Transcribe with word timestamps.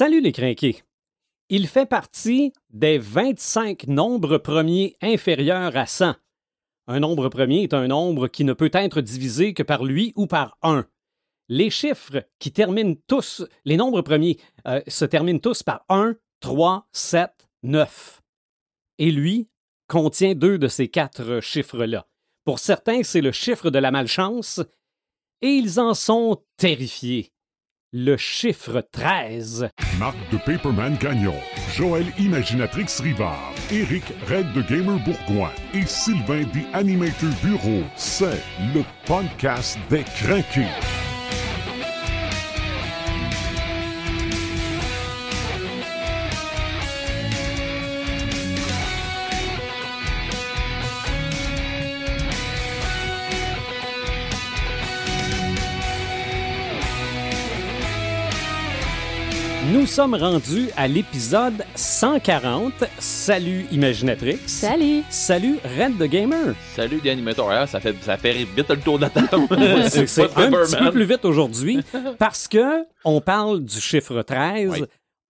Salut 0.00 0.20
les 0.20 0.30
crinqués. 0.30 0.84
Il 1.48 1.66
fait 1.66 1.84
partie 1.84 2.52
des 2.70 2.98
25 2.98 3.88
nombres 3.88 4.38
premiers 4.38 4.94
inférieurs 5.02 5.76
à 5.76 5.86
100. 5.86 6.14
Un 6.86 7.00
nombre 7.00 7.28
premier 7.28 7.64
est 7.64 7.74
un 7.74 7.88
nombre 7.88 8.28
qui 8.28 8.44
ne 8.44 8.52
peut 8.52 8.70
être 8.74 9.00
divisé 9.00 9.54
que 9.54 9.64
par 9.64 9.84
lui 9.84 10.12
ou 10.14 10.28
par 10.28 10.56
1. 10.62 10.86
Les 11.48 11.68
chiffres 11.68 12.24
qui 12.38 12.52
terminent 12.52 12.94
tous, 13.08 13.44
les 13.64 13.76
nombres 13.76 14.02
premiers 14.02 14.38
euh, 14.68 14.80
se 14.86 15.04
terminent 15.04 15.40
tous 15.40 15.64
par 15.64 15.84
1, 15.88 16.14
3, 16.38 16.86
7, 16.92 17.48
9. 17.64 18.22
Et 18.98 19.10
lui 19.10 19.48
contient 19.88 20.36
deux 20.36 20.58
de 20.58 20.68
ces 20.68 20.86
quatre 20.86 21.40
chiffres-là. 21.40 22.06
Pour 22.44 22.60
certains, 22.60 23.02
c'est 23.02 23.20
le 23.20 23.32
chiffre 23.32 23.68
de 23.68 23.80
la 23.80 23.90
malchance, 23.90 24.60
et 25.42 25.48
ils 25.48 25.80
en 25.80 25.94
sont 25.94 26.40
terrifiés. 26.56 27.32
Le 27.94 28.18
chiffre 28.18 28.86
13. 28.92 29.70
Marc 29.98 30.14
de 30.30 30.36
Paperman 30.36 30.94
Gagnon, 31.00 31.32
Joël 31.74 32.04
Imaginatrix 32.18 33.00
Rivard, 33.00 33.54
Eric 33.70 34.04
Red 34.28 34.52
de 34.52 34.60
Gamer 34.60 34.98
Bourgoin 35.02 35.50
et 35.72 35.86
Sylvain 35.86 36.42
des 36.52 36.66
Animator 36.74 37.30
Bureau, 37.42 37.82
c'est 37.96 38.42
le 38.74 38.82
podcast 39.06 39.78
des 39.88 40.04
craqués. 40.04 40.68
Nous 59.78 59.86
sommes 59.86 60.14
rendus 60.16 60.70
à 60.76 60.88
l'épisode 60.88 61.64
140. 61.76 62.72
Salut 62.98 63.64
Imaginatrix. 63.70 64.38
Salut! 64.48 65.04
Salut 65.08 65.60
Red 65.78 65.98
the 65.98 66.10
Gamer. 66.10 66.56
Salut 66.74 67.00
les 67.04 67.10
animateurs, 67.12 67.48
Ah, 67.48 67.64
ça 67.64 67.78
fait, 67.78 67.94
ça 68.02 68.16
fait 68.16 68.32
vite 68.32 68.68
le 68.68 68.80
tour 68.80 68.96
de 68.98 69.02
la 69.02 69.10
table. 69.10 69.28
C'est 69.88 70.20
un 70.36 70.50
petit 70.50 70.76
peu 70.76 70.90
plus 70.90 71.04
vite 71.04 71.24
aujourd'hui 71.24 71.78
parce 72.18 72.48
que 72.48 72.84
on 73.04 73.20
parle 73.20 73.62
du 73.62 73.80
chiffre 73.80 74.20
13 74.22 74.68
Oui. 74.80 74.84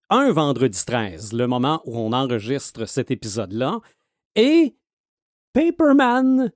un 0.09 0.33
vendredi 0.33 0.83
13, 0.83 1.35
le 1.35 1.47
moment 1.47 1.83
où 1.85 1.99
on 1.99 2.15
enregistre 2.15 2.87
cet 2.87 3.11
épisode-là. 3.11 3.81
Et 4.35 4.75
Paperman 5.53 6.51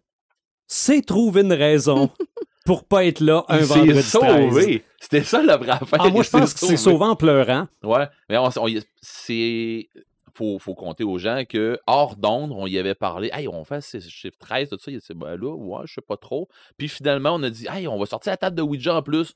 s'est 0.67 1.03
trouvé 1.03 1.43
une 1.43 1.53
raison 1.53 2.09
pour 2.65 2.85
pas 2.85 3.05
être 3.05 3.21
là 3.21 3.45
un 3.49 3.59
Il 3.59 3.65
vendredi 3.65 4.03
s'est 4.03 4.19
13. 4.19 4.51
sauvé. 4.51 4.85
C'était 5.01 5.23
ça 5.25 5.43
la 5.43 5.57
vraie 5.57 5.71
affaire. 5.71 5.99
Ah, 6.03 6.09
moi, 6.11 6.23
je 6.23 6.31
pense 6.31 6.51
s'est 6.51 6.55
que 6.61 6.67
c'est 6.67 6.77
sauvé 6.77 7.05
en 7.05 7.17
pleurant. 7.17 7.67
Ouais, 7.83 8.07
mais 8.29 8.39
on, 8.39 8.49
on- 8.57 8.69
c'est. 9.01 9.89
Faut, 10.35 10.59
faut 10.59 10.75
compter 10.75 11.05
aux 11.05 11.19
gens 11.19 11.43
que, 11.47 11.79
hors 11.87 12.17
d'onde, 12.17 12.53
on 12.57 12.67
y 12.67 12.79
avait 12.79 12.95
parlé. 12.95 13.29
Hey, 13.35 13.49
on 13.49 13.65
fait 13.65 13.83
ce 13.83 14.01
chiffre 14.01 14.39
13, 14.39 14.71
tout 14.71 14.79
ça. 14.79 14.91
Il 14.91 14.99
dit, 14.99 15.07
ben 15.15 15.37
là, 15.37 15.55
ouais, 15.55 15.83
je 15.85 15.93
sais 15.95 16.01
pas 16.01 16.17
trop. 16.17 16.49
Puis 16.79 16.89
finalement, 16.89 17.35
on 17.35 17.43
a 17.43 17.51
dit, 17.51 17.67
hey, 17.71 17.87
on 17.87 17.99
va 17.99 18.07
sortir 18.07 18.33
la 18.33 18.39
table 18.39 18.57
de 18.57 18.63
Ouija 18.63 18.97
en 18.97 19.03
plus. 19.03 19.35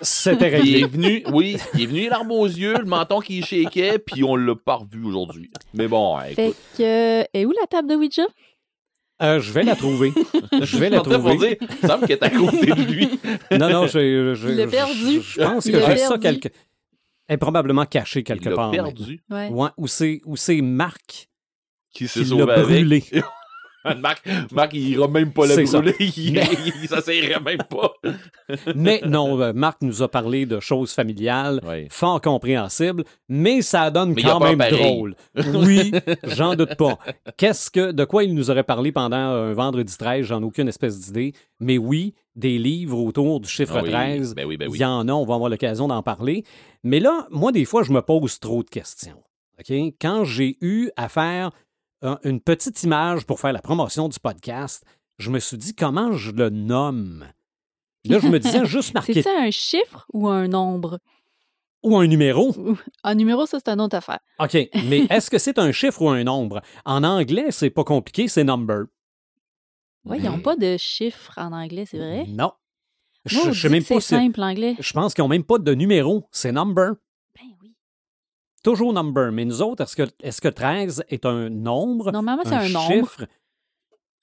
C'était 0.00 0.58
Puis 0.58 0.68
il 0.70 0.76
est 0.80 0.84
réglé. 0.84 0.86
venu, 0.86 1.24
oui, 1.32 1.58
il 1.74 1.82
est 1.82 1.86
venu 1.86 2.00
les 2.00 2.08
larmes 2.08 2.32
aux 2.32 2.46
yeux, 2.46 2.74
le 2.78 2.86
menton 2.86 3.20
qui 3.20 3.42
shakeait, 3.42 3.98
puis 3.98 4.24
on 4.24 4.34
l'a 4.34 4.56
pas 4.56 4.76
revu 4.76 5.04
aujourd'hui. 5.04 5.50
Mais 5.74 5.86
bon, 5.86 6.16
ouais, 6.18 6.34
Fait 6.34 6.44
écoute. 6.48 6.56
que. 6.78 7.20
est 7.34 7.44
où 7.44 7.52
la 7.52 7.66
table 7.68 7.88
de 7.90 7.94
Ouija? 7.96 8.24
Euh, 9.22 9.40
je 9.40 9.52
vais 9.52 9.62
la 9.62 9.76
trouver. 9.76 10.12
Je 10.62 10.78
vais 10.78 10.90
la 10.90 11.00
trouver. 11.00 11.36
dire, 11.36 11.56
il 11.60 11.88
semble 11.88 12.06
qu'elle 12.06 12.18
est 12.18 12.24
à 12.24 12.30
côté 12.30 12.66
de 12.66 12.82
lui. 12.82 13.08
Non, 13.52 13.70
non, 13.70 13.86
je, 13.86 14.34
je- 14.34 14.66
perdu. 14.68 15.20
Je, 15.22 15.40
pense 15.40 15.64
que 15.64 15.80
j'ai 15.80 15.96
ça 15.96 16.18
quelque. 16.18 16.48
Elle 17.28 17.34
est 17.34 17.38
probablement 17.38 17.86
cachée 17.86 18.22
quelque 18.22 18.48
il 18.50 18.54
part. 18.54 18.70
perdu. 18.70 19.22
Ouais. 19.30 19.50
maintenant. 19.50 19.64
Ouais, 19.64 20.20
ou 20.26 20.36
c'est 20.36 20.60
Marc 20.60 21.28
Qui 21.94 22.08
s'est 22.08 22.24
qui 22.24 22.36
l'a 22.36 22.62
brûlé. 22.62 23.04
Marc, 24.00 24.24
Marc, 24.52 24.72
il 24.74 24.90
ira 24.90 25.08
même 25.08 25.32
pas 25.32 25.46
la 25.46 25.54
C'est 25.54 25.66
ça. 25.66 25.80
brûler. 25.80 25.94
Il, 26.16 26.32
Mais- 26.34 26.48
il 26.82 26.88
s'essayerait 26.88 27.40
même 27.40 27.58
pas. 27.68 27.92
Mais 28.76 29.00
non, 29.06 29.40
euh, 29.40 29.52
Marc 29.52 29.82
nous 29.82 30.02
a 30.02 30.08
parlé 30.08 30.46
de 30.46 30.60
choses 30.60 30.92
familiales, 30.92 31.60
fort 31.90 32.20
compréhensibles, 32.20 33.04
mais 33.28 33.62
ça 33.62 33.90
donne 33.90 34.12
Mais 34.14 34.22
quand 34.22 34.40
même 34.40 34.58
drôle. 34.70 35.14
Oui, 35.54 35.92
j'en 36.24 36.54
doute 36.54 36.76
pas. 36.76 36.98
Qu'est-ce 37.36 37.70
que, 37.70 37.92
de 37.92 38.04
quoi 38.04 38.24
il 38.24 38.34
nous 38.34 38.50
aurait 38.50 38.62
parlé 38.64 38.92
pendant 38.92 39.16
un 39.16 39.52
vendredi 39.52 39.96
13, 39.96 40.26
j'en 40.26 40.40
ai 40.42 40.44
aucune 40.44 40.68
espèce 40.68 41.00
d'idée. 41.00 41.32
Mais 41.60 41.78
oui, 41.78 42.14
des 42.36 42.58
livres 42.58 42.98
autour 42.98 43.40
du 43.40 43.48
chiffre 43.48 43.74
Ah 43.78 43.82
oui, 43.82 43.90
13. 43.90 44.34
Ben 44.34 44.44
oui, 44.46 44.56
ben 44.56 44.68
oui. 44.68 44.78
Il 44.78 44.82
y 44.82 44.84
en 44.84 45.06
a, 45.08 45.12
on 45.12 45.24
va 45.24 45.34
avoir 45.34 45.50
l'occasion 45.50 45.88
d'en 45.88 46.02
parler. 46.02 46.44
Mais 46.84 47.00
là, 47.00 47.26
moi, 47.30 47.52
des 47.52 47.64
fois, 47.64 47.82
je 47.82 47.92
me 47.92 48.02
pose 48.02 48.38
trop 48.40 48.62
de 48.62 48.68
questions. 48.70 49.22
Quand 50.00 50.24
j'ai 50.24 50.56
eu 50.60 50.90
à 50.96 51.08
faire 51.08 51.46
un- 51.46 51.52
une 52.24 52.40
petite 52.40 52.82
image 52.82 53.24
pour 53.26 53.40
faire 53.40 53.52
la 53.52 53.60
promotion 53.62 54.08
du 54.08 54.18
podcast, 54.18 54.84
je 55.18 55.30
me 55.30 55.38
suis 55.38 55.56
dit 55.56 55.74
comment 55.74 56.12
je 56.12 56.32
le 56.32 56.50
nomme? 56.50 57.26
Là, 58.04 58.18
je 58.18 58.26
me 58.28 58.38
disais 58.40 58.64
juste 58.66 58.94
marquer 58.94 59.14
C'est 59.14 59.22
ça 59.22 59.36
un 59.38 59.50
chiffre 59.50 60.06
ou 60.12 60.28
un 60.28 60.48
nombre? 60.48 60.98
ou 61.84 61.96
un 61.96 62.06
numéro. 62.06 62.54
Un 63.02 63.14
numéro, 63.16 63.44
ça, 63.44 63.58
c'est 63.58 63.68
une 63.72 63.80
autre 63.80 63.96
affaire. 63.96 64.20
OK, 64.38 64.56
mais 64.88 65.00
est-ce 65.10 65.28
que 65.30 65.38
c'est 65.38 65.58
un 65.58 65.72
chiffre 65.72 66.00
ou 66.02 66.08
un 66.08 66.22
nombre? 66.22 66.62
En 66.84 67.02
anglais, 67.02 67.50
c'est 67.50 67.70
pas 67.70 67.82
compliqué, 67.82 68.28
c'est 68.28 68.44
number. 68.44 68.84
Oui, 70.04 70.18
ils 70.18 70.24
n'ont 70.24 70.38
pas 70.40 70.54
de 70.56 70.76
chiffre 70.76 71.32
en 71.36 71.52
anglais, 71.52 71.84
c'est 71.84 71.98
vrai? 71.98 72.24
Non. 72.28 72.52
Moi, 73.32 73.50
je 73.52 73.60
sais 73.62 73.68
même 73.68 73.82
c'est 73.82 74.00
simple, 74.00 74.40
l'anglais. 74.40 74.76
Je 74.78 74.92
pense 74.92 75.14
qu'ils 75.14 75.22
n'ont 75.22 75.28
même 75.28 75.44
pas 75.44 75.58
de 75.58 75.74
numéro, 75.74 76.28
c'est 76.32 76.52
number. 76.52 76.92
Toujours 78.62 78.92
number. 78.92 79.32
Mais 79.32 79.44
nous 79.44 79.60
autres, 79.62 79.82
est-ce 79.82 79.96
que, 79.96 80.02
est 80.22 80.40
que 80.40 80.48
13 80.48 81.04
est 81.08 81.26
un 81.26 81.48
nombre? 81.50 82.12
Normalement, 82.12 82.42
c'est 82.44 82.54
un, 82.54 82.68
nombre. 82.68 82.92
chiffre? 82.92 83.26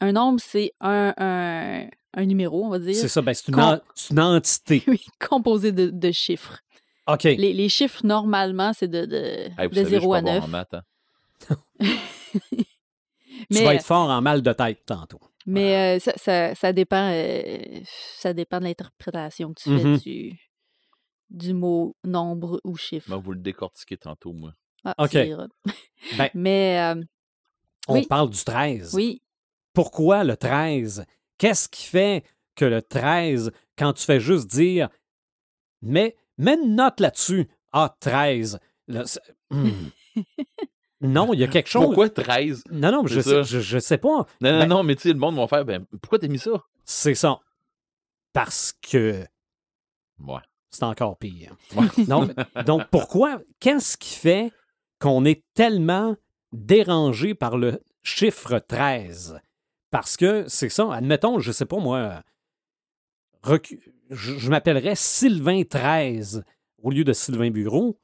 Un 0.01 0.11
nombre, 0.13 0.39
c'est 0.41 0.71
un, 0.79 1.13
un, 1.17 1.87
un 2.13 2.25
numéro, 2.25 2.63
on 2.65 2.69
va 2.69 2.79
dire. 2.79 2.95
C'est 2.95 3.07
ça, 3.09 3.21
ben, 3.21 3.33
c'est 3.33 3.49
une, 3.49 3.55
Com- 3.55 3.79
une 4.11 4.19
entité. 4.19 4.83
Oui, 4.87 5.05
composé 5.19 5.71
de, 5.71 5.89
de 5.89 6.11
chiffres. 6.11 6.59
OK. 7.07 7.23
Les, 7.23 7.53
les 7.53 7.69
chiffres, 7.69 8.05
normalement, 8.05 8.71
c'est 8.73 8.87
de, 8.87 9.05
de, 9.05 9.49
Hey, 9.57 9.67
de 9.69 9.73
savez, 9.75 9.75
je 9.75 9.79
suis 9.81 9.89
0 9.99 10.13
à 10.13 10.21
pas 10.21 10.23
bon 10.23 10.33
9. 10.35 10.43
en 10.43 10.47
maths, 10.47 10.73
hein. 10.73 10.83
Tu 13.51 13.63
vas 13.63 13.73
être 13.75 13.85
fort 13.85 14.09
en 14.09 14.21
mal 14.21 14.41
de 14.41 14.53
tête 14.53 14.81
tantôt. 14.85 15.19
mais 15.45 15.97
euh, 15.97 15.99
ça, 15.99 16.11
ça, 16.17 16.53
ça 16.55 16.73
dépend, 16.73 17.09
euh, 17.13 17.57
ça 18.17 18.33
dépend 18.33 18.59
de 18.59 18.65
l'interprétation 18.65 19.53
que 19.53 19.61
tu 19.61 19.77
fais 19.79 19.97
du, 19.97 20.39
du 21.29 21.53
mot 21.53 21.95
nombre 22.03 22.59
ou 22.63 22.75
chiffre. 22.75 23.05
Je 23.09 23.13
vais 23.15 23.21
vous 23.21 23.33
le 23.33 23.39
décortiquer 23.39 23.97
tantôt, 23.97 24.33
moi. 24.33 24.53
Ah, 24.83 24.95
OK. 24.97 25.13
Ben, 25.13 25.49
mais 26.33 26.79
euh, 26.95 27.03
On 27.87 27.95
Oui. 27.95 28.07
parle 28.07 28.29
du 28.29 28.43
13. 28.43 28.93
oui, 28.95 29.21
Pourquoi 29.73 30.23
le 30.23 30.35
13? 30.37 31.05
Qu'est-ce 31.37 31.67
qui 31.69 31.85
fait 31.85 32.23
que 32.55 32.65
le 32.65 32.81
13, 32.81 33.51
quand 33.77 33.93
tu 33.93 34.03
fais 34.05 34.19
juste 34.19 34.47
dire, 34.49 34.89
mais 35.81 36.15
mets 36.37 36.55
une 36.55 36.75
note 36.75 36.99
là-dessus, 36.99 37.47
ah, 37.71 37.95
13. 37.99 38.59
Là, 38.87 39.05
c'est- 39.05 39.21
hmm. 39.51 39.71
non, 41.01 41.33
il 41.33 41.39
y 41.39 41.43
a 41.43 41.47
quelque 41.47 41.69
chose. 41.69 41.83
Pourquoi 41.85 42.09
13? 42.09 42.63
Non, 42.71 42.91
non, 42.91 43.07
je 43.07 43.21
C'est 43.21 43.29
sais, 43.29 43.43
je, 43.43 43.59
je 43.59 43.79
sais 43.79 43.97
pas. 43.97 44.25
Non, 44.41 44.51
non, 44.51 44.59
Ben- 44.59 44.65
non, 44.67 44.83
mais 44.83 44.95
tu 44.95 45.03
sais, 45.03 45.13
le 45.13 45.19
monde 45.19 45.35
va 45.35 45.47
faire, 45.47 45.63
ben, 45.65 45.85
pourquoi 46.01 46.19
t'as 46.19 46.27
mis 46.27 46.39
ça? 46.39 46.63
C'est 46.85 47.15
ça. 47.15 47.39
Parce 48.33 48.73
que 48.81 49.25
Ouais. 50.19 50.41
C'est 50.71 50.83
encore 50.83 51.17
pire. 51.17 51.55
Ouais. 51.75 51.87
Donc, 52.07 52.31
donc 52.65 52.83
pourquoi? 52.91 53.41
Qu'est-ce 53.59 53.97
qui 53.97 54.13
fait 54.15 54.51
qu'on 54.99 55.25
est 55.25 55.43
tellement 55.53 56.15
dérangé 56.51 57.33
par 57.35 57.57
le 57.57 57.81
chiffre 58.03 58.59
13? 58.59 59.39
Parce 59.91 60.17
que 60.17 60.45
c'est 60.47 60.69
ça, 60.69 60.93
admettons, 60.93 61.39
je 61.39 61.51
sais 61.51 61.65
pas 61.65 61.79
moi, 61.79 62.23
recu- 63.43 63.79
je, 64.09 64.37
je 64.37 64.49
m'appellerais 64.49 64.95
Sylvain 64.95 65.63
13 65.63 66.43
au 66.83 66.91
lieu 66.91 67.03
de 67.03 67.13
Sylvain 67.13 67.49
Bureau. 67.51 67.99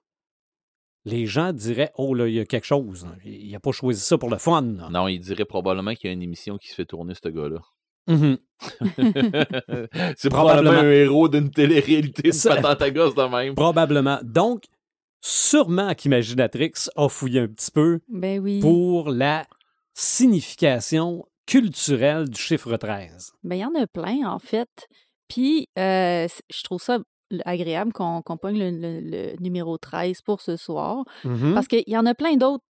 Les 1.08 1.28
gens 1.28 1.54
diraient 1.54 1.92
Oh 1.98 2.16
là, 2.16 2.28
il 2.28 2.34
y 2.34 2.40
a 2.40 2.46
quelque 2.46 2.66
chose. 2.66 3.06
là. 3.06 3.12
Il 3.24 3.52
n'a 3.52 3.60
pas 3.60 3.72
choisi 3.72 4.02
ça 4.02 4.18
pour 4.18 4.30
le 4.32 4.38
fun. 4.40 4.64
là. 4.64 4.90
Non, 4.90 5.08
il 5.08 5.20
dirait 5.20 5.46
probablement 5.46 5.94
qu'il 5.94 6.08
y 6.08 6.10
a 6.10 6.14
une 6.14 6.24
émission 6.24 6.58
qui 6.58 6.70
se 6.70 6.74
fait 6.74 6.86
tourner, 6.86 7.14
ce 7.14 7.30
gars-là. 7.30 7.60
Mhm. 8.08 8.38
c'est 10.18 10.30
Probablement. 10.30 10.30
probablement 10.30 10.72
un 10.72 10.92
héros 10.92 11.28
d'une 11.30 11.50
télé-réalité 11.52 12.30
de 12.30 12.34
de 13.16 13.30
même. 13.36 13.56
Probablement. 13.56 14.20
Donc, 14.24 14.64
sûrement 15.22 15.94
qu'Imaginatrix 15.94 16.72
a 16.96 17.10
fouillé 17.10 17.42
un 17.42 17.48
petit 17.48 17.72
peu 17.72 18.00
ben 18.08 18.40
oui. 18.40 18.60
pour 18.62 19.10
la 19.10 19.46
signification 19.94 21.26
culturelle 21.46 22.30
du 22.30 22.40
chiffre 22.40 22.76
13. 22.78 23.32
Ben, 23.44 23.56
il 23.56 23.60
y 23.62 23.66
en 23.66 23.76
a 23.76 23.86
plein, 23.88 24.28
en 24.28 24.40
fait. 24.40 24.88
Puis, 25.28 25.68
euh, 25.78 26.28
je 26.52 26.64
trouve 26.64 26.82
ça 26.82 27.00
agréable 27.46 27.92
qu'on 27.92 28.22
qu'on 28.22 28.38
pogne 28.38 28.58
le, 28.60 28.70
le- 28.72 29.00
le 29.02 29.36
numéro 29.42 29.78
13 29.78 30.22
pour 30.22 30.42
ce 30.42 30.58
soir. 30.58 31.04
Mhm. 31.24 31.54
Parce 31.54 31.68
qu'il 31.68 31.84
y 31.88 31.98
en 31.98 32.06
a 32.06 32.14
plein 32.14 32.36
d'autres. 32.36 32.64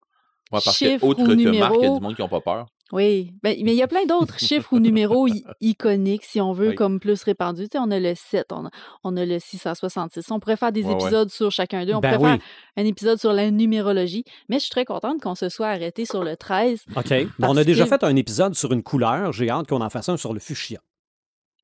Ouais, 0.52 0.60
parce 0.64 0.78
que, 0.78 0.84
Chiffres 0.86 1.04
autre 1.04 1.22
ou 1.22 1.26
que 1.26 1.30
Marc, 1.30 1.40
il 1.40 1.44
y 1.44 1.48
a 1.48 1.50
numéros. 1.50 1.98
du 1.98 2.02
monde 2.04 2.14
qui 2.16 2.22
n'ont 2.22 2.28
pas 2.28 2.40
peur. 2.40 2.66
Oui, 2.94 3.32
ben, 3.42 3.56
mais 3.64 3.72
il 3.72 3.76
y 3.76 3.82
a 3.82 3.88
plein 3.88 4.06
d'autres 4.06 4.38
chiffres 4.38 4.72
ou 4.72 4.78
numéros 4.78 5.26
iconiques, 5.60 6.24
si 6.24 6.40
on 6.40 6.52
veut, 6.52 6.68
Oui. 6.68 6.74
comme 6.76 7.00
plus 7.00 7.22
répandus. 7.24 7.64
Tu 7.64 7.68
sais, 7.72 7.78
on 7.78 7.90
a 7.90 7.98
le 7.98 8.14
7, 8.14 8.52
on 8.52 8.66
a, 8.66 8.70
on 9.02 9.16
a 9.16 9.24
le 9.24 9.38
666. 9.40 10.30
On 10.30 10.38
pourrait 10.38 10.56
faire 10.56 10.70
des 10.70 10.84
Ouais, 10.84 10.94
ouais. 10.94 11.02
épisodes 11.02 11.28
sur 11.28 11.50
chacun 11.50 11.84
d'eux. 11.84 11.94
On 11.94 12.00
Ben 12.00 12.14
pourrait 12.16 12.32
oui. 12.34 12.38
faire 12.38 12.46
un 12.76 12.86
épisode 12.86 13.18
sur 13.18 13.32
la 13.32 13.50
numérologie. 13.50 14.24
Mais 14.48 14.56
je 14.58 14.62
suis 14.64 14.70
très 14.70 14.84
contente 14.84 15.20
qu'on 15.20 15.34
se 15.34 15.48
soit 15.48 15.66
arrêté 15.68 16.04
sur 16.04 16.22
le 16.22 16.36
13. 16.36 16.84
OK. 16.96 17.12
Bon, 17.40 17.48
on 17.48 17.56
a 17.56 17.64
déjà 17.64 17.84
que- 17.84 17.90
fait 17.90 18.04
un 18.04 18.14
épisode 18.16 18.54
sur 18.54 18.72
une 18.72 18.82
couleur. 18.84 19.32
J'ai 19.32 19.50
hâte 19.50 19.66
qu'on 19.68 19.80
en 19.80 19.90
fasse 19.90 20.08
un 20.08 20.16
sur 20.16 20.32
le 20.32 20.38
fuchsia. 20.40 20.78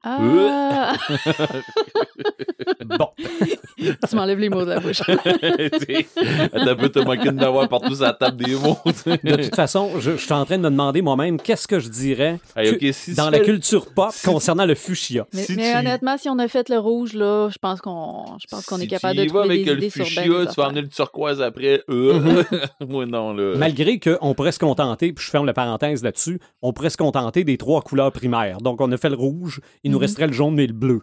Ah! 0.03 0.95
Bon. 2.99 3.09
tu 3.79 4.17
m'enlèves 4.17 4.39
les 4.39 4.49
mots 4.49 4.65
de 4.65 4.71
la 4.71 4.81
bouche. 4.81 5.01
T'as 5.07 6.71
un 6.71 6.75
peu 6.75 6.89
te 6.89 6.99
manqué 6.99 7.27
de 7.31 7.31
m'avoir 7.37 7.69
partout 7.69 7.95
sur 7.95 8.05
la 8.05 8.13
table 8.13 8.45
des 8.45 8.55
mots. 8.55 8.77
De 8.85 9.37
toute 9.43 9.55
façon, 9.55 9.91
je, 10.01 10.13
je 10.13 10.17
suis 10.17 10.33
en 10.33 10.45
train 10.45 10.59
de 10.59 10.63
me 10.63 10.71
demander 10.71 11.03
moi-même 11.03 11.41
qu'est-ce 11.41 11.69
que 11.69 11.79
je 11.79 11.89
dirais 11.89 12.41
Hey, 12.57 12.93
si 12.93 13.15
dans 13.15 13.31
la 13.31 13.39
culture 13.41 13.87
pop 13.95 14.11
si- 14.13 14.27
concernant 14.27 14.67
le 14.67 14.75
fuchsia. 14.75 15.27
Mais, 15.35 15.45
Si 15.45 15.55
mais 15.57 15.73
tu- 15.73 15.79
honnêtement, 15.79 16.17
si 16.19 16.29
on 16.29 16.39
a 16.39 16.49
fait 16.49 16.69
le 16.69 16.79
rouge, 16.79 17.13
là, 17.13 17.49
je 17.51 17.59
pense 17.59 17.81
qu'on 17.81 18.25
je 18.41 18.47
pense 18.51 18.67
qu'on 18.67 18.79
est 18.81 18.87
capable 18.87 19.17
de 19.19 19.25
trouver 19.27 19.49
des 19.59 19.65
le 19.65 19.77
idées 19.79 19.91
sur 19.91 20.05
fuchsia, 20.05 20.23
ben 20.29 20.47
tu 20.47 20.55
vas 20.61 20.67
emmener 20.67 20.83
le 20.83 20.89
turquoise 20.89 21.41
après. 21.41 21.83
Euh, 21.89 22.43
Moi, 22.87 23.07
non, 23.07 23.33
là. 23.33 23.55
Malgré 23.57 23.99
qu'on 24.01 24.35
pourrait 24.35 24.53
se 24.53 24.59
contenter, 24.59 25.13
puis 25.13 25.25
je 25.25 25.31
ferme 25.31 25.47
la 25.47 25.55
parenthèse 25.55 26.03
là-dessus, 26.03 26.41
on 26.63 26.73
pourrait 26.73 26.91
se 26.91 26.97
contenter 26.97 27.45
des 27.45 27.57
trois 27.57 27.83
couleurs 27.83 28.13
primaires. 28.13 28.59
Donc, 28.59 28.81
on 28.81 28.91
a 28.91 28.97
fait 28.97 29.11
le 29.11 29.17
rouge, 29.17 29.61
il 29.91 29.93
nous 29.93 29.99
Mhm. 29.99 30.03
resterait 30.03 30.27
le 30.29 30.33
jaune 30.33 30.59
et 30.61 30.67
le 30.67 30.73
bleu. 30.73 31.03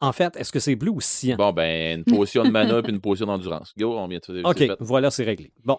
En 0.00 0.12
fait, 0.12 0.36
est-ce 0.36 0.52
que 0.52 0.58
c'est 0.60 0.76
bleu 0.76 0.90
ou 0.90 1.00
cyan? 1.00 1.36
Bon, 1.36 1.52
ben, 1.52 1.98
une 2.00 2.04
potion 2.26 2.44
de 2.44 2.50
mana 2.50 2.82
puis 2.82 2.92
une 2.92 3.00
potion 3.00 3.26
d'endurance. 3.26 3.72
Go, 3.78 3.96
on 3.96 4.08
vient 4.08 4.18
de 4.26 4.42
OK, 4.44 4.58
fait. 4.58 4.70
voilà, 4.80 5.10
c'est 5.10 5.24
réglé. 5.24 5.52
Bon, 5.64 5.78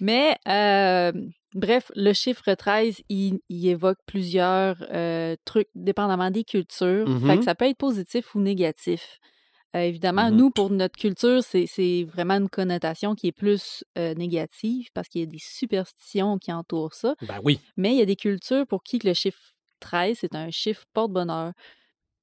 Mais, 0.00 0.36
euh, 0.48 1.12
bref, 1.54 1.90
le 1.94 2.12
chiffre 2.12 2.54
13, 2.54 3.02
il, 3.08 3.38
il 3.48 3.68
évoque 3.68 3.98
plusieurs 4.06 4.76
euh, 4.92 5.36
trucs, 5.44 5.68
dépendamment 5.76 6.30
des 6.30 6.42
cultures. 6.44 7.08
Mhm. 7.08 7.26
Fait 7.26 7.38
que 7.38 7.44
ça 7.44 7.54
peut 7.54 7.66
être 7.68 7.76
positif 7.78 8.34
ou 8.34 8.40
négatif. 8.40 9.18
Euh, 9.76 9.80
évidemment, 9.80 10.28
Mhm. 10.30 10.36
nous, 10.36 10.50
pour 10.50 10.68
notre 10.70 10.98
culture, 10.98 11.42
c'est 11.42 11.66
c'est 11.66 12.04
vraiment 12.12 12.34
une 12.34 12.48
connotation 12.50 13.14
qui 13.14 13.28
est 13.28 13.32
plus 13.32 13.84
euh, 13.96 14.12
négative 14.14 14.88
parce 14.92 15.08
qu'il 15.08 15.20
y 15.22 15.24
a 15.24 15.26
des 15.26 15.38
superstitions 15.40 16.36
qui 16.38 16.52
entourent 16.52 16.94
ça. 16.94 17.14
ben 17.22 17.38
oui. 17.44 17.58
Mais 17.76 17.92
il 17.92 17.98
y 17.98 18.02
a 18.02 18.06
des 18.06 18.16
cultures 18.16 18.66
pour 18.66 18.82
qui 18.82 18.98
que 18.98 19.06
le 19.08 19.14
chiffre 19.14 19.38
13, 19.82 20.18
c'est 20.20 20.34
un 20.34 20.50
chiffre 20.50 20.84
porte-bonheur. 20.94 21.52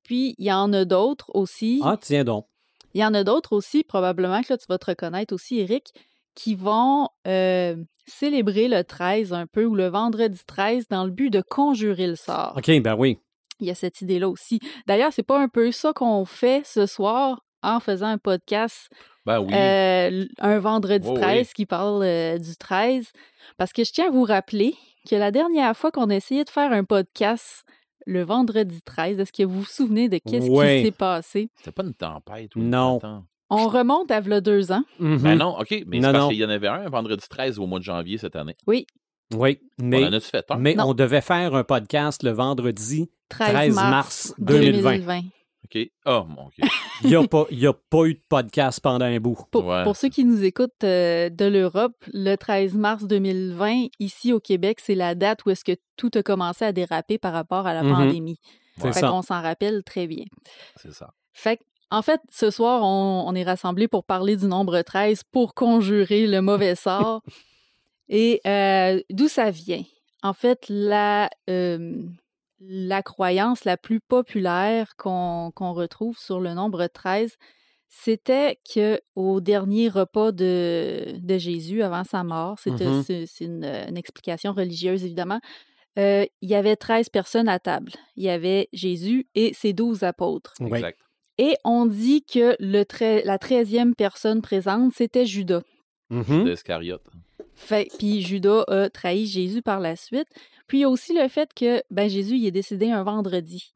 Puis, 0.03 0.33
il 0.37 0.45
y 0.45 0.51
en 0.51 0.73
a 0.73 0.85
d'autres 0.85 1.29
aussi. 1.33 1.81
Ah, 1.83 1.97
tiens 1.99 2.23
donc. 2.23 2.45
Il 2.93 3.01
y 3.01 3.05
en 3.05 3.13
a 3.13 3.23
d'autres 3.23 3.53
aussi, 3.53 3.83
probablement 3.83 4.41
que 4.41 4.53
là, 4.53 4.57
tu 4.57 4.65
vas 4.67 4.79
te 4.79 4.87
reconnaître 4.87 5.33
aussi, 5.33 5.59
Eric, 5.59 5.93
qui 6.33 6.55
vont 6.55 7.09
euh, 7.27 7.75
célébrer 8.07 8.67
le 8.67 8.83
13 8.83 9.33
un 9.33 9.45
peu 9.45 9.65
ou 9.65 9.75
le 9.75 9.87
vendredi 9.87 10.39
13 10.47 10.87
dans 10.89 11.03
le 11.03 11.11
but 11.11 11.29
de 11.29 11.41
conjurer 11.41 12.07
le 12.07 12.15
sort. 12.15 12.53
OK, 12.57 12.81
ben 12.81 12.95
oui. 12.97 13.19
Il 13.59 13.67
y 13.67 13.71
a 13.71 13.75
cette 13.75 14.01
idée-là 14.01 14.29
aussi. 14.29 14.59
D'ailleurs, 14.87 15.11
c'est 15.11 15.21
pas 15.21 15.39
un 15.39 15.49
peu 15.49 15.71
ça 15.71 15.93
qu'on 15.93 16.25
fait 16.25 16.65
ce 16.65 16.85
soir 16.85 17.43
en 17.63 17.79
faisant 17.79 18.07
un 18.07 18.17
podcast 18.17 18.89
Ben 19.25 19.39
oui. 19.39 19.53
euh, 19.53 20.25
un 20.39 20.59
vendredi 20.59 21.07
Oh 21.09 21.13
oui. 21.15 21.21
13 21.21 21.53
qui 21.53 21.65
parle 21.65 22.03
euh, 22.03 22.37
du 22.37 22.55
13. 22.55 23.11
Parce 23.57 23.73
que 23.73 23.83
je 23.83 23.91
tiens 23.91 24.07
à 24.07 24.11
vous 24.11 24.23
rappeler 24.23 24.75
que 25.09 25.15
la 25.15 25.31
dernière 25.31 25.75
fois 25.75 25.91
qu'on 25.91 26.09
a 26.09 26.15
essayé 26.15 26.43
de 26.43 26.49
faire 26.49 26.71
un 26.71 26.83
podcast 26.83 27.63
le 28.05 28.23
vendredi 28.23 28.81
13, 28.81 29.19
est-ce 29.19 29.31
que 29.33 29.43
vous 29.43 29.59
vous 29.59 29.65
souvenez 29.65 30.09
de 30.09 30.17
qu'est-ce 30.17 30.47
qui 30.49 30.85
s'est 30.85 30.91
passé? 30.91 31.49
C'était 31.57 31.71
pas 31.71 31.83
une 31.83 31.93
tempête 31.93 32.55
ou 32.55 32.59
Non. 32.59 32.99
tempête? 32.99 33.23
On 33.51 33.67
remonte 33.67 34.11
à 34.11 34.19
v'là 34.21 34.41
deux 34.41 34.71
ans. 34.71 34.83
Mhm. 34.99 35.17
Ben 35.17 35.35
non, 35.37 35.57
OK, 35.59 35.83
mais 35.87 35.99
Non, 35.99 36.09
c'est 36.09 36.13
parce 36.13 36.27
qu'il 36.29 36.37
y 36.37 36.45
en 36.45 36.49
avait 36.49 36.67
un, 36.67 36.85
un 36.85 36.89
vendredi 36.89 37.25
13 37.27 37.57
au 37.59 37.65
mois 37.65 37.79
de 37.79 37.83
janvier 37.83 38.17
cette 38.19 38.35
année. 38.35 38.55
Oui, 38.67 38.85
mais, 39.79 40.03
On 40.03 40.07
en 40.07 40.13
a-tu 40.13 40.27
fait 40.27 40.45
un? 40.49 40.57
mais 40.57 40.79
on 40.79 40.93
devait 40.93 41.21
faire 41.21 41.53
un 41.55 41.63
podcast 41.63 42.21
le 42.23 42.31
vendredi 42.31 43.09
13, 43.29 43.49
13 43.53 43.75
mars, 43.75 43.89
mars 43.89 44.33
2020. 44.39 45.21
OK. 45.75 45.89
Oh, 46.05 46.23
mon. 46.27 46.49
Il 47.03 47.09
n'y 47.11 47.15
a, 47.15 47.25
pas- 47.27 47.45
il 47.49 47.59
y 47.59 47.67
a 47.67 47.71
pas 47.73 48.03
eu 48.05 48.15
de 48.15 48.21
podcast 48.27 48.81
pendant 48.81 49.05
un 49.05 49.19
bout. 49.21 49.37
Pour, 49.51 49.65
Ouais. 49.65 49.83
pour 49.85 49.95
ceux 49.95 50.09
qui 50.09 50.25
nous 50.25 50.43
écoutent 50.43 50.83
euh, 50.83 51.29
de 51.29 51.45
l'Europe, 51.45 51.93
le 52.11 52.35
13 52.35 52.73
mars 52.75 53.05
2020, 53.05 53.85
ici 53.99 54.33
au 54.33 54.41
Québec, 54.41 54.79
c'est 54.81 54.95
la 54.95 55.15
date 55.15 55.45
où 55.45 55.49
est-ce 55.49 55.63
que 55.63 55.77
tout 55.95 56.11
a 56.15 56.23
commencé 56.23 56.65
à 56.65 56.73
déraper 56.73 57.17
par 57.17 57.31
rapport 57.31 57.67
à 57.67 57.73
la 57.73 57.83
Mhm. 57.83 57.93
pandémie. 57.93 58.39
C'est 58.77 58.83
Ouais, 58.83 58.93
Fait 58.93 58.99
ça. 58.99 59.09
qu'on 59.09 59.21
s'en 59.21 59.41
rappelle 59.41 59.81
très 59.85 60.07
bien. 60.07 60.25
c'est 60.75 60.91
ça. 60.93 61.13
Fait 61.31 61.55
que, 61.57 61.63
en 61.89 62.01
fait, 62.01 62.19
ce 62.29 62.49
soir, 62.51 62.81
on, 62.83 63.23
on 63.27 63.33
est 63.33 63.43
rassemblés 63.45 63.87
pour 63.87 64.03
parler 64.03 64.35
du 64.35 64.45
nombre 64.47 64.81
13 64.81 65.23
pour 65.31 65.53
conjurer 65.53 66.27
le 66.27 66.41
mauvais 66.41 66.75
sort. 66.75 67.21
Et 68.09 68.41
euh, 68.45 68.99
d'où 69.09 69.29
ça 69.29 69.51
vient? 69.51 69.83
En 70.21 70.33
fait, 70.33 70.65
la, 70.67 71.29
euh, 71.49 71.93
la 72.61 73.01
croyance 73.03 73.65
la 73.65 73.77
plus 73.77 73.99
populaire 73.99 74.95
qu'on 74.97 75.51
qu'on 75.55 75.73
retrouve 75.73 76.17
sur 76.17 76.39
le 76.39 76.53
nombre 76.53 76.87
13, 76.87 77.35
c'était 77.87 78.59
que 78.73 78.99
au 79.15 79.41
dernier 79.41 79.89
repas 79.89 80.31
de, 80.31 81.15
de 81.17 81.37
Jésus 81.37 81.81
avant 81.81 82.03
sa 82.03 82.23
mort, 82.23 82.57
Mhm. 82.65 83.03
c'est 83.03 83.25
une, 83.45 83.63
une 83.65 83.97
explication 83.97 84.53
religieuse 84.53 85.03
évidemment, 85.03 85.39
euh, 85.97 86.25
il 86.41 86.49
y 86.49 86.55
avait 86.55 86.75
13 86.75 87.09
personnes 87.09 87.49
à 87.49 87.59
table. 87.59 87.91
Il 88.15 88.23
y 88.23 88.29
avait 88.29 88.69
Jésus 88.73 89.27
et 89.35 89.53
ses 89.53 89.73
12 89.73 90.03
apôtres. 90.03 90.53
Exact. 90.61 90.99
Et 91.37 91.55
on 91.63 91.85
dit 91.85 92.23
que 92.23 92.55
le 92.59 92.83
la 93.25 93.37
treizième 93.39 93.95
personne 93.95 94.41
présente, 94.41 94.93
c'était 94.93 95.25
Judas. 95.25 95.61
D'Escariote. 96.45 97.05
Fait, 97.59 97.89
puis 97.99 98.21
Judas 98.21 98.63
a 98.67 98.89
trahi 98.89 99.25
Jésus 99.25 99.61
par 99.61 99.79
la 99.79 99.95
suite. 99.95 100.27
Puis 100.67 100.79
il 100.79 100.81
y 100.81 100.83
a 100.85 100.89
aussi 100.89 101.13
le 101.13 101.27
fait 101.27 101.53
que 101.53 101.83
ben, 101.91 102.09
Jésus 102.09 102.35
il 102.37 102.45
est 102.47 102.51
décédé 102.51 102.89
un 102.89 103.03
vendredi. 103.03 103.73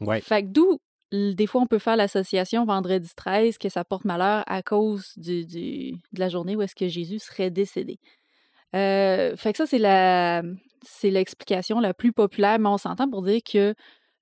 Ouais. 0.00 0.20
Fait 0.20 0.42
que 0.42 0.48
d'où, 0.48 0.78
des 1.12 1.46
fois, 1.46 1.60
on 1.60 1.66
peut 1.66 1.78
faire 1.78 1.96
l'association 1.96 2.64
vendredi 2.64 3.08
13 3.14 3.58
que 3.58 3.68
ça 3.68 3.84
porte 3.84 4.04
malheur 4.04 4.42
à 4.46 4.62
cause 4.62 5.12
du, 5.16 5.44
du- 5.44 5.92
de 6.12 6.18
la 6.20 6.28
journée 6.28 6.56
où 6.56 6.62
est-ce 6.62 6.74
que 6.74 6.88
Jésus 6.88 7.18
serait 7.18 7.50
décédé. 7.50 7.98
Euh, 8.74 9.36
fait 9.36 9.52
que 9.52 9.58
ça, 9.58 9.66
c'est 9.66 9.78
la 9.78 10.42
c'est 10.82 11.10
l'explication 11.10 11.80
la 11.80 11.94
plus 11.94 12.12
populaire, 12.12 12.58
mais 12.58 12.68
on 12.68 12.78
s'entend 12.78 13.08
pour 13.10 13.22
dire 13.22 13.40
que 13.42 13.74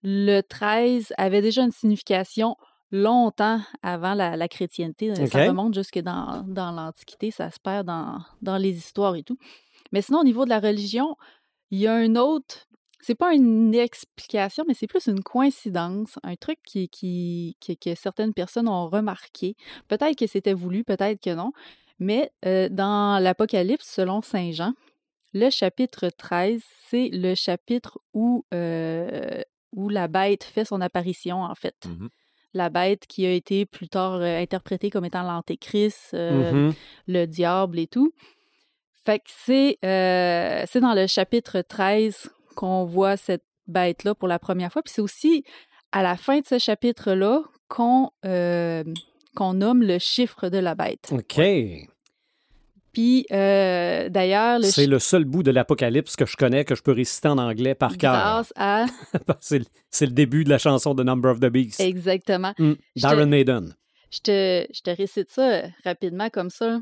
le 0.03 0.41
13 0.43 1.13
avait 1.19 1.43
déjà 1.43 1.63
une 1.63 1.73
signification 1.73 2.57
longtemps 2.95 3.61
avant 3.83 4.15
la, 4.15 4.37
la 4.37 4.49
chrétienté. 4.49 5.11
OK. 5.11 5.17
Ça 5.29 5.39
remonte 5.49 5.75
jusque 5.75 5.99
dans, 5.99 6.43
dans 6.47 6.71
l'Antiquité, 6.71 7.31
ça 7.31 7.51
se 7.51 7.59
perd 7.59 7.87
dans, 7.87 8.21
dans 8.43 8.57
les 8.57 8.77
histoires 8.77 9.17
et 9.17 9.23
tout. 9.23 9.37
Mais 9.93 10.01
sinon, 10.03 10.21
au 10.21 10.25
niveau 10.25 10.45
de 10.45 10.51
la 10.51 10.61
religion, 10.61 11.17
il 11.71 11.81
y 11.81 11.87
a 11.87 11.95
un 11.95 12.17
autre 12.17 12.67
c'est 13.01 13.15
pas 13.15 13.35
une 13.35 13.75
explication, 13.75 14.65
mais 14.67 14.73
c'est 14.73 14.87
plus 14.87 15.09
une 15.09 15.23
coïncidence, 15.23 16.19
un 16.23 16.37
truc 16.37 16.59
qui, 16.67 16.89
qui, 16.89 17.55
qui- 17.61 17.77
que 17.77 17.95
certaines 17.95 18.33
personnes 18.33 18.67
ont 18.67 18.89
remarqué. 18.89 19.57
Peut-être 19.89 20.17
que 20.17 20.27
c'était 20.27 20.55
voulu, 20.55 20.85
peut-être 20.85 21.21
que 21.23 21.35
non. 21.35 21.53
Mais 21.99 22.33
euh, 22.47 22.71
dans 22.71 23.23
l'Apocalypse, 23.23 23.87
selon 23.87 24.23
Saint 24.23 24.53
Jean, 24.53 24.73
le 25.35 25.51
chapitre 25.51 26.09
13, 26.17 26.63
c'est 26.89 27.11
le 27.13 27.35
chapitre 27.35 27.99
où, 28.15 28.47
euh, 28.55 29.43
où 29.77 29.91
la 29.91 30.09
bête 30.09 30.43
fait 30.45 30.65
son 30.65 30.81
apparition, 30.81 31.43
en 31.43 31.55
fait. 31.55 31.77
Mhm. 31.85 32.09
La 32.55 32.71
bête 32.71 33.07
qui 33.07 33.27
a 33.27 33.33
été 33.33 33.67
plus 33.67 33.89
tard 33.89 34.15
euh, 34.15 34.39
interprétée 34.41 34.89
comme 34.91 35.05
étant 35.05 35.23
l'antéchrist, 35.23 36.15
euh, 36.15 36.53
Mhm. 36.53 36.75
le 37.09 37.27
diable 37.27 37.79
et 37.81 37.87
tout. 37.87 38.13
Fait 39.05 39.19
que 39.19 39.25
c'est 39.29 39.77
euh, 39.85 40.65
c'est 40.67 40.81
dans 40.81 40.95
le 40.95 41.07
chapitre 41.07 41.61
13 41.61 42.31
qu'on 42.57 42.85
voit 42.85 43.17
cette 43.17 43.45
bête-là 43.67 44.15
pour 44.15 44.29
la 44.29 44.39
première 44.39 44.73
fois. 44.73 44.83
Puis 44.83 44.93
c'est 44.95 45.03
aussi 45.03 45.45
à 45.93 46.03
la 46.03 46.17
fin 46.17 46.39
de 46.41 46.47
ce 46.47 46.59
chapitre-là 46.59 47.43
qu'on 47.69 48.11
euh, 48.25 48.85
qu'on 49.35 49.55
nomme 49.55 49.83
le 49.83 49.99
chiffre 49.99 50.49
de 50.49 50.59
la 50.59 50.75
bête. 50.75 51.13
OK. 51.13 51.41
Puis 52.95 53.27
euh, 53.33 54.09
d'ailleurs, 54.09 54.59
le 54.59 54.65
C'est 54.65 54.87
le 54.87 54.99
seul 54.99 55.25
bout 55.25 55.43
de 55.43 55.51
l'Apocalypse 55.51 56.17
que 56.17 56.25
je 56.27 56.37
connais, 56.37 56.65
que 56.65 56.75
je 56.75 56.83
peux 56.83 56.93
réciter 56.93 57.29
en 57.29 57.39
anglais 57.39 57.75
par 57.75 57.99
cœur. 57.99 58.45
à... 58.57 58.87
c'est 59.41 59.59
le- 59.59 60.13
début 60.13 60.45
de 60.45 60.51
la 60.51 60.59
chanson 60.59 60.95
de 60.95 61.03
Number 61.03 61.31
of 61.33 61.41
the 61.41 61.47
Beast. 61.47 61.81
Exactement. 61.81 62.55
Mm. 62.59 62.73
Darren 62.97 63.25
te- 63.25 63.29
Maiden. 63.29 63.75
Je 64.11 64.19
te, 64.21 64.67
je 64.73 64.81
te 64.81 64.91
récite 64.91 65.31
ça 65.31 65.63
rapidement 65.85 66.31
comme 66.31 66.51
ça. 66.51 66.79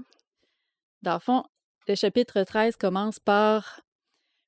Dans 1.02 1.14
le 1.14 1.20
fond, 1.20 1.42
le 1.88 1.94
chapitre 1.94 2.42
13 2.44 2.76
commence 2.76 3.18
par 3.18 3.80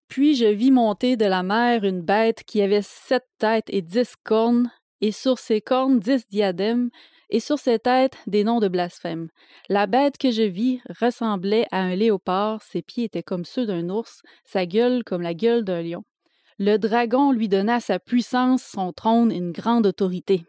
Puis 0.08 0.36
je 0.36 0.44
vis 0.44 0.70
monter 0.70 1.16
de 1.16 1.24
la 1.24 1.42
mer 1.42 1.84
une 1.84 2.02
bête 2.02 2.44
qui 2.44 2.60
avait 2.60 2.82
sept 2.82 3.24
têtes 3.38 3.68
et 3.68 3.80
dix 3.82 4.14
cornes, 4.22 4.70
et 5.00 5.12
sur 5.12 5.38
ses 5.38 5.60
cornes 5.60 5.98
dix 5.98 6.26
diadèmes, 6.28 6.90
et 7.30 7.40
sur 7.40 7.58
ses 7.58 7.78
têtes 7.78 8.16
des 8.26 8.44
noms 8.44 8.60
de 8.60 8.68
blasphème. 8.68 9.28
La 9.68 9.86
bête 9.86 10.18
que 10.18 10.30
je 10.30 10.42
vis 10.42 10.80
ressemblait 11.00 11.66
à 11.72 11.80
un 11.80 11.94
léopard, 11.94 12.62
ses 12.62 12.82
pieds 12.82 13.04
étaient 13.04 13.22
comme 13.22 13.44
ceux 13.44 13.66
d'un 13.66 13.88
ours, 13.88 14.20
sa 14.44 14.66
gueule 14.66 15.04
comme 15.04 15.22
la 15.22 15.34
gueule 15.34 15.64
d'un 15.64 15.82
lion. 15.82 16.02
Le 16.58 16.76
dragon 16.76 17.32
lui 17.32 17.48
donna 17.48 17.80
sa 17.80 17.98
puissance, 17.98 18.62
son 18.62 18.92
trône 18.92 19.32
et 19.32 19.36
une 19.36 19.52
grande 19.52 19.86
autorité. 19.86 20.44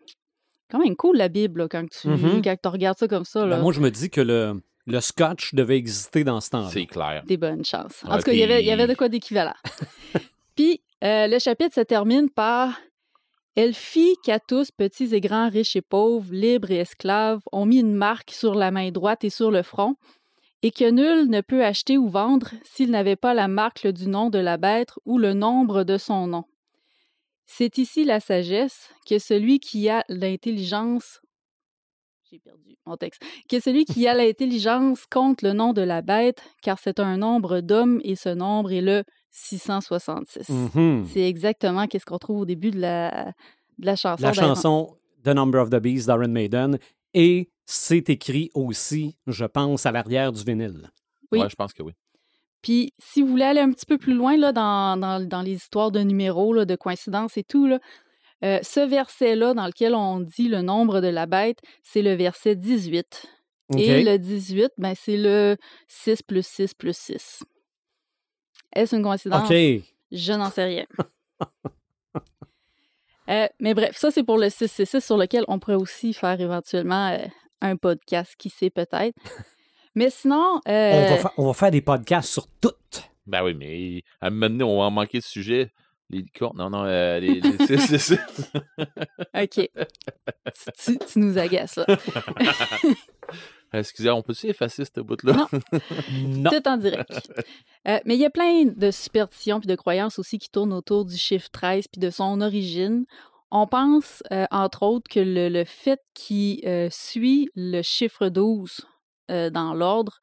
Quand 0.70 0.80
même 0.80 0.96
cool 0.96 1.18
la 1.18 1.30
Bible 1.30 1.62
là, 1.62 1.68
quand 1.68 1.86
tu 1.90 2.08
Mhm. 2.08 2.42
quand 2.44 2.56
tu 2.62 2.68
regardes 2.70 2.98
ça 2.98 3.08
comme 3.08 3.26
ça. 3.26 3.46
Là. 3.46 3.56
Ben, 3.58 3.62
moi, 3.64 3.72
je 3.74 3.80
me 3.80 3.90
dis 3.90 4.10
que 4.10 4.22
le, 4.22 4.62
le 4.88 5.00
scotch 5.00 5.54
devait 5.56 5.78
exister 5.78 6.24
dans 6.24 6.42
ce 6.42 6.50
temps-là. 6.52 6.70
C'est 6.72 6.86
clair. 6.86 7.24
Des 7.26 7.38
bonnes 7.38 7.66
chances. 7.66 8.04
En 8.06 8.12
Ouais, 8.12 8.18
tout 8.20 8.24
cas, 8.26 8.32
il 8.34 8.40
y 8.40 8.44
avait, 8.44 8.62
il 8.62 8.68
y 8.68 8.72
avait 8.72 8.84
de 8.84 8.90
puis- 8.90 8.98
quoi 8.98 9.10
d'équivalent. 9.10 9.54
puis, 10.56 10.82
euh, 11.04 11.28
le 11.28 11.40
chapitre 11.40 11.76
se 11.76 11.82
termine 11.82 12.30
par 12.30 12.80
Elle 13.56 13.74
fit 13.74 14.16
qu'à 14.24 14.40
tous, 14.40 14.72
petits 14.72 15.16
et 15.16 15.22
grands, 15.22 15.50
riches 15.50 15.78
et 15.78 15.82
pauvres, 15.82 16.34
libres 16.34 16.72
et 16.72 16.80
esclaves, 16.80 17.42
ont 17.54 17.66
mis 17.66 17.80
une 17.80 17.96
marque 17.96 18.32
sur 18.32 18.54
la 18.54 18.70
main 18.70 18.92
droite 18.92 19.24
et 19.24 19.30
sur 19.30 19.50
le 19.50 19.64
front, 19.64 19.96
et 20.62 20.72
que 20.72 20.90
nul 20.90 21.30
ne 21.30 21.40
peut 21.40 21.64
acheter 21.64 21.98
ou 21.98 22.10
vendre 22.10 22.50
s'il 22.64 22.92
n'avait 22.92 23.16
pas 23.16 23.34
la 23.34 23.48
marque 23.48 23.88
du 23.88 24.08
nom 24.08 24.30
de 24.30 24.40
la 24.40 24.58
bête 24.58 24.92
ou 25.06 25.18
le 25.18 25.34
nombre 25.34 25.84
de 25.84 25.98
son 25.98 26.28
nom. 26.28 26.44
C'est 27.46 27.78
ici 27.78 28.04
la 28.04 28.20
sagesse 28.20 28.90
que 29.08 29.20
celui 29.20 29.60
qui 29.60 29.88
a 29.88 30.04
l'intelligence. 30.10 31.22
J'ai 32.30 32.40
perdu 32.40 32.76
mon 32.86 32.98
texte. 32.98 33.24
Que 33.48 33.60
celui 33.60 33.86
qui 33.86 34.08
a 34.08 34.14
l'intelligence 34.16 35.06
compte 35.06 35.44
le 35.44 35.54
nom 35.54 35.72
de 35.72 35.82
la 35.82 36.02
bête, 36.02 36.44
car 36.62 36.80
c'est 36.80 37.00
un 37.00 37.18
nombre 37.18 37.62
d'hommes 37.62 38.02
et 38.04 38.16
ce 38.16 38.30
nombre 38.30 38.74
est 38.74 38.82
le 38.82 39.04
666. 39.38 40.50
Mhm. 40.50 41.06
C'est 41.12 41.28
exactement 41.28 41.86
ce 41.92 42.06
qu'on 42.06 42.18
trouve 42.18 42.40
au 42.42 42.46
début 42.46 42.72
de 42.72 42.80
la, 42.80 43.34
de 43.80 43.86
la 43.86 43.96
chanson. 43.96 44.24
La 44.24 44.34
chanson 44.34 44.96
The 45.24 45.30
Number 45.30 45.62
of 45.62 45.70
the 45.70 45.76
Beast 45.80 46.08
d'Iron 46.08 46.30
Maiden. 46.30 46.80
Et 47.14 47.50
c'est 47.66 48.10
écrit 48.10 48.50
aussi, 48.54 49.18
je 49.28 49.46
pense, 49.46 49.86
à 49.86 49.92
l'arrière 49.92 50.32
du 50.32 50.44
vinyle. 50.44 50.90
Oui. 51.32 51.40
Ouais, 51.42 51.50
je 51.50 51.56
pense 51.56 51.74
que 51.74 51.84
oui. 51.84 51.92
Puis, 52.62 52.94
si 52.98 53.22
vous 53.22 53.28
voulez 53.28 53.44
aller 53.44 53.60
un 53.60 53.72
petit 53.72 53.86
peu 53.86 53.98
plus 53.98 54.14
loin 54.16 54.38
là, 54.38 54.52
dans, 54.52 54.98
dans- 54.98 55.24
dans 55.28 55.42
les 55.42 55.54
histoires 55.54 55.92
de 55.92 56.00
numéros, 56.00 56.54
là, 56.54 56.66
de 56.66 56.76
coïncidences 56.76 57.38
et 57.38 57.44
tout, 57.44 57.68
là, 57.68 57.80
euh, 58.44 58.60
ce 58.64 58.80
verset-là 58.80 59.54
dans 59.54 59.66
lequel 59.68 59.94
on 59.96 60.20
dit 60.20 60.48
le 60.48 60.62
nombre 60.62 61.02
de 61.02 61.08
la 61.08 61.26
bête, 61.26 61.60
c'est 61.84 62.02
le 62.02 62.14
verset 62.14 62.56
18. 62.56 63.26
OK? 63.70 63.80
Et 63.80 64.04
le 64.04 64.18
18, 64.18 64.70
ben, 64.78 64.94
c'est 64.96 65.18
le 65.18 65.58
6 65.88 66.22
plus 66.24 66.46
6 66.46 66.74
plus 66.74 66.96
6. 66.98 67.44
Est-ce 68.76 68.96
une 68.96 69.04
coïncidence? 69.04 69.50
OK. 69.50 69.84
Je 70.12 70.34
n'en 70.34 70.50
sais 70.50 70.66
rien. 70.66 70.86
Euh, 73.28 73.48
mais 73.60 73.74
bref, 73.74 73.98
ça, 73.98 74.12
c'est 74.12 74.22
pour 74.24 74.38
le 74.38 74.50
666 74.52 75.02
sur 75.04 75.18
lequel 75.18 75.46
on 75.48 75.58
pourrait 75.58 75.74
aussi 75.74 76.14
faire 76.14 76.40
éventuellement 76.40 77.10
euh, 77.10 77.26
un 77.60 77.76
podcast, 77.76 78.36
qui 78.38 78.52
sait 78.52 78.70
peut-être. 78.70 79.16
Mais 79.96 80.12
sinon, 80.12 80.62
On, 80.64 80.72
euh, 80.72 81.16
va 81.16 81.34
on 81.38 81.48
va 81.48 81.54
faire 81.54 81.72
des 81.72 81.82
podcasts 81.82 82.32
sur 82.32 82.46
toutes. 82.62 83.10
Ben 83.26 83.44
oui, 83.44 83.56
mais 83.56 84.04
à 84.22 84.28
un 84.28 84.30
moment 84.30 84.50
donné, 84.50 84.64
on 84.64 84.78
va 84.78 84.84
en 84.84 84.92
manquer 84.92 85.18
de 85.18 85.24
sujet. 85.24 85.72
Les 86.12 86.20
licornes, 86.20 86.58
non, 86.58 86.70
non, 86.70 86.84
euh, 86.86 87.20
les, 87.20 87.42
les- 87.42 87.50
OK. 89.44 89.70
tu, 90.78 90.98
tu 91.00 91.20
nous 91.20 91.38
agaces, 91.38 91.78
là. 91.78 91.86
Excusez, 93.74 94.10
on 94.12 94.22
peut-tu 94.22 94.48
effacer 94.48 94.86
cette 94.86 95.00
bout-là? 95.00 95.34
Non. 95.34 95.48
Non. 96.28 96.50
Tout 96.52 96.68
en 96.68 96.78
direct. 96.78 97.10
Euh, 97.88 98.00
mais 98.06 98.16
il 98.16 98.20
y 98.22 98.26
a 98.26 98.30
plein 98.30 98.66
de 98.66 98.92
superstitions 98.92 99.60
puis 99.60 99.68
de 99.68 99.76
croyances 99.76 100.18
aussi 100.20 100.38
qui 100.38 100.50
tournent 100.50 100.74
autour 100.74 101.06
du 101.06 101.18
chiffre 101.18 101.50
13 101.52 101.88
puis 101.92 102.00
de 102.00 102.10
son 102.10 102.40
origine. 102.42 103.06
On 103.52 103.68
pense, 103.68 104.24
euh, 104.32 104.46
entre 104.52 104.84
autres, 104.84 105.10
que 105.10 105.20
le, 105.20 105.50
le 105.50 105.66
fait 105.66 106.00
qu'il 106.14 106.62
euh, 106.66 106.88
suit 106.92 107.50
le 107.56 107.82
chiffre 107.82 108.30
12 108.30 108.82
euh, 109.32 109.50
dans 109.50 109.74
l'ordre 109.74 110.20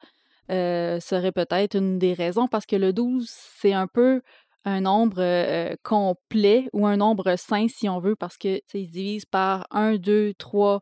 euh, 0.50 0.98
serait 1.00 1.32
peut-être 1.32 1.76
une 1.76 1.98
des 1.98 2.14
raisons 2.14 2.48
parce 2.48 2.66
que 2.66 2.76
le 2.76 2.92
12, 2.92 3.28
c'est 3.28 3.72
un 3.72 3.86
peu 3.86 4.22
un 4.64 4.82
nombre 4.82 5.18
euh, 5.18 5.74
complet 5.82 6.68
ou 6.72 6.86
un 6.86 6.96
nombre 6.96 7.36
sain, 7.36 7.66
si 7.68 7.88
on 7.88 7.98
veut, 8.00 8.16
parce 8.16 8.36
que 8.36 8.56
tu 8.56 8.62
sais, 8.66 8.80
il 8.82 8.86
se 8.86 8.92
divise 8.92 9.24
par 9.24 9.66
1, 9.70 9.96
2, 9.96 10.34
3, 10.38 10.80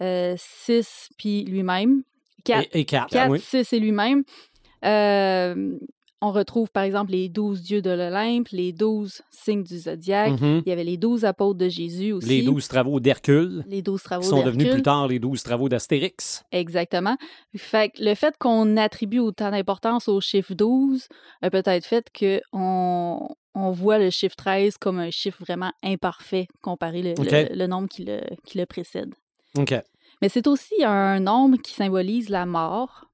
6, 0.00 1.08
puis 1.16 1.44
lui-même. 1.44 2.02
4, 2.44 2.68
Et, 2.74 2.80
et 2.80 2.84
quatre, 2.84 3.10
4, 3.10 3.30
oui. 3.30 3.40
6 3.40 3.72
et 3.72 3.78
lui-même. 3.78 4.24
Euh, 4.84 5.78
on 6.22 6.30
retrouve 6.32 6.70
par 6.70 6.84
exemple 6.84 7.12
les 7.12 7.28
12 7.28 7.62
dieux 7.62 7.82
de 7.82 7.90
l'Olympe, 7.90 8.48
les 8.52 8.72
12 8.72 9.20
signes 9.30 9.64
du 9.64 9.76
zodiaque. 9.78 10.40
Mhm. 10.40 10.62
Il 10.64 10.68
y 10.68 10.72
avait 10.72 10.84
les 10.84 10.96
12 10.96 11.24
apôtres 11.24 11.58
de 11.58 11.68
Jésus 11.68 12.12
aussi. 12.12 12.28
Les 12.28 12.42
douze 12.42 12.68
travaux 12.68 13.00
d'Hercule, 13.00 13.64
Les 13.68 13.82
12 13.82 14.02
travaux 14.02 14.22
qui 14.22 14.28
sont 14.28 14.42
devenus 14.42 14.70
plus 14.70 14.82
tard 14.82 15.08
les 15.08 15.18
douze 15.18 15.42
travaux 15.42 15.68
d'Astérix. 15.68 16.44
Exactement. 16.52 17.16
Fait 17.56 17.90
que 17.90 18.02
le 18.02 18.14
fait 18.14 18.34
qu'on 18.38 18.76
attribue 18.76 19.18
autant 19.18 19.50
d'importance 19.50 20.08
au 20.08 20.20
chiffre 20.20 20.54
12 20.54 21.08
a 21.42 21.50
peut-être 21.50 21.84
fait 21.84 22.06
qu'on 22.18 23.28
on 23.54 23.70
voit 23.70 23.98
le 23.98 24.08
chiffre 24.10 24.36
13 24.36 24.78
comme 24.78 24.98
un 24.98 25.10
chiffre 25.10 25.38
vraiment 25.44 25.72
imparfait 25.82 26.46
comparé 26.62 27.02
le, 27.02 27.10
le- 27.18 27.54
le 27.54 27.66
nombre 27.66 27.88
qui 27.88 28.04
le, 28.04 28.20
qui 28.46 28.56
le 28.58 28.64
précède. 28.66 29.12
OK. 29.58 29.74
Mais 30.22 30.28
c'est 30.28 30.46
aussi 30.46 30.84
un 30.84 31.18
nombre 31.20 31.58
qui 31.58 31.72
symbolise 31.74 32.28
la 32.28 32.46
mort. 32.46 33.06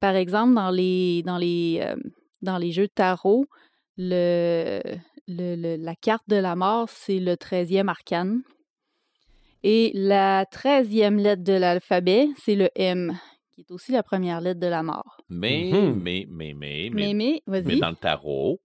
Par 0.00 0.14
exemple, 0.14 0.54
dans 0.54 0.70
les, 0.70 1.22
dans 1.22 1.38
les, 1.38 1.80
euh, 1.82 1.96
dans 2.42 2.58
les 2.58 2.72
jeux 2.72 2.86
de 2.86 2.92
tarot, 2.94 3.46
le, 3.96 4.80
le- 5.28 5.56
le- 5.56 5.76
la 5.76 5.94
carte 5.94 6.28
de 6.28 6.36
la 6.36 6.54
mort, 6.56 6.88
c'est 6.88 7.18
le 7.18 7.34
13e 7.36 7.88
arcane. 7.88 8.42
Et 9.62 9.90
la 9.94 10.44
13e 10.44 11.18
lettre 11.18 11.42
de 11.42 11.54
l'alphabet, 11.54 12.28
c'est 12.36 12.54
le 12.54 12.68
M, 12.76 13.18
qui 13.52 13.62
est 13.62 13.70
aussi 13.70 13.92
la 13.92 14.02
première 14.02 14.40
lettre 14.40 14.60
de 14.60 14.66
la 14.66 14.82
mort. 14.82 15.16
Mais, 15.28 15.70
Mhm. 15.72 16.00
mais, 16.00 16.26
mais, 16.28 16.52
mais, 16.54 16.90
Mais, 16.92 17.14
mais, 17.14 17.14
mais, 17.14 17.42
mais 17.46 17.62
vas-y. 17.62 17.80
dans 17.80 17.90
le 17.90 17.96
tarot, 17.96 18.60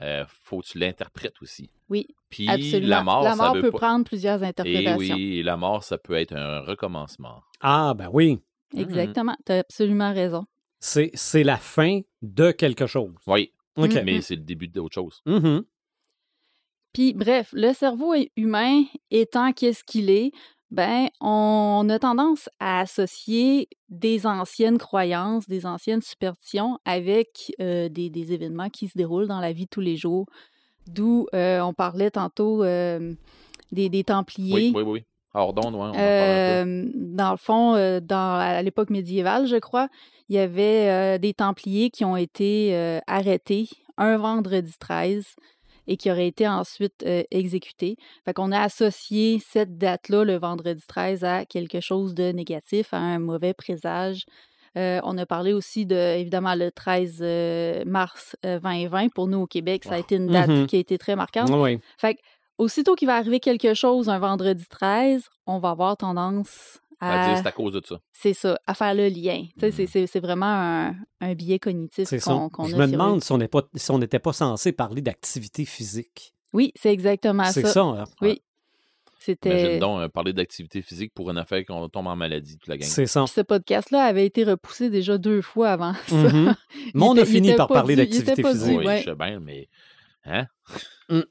euh, 0.00 0.24
faut 0.42 0.60
que 0.60 0.66
tu 0.66 0.78
l'interprètes 0.78 1.40
aussi. 1.42 1.70
Oui, 1.88 2.06
Puis 2.30 2.48
absolument. 2.48 2.88
la 2.88 3.02
mort, 3.02 3.34
ça 3.36 3.52
veut 3.52 3.60
peut 3.62 3.70
pas... 3.70 3.78
prendre 3.78 4.04
plusieurs 4.04 4.42
Et 4.42 4.46
interprétations. 4.46 4.96
oui, 5.16 5.38
et 5.38 5.42
la 5.42 5.56
mort, 5.56 5.84
ça 5.84 5.98
peut 5.98 6.14
être 6.14 6.34
un 6.34 6.60
recommencement. 6.60 7.42
Ah, 7.60 7.92
ben 7.96 8.08
oui. 8.12 8.38
Mhm. 8.72 8.80
Exactement. 8.80 9.36
Tu 9.44 9.52
as 9.52 9.58
absolument 9.58 10.12
raison. 10.12 10.46
C'est 10.80 11.10
c'est 11.14 11.44
la 11.44 11.58
fin 11.58 12.00
de 12.22 12.50
quelque 12.50 12.86
chose. 12.86 13.14
Oui, 13.26 13.52
OK. 13.76 13.94
Mais 14.04 14.20
c'est 14.20 14.36
le 14.36 14.42
début 14.42 14.68
d'autre 14.68 14.94
chose. 14.94 15.22
Mhm. 15.26 15.64
Puis 16.92 17.12
bref, 17.12 17.50
le 17.52 17.72
cerveau 17.72 18.14
humain 18.36 18.82
étant 19.10 19.52
qu'est-ce 19.52 19.84
qu'il 19.84 20.10
est, 20.10 20.32
ben 20.70 21.08
on 21.20 21.86
a 21.88 21.98
tendance 21.98 22.48
à 22.58 22.80
associer 22.80 23.68
des 23.88 24.26
anciennes 24.26 24.78
croyances, 24.78 25.46
des 25.48 25.66
anciennes 25.66 26.02
superstitions 26.02 26.78
avec 26.84 27.52
euh, 27.60 27.88
des, 27.88 28.10
des 28.10 28.32
événements 28.32 28.70
qui 28.70 28.88
se 28.88 28.96
déroulent 28.96 29.28
dans 29.28 29.40
la 29.40 29.52
vie 29.52 29.64
de 29.64 29.70
tous 29.70 29.80
les 29.80 29.96
jours. 29.96 30.26
D'où 30.86 31.26
euh, 31.34 31.60
on 31.60 31.74
parlait 31.74 32.10
tantôt 32.10 32.64
euh, 32.64 33.14
des, 33.70 33.88
des 33.88 34.02
Templiers. 34.02 34.54
Oui, 34.54 34.72
oui, 34.74 34.82
oui. 34.82 35.04
Alors, 35.34 35.52
donc, 35.52 35.66
ouais, 35.66 35.72
on 35.74 35.88
en 35.88 35.92
parle 35.92 36.00
un 36.00 36.64
peu. 36.64 36.70
Euh, 36.70 36.90
dans 36.94 37.30
le 37.30 37.36
fond, 37.36 37.74
euh, 37.74 38.00
dans, 38.00 38.38
à 38.38 38.60
l'époque 38.62 38.90
médiévale, 38.90 39.46
je 39.46 39.56
crois, 39.56 39.88
il 40.28 40.36
y 40.36 40.38
avait 40.38 40.88
euh, 40.88 41.18
des 41.18 41.34
Templiers 41.34 41.90
qui 41.90 42.04
ont 42.04 42.16
été 42.16 43.00
arrêtés 43.06 43.68
un 43.96 44.16
vendredi 44.16 44.72
13 44.78 45.24
et 45.86 45.96
qui 45.96 46.10
auraient 46.10 46.28
été 46.28 46.46
ensuite 46.46 47.02
euh, 47.04 47.22
exécutés. 47.30 47.96
Fait 48.24 48.32
qu'on 48.32 48.52
a 48.52 48.60
associé 48.60 49.40
cette 49.44 49.76
date-là, 49.76 50.24
le 50.24 50.36
vendredi 50.38 50.82
13, 50.86 51.24
à 51.24 51.44
quelque 51.44 51.80
chose 51.80 52.14
de 52.14 52.30
négatif, 52.32 52.92
à 52.94 52.98
un 52.98 53.18
mauvais 53.18 53.54
présage. 53.54 54.24
Euh, 54.76 55.00
on 55.02 55.18
a 55.18 55.26
parlé 55.26 55.52
aussi 55.52 55.86
de, 55.86 55.96
évidemment, 55.96 56.54
le 56.54 56.70
13 56.70 57.18
euh, 57.22 57.82
mars 57.86 58.36
euh, 58.46 58.60
2020. 58.60 59.08
Pour 59.12 59.26
nous, 59.26 59.38
au 59.38 59.46
Québec, 59.48 59.82
ça 59.84 59.94
a 59.94 59.98
été 59.98 60.14
une 60.14 60.28
date 60.28 60.48
Mhm. 60.48 60.66
qui 60.68 60.76
a 60.76 60.78
été 60.78 60.96
très 60.96 61.16
marquante. 61.16 61.50
Oui. 61.50 61.80
Fait 61.98 62.14
que, 62.14 62.20
aussitôt 62.60 62.94
qu'il 62.94 63.06
va 63.08 63.16
arriver 63.16 63.40
quelque 63.40 63.74
chose 63.74 64.08
un 64.08 64.18
vendredi 64.18 64.64
13, 64.68 65.28
on 65.46 65.58
va 65.58 65.70
avoir 65.70 65.96
tendance 65.96 66.78
À 67.00 67.24
à. 67.24 67.28
dire, 67.28 67.38
c'est 67.38 67.46
à 67.48 67.52
cause 67.52 67.72
de 67.72 67.82
ça. 67.84 67.98
C'est 68.12 68.34
ça, 68.34 68.58
à 68.66 68.74
faire 68.74 68.94
le 68.94 69.08
lien. 69.08 69.44
Sais, 69.58 69.86
c'est- 70.06 70.20
vraiment 70.20 70.46
un, 70.46 70.94
un 71.20 71.34
biais 71.34 71.58
cognitif 71.58 72.08
ça. 72.08 72.18
qu'on 72.18 72.48
qu'on 72.50 72.64
Je 72.66 72.74
a 72.76 72.78
me 72.78 72.86
demande 72.86 73.18
eux. 73.18 73.20
si 73.20 73.32
on 73.32 73.38
n'est 73.38 73.48
pas- 73.48 73.62
si 73.74 73.90
on 73.90 73.98
n'était 73.98 74.18
pas 74.18 74.32
censé 74.32 74.72
parler 74.72 75.00
d'activité 75.02 75.64
physique. 75.64 76.34
Oui, 76.52 76.72
c'est 76.76 76.92
exactement 76.92 77.44
C'est 77.44 77.62
ça. 77.62 77.68
ça. 77.72 77.80
hein? 77.82 78.04
Oui. 78.20 78.42
C'était. 79.22 79.50
Imagine 79.60 79.78
donc 79.80 80.00
euh, 80.00 80.08
parler 80.08 80.32
d'activité 80.32 80.80
physique 80.80 81.12
pour 81.14 81.30
une 81.30 81.36
affaire 81.36 81.62
qu'on 81.66 81.88
tombe 81.90 82.06
en 82.06 82.16
maladie, 82.16 82.56
toute 82.56 82.68
la 82.68 82.78
gang. 82.78 82.88
C'est 82.88 83.04
ça. 83.06 83.22
Puis 83.24 83.32
ce 83.34 83.42
podcast-là 83.42 84.02
avait 84.04 84.24
été 84.24 84.44
repoussé 84.44 84.88
déjà 84.88 85.18
deux 85.18 85.42
fois 85.42 85.70
avant 85.72 85.92
ça. 86.08 86.16
Mais 86.94 87.02
on 87.02 87.14
Il 87.14 87.20
a 87.20 87.26
fini 87.26 87.54
par 87.54 87.68
parler 87.68 87.96
d'activité 87.96 88.42
physique. 88.42 88.78
Oui, 88.78 88.86
ouais. 88.86 88.98
je 89.00 89.04
sais 89.10 89.14
bien, 89.14 89.38
mais... 89.40 89.68
Hein? 90.24 90.46
Il 91.08 91.24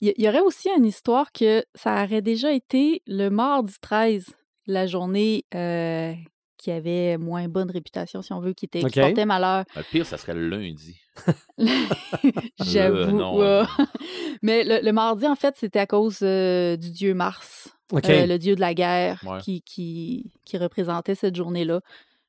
y, 0.00 0.12
il 0.16 0.24
y 0.24 0.28
aurait 0.28 0.40
aussi 0.40 0.68
une 0.76 0.84
histoire 0.86 1.30
que 1.32 1.64
ça 1.74 2.02
aurait 2.04 2.22
déjà 2.22 2.52
été 2.52 3.02
le 3.06 3.28
mardi 3.28 3.74
13, 3.80 4.26
la 4.66 4.86
journée 4.86 5.44
euh, 5.54 6.12
qui 6.56 6.70
avait 6.70 7.16
moins 7.16 7.48
bonne 7.48 7.70
réputation, 7.70 8.22
si 8.22 8.32
on 8.32 8.40
veut, 8.40 8.52
qui, 8.52 8.66
était, 8.66 8.82
qui 8.82 9.00
portait 9.00 9.24
malheur. 9.26 9.64
Le 9.76 9.82
pire, 9.82 10.06
ça 10.06 10.16
serait 10.18 10.34
le 10.34 10.48
lundi. 10.48 10.98
J'avoue. 12.60 13.40
euh, 13.42 13.64
Mais 14.42 14.64
le, 14.64 14.84
le 14.84 14.92
mardi, 14.92 15.26
en 15.26 15.36
fait, 15.36 15.54
c'était 15.56 15.78
à 15.78 15.86
cause 15.86 16.18
euh, 16.22 16.76
du 16.76 16.90
dieu 16.90 17.14
Mars, 17.14 17.68
euh, 17.92 18.26
le 18.26 18.38
dieu 18.38 18.54
de 18.54 18.60
la 18.60 18.74
guerre, 18.74 19.22
Ouais. 19.26 19.40
qui, 19.40 19.62
qui, 19.62 20.32
qui 20.44 20.58
représentait 20.58 21.14
cette 21.14 21.36
journée-là. 21.36 21.80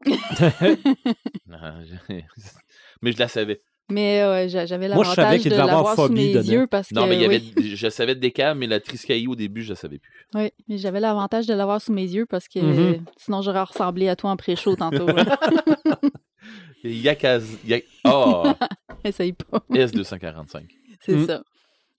Non, 1.48 1.58
je- 1.84 2.14
mais 3.02 3.12
je 3.12 3.20
la 3.20 3.28
savais. 3.28 3.62
Mais 3.92 4.50
j'a- 4.50 4.66
j'avais 4.66 4.90
Moi, 4.90 5.04
je 5.04 5.10
savais 5.12 5.22
l'avantage 5.22 5.42
qu'il 5.42 5.52
de 5.52 5.58
l'avoir 5.58 5.90
sous 5.92 5.96
phobie 6.08 6.14
mes 6.16 6.34
dedans. 6.34 6.52
yeux 6.52 6.66
parce 6.68 6.88
que 6.90 6.96
Non, 6.96 7.06
mais 7.06 7.16
il 7.18 7.22
y 7.22 7.26
avait, 7.26 7.42
oui, 7.56 7.76
je 7.76 7.88
savais 7.90 8.16
Décam, 8.16 8.58
mais 8.58 8.66
la 8.66 8.80
Triskaï 8.80 9.28
au 9.28 9.36
début, 9.36 9.62
je 9.62 9.72
ne 9.72 9.76
savais 9.76 10.00
plus. 10.00 10.26
oui, 10.34 10.50
mais 10.68 10.80
j'avais 10.80 11.00
l'avantage 11.00 11.46
de 11.46 11.54
l'avoir 11.54 11.80
sous 11.80 11.94
mes 11.94 12.02
yeux 12.02 12.26
parce 12.26 12.48
que 12.48 12.58
Mhm. 12.60 12.80
euh, 12.80 12.98
sinon 13.18 13.44
j'aurais 13.44 13.62
ressemblé 13.62 14.08
à 14.10 14.16
toi 14.16 14.32
en 14.32 14.38
pré-show 14.38 14.76
tantôt. 14.76 15.06
Yakaz. 16.84 17.46
Yak... 17.66 17.84
Ah! 18.06 18.56
Essaye 19.04 19.34
pas. 19.34 19.60
S245. 19.72 20.66
C'est 21.02 21.14
Mhm. 21.14 21.26
ça. 21.28 21.44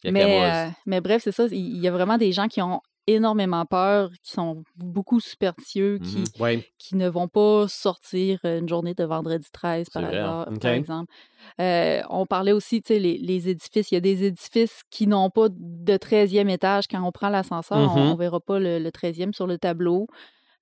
Mais, 0.04 0.42
euh, 0.44 0.68
mais 0.86 1.00
bref, 1.00 1.22
c'est 1.24 1.32
ça. 1.32 1.46
Il 1.50 1.78
y 1.78 1.88
a 1.88 1.90
vraiment 1.90 2.18
des 2.18 2.32
gens 2.32 2.48
qui 2.48 2.60
ont 2.62 2.80
énormément 3.08 3.64
peur, 3.66 4.10
qui 4.22 4.32
sont 4.32 4.64
beaucoup 4.76 5.20
superstitieux, 5.20 5.98
qui, 5.98 6.16
Mhm. 6.18 6.24
Oui. 6.40 6.64
qui 6.76 6.96
ne 6.96 7.08
vont 7.08 7.28
pas 7.28 7.68
sortir 7.68 8.40
une 8.44 8.68
journée 8.68 8.94
de 8.94 9.04
vendredi 9.04 9.46
13, 9.52 9.88
par, 9.90 10.02
hein. 10.04 10.08
hasard- 10.08 10.48
par 10.60 10.70
exemple. 10.72 11.12
Euh, 11.60 12.02
on 12.10 12.26
parlait 12.26 12.50
aussi, 12.50 12.82
tu 12.82 12.94
sais, 12.94 12.98
les, 12.98 13.16
les 13.18 13.48
édifices. 13.48 13.92
Il 13.92 13.94
y 13.94 13.98
a 13.98 14.00
des 14.00 14.24
édifices 14.24 14.82
qui 14.90 15.06
n'ont 15.06 15.30
pas 15.30 15.46
de 15.50 15.96
13e 15.96 16.48
étage. 16.48 16.88
Quand 16.88 17.00
on 17.06 17.12
prend 17.12 17.28
l'ascenseur, 17.28 17.96
on 17.96 18.10
ne 18.14 18.16
verra 18.16 18.40
pas 18.40 18.58
le, 18.58 18.80
le 18.80 18.90
13e 18.90 19.32
sur 19.32 19.46
le 19.46 19.56
tableau. 19.56 20.08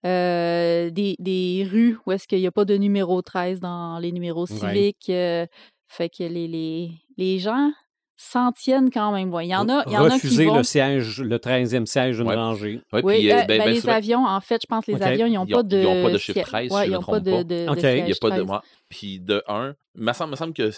Euh, 0.04 0.90
des, 0.90 1.16
des 1.18 1.66
rues 1.70 1.96
où 2.04 2.12
est-ce 2.12 2.28
qu'il 2.28 2.38
n'y 2.40 2.46
a 2.46 2.52
pas 2.52 2.66
de 2.66 2.74
numéro 2.76 3.22
13 3.22 3.60
dans 3.60 3.98
les 3.98 4.12
numéros 4.12 4.44
Ouais. 4.50 4.58
civiques. 4.58 5.08
euh, 5.08 5.46
fait 5.88 6.10
que 6.10 6.24
les, 6.24 6.46
les, 6.48 6.90
les 7.16 7.38
gens 7.38 7.70
s'en 8.16 8.52
tiennent 8.52 8.90
quand 8.90 9.12
même. 9.12 9.32
Ouais. 9.34 9.46
Il 9.46 9.50
y 9.50 9.54
en 9.56 9.68
a, 9.68 9.82
il 9.86 9.92
y 9.92 9.96
en 9.96 10.04
a 10.04 10.18
qui 10.18 10.44
vont... 10.44 10.56
le 10.56 10.62
siège, 10.62 11.20
le 11.20 11.36
13e 11.38 11.84
siège 11.86 12.16
d'une 12.18 12.28
Ouais. 12.28 12.34
rangée. 12.36 12.80
Ouais, 12.92 13.00
Oui, 13.04 13.14
puis, 13.18 13.30
euh, 13.32 13.34
euh, 13.34 13.38
ben- 13.40 13.46
ben, 13.46 13.58
ben 13.64 13.70
les 13.74 13.80
souvent, 13.80 13.92
avions, 13.94 14.24
en 14.26 14.40
fait, 14.40 14.60
je 14.62 14.66
pense 14.66 14.84
que 14.86 14.92
les 14.92 15.02
avions, 15.02 15.26
ils 15.26 15.32
n'ont 15.34 15.46
pas 15.46 15.62
de. 15.62 15.78
ils 15.78 15.86
ont 15.86 16.02
pas 16.04 16.10
de 16.12 16.18
chiffre 16.18 16.34
siège. 16.34 16.46
13, 16.46 16.68
si 16.70 16.74
Ouais, 16.76 16.84
je 16.86 16.90
me 16.90 16.94
n'ont 16.94 17.00
pas 17.00 17.06
trompe 17.06 17.24
de, 17.24 17.30
pas. 17.32 17.44
de, 17.44 17.64
de 17.66 17.68
Ok. 17.70 17.76
Il 17.78 17.82
y 17.82 17.86
a 17.86 17.96
Il 17.96 18.04
n'y 18.04 18.12
a 18.12 18.14
pas 18.20 18.30
de. 18.30 18.34
13. 18.36 18.46
moi. 18.46 18.62
Puis 18.88 19.20
de 19.20 19.42
un, 19.48 19.74
il 19.96 20.02
me 20.02 20.12
semble, 20.12 20.52
que 20.54 20.70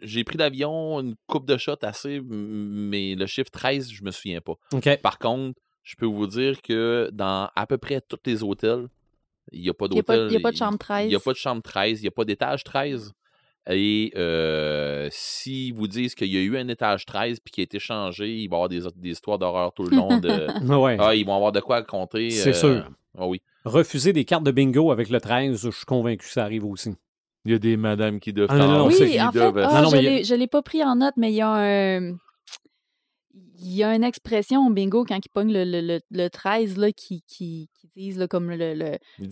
j'ai 0.00 0.24
pris 0.24 0.38
l'avion, 0.38 1.00
une 1.00 1.14
coupe 1.26 1.46
de 1.46 1.56
shots 1.56 1.72
assez, 1.82 2.20
mais 2.22 3.14
le 3.14 3.26
chiffre 3.26 3.50
13, 3.50 3.90
je 3.90 4.02
me 4.04 4.10
souviens 4.10 4.40
pas. 4.40 4.54
OK. 4.72 4.96
Par 5.02 5.18
contre, 5.18 5.60
je 5.82 5.94
peux 5.96 6.06
vous 6.06 6.26
dire 6.26 6.62
que 6.62 7.10
dans 7.12 7.50
à 7.54 7.66
peu 7.66 7.78
près 7.78 8.00
tous 8.00 8.18
les 8.26 8.42
hôtels, 8.42 8.88
il 9.52 9.60
n'y 9.62 9.68
a 9.68 9.74
pas 9.74 9.86
Il 9.86 9.92
n'y 9.92 10.00
a, 10.00 10.02
pas- 10.02 10.16
d'hôtel. 10.16 10.30
il 10.30 10.34
y 10.34 10.36
a 10.38 10.40
pas 10.40 10.50
de 10.52 10.56
chambre 10.56 10.78
13. 10.78 11.04
Il 11.06 11.08
n'y 11.10 11.14
a 11.14 11.20
pas 11.20 11.32
de 11.32 11.36
chambre 11.36 11.62
13, 11.62 12.00
il 12.00 12.02
n'y 12.02 12.08
a 12.08 12.10
pas 12.10 12.24
d'étage 12.24 12.64
13. 12.64 13.12
Et 13.68 14.12
euh, 14.16 15.08
si 15.10 15.72
vous 15.72 15.88
disent 15.88 16.14
qu'il 16.14 16.28
y 16.32 16.36
a 16.36 16.40
eu 16.40 16.56
un 16.56 16.68
étage 16.68 17.04
13 17.04 17.40
puis 17.40 17.50
qui 17.52 17.60
a 17.60 17.64
été 17.64 17.78
changé, 17.80 18.28
il 18.32 18.48
va 18.48 18.54
y 18.54 18.56
avoir 18.56 18.68
des, 18.68 18.80
des 18.96 19.10
histoires 19.10 19.38
d'horreur 19.38 19.72
tout 19.72 19.82
le 19.84 19.96
long. 19.96 20.18
De, 20.18 20.46
Ouais. 20.80 20.96
ah, 21.00 21.14
ils 21.14 21.26
vont 21.26 21.34
avoir 21.34 21.52
de 21.52 21.60
quoi 21.60 21.82
compter. 21.82 22.30
C'est 22.30 22.50
euh, 22.50 22.52
sûr. 22.52 22.90
Ah 23.18 23.26
oui. 23.26 23.40
Refuser 23.64 24.12
des 24.12 24.24
cartes 24.24 24.44
de 24.44 24.52
bingo 24.52 24.92
avec 24.92 25.08
le 25.10 25.20
13, 25.20 25.60
je 25.60 25.70
suis 25.70 25.84
convaincu 25.84 26.26
que 26.26 26.32
ça 26.32 26.44
arrive 26.44 26.64
aussi. 26.64 26.94
Il 27.44 27.52
y 27.52 27.54
a 27.54 27.58
des 27.58 27.76
madames 27.76 28.20
qui 28.20 28.32
doivent 28.32 28.48
Ah, 28.50 28.56
non, 28.58 28.68
non, 28.68 28.86
Oui, 28.86 28.94
c'est- 28.94 29.20
en 29.20 29.32
fait, 29.32 29.38
doivent- 29.38 29.56
Non, 29.72 29.82
non, 29.82 29.88
je 29.90 29.96
mais 29.96 30.02
il 30.02 30.04
y 30.04 30.06
a- 30.08 30.10
l'ai- 30.18 30.24
je 30.24 30.34
ne 30.34 30.38
l'ai 30.40 30.46
pas 30.46 30.62
pris 30.62 30.82
en 30.84 30.96
note, 30.96 31.14
mais 31.16 31.32
il 31.32 31.36
y 31.36 31.40
a 31.40 31.50
un. 31.50 32.16
Il 33.58 33.74
y 33.74 33.82
a 33.84 33.94
une 33.94 34.04
expression 34.04 34.66
au 34.66 34.70
bingo 34.70 35.04
quand 35.04 35.16
ils 35.16 35.28
pognent 35.30 35.52
le, 35.52 35.64
le, 35.64 35.80
le, 35.80 36.00
le 36.10 36.28
13 36.28 36.76
là, 36.78 36.92
qui, 36.92 37.22
qui, 37.26 37.68
qui 37.78 37.86
disent 37.88 38.18
là, 38.18 38.28
comme 38.28 38.50
le, 38.50 38.74
le, 38.74 38.96
le, 39.18 39.28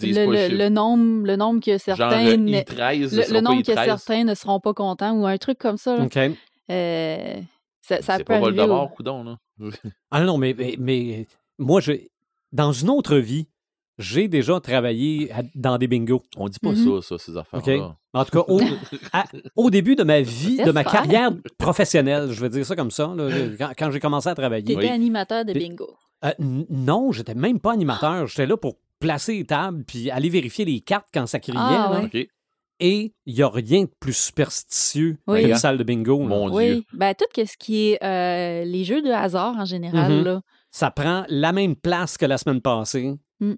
le- 0.48 0.56
le 0.56 0.68
nombre, 0.68 1.26
le 1.26 1.36
nombre 1.36 1.60
que 1.60 1.78
certains. 1.78 2.22
le 2.30 2.36
ne- 2.36 2.50
I13, 2.60 3.32
le, 3.32 3.40
nombre 3.40 3.62
que 3.62 3.72
I13. 3.72 3.84
certains 3.84 4.24
ne 4.24 4.34
seront 4.34 4.60
pas 4.60 4.74
contents 4.74 5.12
ou 5.18 5.26
un 5.26 5.36
truc 5.38 5.58
comme 5.58 5.76
ça. 5.76 5.96
là. 5.96 6.04
OK. 6.04 6.18
Euh, 6.70 7.40
ça, 7.80 8.00
ça 8.02 8.16
C'est 8.16 8.24
peut 8.24 8.32
pas 8.34 8.46
arriver. 8.46 8.66
mort, 8.66 8.90
coudon, 8.94 9.24
là. 9.24 9.38
Ah 10.10 10.24
non, 10.24 10.38
mais, 10.38 10.54
mais, 10.56 10.74
mais 10.78 11.26
moi, 11.58 11.80
je, 11.80 11.92
dans 12.52 12.72
une 12.72 12.90
autre 12.90 13.16
vie, 13.16 13.46
j'ai 13.98 14.28
déjà 14.28 14.58
travaillé 14.60 15.30
à- 15.32 15.42
dans 15.54 15.78
des 15.78 15.86
bingos. 15.88 16.22
On 16.36 16.48
dit 16.48 16.58
pas 16.58 16.72
Mhm. 16.72 17.00
ça, 17.00 17.08
ça, 17.08 17.18
ces 17.18 17.36
affaires-là. 17.36 17.96
En 18.12 18.24
tout 18.24 18.30
cas, 18.30 18.44
au, 18.48 18.60
à- 19.12 19.24
au 19.56 19.70
début 19.70 19.96
de 19.96 20.02
ma 20.04 20.20
vie, 20.20 20.56
de 20.64 20.70
ma 20.72 20.84
carrière 20.84 21.30
professionnelle, 21.58 22.30
je 22.32 22.40
vais 22.40 22.48
dire 22.48 22.64
ça 22.66 22.76
comme 22.76 22.90
ça, 22.90 23.12
là, 23.16 23.28
quand, 23.58 23.70
quand 23.78 23.90
j'ai 23.90 24.00
commencé 24.00 24.28
à 24.28 24.34
travailler. 24.34 24.64
T'étais 24.64 24.78
Oui. 24.80 24.88
animateur 24.88 25.44
de 25.44 25.52
bingo. 25.52 25.96
Euh, 26.24 26.30
n- 26.38 26.66
non, 26.70 27.12
j'étais 27.12 27.34
même 27.34 27.60
pas 27.60 27.72
animateur. 27.72 28.26
J'étais 28.26 28.46
là 28.46 28.56
pour 28.56 28.76
placer 29.00 29.34
les 29.34 29.44
tables 29.44 29.84
puis 29.84 30.10
aller 30.10 30.28
vérifier 30.30 30.64
les 30.64 30.80
cartes 30.80 31.08
quand 31.12 31.26
ça 31.26 31.38
criait. 31.40 31.56
Ah, 31.58 31.90
là. 31.92 32.00
ouais. 32.00 32.06
OK. 32.24 32.28
Et 32.80 33.14
il 33.26 33.34
n'y 33.34 33.42
a 33.42 33.48
rien 33.48 33.82
de 33.84 33.90
plus 34.00 34.16
superstitieux 34.16 35.18
Oui. 35.26 35.44
qu'une 35.44 35.56
salle 35.56 35.78
de 35.78 35.84
bingo. 35.84 36.20
là. 36.20 36.26
Mon 36.26 36.48
Dieu. 36.50 36.56
Oui, 36.76 36.86
ben 36.92 37.14
tout 37.14 37.24
ce 37.36 37.56
qui 37.56 37.90
est 37.92 38.02
euh, 38.02 38.64
les 38.64 38.84
jeux 38.84 39.02
de 39.02 39.10
hasard 39.10 39.54
en 39.56 39.64
général, 39.64 40.12
Mhm. 40.12 40.24
là. 40.24 40.40
Ça 40.70 40.90
prend 40.90 41.24
la 41.28 41.52
même 41.52 41.76
place 41.76 42.16
que 42.18 42.26
la 42.26 42.36
semaine 42.38 42.60
passée. 42.60 43.14
Mm. 43.40 43.52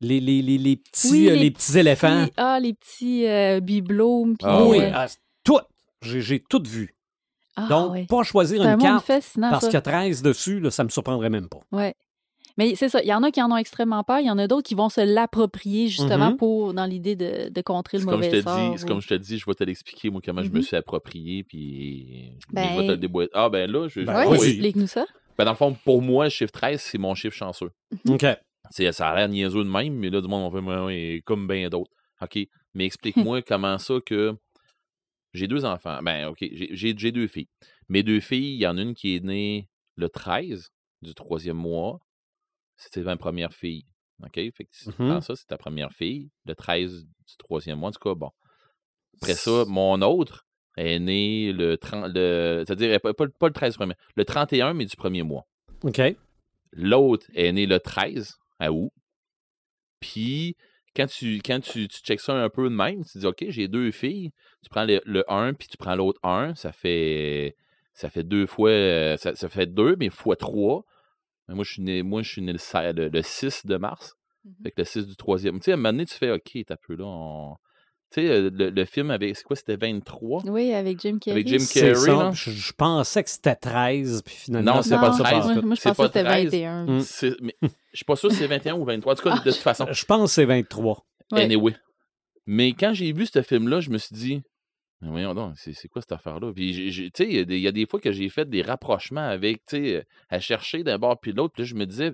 Les, 0.00 0.18
les, 0.20 0.40
les, 0.42 0.56
les 0.58 0.76
petits, 0.76 1.10
Oui, 1.10 1.28
euh, 1.30 1.34
les 1.34 1.50
petits 1.50 1.78
éléphants. 1.78 2.26
Ah, 2.36 2.58
les 2.60 2.72
petits 2.72 3.26
euh, 3.26 3.60
bibelots. 3.60 4.24
puis, 4.38 4.48
Ah 4.48 4.64
oui, 4.64 4.80
euh, 4.80 4.90
ah, 4.94 5.06
tout. 5.44 5.58
J'ai 6.02 6.40
tout 6.40 6.62
vu. 6.66 6.94
ah, 7.56 7.66
Donc, 7.68 7.92
ouais. 7.92 8.06
pas 8.06 8.22
choisir 8.22 8.62
une 8.62 8.78
carte 8.78 9.04
fascinant, 9.04 9.50
parce 9.50 9.64
qu'il 9.66 9.74
y 9.74 9.76
a 9.76 9.82
13 9.82 10.22
dessus, 10.22 10.60
là, 10.60 10.70
ça 10.70 10.84
me 10.84 10.88
surprendrait 10.88 11.28
même 11.28 11.48
pas. 11.48 11.60
Ouais. 11.72 11.94
Mais 12.56 12.74
c'est 12.74 12.88
ça, 12.88 13.00
il 13.02 13.06
y 13.08 13.14
en 13.14 13.22
a 13.22 13.30
qui 13.30 13.40
en 13.42 13.50
ont 13.52 13.56
extrêmement 13.56 14.02
peur, 14.02 14.18
il 14.20 14.26
y 14.26 14.30
en 14.30 14.36
a 14.38 14.46
d'autres 14.46 14.66
qui 14.66 14.74
vont 14.74 14.88
se 14.88 15.00
l'approprier 15.02 15.88
justement 15.88 16.30
Mhm. 16.30 16.36
pour 16.36 16.74
dans 16.74 16.84
l'idée 16.84 17.16
de, 17.16 17.48
de 17.48 17.60
contrer 17.62 17.98
le 17.98 18.04
comme 18.04 18.14
mauvais 18.16 18.42
sort. 18.42 18.74
c'est 18.76 18.84
ou- 18.84 18.86
comme 18.86 19.00
je 19.00 19.08
te 19.08 19.14
dis, 19.14 19.38
je 19.38 19.46
vais 19.46 19.54
te 19.54 19.64
l'expliquer, 19.64 20.10
moi, 20.10 20.20
comment 20.24 20.42
je 20.42 20.48
me 20.50 20.56
Mhm. 20.56 20.62
suis 20.62 20.76
approprié, 20.76 21.44
puis 21.44 22.32
Ben- 22.52 22.68
je 22.74 22.80
vais 22.80 22.86
te 22.86 22.90
le 22.92 22.96
déboîter. 22.96 23.30
Ah, 23.34 23.48
ben 23.50 23.70
là, 23.70 23.88
je. 23.88 24.00
Ben, 24.00 24.14
Ouais, 24.28 24.38
oui. 24.38 24.48
explique-nous 24.48 24.86
ça. 24.88 25.06
Ben, 25.38 25.44
dans 25.44 25.52
le 25.52 25.56
fond, 25.56 25.74
pour 25.84 26.02
moi, 26.02 26.24
le 26.24 26.30
chiffre 26.30 26.52
13, 26.52 26.80
c'est 26.82 26.98
mon 26.98 27.14
chiffre 27.14 27.36
chanceux. 27.36 27.70
Mhm. 28.06 28.14
OK. 28.14 28.26
C'est, 28.70 28.90
ça 28.92 29.10
a 29.10 29.16
l'air 29.16 29.28
niaiseux 29.28 29.64
de 29.64 29.68
même, 29.68 29.94
mais 29.94 30.10
là, 30.10 30.20
du 30.20 30.28
monde, 30.28 30.52
on 30.54 30.88
fait, 30.88 31.22
comme 31.24 31.46
bien 31.46 31.68
d'autres. 31.68 31.90
OK, 32.20 32.38
mais 32.74 32.84
explique-moi 32.86 33.42
comment 33.42 33.78
ça 33.78 33.94
que 34.04 34.34
j'ai 35.32 35.46
deux 35.48 35.64
enfants. 35.64 36.00
Ben, 36.02 36.26
OK, 36.28 36.44
j'ai, 36.50 36.94
deux 36.94 37.26
filles. 37.26 37.48
Mes 37.88 38.02
deux 38.02 38.20
filles, 38.20 38.54
il 38.54 38.60
y 38.60 38.66
en 38.66 38.76
a 38.78 38.82
une 38.82 38.94
qui 38.94 39.16
est 39.16 39.24
née 39.24 39.68
le 39.96 40.08
13 40.08 40.70
du 41.02 41.14
troisième 41.14 41.56
mois. 41.56 41.98
C'était 42.76 43.02
ma 43.02 43.16
première 43.16 43.52
fille. 43.52 43.84
OK, 44.22 44.34
fait 44.34 44.52
que 44.64 44.68
si 44.72 44.86
tu 44.86 44.92
prends 44.92 45.20
ça, 45.20 45.34
c'est 45.34 45.46
ta 45.46 45.56
première 45.58 45.92
fille. 45.92 46.30
Le 46.44 46.54
13 46.54 47.04
du 47.04 47.36
troisième 47.38 47.78
mois, 47.78 47.88
en 47.88 47.92
tout 47.92 47.98
cas, 48.00 48.14
bon. 48.14 48.30
Après 49.16 49.34
ça, 49.34 49.64
mon 49.66 50.00
autre 50.02 50.46
est 50.76 50.98
né 50.98 51.52
le 51.52 51.76
30, 51.76 52.10
le, 52.14 52.64
c'est-à-dire 52.66 53.00
pas, 53.00 53.12
pas- 53.14 53.28
pas 53.28 53.48
le 53.48 53.52
13 53.52 53.76
premier, 53.76 53.94
le 54.16 54.24
31, 54.24 54.74
mais 54.74 54.84
du 54.84 54.96
premier 54.96 55.22
mois. 55.22 55.46
OK. 55.82 56.00
L'autre 56.72 57.26
est 57.34 57.52
né 57.52 57.66
le 57.66 57.80
13 57.80 58.38
à 58.60 58.72
août. 58.72 58.92
Puis, 60.00 60.56
quand 60.96 61.06
tu, 61.06 61.40
quand 61.44 61.60
tu, 61.60 61.88
tu 61.88 61.98
checks 62.00 62.20
ça 62.20 62.34
un 62.34 62.48
peu 62.48 62.64
de 62.68 62.74
même, 62.74 63.04
tu 63.04 63.12
te 63.12 63.18
dis, 63.18 63.26
OK, 63.26 63.44
j'ai 63.48 63.68
deux 63.68 63.90
filles, 63.90 64.30
tu 64.62 64.68
prends 64.70 64.84
le, 64.84 65.00
le 65.04 65.24
1 65.30 65.54
puis 65.54 65.68
tu 65.68 65.76
prends 65.76 65.94
l'autre 65.94 66.18
1, 66.22 66.54
ça 66.54 66.72
fait, 66.72 67.56
ça 67.94 68.10
fait 68.10 68.24
deux 68.24 68.46
fois, 68.46 68.70
euh, 68.70 69.16
ça, 69.16 69.34
ça 69.34 69.48
fait 69.48 69.66
deux, 69.66 69.96
mais 69.98 70.10
fois 70.10 70.36
trois. 70.36 70.84
Mais 71.48 71.54
Moi, 71.54 71.64
je 71.64 71.72
suis 71.74 71.82
né, 71.82 72.02
moi, 72.02 72.22
je 72.22 72.30
suis 72.30 72.42
né 72.42 72.52
le, 72.52 72.58
16 72.58 72.94
le- 72.96 73.08
le 73.08 73.22
6 73.22 73.66
de 73.66 73.76
mars. 73.76 74.14
Mhm. 74.44 74.54
Fait 74.64 74.70
que 74.72 74.80
le 74.80 74.84
6 74.84 75.06
du 75.06 75.16
troisième. 75.16 75.58
Tu 75.60 75.64
sais, 75.66 75.72
à 75.72 75.74
un 75.74 75.76
moment 75.76 75.90
donné, 75.92 76.06
tu 76.06 76.14
fais, 76.14 76.30
OK, 76.32 76.58
t'as 76.66 76.76
peu 76.76 76.94
là. 76.96 77.04
on- 77.06 77.56
Tu 78.12 78.22
sais, 78.22 78.40
le, 78.50 78.70
le 78.70 78.84
film 78.86 79.10
avec, 79.12 79.36
c'est 79.36 79.44
quoi, 79.44 79.54
c'était 79.54 79.76
23? 79.76 80.42
Oui, 80.46 80.72
avec 80.74 81.00
Jim 81.00 81.18
Carrey. 81.20 81.40
Avec 81.42 81.46
Jim 81.46 81.58
C'est 81.60 81.80
Carrey, 81.80 81.94
ça. 81.94 82.12
là? 82.12 82.30
Je, 82.34 82.50
je 82.50 82.72
pensais 82.72 83.22
que 83.22 83.30
c'était 83.30 83.54
13, 83.54 84.22
puis 84.22 84.34
finalement, 84.34 84.74
Non, 84.76 84.82
c'est 84.82 84.96
pas 84.96 85.10
Non, 85.10 85.16
ça. 85.16 85.22
13. 85.24 85.32
Moi, 85.44 85.62
moi, 85.62 85.74
je 85.76 85.80
C'est 85.80 85.88
pensais 85.90 86.02
pas 86.02 86.08
que 86.08 86.18
c'était 86.18 86.24
13. 86.24 86.44
21. 86.46 86.86
Mm. 86.86 87.00
C'est- 87.02 87.36
mais 87.40 87.54
Je 87.62 87.68
suis 87.96 88.04
pas 88.04 88.16
sûr 88.16 88.30
si 88.32 88.38
c'est 88.38 88.46
21 88.48 88.74
ou 88.74 88.84
23. 88.84 89.12
En 89.12 89.16
tout 89.16 89.22
cas, 89.22 89.36
de 89.38 89.42
toute 89.50 89.54
façon. 89.56 89.86
Je 89.92 90.04
pense 90.04 90.30
que 90.30 90.34
c'est 90.34 90.44
23. 90.44 91.06
Ouais. 91.32 91.42
Anyway. 91.44 91.74
Mais 92.46 92.72
quand 92.72 92.94
j'ai 92.94 93.12
vu 93.12 93.26
ce 93.26 93.42
film-là, 93.42 93.78
je 93.80 93.90
me 93.90 93.98
suis 93.98 94.14
dit, 94.16 94.42
Mais 95.02 95.08
voyons 95.08 95.32
donc, 95.34 95.54
c'est 95.56 95.72
c'est 95.72 95.86
quoi 95.88 96.02
cette 96.02 96.10
affaire-là? 96.12 96.52
Puis, 96.52 96.90
tu 96.92 97.10
sais, 97.14 97.26
il 97.30 97.36
y 97.36 97.38
a 97.38 97.44
des- 97.44 97.56
il 97.58 97.62
y, 97.62 97.68
a 97.68 97.72
des 97.72 97.86
fois 97.86 98.00
que 98.00 98.10
j'ai 98.10 98.28
fait 98.28 98.48
des 98.50 98.62
rapprochements 98.62 99.26
avec, 99.28 99.64
tu 99.66 99.76
sais, 99.76 100.04
à 100.28 100.40
chercher 100.40 100.82
d'un 100.82 100.98
bord 100.98 101.18
puis 101.20 101.30
de 101.32 101.36
l'autre, 101.36 101.54
puis 101.54 101.62
là, 101.62 101.66
je 101.68 101.74
me 101.76 101.86
disais, 101.86 102.12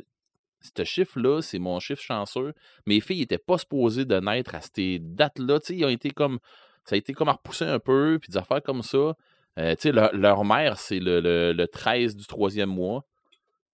ce 0.76 0.84
chiffre-là, 0.84 1.40
c'est 1.42 1.58
mon 1.58 1.78
chiffre 1.80 2.02
chanceux. 2.02 2.54
Mes 2.86 3.00
filles 3.00 3.20
n'étaient 3.20 3.38
pas 3.38 3.58
supposées 3.58 4.04
de 4.04 4.18
naître 4.20 4.54
à 4.54 4.60
ces 4.60 4.98
dates-là. 5.00 5.58
Ils 5.70 5.84
ont 5.84 5.88
été 5.88 6.10
comme. 6.10 6.38
Ça 6.84 6.94
a 6.94 6.98
été 6.98 7.12
comme 7.12 7.28
à 7.28 7.32
repousser 7.32 7.64
un 7.64 7.78
peu, 7.80 8.18
puis 8.20 8.30
des 8.30 8.36
affaires 8.38 8.62
comme 8.62 8.82
ça. 8.82 9.16
Euh, 9.58 9.74
leur, 9.84 10.14
leur 10.14 10.44
mère, 10.44 10.78
c'est 10.78 10.98
le, 11.00 11.20
le, 11.20 11.52
le 11.52 11.66
13 11.68 12.14
du 12.16 12.26
troisième 12.26 12.68
mois. 12.70 13.04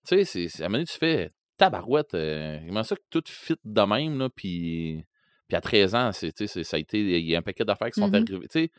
Tu 0.06 0.24
sais, 0.24 0.46
à 0.62 0.66
un 0.66 0.68
moment 0.68 0.78
donné, 0.78 0.86
tu 0.86 0.98
fais 0.98 1.30
tabarouette. 1.58 2.14
Euh, 2.14 2.58
comment 2.66 2.82
ça 2.82 2.96
que 2.96 3.02
tout 3.10 3.22
fit 3.26 3.56
de 3.64 3.80
même, 3.82 4.18
là, 4.18 4.28
puis. 4.34 5.04
Puis 5.48 5.56
à 5.56 5.60
13 5.60 5.94
ans, 5.94 6.12
c'est, 6.12 6.32
tu 6.32 6.46
sais, 6.46 6.46
c'est- 6.46 6.64
ça 6.64 6.76
a 6.76 6.80
été. 6.80 6.98
Il 7.00 7.26
y 7.26 7.34
a 7.34 7.38
un 7.38 7.42
paquet 7.42 7.64
d'affaires 7.64 7.90
qui 7.90 8.00
sont 8.00 8.08
Mhm. 8.08 8.14
arrivées. 8.14 8.70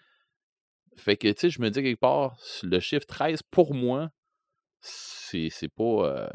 Fait 0.96 1.18
que, 1.18 1.28
tu 1.28 1.34
sais, 1.40 1.50
je 1.50 1.62
me 1.62 1.70
dis 1.70 1.82
quelque 1.84 2.00
part, 2.00 2.36
le 2.64 2.80
chiffre 2.80 3.06
13, 3.06 3.42
pour 3.52 3.74
moi, 3.76 4.10
c'est 4.80 5.50
c'est 5.50 5.70
pas. 5.70 5.84
euh, 5.84 6.28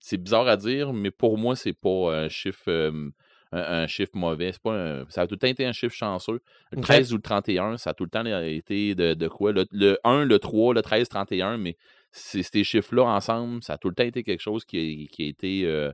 c'est 0.00 0.16
bizarre 0.18 0.46
à 0.48 0.56
dire, 0.56 0.92
mais 0.92 1.10
pour 1.10 1.38
moi, 1.38 1.56
c'est 1.56 1.72
pas 1.72 2.14
un 2.14 2.28
chiffre. 2.28 2.68
euh, 2.68 3.10
un, 3.50 3.60
un 3.82 3.86
chiffre 3.86 4.10
mauvais. 4.14 4.52
Pas 4.62 4.72
un- 4.74 5.06
ça 5.08 5.22
a 5.22 5.26
tout 5.26 5.34
le 5.34 5.38
temps 5.38 5.46
été 5.46 5.64
un 5.64 5.72
chiffre 5.72 5.94
chanceux. 5.94 6.40
Le 6.70 6.78
Ok. 6.78 6.84
13 6.84 7.12
ou 7.14 7.16
le 7.16 7.22
31, 7.22 7.78
ça 7.78 7.90
a 7.90 7.94
tout 7.94 8.04
le 8.04 8.10
temps 8.10 8.24
été 8.42 8.94
de, 8.94 9.14
de 9.14 9.28
quoi? 9.28 9.52
Le, 9.52 9.64
le 9.70 9.98
1, 10.04 10.26
le 10.26 10.38
3, 10.38 10.74
le 10.74 10.82
13, 10.82 11.08
31, 11.08 11.56
mais 11.56 11.76
ces 12.12 12.62
chiffres-là 12.64 13.04
ensemble, 13.04 13.62
ça 13.62 13.74
a 13.74 13.78
tout 13.78 13.88
le 13.88 13.94
temps 13.94 14.04
été 14.04 14.22
quelque 14.22 14.40
chose 14.42 14.64
qui 14.66 15.06
a, 15.08 15.14
qui 15.14 15.24
a 15.24 15.26
été. 15.28 15.62
euh, 15.64 15.90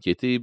qui 0.00 0.08
a 0.08 0.12
été 0.12 0.40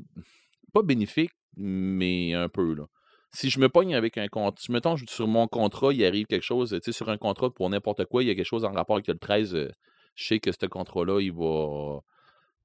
pas 0.73 0.81
bénéfique, 0.81 1.31
mais 1.57 2.33
un 2.33 2.47
peu. 2.49 2.73
Là. 2.73 2.85
Si 3.31 3.49
je 3.49 3.59
me 3.59 3.67
pogne 3.67 3.93
avec 3.95 4.17
un 4.17 4.27
contrat, 4.29 4.55
si 4.61 4.71
mettons 4.71 4.95
sur 4.95 5.27
mon 5.27 5.47
contrat, 5.47 5.91
il 5.93 6.05
arrive 6.05 6.25
quelque 6.25 6.41
chose, 6.43 6.69
tu 6.71 6.79
sais, 6.83 6.91
sur 6.93 7.09
un 7.09 7.17
contrat 7.17 7.49
pour 7.49 7.69
n'importe 7.69 8.05
quoi, 8.05 8.23
il 8.23 8.27
y 8.27 8.31
a 8.31 8.35
quelque 8.35 8.45
chose 8.45 8.63
en 8.63 8.71
rapport 8.71 8.95
avec 8.95 9.07
le 9.07 9.17
13, 9.17 9.55
euh, 9.55 9.69
je 10.15 10.25
sais 10.25 10.39
que 10.39 10.51
ce 10.53 10.65
contrat-là, 10.67 11.19
il 11.19 11.33
va. 11.33 11.99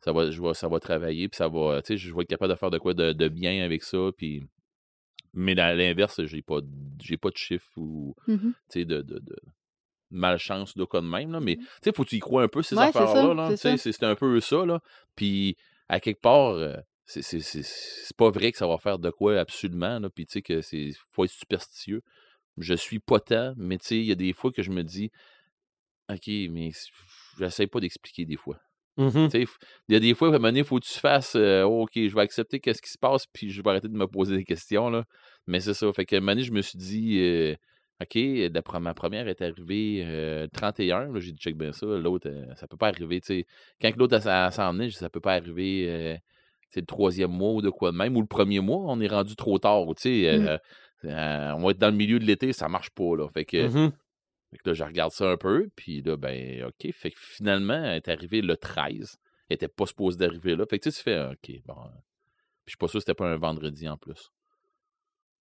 Ça 0.03 0.13
va, 0.13 0.31
je 0.31 0.41
vais- 0.41 0.55
ça 0.55 0.67
va 0.69 0.81
travailler, 0.81 1.29
puis 1.29 1.37
ça 1.37 1.49
va. 1.49 1.83
Tu 1.83 1.89
sais, 1.89 1.97
je 1.99 2.15
vais 2.15 2.23
être 2.23 2.29
capable 2.29 2.53
de 2.53 2.59
faire 2.59 2.71
de 2.71 2.79
quoi 2.79 2.95
de, 2.95 3.13
de 3.13 3.29
bien 3.29 3.63
avec 3.65 3.83
ça, 3.83 3.99
puis. 4.17 4.45
Mais 5.33 5.57
à 5.61 5.75
l'inverse, 5.75 6.25
j'ai 6.25 6.43
pas, 6.43 6.59
j'ai 7.01 7.17
pas 7.17 7.31
de 7.31 7.37
chiffre 7.37 7.71
ou 7.77 8.17
Mhm. 8.27 8.53
tu 8.69 8.81
sais, 8.81 8.85
de, 8.85 9.01
de, 9.03 9.19
de 9.21 9.37
malchance 10.11 10.77
de 10.77 10.85
cas 10.85 11.01
de 11.01 11.07
même. 11.07 11.31
Là. 11.33 11.39
Mais 11.41 11.57
tu 11.57 11.65
sais, 11.85 11.93
faut 11.95 12.03
que 12.05 12.09
tu 12.09 12.17
y 12.17 12.19
crois 12.21 12.43
un 12.43 12.49
peu, 12.49 12.63
ces 12.63 12.75
Ouais, 12.77 12.87
c'est 12.87 12.93
ça, 12.95 13.05
affaires-là. 13.11 13.35
là. 13.35 13.49
c'est 13.51 13.55
Tu 13.55 13.61
sais, 13.61 13.71
ça. 13.77 13.83
C'est 13.83 13.93
c'est 13.93 14.05
un 14.07 14.15
peu 14.17 14.41
ça. 14.41 14.65
Là. 14.67 14.81
Puis, 15.15 15.57
à 15.89 16.01
quelque 16.01 16.21
part, 16.21 16.55
euh, 16.55 16.75
c'est- 17.05 17.23
c'est 17.23 17.41
c'est- 17.41 17.63
c'est 17.63 18.17
pas 18.17 18.31
vrai 18.31 18.51
que 18.51 18.59
ça 18.59 18.67
va 18.67 18.79
faire 18.79 18.99
de 18.99 19.11
quoi 19.11 19.39
absolument. 19.39 19.99
Là. 20.01 20.11
Puis, 20.11 20.27
tu 20.27 20.33
sais, 20.33 20.43
que 20.43 20.63
c'est 20.63 20.91
faut 21.11 21.25
être 21.25 21.31
superstitieux. 21.31 22.03
Je 22.57 22.75
suis 22.75 22.99
pas 22.99 23.21
tant, 23.21 23.55
mais 23.57 23.79
tu 23.79 23.87
sais, 23.87 23.97
il 23.99 24.07
y 24.07 24.13
a 24.13 24.17
des 24.17 24.33
fois 24.33 24.51
que 24.51 24.63
je 24.63 24.71
me 24.71 24.83
dis, 24.83 25.11
OK, 26.11 26.27
mais 26.51 26.73
j'essaie 27.39 27.69
pas 27.69 27.79
d'expliquer 27.81 28.25
des 28.25 28.37
fois. 28.37 28.59
Mhm. 28.97 29.29
F- 29.29 29.57
Il 29.89 29.93
y 29.95 29.97
a 29.97 30.01
des 30.01 30.15
fois, 30.15 30.29
à 30.29 30.31
un 30.31 30.35
moment 30.35 30.49
donné, 30.49 30.59
il 30.61 30.65
faut 30.65 30.79
que 30.79 30.85
tu 30.87 30.99
fasses 30.99 31.35
euh, 31.37 31.63
Oh, 31.63 31.83
OK, 31.83 31.93
je 31.95 32.15
vais 32.15 32.21
accepter 32.21 32.61
qu'est-ce 32.61 32.83
qui 32.83 32.91
se 32.91 32.99
passe, 32.99 33.25
puis 33.33 33.51
je 33.51 33.63
vais 33.63 33.71
arrêter 33.71 33.89
de 33.89 33.97
me 33.97 34.07
poser 34.07 34.37
des 34.37 34.45
questions. 34.45 34.91
Là. 34.91 35.05
Mais 35.47 35.61
c'est 35.61 35.75
ça. 35.75 35.91
Fait 35.93 36.05
que 36.05 36.17
un 36.17 36.21
moment 36.21 36.33
donné, 36.33 36.43
je 36.45 36.53
me 36.53 36.61
suis 36.61 36.79
dit 36.79 37.19
euh, 37.21 37.55
OK, 38.03 38.15
la 38.15 38.61
pre- 38.63 38.81
ma 38.81 38.95
première 38.95 39.29
est 39.29 39.41
arrivée 39.43 40.03
euh, 40.05 40.43
le 40.43 40.49
31. 40.49 41.13
là, 41.13 41.21
J'ai 41.21 41.33
dit 41.33 41.39
check 41.39 41.57
bien 41.57 41.73
ça. 41.73 41.87
L'autre, 41.87 42.29
euh, 42.29 42.45
ça 42.57 42.67
peut 42.67 42.77
pas 42.77 42.89
arriver. 42.89 43.21
Quand 43.81 43.97
l'autre 43.97 44.19
j'ai 44.21 44.87
dit, 44.87 44.93
ça 44.93 45.09
peut 45.11 45.21
pas 45.21 45.35
arriver 45.35 45.85
euh, 45.89 46.17
le 46.77 46.83
troisième 46.87 47.31
mois 47.33 47.53
ou 47.53 47.63
de 47.63 47.71
quoi 47.71 47.93
de 47.93 47.97
même, 47.97 48.17
ou 48.17 48.21
le 48.21 48.27
premier 48.27 48.61
mois, 48.61 48.85
on 48.87 49.01
est 49.01 49.09
rendu 49.09 49.35
trop 49.37 49.59
tard. 49.59 49.87
Mm. 49.87 49.95
euh, 50.05 50.59
euh, 51.07 51.53
on 51.57 51.63
va 51.65 51.71
être 51.71 51.79
dans 51.79 51.91
le 51.91 51.97
milieu 51.97 52.19
de 52.19 52.25
l'été, 52.25 52.53
ça 52.53 52.69
marche 52.69 52.91
pas. 52.91 53.17
Là. 53.17 53.29
Fait 53.33 53.45
que 53.47 53.67
Mhm. 53.67 53.93
Fait 54.51 54.59
que 54.59 54.71
là, 54.71 54.75
je 54.75 54.85
regarde 54.85 55.13
ça 55.13 55.31
un 55.31 55.37
peu, 55.37 55.71
puis 55.77 56.03
là, 56.03 56.17
ben, 56.17 56.65
OK. 56.65 56.93
Fait 56.93 57.11
que 57.11 57.19
finalement, 57.19 57.75
elle 57.85 57.97
est 57.97 58.09
arrivée 58.09 58.43
le 58.43 58.57
13. 58.57 59.17
Elle 59.49 59.55
était 59.55 59.69
pas 59.69 59.87
supposée 59.87 60.19
d'arriver 60.19 60.57
là. 60.57 60.65
Fait 60.67 60.79
que 60.79 60.85
tu 60.85 60.91
sais, 60.91 60.99
tu 60.99 61.03
fais, 61.05 61.25
OK, 61.25 61.63
bon. 61.67 61.75
euh, 61.85 61.89
Puis 62.65 62.67
je 62.67 62.71
suis 62.73 62.77
pas 62.79 62.89
sûr 62.89 62.99
que 62.99 63.01
c'était 63.01 63.15
pas 63.15 63.29
un 63.29 63.37
vendredi 63.37 63.89
en 63.89 63.97
plus. 63.97 64.31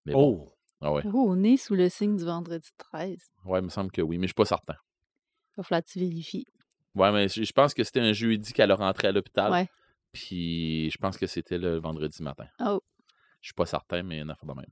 Mais 0.06 0.14
bon. 0.14 0.50
Oh. 0.50 0.56
Ah 0.82 0.94
ouais. 0.94 1.02
Oh, 1.06 1.26
on 1.28 1.44
est 1.44 1.58
sous 1.58 1.76
le 1.76 1.90
signe 1.90 2.16
du 2.16 2.24
vendredi 2.24 2.70
13. 2.78 3.32
Ouais, 3.46 3.60
il 3.60 3.64
me 3.66 3.70
semble 3.70 3.92
que 3.92 4.02
oui, 4.02 4.18
mais 4.18 4.28
je 4.28 4.30
suis 4.30 4.34
pas 4.36 4.46
certain. 4.46 4.76
Il 5.52 5.58
va 5.58 5.64
falloir 5.64 5.84
que 5.84 5.90
tu 5.90 6.00
vérifies. 6.00 6.46
Ouais, 6.96 7.12
mais 7.12 7.28
je 7.28 7.52
pense 7.52 7.74
que 7.74 7.84
c'était 7.84 8.00
un 8.00 8.14
jeudi 8.14 8.54
qu'elle 8.54 8.72
a 8.72 8.76
rentré 8.76 9.10
à 9.10 9.12
l'hôpital. 9.12 9.52
Ouais. 9.52 9.68
Puis 10.14 10.90
je 10.90 10.98
pense 10.98 11.18
que 11.18 11.28
c'était 11.28 11.58
le 11.58 11.80
vendredi 11.80 12.24
matin. 12.24 12.48
Oh. 12.62 12.82
Je 13.42 13.48
suis 13.48 13.54
pas 13.54 13.66
certain, 13.66 14.04
mais 14.04 14.20
une 14.22 14.30
affaire 14.32 14.48
de 14.50 14.54
même. 14.54 14.72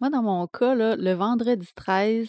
Moi, 0.00 0.10
dans 0.10 0.22
mon 0.22 0.46
cas, 0.46 0.74
là, 0.74 0.96
le 0.96 1.12
vendredi 1.12 1.68
13, 1.74 2.28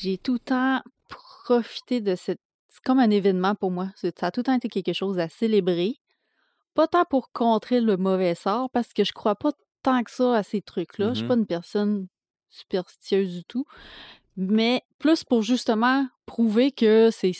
j'ai 0.00 0.18
tout 0.18 0.34
le 0.34 0.38
temps 0.38 0.80
profité 1.08 2.00
de 2.00 2.14
cette. 2.14 2.40
C'est 2.68 2.82
comme 2.84 2.98
un 3.00 3.10
événement 3.10 3.54
pour 3.54 3.70
moi. 3.70 3.88
Ça 3.96 4.08
a 4.26 4.30
tout 4.30 4.40
le 4.40 4.44
temps 4.44 4.54
été 4.54 4.68
quelque 4.68 4.92
chose 4.92 5.18
à 5.18 5.28
célébrer. 5.28 5.96
Pas 6.74 6.86
tant 6.86 7.04
pour 7.04 7.32
contrer 7.32 7.80
le 7.80 7.96
mauvais 7.96 8.34
sort, 8.34 8.70
parce 8.70 8.92
que 8.92 9.02
je 9.04 9.12
crois 9.12 9.34
pas 9.34 9.50
tant 9.82 10.02
que 10.04 10.10
ça 10.10 10.36
à 10.36 10.42
ces 10.42 10.60
trucs-là. 10.62 11.08
Je 11.10 11.14
suis 11.14 11.22
Mhm. 11.24 11.28
pas 11.28 11.34
une 11.34 11.46
personne 11.46 12.06
superstitieuse 12.50 13.34
du 13.34 13.44
tout. 13.44 13.64
Mais 14.36 14.82
plus 14.98 15.24
pour 15.24 15.42
justement 15.42 16.06
prouver 16.26 16.70
que 16.70 17.10
c'est. 17.10 17.32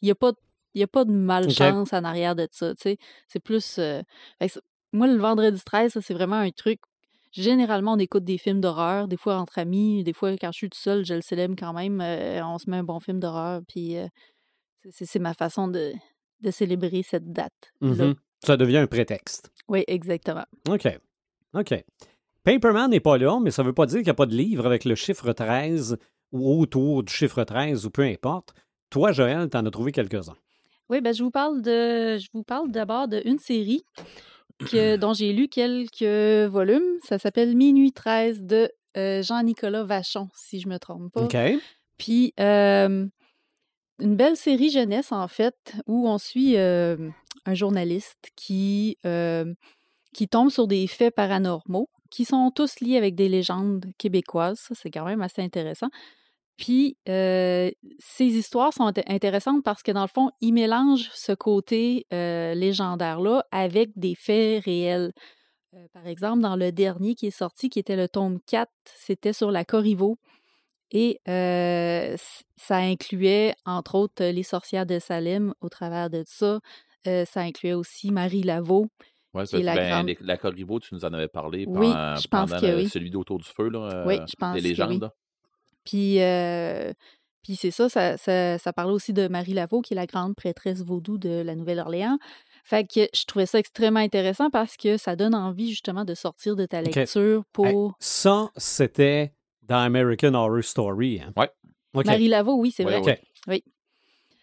Il 0.00 0.04
n'y 0.06 0.10
a 0.10 0.14
pas. 0.14 0.32
Il 0.74 0.80
y 0.80 0.84
a 0.84 0.86
pas 0.88 1.04
de 1.04 1.10
malchance 1.12 1.92
en 1.92 2.04
arrière 2.04 2.36
de 2.36 2.46
ça. 2.52 2.72
C'est 2.78 3.40
plus... 3.42 3.78
euh, 3.78 4.00
que 4.40 4.46
moi, 4.92 5.06
le 5.08 5.16
vendredi 5.18 5.60
13, 5.64 5.92
ça, 5.94 6.00
c'est 6.00 6.14
vraiment 6.14 6.36
un 6.36 6.50
truc... 6.50 6.78
Généralement, 7.32 7.92
on 7.94 7.98
écoute 7.98 8.24
des 8.24 8.38
films 8.38 8.60
d'horreur, 8.60 9.06
des 9.08 9.16
fois 9.16 9.36
entre 9.36 9.58
amis, 9.58 10.02
des 10.04 10.12
fois, 10.12 10.32
quand 10.38 10.50
je 10.52 10.56
suis 10.58 10.70
tout 10.70 10.78
seul, 10.78 11.04
je 11.04 11.14
le 11.14 11.20
célèbre 11.20 11.54
quand 11.58 11.72
même. 11.72 12.00
euh, 12.00 12.44
on 12.44 12.58
se 12.58 12.68
met 12.70 12.78
un 12.78 12.82
bon 12.84 13.00
film 13.00 13.20
d'horreur, 13.20 13.60
puis 13.68 13.96
euh, 13.98 14.06
c'est- 14.90 15.18
ma 15.18 15.34
façon 15.34 15.68
de, 15.68 15.92
de 16.40 16.50
célébrer 16.50 17.02
cette 17.02 17.32
date. 17.32 17.72
Mhm. 17.80 18.14
Ça 18.44 18.56
devient 18.56 18.78
un 18.78 18.86
prétexte. 18.86 19.50
Oui, 19.68 19.84
exactement. 19.88 20.44
OK. 20.68 20.86
OK. 21.54 21.84
Paperman 22.44 22.88
n'est 22.90 23.00
pas 23.00 23.18
là, 23.18 23.38
mais 23.42 23.50
ça 23.50 23.62
ne 23.62 23.68
veut 23.68 23.74
pas 23.74 23.86
dire 23.86 23.98
qu'il 23.98 24.04
n'y 24.06 24.10
a 24.10 24.14
pas 24.14 24.26
de 24.26 24.34
livre 24.34 24.64
avec 24.64 24.84
le 24.84 24.94
chiffre 24.94 25.32
13 25.32 25.98
ou 26.32 26.60
autour 26.60 27.02
du 27.02 27.12
chiffre 27.12 27.42
13 27.44 27.84
ou 27.84 27.90
peu 27.90 28.02
importe. 28.02 28.54
Toi, 28.90 29.12
Joël, 29.12 29.48
tu 29.50 29.56
en 29.56 29.66
as 29.66 29.70
trouvé 29.70 29.92
quelques-uns. 29.92 30.36
Oui, 30.88 31.00
ben, 31.02 31.12
je 31.12 31.22
vous 31.22 31.30
parle 31.30 31.60
de. 31.60 32.16
Je 32.16 32.28
vous 32.32 32.42
parle 32.44 32.70
d'abord 32.70 33.08
d'une 33.08 33.38
série 33.38 33.82
que, 34.70 34.96
dont 34.96 35.12
j'ai 35.12 35.32
lu 35.32 35.48
quelques 35.48 36.50
volumes. 36.50 36.98
Ça 37.04 37.18
s'appelle 37.18 37.56
Minuit 37.56 37.92
13 37.92 38.42
de 38.42 38.70
euh, 38.96 39.22
Jean-Nicolas 39.22 39.84
Vachon, 39.84 40.28
si 40.34 40.60
je 40.60 40.68
me 40.68 40.78
trompe 40.78 41.12
pas. 41.12 41.22
OK. 41.22 41.36
Puis, 41.96 42.32
euh, 42.40 43.06
une 44.00 44.16
belle 44.16 44.36
série 44.36 44.70
jeunesse, 44.70 45.12
en 45.12 45.28
fait, 45.28 45.74
où 45.86 46.08
on 46.08 46.18
suit 46.18 46.56
euh, 46.56 46.96
un 47.44 47.54
journaliste 47.54 48.30
qui, 48.36 48.98
qui 50.14 50.28
tombe 50.28 50.50
sur 50.50 50.66
des 50.66 50.86
faits 50.86 51.14
paranormaux 51.14 51.88
qui 52.10 52.24
sont 52.24 52.50
tous 52.50 52.80
liés 52.80 52.96
avec 52.96 53.14
des 53.14 53.28
légendes 53.28 53.84
québécoises. 53.98 54.60
Ça, 54.60 54.74
c'est 54.74 54.90
quand 54.90 55.04
même 55.04 55.22
assez 55.22 55.42
intéressant. 55.42 55.88
Puis, 56.58 56.96
euh, 57.08 57.70
ces 58.00 58.24
histoires 58.24 58.72
sont 58.74 58.90
int- 58.90 59.02
intéressantes 59.06 59.62
parce 59.64 59.82
que, 59.82 59.92
dans 59.92 60.02
le 60.02 60.08
fond, 60.08 60.30
ils 60.40 60.52
mélangent 60.52 61.08
ce 61.14 61.32
côté 61.32 62.04
euh, 62.12 62.52
légendaire-là 62.54 63.44
avec 63.52 63.90
des 63.96 64.14
faits 64.16 64.64
réels. 64.64 65.12
Euh, 65.74 65.86
par 65.92 66.06
exemple, 66.06 66.40
dans 66.42 66.56
le 66.56 66.72
dernier 66.72 67.14
qui 67.14 67.28
est 67.28 67.30
sorti, 67.30 67.68
qui 67.70 67.78
était 67.78 67.94
le 67.96 68.08
tome 68.08 68.40
4, 68.46 68.70
c'était 68.96 69.32
sur 69.32 69.50
la 69.52 69.64
Corriveau. 69.64 70.18
Et 70.90 71.20
ça 72.56 72.76
incluait, 72.78 73.54
entre 73.66 73.94
autres, 73.94 74.24
les 74.24 74.42
sorcières 74.42 74.86
de 74.86 74.98
Salem 74.98 75.52
au 75.60 75.68
travers 75.68 76.08
de 76.10 76.24
ça. 76.26 76.60
Ça 77.04 77.40
incluait 77.40 77.74
aussi 77.74 78.10
Marie 78.10 78.42
Laveau. 78.42 78.86
Que, 79.34 79.58
la 79.58 79.74
ben, 79.76 79.88
grande- 79.90 80.06
les- 80.08 80.18
la 80.20 80.36
Corriveau, 80.38 80.80
tu 80.80 80.94
nous 80.94 81.04
en 81.04 81.12
avais 81.12 81.28
parlé 81.28 81.64
Oui, 81.68 81.88
pendant, 81.90 82.16
je 82.16 82.26
pense 82.28 82.50
pendant 82.50 82.60
que 82.60 82.66
le- 82.66 82.76
oui. 82.78 82.88
celui 82.88 83.10
d'Autour 83.10 83.38
du 83.38 83.44
feu, 83.48 83.68
là, 83.68 84.04
Oui, 84.06 84.16
euh, 84.18 84.24
je 84.26 84.34
pense 84.36 84.54
les 84.56 84.74
que 84.74 84.82
oui. 84.82 84.98
Puis, 85.88 86.20
euh, 86.20 86.92
puis 87.42 87.56
c'est 87.56 87.70
ça, 87.70 87.88
ça, 87.88 88.16
ça, 88.18 88.58
ça 88.58 88.72
parlait 88.74 88.92
aussi 88.92 89.12
de 89.14 89.26
Marie 89.28 89.54
Laveau, 89.54 89.80
qui 89.80 89.94
est 89.94 89.96
la 89.96 90.06
grande 90.06 90.34
prêtresse 90.34 90.82
vaudou 90.82 91.16
de 91.16 91.40
la 91.42 91.54
Nouvelle-Orléans. 91.54 92.18
Fait 92.64 92.84
que 92.84 93.08
je 93.14 93.24
trouvais 93.24 93.46
ça 93.46 93.58
extrêmement 93.58 94.00
intéressant 94.00 94.50
parce 94.50 94.76
que 94.76 94.98
ça 94.98 95.16
donne 95.16 95.34
envie 95.34 95.70
justement 95.70 96.04
de 96.04 96.14
sortir 96.14 96.56
de 96.56 96.66
ta 96.66 96.82
lecture 96.82 97.42
pour... 97.52 97.66
Hey, 97.66 97.76
ça, 98.00 98.50
c'était 98.58 99.32
dans 99.62 99.78
American 99.78 100.34
Horror 100.34 100.62
Story. 100.62 101.22
Hein? 101.22 101.32
Ouais. 101.36 101.50
Marie 101.94 102.28
Laveau, 102.28 102.56
oui, 102.58 102.70
c'est 102.70 102.84
Ouais, 102.84 103.00
vrai. 103.00 103.22
Oui. 103.46 103.64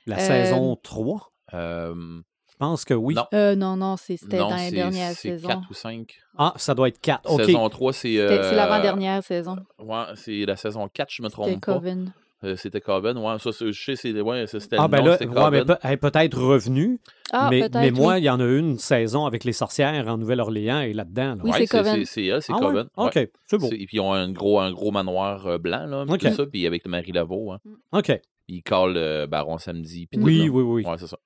La 0.08 0.18
Euh, 0.18 0.20
saison 0.20 0.76
3, 0.82 1.32
Euh, 1.54 2.22
je 2.56 2.60
pense 2.60 2.86
que 2.86 2.94
oui. 2.94 3.14
Non. 3.16 3.26
Euh, 3.34 3.56
non, 3.56 3.76
non, 3.76 3.98
c'est- 3.98 4.18
c'était 4.18 4.38
dans 4.38 4.50
la 4.50 4.72
dernière 4.72 5.12
c'est 5.12 5.30
saison. 5.32 5.48
4 5.50 5.62
ou 5.70 5.74
5. 5.74 6.16
Ah, 6.38 6.54
ça 6.56 6.74
doit 6.74 6.88
être 6.88 7.02
4. 7.02 7.30
OK. 7.30 7.44
Saison 7.44 7.68
3, 7.70 7.92
c'est. 7.94 8.10
C'était- 8.16 8.28
C'est 8.44 8.54
euh, 8.54 8.56
l'avant-dernière 8.56 9.24
saison. 9.24 9.58
Ouais, 9.80 10.04
c'est 10.16 10.46
la 10.46 10.56
saison 10.56 10.88
4, 10.88 11.12
je 11.12 11.22
me 11.22 11.30
trompe 11.30 11.60
pas. 11.60 11.74
Coven. 11.74 12.14
Euh, 12.44 12.56
c'était 12.58 12.82
Coven. 12.82 13.18
Ouais, 13.18 13.40
ça, 13.40 13.50
je 13.60 13.72
sais, 13.72 13.96
c'est, 13.96 14.20
ouais, 14.22 14.46
ça, 14.46 14.60
c'était 14.60 14.76
Ah, 14.78 14.84
le 14.84 14.88
ben 14.90 15.04
là, 15.04 15.18
ouais, 15.50 15.64
mais 15.88 15.98
peut-être 15.98 16.38
revenue, 16.40 17.00
Ah, 17.32 17.48
mais, 17.50 17.62
peut-être, 17.62 17.80
mais 17.80 17.92
moi, 17.92 18.14
oui. 18.16 18.20
il 18.22 18.24
y 18.26 18.30
en 18.30 18.40
a 18.40 18.46
une 18.46 18.78
saison 18.78 19.26
avec 19.26 19.46
les 19.46 19.54
sorcières 19.54 20.08
en 20.08 20.18
Nouvelle-Orléans 20.18 20.82
et 20.82 20.94
là-dedans. 20.94 21.36
là. 21.36 21.42
Oui, 21.44 21.52
Ouais, 21.52 21.58
c'est 21.60 21.68
Coven. 21.68 22.06
C'est, 22.06 22.26
elle, 22.26 22.42
c'est 22.44 22.54
Ah 22.54 22.58
ouais? 22.58 22.62
Coven. 22.62 22.88
ouais. 22.98 23.06
OK, 23.08 23.30
c'est 23.48 23.58
beau. 23.58 23.68
Et 23.72 23.86
puis, 23.88 23.98
ils 23.98 24.00
ont 24.00 24.14
un 24.14 24.30
gros, 24.32 24.60
un 24.60 24.72
gros 24.72 24.92
manoir 24.92 25.48
euh, 25.48 25.58
blanc, 25.58 25.86
là, 25.88 26.04
OK. 26.08 26.20
tout 26.20 26.30
ça, 26.34 26.46
puis 26.46 26.68
avec 26.68 26.86
Marie 26.88 27.14
Laveau. 27.14 27.52
Hein. 27.52 27.60
OK. 27.94 28.12
Ils 28.48 28.62
collent 28.62 28.98
euh, 28.98 29.26
Baron 29.26 29.58
Samedi. 29.58 30.06
puis 30.06 30.20
tout, 30.20 30.26
Oui, 30.26 30.46
là. 30.46 30.52
oui, 30.52 30.62
oui. 30.64 30.86
Ouais, 30.86 30.98
c'est 31.00 31.08
ça. 31.08 31.18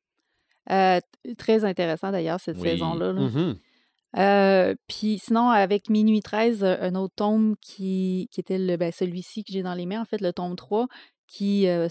Euh, 0.71 0.99
très 1.37 1.63
intéressant 1.65 2.11
d'ailleurs, 2.11 2.39
cette 2.39 2.57
Oui. 2.57 2.69
saison-là. 2.69 3.13
là. 3.13 3.21
Mhm. 3.21 3.59
Euh, 4.17 4.75
Puis 4.87 5.19
sinon, 5.19 5.49
avec 5.49 5.89
Minuit 5.89 6.21
13, 6.21 6.63
euh, 6.63 6.77
un 6.81 6.95
autre 6.95 7.13
tome 7.15 7.55
qui, 7.61 8.27
qui 8.31 8.39
était 8.39 8.57
le, 8.57 8.75
ben, 8.77 8.91
celui-ci 8.91 9.43
que 9.43 9.51
j'ai 9.51 9.61
dans 9.61 9.75
les 9.75 9.85
mains, 9.85 10.01
en 10.01 10.05
fait, 10.05 10.21
le 10.21 10.33
tome 10.33 10.55
3, 10.55 10.87
qui, 11.27 11.67
euh, 11.67 11.87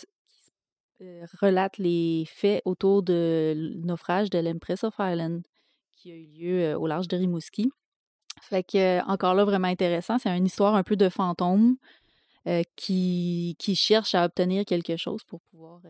qui, 0.98 1.04
relate 1.40 1.78
les 1.78 2.24
faits 2.26 2.60
autour 2.64 3.04
de 3.04 3.54
le 3.56 3.86
naufrage 3.86 4.30
de 4.30 4.38
l'Empress 4.40 4.82
of 4.82 4.94
Ireland 4.98 5.42
qui 5.92 6.10
a 6.10 6.14
eu 6.14 6.26
lieu 6.26 6.74
au 6.76 6.86
large 6.88 7.06
de 7.08 7.16
Rimouski. 7.16 7.70
Fait 8.42 8.62
que, 8.64 9.00
encore 9.08 9.34
là, 9.34 9.44
vraiment 9.44 9.68
intéressant. 9.68 10.18
C'est 10.18 10.36
une 10.36 10.46
histoire 10.46 10.74
un 10.76 10.82
peu 10.84 10.96
de 10.96 11.08
fantôme 11.08 11.76
qui, 12.76 13.56
qui 13.58 13.74
cherche 13.76 14.14
à 14.14 14.24
obtenir 14.24 14.64
quelque 14.64 14.96
chose 14.96 15.22
pour 15.24 15.40
pouvoir 15.50 15.80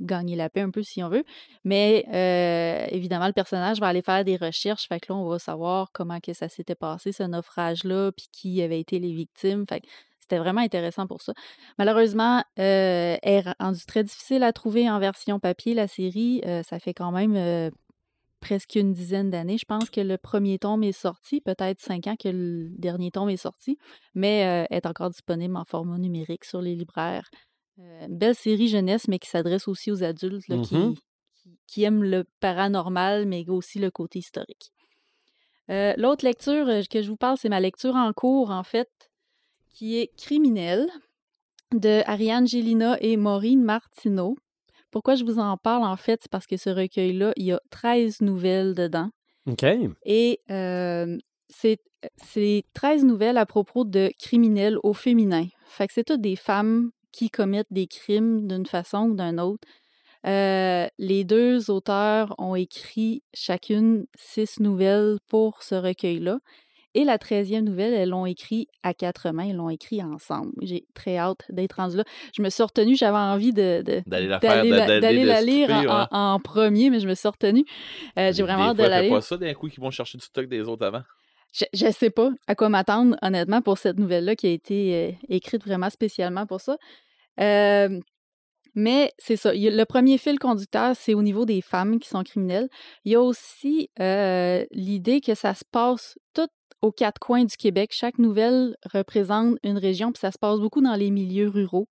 gagner 0.00 0.36
la 0.36 0.48
paix 0.50 0.60
un 0.60 0.70
peu 0.70 0.82
si 0.82 1.02
on 1.02 1.08
veut. 1.08 1.24
Mais 1.64 2.04
euh, 2.12 2.86
évidemment, 2.90 3.26
le 3.26 3.32
personnage 3.32 3.80
va 3.80 3.88
aller 3.88 4.02
faire 4.02 4.24
des 4.24 4.36
recherches. 4.36 4.86
Fait 4.88 5.00
que 5.00 5.12
là, 5.12 5.18
on 5.18 5.28
va 5.28 5.38
savoir 5.38 5.90
comment 5.92 6.20
que 6.20 6.32
ça 6.32 6.48
s'était 6.48 6.74
passé, 6.74 7.12
ce 7.12 7.22
naufrage-là, 7.22 8.12
puis 8.12 8.26
qui 8.32 8.62
avaient 8.62 8.80
été 8.80 8.98
les 8.98 9.12
victimes. 9.12 9.64
Fait 9.68 9.80
que 9.80 9.86
c'était 10.20 10.38
vraiment 10.38 10.60
intéressant 10.60 11.06
pour 11.06 11.22
ça. 11.22 11.32
Malheureusement, 11.78 12.44
euh, 12.58 13.16
elle 13.22 13.46
est 13.46 13.54
rendue 13.58 13.86
très 13.86 14.04
difficile 14.04 14.42
à 14.42 14.52
trouver 14.52 14.90
en 14.90 14.98
version 14.98 15.40
papier, 15.40 15.72
la 15.72 15.88
série. 15.88 16.42
Euh, 16.46 16.62
ça 16.62 16.78
fait 16.78 16.92
quand 16.92 17.12
même 17.12 17.34
euh, 17.34 17.70
presque 18.40 18.74
une 18.74 18.92
dizaine 18.92 19.30
d'années. 19.30 19.58
Je 19.58 19.64
pense 19.64 19.90
que 19.90 20.00
le 20.00 20.18
premier 20.18 20.58
tome 20.58 20.84
est 20.84 20.92
sorti, 20.92 21.40
peut-être 21.40 21.80
cinq 21.80 22.06
ans 22.06 22.16
que 22.16 22.28
le 22.28 22.68
dernier 22.78 23.10
tome 23.10 23.30
est 23.30 23.38
sorti, 23.38 23.78
mais 24.14 24.44
euh, 24.44 24.66
est 24.74 24.86
encore 24.86 25.10
disponible 25.10 25.56
en 25.56 25.64
format 25.64 25.98
numérique 25.98 26.44
sur 26.44 26.60
les 26.60 26.74
libraires. 26.74 27.30
Euh, 27.78 28.06
une 28.06 28.18
belle 28.18 28.34
série 28.34 28.68
jeunesse, 28.68 29.08
mais 29.08 29.18
qui 29.18 29.28
s'adresse 29.28 29.68
aussi 29.68 29.90
aux 29.90 30.02
adultes 30.02 30.48
là, 30.48 30.58
qui, 30.58 30.76
qui, 31.34 31.58
qui 31.66 31.82
aiment 31.84 32.02
le 32.02 32.24
paranormal, 32.40 33.26
mais 33.26 33.44
aussi 33.48 33.78
le 33.78 33.90
côté 33.90 34.18
historique. 34.18 34.72
Euh, 35.70 35.94
L'autre 35.96 36.24
lecture 36.24 36.68
euh, 36.68 36.82
que 36.90 37.02
je 37.02 37.08
vous 37.08 37.16
parle, 37.16 37.36
c'est 37.36 37.48
ma 37.48 37.60
lecture 37.60 37.94
en 37.94 38.12
cours, 38.12 38.50
en 38.50 38.64
fait, 38.64 38.90
qui 39.68 39.98
est 39.98 40.10
Criminel 40.16 40.88
de 41.72 42.02
Ariane 42.06 42.48
Gélina 42.48 42.96
et 43.00 43.16
Maureen 43.16 43.62
Martineau. 43.62 44.36
Pourquoi 44.90 45.14
je 45.14 45.24
vous 45.24 45.38
en 45.38 45.56
parle, 45.56 45.84
en 45.84 45.96
fait, 45.96 46.20
c'est 46.22 46.30
parce 46.30 46.46
que 46.46 46.56
ce 46.56 46.70
recueil-là, 46.70 47.32
il 47.36 47.44
y 47.46 47.52
a 47.52 47.60
13 47.70 48.22
nouvelles 48.22 48.74
dedans. 48.74 49.10
OK. 49.46 49.64
Et 50.04 50.40
euh, 50.50 51.18
c'est 51.48 51.78
c'est 52.16 52.64
13 52.74 53.04
nouvelles 53.04 53.38
à 53.38 53.44
propos 53.44 53.84
de 53.84 54.10
criminels 54.20 54.78
au 54.84 54.92
féminin. 54.92 55.46
Fait 55.66 55.88
que 55.88 55.92
c'est 55.92 56.04
toutes 56.04 56.20
des 56.20 56.36
femmes 56.36 56.90
qui 57.18 57.30
commettent 57.30 57.72
des 57.72 57.86
crimes 57.88 58.46
d'une 58.46 58.66
façon 58.66 59.08
ou 59.10 59.14
d'une 59.16 59.40
autre. 59.40 59.66
Euh, 60.26 60.86
les 60.98 61.24
deux 61.24 61.70
auteurs 61.70 62.34
ont 62.38 62.54
écrit 62.54 63.22
chacune 63.34 64.04
six 64.16 64.60
nouvelles 64.60 65.18
pour 65.28 65.62
ce 65.62 65.74
recueil-là. 65.74 66.38
Et 66.94 67.04
la 67.04 67.18
treizième 67.18 67.64
nouvelle, 67.64 67.92
elles 67.92 68.08
l'ont 68.08 68.26
écrit 68.26 68.66
à 68.82 68.94
quatre 68.94 69.30
mains, 69.30 69.48
elles 69.50 69.56
l'ont 69.56 69.68
écrit 69.68 70.02
ensemble. 70.02 70.52
J'ai 70.62 70.84
très 70.94 71.16
hâte 71.18 71.42
d'être 71.50 71.74
rendue 71.74 71.96
là. 71.98 72.04
Je 72.36 72.42
me 72.42 72.50
suis 72.50 72.62
retenue, 72.62 72.96
j'avais 72.96 73.16
envie 73.18 73.52
de, 73.52 73.82
D'aller 74.06 74.26
la 74.26 74.40
faire, 74.40 74.64
lire 74.64 75.66
skipper, 75.66 75.88
en, 75.88 75.98
ouais. 76.00 76.06
en- 76.10 76.34
en 76.34 76.40
premier, 76.40 76.90
mais 76.90 76.98
je 77.00 77.06
me 77.08 77.14
suis 77.14 77.28
retenue. 77.28 77.64
Euh, 78.18 78.32
J'ai 78.32 78.42
vraiment 78.42 78.70
hâte 78.70 78.78
de 78.78 78.82
la 78.84 79.02
lire. 79.02 79.12
pas 79.12 79.20
ça 79.20 79.36
d'un 79.36 79.52
coup 79.54 79.68
qu'ils 79.68 79.82
vont 79.82 79.90
chercher 79.90 80.18
du 80.18 80.24
stock 80.24 80.46
des 80.46 80.62
autres 80.62 80.84
avant. 80.86 81.02
Je, 81.52 81.64
je 81.72 81.90
sais 81.90 82.10
pas 82.10 82.30
à 82.46 82.54
quoi 82.54 82.68
m'attendre, 82.68 83.16
honnêtement, 83.22 83.62
pour 83.62 83.78
cette 83.78 83.98
nouvelle-là 83.98 84.34
qui 84.36 84.46
a 84.46 84.50
été 84.50 84.94
euh, 84.94 85.12
écrite 85.28 85.64
vraiment 85.64 85.90
spécialement 85.90 86.46
pour 86.46 86.60
ça. 86.60 86.76
Mais 87.38 89.12
c'est 89.18 89.36
ça. 89.36 89.52
le 89.54 89.84
premier 89.84 90.18
fil 90.18 90.38
conducteur, 90.38 90.94
c'est 90.94 91.14
au 91.14 91.22
niveau 91.22 91.44
des 91.44 91.60
femmes 91.62 91.98
qui 91.98 92.08
sont 92.08 92.22
criminelles. 92.22 92.68
Il 93.04 93.12
y 93.12 93.14
a 93.14 93.22
aussi 93.22 93.88
l'idée 93.98 95.20
que 95.20 95.34
ça 95.34 95.54
se 95.54 95.64
passe 95.70 96.16
tout 96.34 96.48
aux 96.82 96.92
quatre 96.92 97.18
coins 97.18 97.44
du 97.44 97.56
Québec. 97.56 97.90
Chaque 97.92 98.18
nouvelle 98.18 98.76
représente 98.92 99.56
une 99.64 99.78
région, 99.78 100.12
puis 100.12 100.20
ça 100.20 100.30
se 100.30 100.38
passe 100.38 100.60
beaucoup 100.60 100.80
dans 100.80 100.94
les 100.94 101.10
milieux 101.10 101.48
ruraux. 101.48 101.88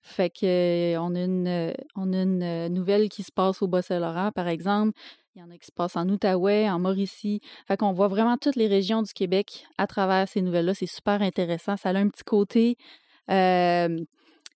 Fait 0.00 0.30
que 0.30 0.96
on 0.96 1.14
a 1.14 1.24
une, 1.24 1.74
on 1.96 2.12
a 2.12 2.22
une 2.22 2.68
nouvelle 2.72 3.08
qui 3.08 3.24
se 3.24 3.32
passe 3.32 3.62
au 3.62 3.66
Bas-Saint-Laurent, 3.66 4.30
par 4.32 4.46
exemple. 4.48 4.92
Il 5.34 5.40
y 5.40 5.42
en 5.42 5.50
a 5.50 5.58
qui 5.58 5.66
se 5.66 5.72
passent 5.72 5.96
en 5.96 6.08
Outaouais, 6.08 6.70
en 6.70 6.78
Mauricie. 6.78 7.40
Fait 7.66 7.76
qu'on 7.76 7.92
voit 7.92 8.08
vraiment 8.08 8.36
toutes 8.38 8.56
les 8.56 8.68
régions 8.68 9.02
du 9.02 9.12
Québec 9.12 9.66
à 9.76 9.86
travers 9.86 10.28
ces 10.28 10.40
nouvelles-là. 10.40 10.74
C'est 10.74 10.86
super 10.86 11.20
intéressant. 11.20 11.76
Ça 11.76 11.90
a 11.90 11.98
un 11.98 12.08
petit 12.08 12.24
côté, 12.24 12.76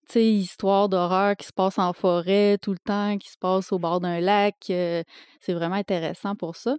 tu 0.06 0.14
sais, 0.14 0.26
histoire 0.32 0.88
d'horreur 0.88 1.36
qui 1.36 1.46
se 1.46 1.52
passe 1.52 1.78
en 1.78 1.92
forêt 1.92 2.58
tout 2.60 2.72
le 2.72 2.78
temps, 2.78 3.16
qui 3.18 3.28
se 3.30 3.38
passe 3.38 3.72
au 3.72 3.78
bord 3.78 4.00
d'un 4.00 4.20
lac. 4.20 4.56
euh, 4.70 5.02
c'est 5.40 5.52
vraiment 5.54 5.76
intéressant 5.76 6.34
pour 6.34 6.56
ça. 6.56 6.76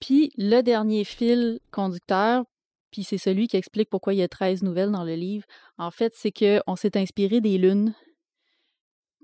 Puis 0.00 0.30
le 0.36 0.60
dernier 0.62 1.04
fil 1.04 1.58
conducteur, 1.72 2.44
puis 2.90 3.04
c'est 3.04 3.18
celui 3.18 3.48
qui 3.48 3.56
explique 3.56 3.90
pourquoi 3.90 4.14
il 4.14 4.18
y 4.18 4.22
a 4.22 4.28
13 4.28 4.62
nouvelles 4.62 4.90
dans 4.92 5.04
le 5.04 5.14
livre, 5.14 5.44
en 5.78 5.90
fait, 5.90 6.12
c'est 6.14 6.30
qu'on 6.32 6.76
s'est 6.76 6.96
inspiré 6.96 7.40
des 7.40 7.58
lunes. 7.58 7.94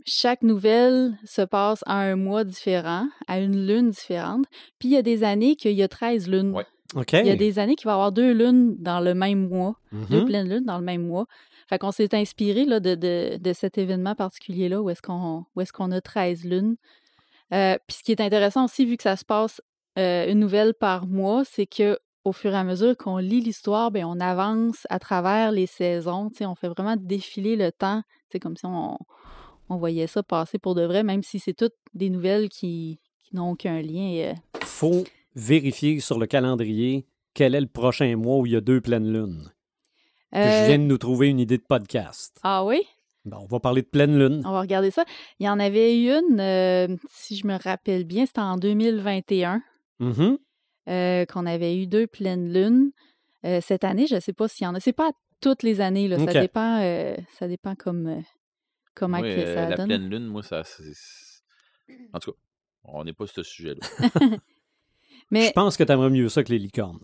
Chaque 0.07 0.43
nouvelle 0.43 1.17
se 1.25 1.41
passe 1.43 1.81
à 1.87 1.99
un 2.01 2.17
mois 2.17 2.45
différent, 2.45 3.07
à 3.27 3.39
une 3.41 3.67
lune 3.67 3.91
différente. 3.91 4.45
Puis 4.79 4.89
il 4.89 4.93
y 4.93 4.97
a 4.99 5.03
des 5.03 5.25
années 5.25 5.57
qu'il 5.57 5.73
y 5.73 5.83
a 5.83 5.89
13 5.89 6.29
lunes. 6.29 6.53
Ouais. 6.53 6.67
Il 7.23 7.27
y 7.27 7.31
a 7.31 7.37
des 7.37 7.59
années 7.59 7.75
qu'il 7.75 7.87
va 7.87 7.93
y 7.93 7.95
avoir 7.95 8.13
deux 8.13 8.33
lunes 8.33 8.77
dans 8.79 9.01
le 9.01 9.15
même 9.15 9.49
mois, 9.49 9.77
deux 10.11 10.21
Mhm. 10.21 10.25
pleines 10.27 10.49
lunes 10.49 10.65
dans 10.65 10.79
le 10.79 10.85
même 10.85 11.07
mois. 11.07 11.27
Fait 11.69 11.79
qu'on 11.79 11.93
s'est 11.93 12.15
inspiré 12.15 12.65
là, 12.65 12.81
de, 12.81 12.95
de, 12.95 13.39
de 13.39 13.53
cet 13.53 13.79
événement 13.79 14.15
particulier-là 14.15 14.83
où 14.83 14.91
est-ce 14.91 15.03
qu'on 15.03 15.47
est-ce 15.61 15.73
qu'on 15.73 15.91
a 15.93 16.01
13 16.01 16.45
lunes. 16.45 16.77
Euh, 17.53 17.77
Puis 17.87 17.99
ce 17.99 18.03
qui 18.03 18.13
est 18.13 18.21
intéressant 18.21 18.65
aussi, 18.67 18.85
vu 18.85 18.97
que 18.97 19.03
ça 19.03 19.17
se 19.17 19.25
passe 19.25 19.61
euh, 19.99 20.31
une 20.31 20.41
nouvelle 20.41 20.75
par 20.75 21.07
mois, 21.07 21.45
c'est 21.45 21.67
que 21.67 21.99
au 22.25 22.33
fur 22.33 22.53
et 22.53 22.57
à 22.57 22.65
mesure 22.65 22.97
qu'on 22.97 23.19
lit 23.19 23.41
l'histoire, 23.41 23.91
ben 23.91 24.05
on 24.07 24.19
avance 24.19 24.87
à 24.89 24.99
travers 24.99 25.53
les 25.53 25.67
saisons. 25.67 26.31
On 26.41 26.55
fait 26.55 26.69
vraiment 26.69 26.97
défiler 26.99 27.55
le 27.55 27.71
temps. 27.71 28.03
C'est 28.31 28.41
comme 28.41 28.57
si 28.57 28.65
on, 28.65 28.97
on 29.69 29.77
voyait 29.77 30.07
ça 30.07 30.23
passer 30.23 30.59
pour 30.59 30.75
de 30.75 30.83
vrai, 30.83 31.03
même 31.03 31.23
si 31.23 31.39
c'est 31.39 31.53
toutes 31.53 31.75
des 31.93 32.09
nouvelles 32.09 32.49
qui, 32.49 32.99
qui 33.23 33.37
n'ont 33.37 33.51
aucun 33.51 33.81
lien. 33.83 34.33
euh. 34.33 34.35
faut 34.63 35.05
vérifier 35.35 36.01
sur 36.01 36.19
le 36.19 36.27
calendrier 36.27 37.07
quel 37.35 37.55
est 37.55 37.61
le 37.61 37.67
prochain 37.67 38.17
mois 38.17 38.39
où 38.39 38.47
il 38.47 38.53
y 38.53 38.57
a 38.57 38.61
deux 38.61 38.81
pleines 38.81 39.13
lunes. 39.13 39.51
Je 40.35 40.39
Euh, 40.41 40.67
viens 40.67 40.79
de 40.79 40.85
nous 40.85 40.99
trouver 40.99 41.29
une 41.29 41.39
idée 41.39 41.59
de 41.59 41.63
podcast. 41.63 42.39
Ah 42.43 42.65
oui? 42.65 42.83
Bon, 43.25 43.39
on 43.39 43.47
va 43.47 43.61
parler 43.61 43.83
de 43.83 43.87
pleine 43.87 44.19
lune. 44.19 44.43
On 44.45 44.51
va 44.53 44.61
regarder 44.61 44.91
ça. 44.91 45.05
Il 45.39 45.47
y 45.47 45.49
en 45.49 45.59
avait 45.61 45.97
eu 45.99 46.11
une, 46.11 46.41
euh, 46.41 46.89
si 47.11 47.37
je 47.37 47.47
me 47.47 47.57
rappelle 47.63 48.05
bien, 48.05 48.27
c'était 48.27 48.41
en 48.41 48.57
2021 48.59 49.63
Mhm. 50.01 50.39
euh, 50.89 51.25
qu'on 51.27 51.47
avait 51.47 51.77
eu 51.79 51.87
deux 51.87 52.07
pleines 52.07 52.53
lunes. 52.53 52.91
Euh, 53.47 53.61
cette 53.63 53.85
année, 53.85 54.07
je 54.07 54.17
ne 54.17 54.21
sais 54.21 54.33
pas 54.33 54.49
s'il 54.49 54.65
y 54.65 54.69
en 54.69 54.75
a. 54.75 54.81
C'est 54.81 54.93
pas 54.93 55.13
toutes 55.41 55.63
les 55.63 55.81
années, 55.81 56.09
là. 56.09 56.19
Ça 56.19 56.41
dépend. 56.41 56.81
euh, 56.83 57.17
ça 57.39 57.47
dépend 57.49 57.75
comme 57.77 58.23
comment 58.95 59.21
que 59.21 59.27
euh, 59.27 59.55
ça 59.55 59.69
la 59.71 59.77
donne. 59.77 59.87
pleine 59.87 60.09
lune, 60.11 60.27
moi, 60.27 60.43
ça. 60.43 60.63
En 62.13 62.19
tout 62.19 62.33
cas, 62.33 62.39
on 62.85 63.05
n'est 63.05 63.13
pas 63.13 63.27
sur 63.27 63.37
ce 63.37 63.43
sujet-là. 63.45 63.81
Mais 65.31 65.47
Je 65.47 65.53
pense 65.53 65.77
que 65.77 65.85
tu 65.85 65.93
aimerais 65.93 66.11
mieux 66.11 66.29
ça 66.29 66.43
que 66.45 66.53
les 66.53 66.59
licornes. 66.59 67.01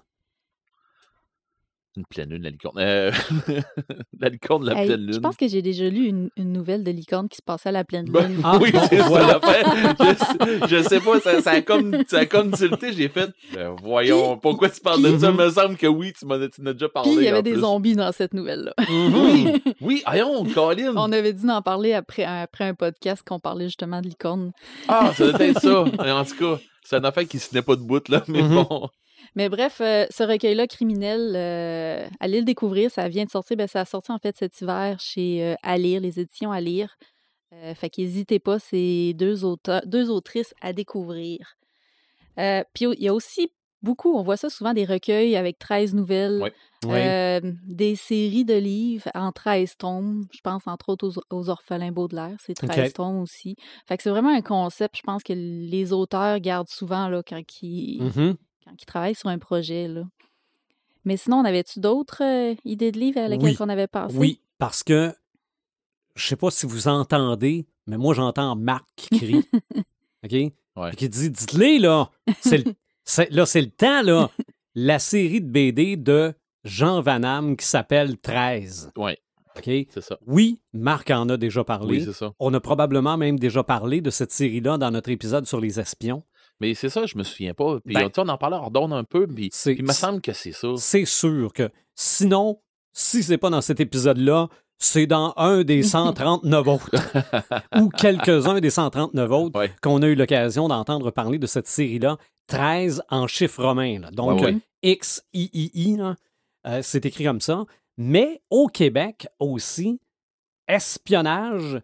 Une 1.96 2.04
pleine 2.06 2.30
lune, 2.30 2.42
la 2.44 2.50
licorne. 2.50 2.76
Euh, 2.78 3.10
la 4.20 4.28
licorne, 4.28 4.64
la 4.64 4.80
hey, 4.80 4.86
pleine 4.86 5.00
lune. 5.00 5.12
je 5.14 5.18
pense 5.18 5.36
que 5.36 5.48
j'ai 5.48 5.60
déjà 5.60 5.88
lu 5.88 6.06
une, 6.06 6.30
une 6.36 6.52
nouvelle 6.52 6.84
de 6.84 6.90
licorne 6.92 7.28
qui 7.28 7.36
se 7.38 7.42
passait 7.42 7.70
à 7.70 7.72
la 7.72 7.82
pleine 7.82 8.04
Ben, 8.08 8.28
lune. 8.28 8.40
Ah, 8.44 8.58
oui, 8.62 8.70
bon, 8.70 8.80
c'est 8.88 8.96
voilà. 8.98 9.40
ça 9.40 9.40
l'affaire. 9.40 9.96
Je, 9.98 10.14
sais- 10.14 10.68
je 10.68 10.88
sais 10.88 11.00
pas, 11.00 11.18
ça, 11.20 11.42
ça 11.42 11.50
a 11.50 11.62
comme, 11.62 11.96
ça 12.06 12.18
a 12.20 12.26
comme 12.26 12.52
tilté. 12.52 12.92
J'ai 12.92 13.08
fait, 13.08 13.30
ben, 13.54 13.74
voyons, 13.82 14.38
pourquoi 14.38 14.70
tu 14.70 14.80
parles 14.80 15.02
de 15.02 15.18
ça? 15.18 15.30
Il 15.30 15.36
me 15.36 15.50
semble 15.50 15.76
que 15.76 15.88
oui, 15.88 16.12
tu 16.16 16.26
m'en 16.26 16.34
as, 16.34 16.48
tu 16.48 16.62
en 16.62 16.66
as 16.66 16.72
déjà 16.74 16.88
parlé. 16.88 17.10
Puis 17.10 17.18
il 17.18 17.24
y 17.24 17.28
avait 17.28 17.42
des 17.42 17.52
plus. 17.52 17.60
zombies 17.62 17.96
dans 17.96 18.12
cette 18.12 18.34
nouvelle-là. 18.34 18.72
Mhm. 18.88 19.58
Oui, 19.80 20.02
ayons, 20.12 20.44
Colin. 20.44 20.92
On 20.96 21.10
avait 21.10 21.32
dit 21.32 21.44
d'en 21.46 21.60
parler 21.60 21.92
après, 21.94 22.22
après 22.24 22.64
un 22.66 22.74
podcast 22.74 23.24
qu'on 23.26 23.40
parlait 23.40 23.64
justement 23.66 24.00
de 24.00 24.06
licorne. 24.06 24.52
Ah, 24.86 25.12
ça 25.12 25.32
doit 25.32 25.42
être 25.44 25.60
ça. 25.60 25.80
En 25.82 26.24
tout 26.24 26.36
cas, 26.38 26.60
c'est 26.84 26.96
une 26.98 27.04
affaire 27.04 27.26
qui 27.26 27.40
se 27.40 27.50
tenait 27.50 27.62
pas 27.62 27.74
de 27.74 27.82
bout, 27.82 28.08
là. 28.08 28.22
Mais 28.28 28.42
Mhm. 28.42 28.54
bon. 28.68 28.88
Mais 29.36 29.48
bref, 29.48 29.80
euh, 29.80 30.06
ce 30.10 30.22
recueil-là, 30.22 30.66
Criminel, 30.66 31.32
euh, 31.36 32.06
allez 32.20 32.38
le 32.40 32.44
découvrir. 32.44 32.90
Ça 32.90 33.08
vient 33.08 33.24
de 33.24 33.30
sortir. 33.30 33.56
Ben, 33.56 33.66
ça 33.68 33.80
a 33.80 33.84
sorti 33.84 34.10
en 34.12 34.18
fait 34.18 34.36
cet 34.36 34.60
hiver 34.60 34.98
chez 35.00 35.44
euh, 35.44 35.54
À 35.62 35.76
lire, 35.78 36.00
les 36.00 36.18
éditions 36.20 36.52
À 36.52 36.60
lire. 36.60 36.96
Euh, 37.52 37.74
fait 37.74 37.90
qu'hésitez 37.90 38.38
pas, 38.38 38.58
c'est 38.58 39.12
deux, 39.14 39.44
auteurs, 39.44 39.82
deux 39.86 40.10
autrices 40.10 40.54
à 40.60 40.72
découvrir. 40.72 41.56
Euh, 42.38 42.62
Puis 42.74 42.86
il 42.96 43.02
y 43.02 43.08
a 43.08 43.14
aussi 43.14 43.50
beaucoup, 43.82 44.14
on 44.14 44.22
voit 44.22 44.36
ça 44.36 44.50
souvent, 44.50 44.72
des 44.72 44.84
recueils 44.84 45.36
avec 45.36 45.58
13 45.58 45.94
nouvelles. 45.94 46.52
Oui. 46.86 46.98
des 47.66 47.94
séries 47.94 48.46
de 48.46 48.54
livres 48.54 49.10
en 49.14 49.32
13 49.32 49.76
tomes. 49.76 50.24
Je 50.32 50.40
pense 50.42 50.66
entre 50.66 50.88
autres 50.90 51.06
aux, 51.08 51.36
aux 51.36 51.50
Orphelins 51.50 51.92
Baudelaire, 51.92 52.36
c'est 52.40 52.54
13 52.54 52.88
Ok. 52.88 52.92
tomes 52.94 53.20
aussi. 53.20 53.56
Fait 53.86 53.96
que 53.98 54.02
c'est 54.02 54.08
vraiment 54.10 54.34
un 54.34 54.40
concept, 54.40 54.96
je 54.96 55.02
pense, 55.02 55.22
que 55.22 55.34
les 55.34 55.92
auteurs 55.92 56.38
gardent 56.40 56.70
souvent 56.70 57.08
là, 57.08 57.22
quand 57.22 57.42
ils, 57.62 58.02
Mhm. 58.02 58.36
Quand 58.64 58.72
ils 58.80 58.84
travaillent 58.86 59.14
sur 59.14 59.28
un 59.28 59.38
projet. 59.38 59.88
Là. 59.88 60.02
Mais 61.04 61.16
sinon, 61.16 61.38
on 61.38 61.44
avait-tu 61.44 61.80
d'autres 61.80 62.22
euh, 62.22 62.54
idées 62.64 62.92
de 62.92 62.98
livres 62.98 63.20
à 63.20 63.28
lesquelles 63.28 63.50
Oui. 63.50 63.56
on 63.60 63.68
avait 63.68 63.86
pensé? 63.86 64.16
Oui, 64.16 64.40
parce 64.58 64.82
que 64.82 65.14
je 66.14 66.26
sais 66.26 66.36
pas 66.36 66.50
si 66.50 66.66
vous 66.66 66.88
entendez, 66.88 67.66
mais 67.86 67.96
moi 67.96 68.14
j'entends 68.14 68.56
Marc 68.56 68.86
qui 68.96 69.08
crie. 69.18 69.44
OK? 70.24 70.52
Ouais. 70.76 70.94
Qui 70.96 71.08
dit 71.08 71.30
Dites-les, 71.30 71.78
là! 71.78 72.10
C'est 72.40 72.58
le- 72.58 72.74
là, 73.36 73.46
c'est 73.46 73.62
le 73.62 73.70
temps, 73.70 74.02
là! 74.02 74.30
la 74.74 74.98
série 74.98 75.40
de 75.40 75.48
BD 75.48 75.96
de 75.96 76.32
Jean 76.64 77.00
Van 77.00 77.18
Damme 77.20 77.56
qui 77.56 77.66
s'appelle 77.66 78.18
13. 78.18 78.92
Ouais, 78.96 79.18
OK? 79.56 79.64
c'est 79.64 80.00
ça. 80.00 80.18
Oui, 80.26 80.60
Marc 80.72 81.10
en 81.10 81.28
a 81.28 81.36
déjà 81.36 81.64
parlé. 81.64 81.98
Oui, 81.98 82.04
c'est 82.04 82.12
ça. 82.12 82.32
On 82.38 82.52
a 82.54 82.60
probablement 82.60 83.16
même 83.16 83.38
déjà 83.38 83.64
parlé 83.64 84.00
de 84.00 84.10
cette 84.10 84.30
série-là 84.30 84.78
dans 84.78 84.90
notre 84.90 85.08
épisode 85.10 85.46
sur 85.46 85.60
les 85.60 85.80
espions. 85.80 86.22
Mais 86.60 86.74
c'est 86.74 86.88
ça, 86.90 87.06
je 87.06 87.16
me 87.16 87.22
souviens 87.22 87.54
pas. 87.54 87.78
Puis 87.84 87.94
Ben- 87.94 88.10
on 88.18 88.28
en 88.28 88.36
parlait 88.38 88.56
hors 88.56 88.70
d'onde 88.70 88.92
un 88.92 89.04
peu, 89.04 89.26
puis 89.26 89.50
il 89.66 89.84
me 89.84 89.92
semble 89.92 90.20
que 90.20 90.32
c'est 90.32 90.52
ça. 90.52 90.68
C'est 90.76 91.04
sûr 91.06 91.52
que 91.52 91.70
sinon, 91.94 92.60
si 92.92 93.22
c'est 93.22 93.38
pas 93.38 93.50
dans 93.50 93.60
cet 93.62 93.80
épisode-là, 93.80 94.48
c'est 94.78 95.06
dans 95.06 95.34
un 95.36 95.62
des 95.62 95.82
139 95.82 96.66
autres 96.68 96.90
ou 97.78 97.88
quelques-uns 97.90 98.60
des 98.60 98.70
139 98.70 99.30
autres 99.30 99.58
Ouais. 99.58 99.70
qu'on 99.82 100.00
a 100.02 100.06
eu 100.06 100.14
l'occasion 100.14 100.68
d'entendre 100.68 101.10
parler 101.10 101.38
de 101.38 101.46
cette 101.46 101.66
série-là. 101.66 102.16
13 102.46 103.02
en 103.10 103.26
chiffres 103.26 103.62
romains. 103.62 104.00
là. 104.00 104.10
Donc, 104.10 104.40
Ouais, 104.40 104.46
ouais. 104.46 104.54
euh, 104.54 104.58
X-I-I-I, 104.82 105.96
là, 105.96 106.16
euh, 106.66 106.80
c'est 106.82 107.04
écrit 107.06 107.24
comme 107.24 107.40
ça. 107.40 107.64
Mais 107.98 108.40
au 108.50 108.66
Québec 108.68 109.28
aussi, 109.38 110.00
espionnage 110.66 111.80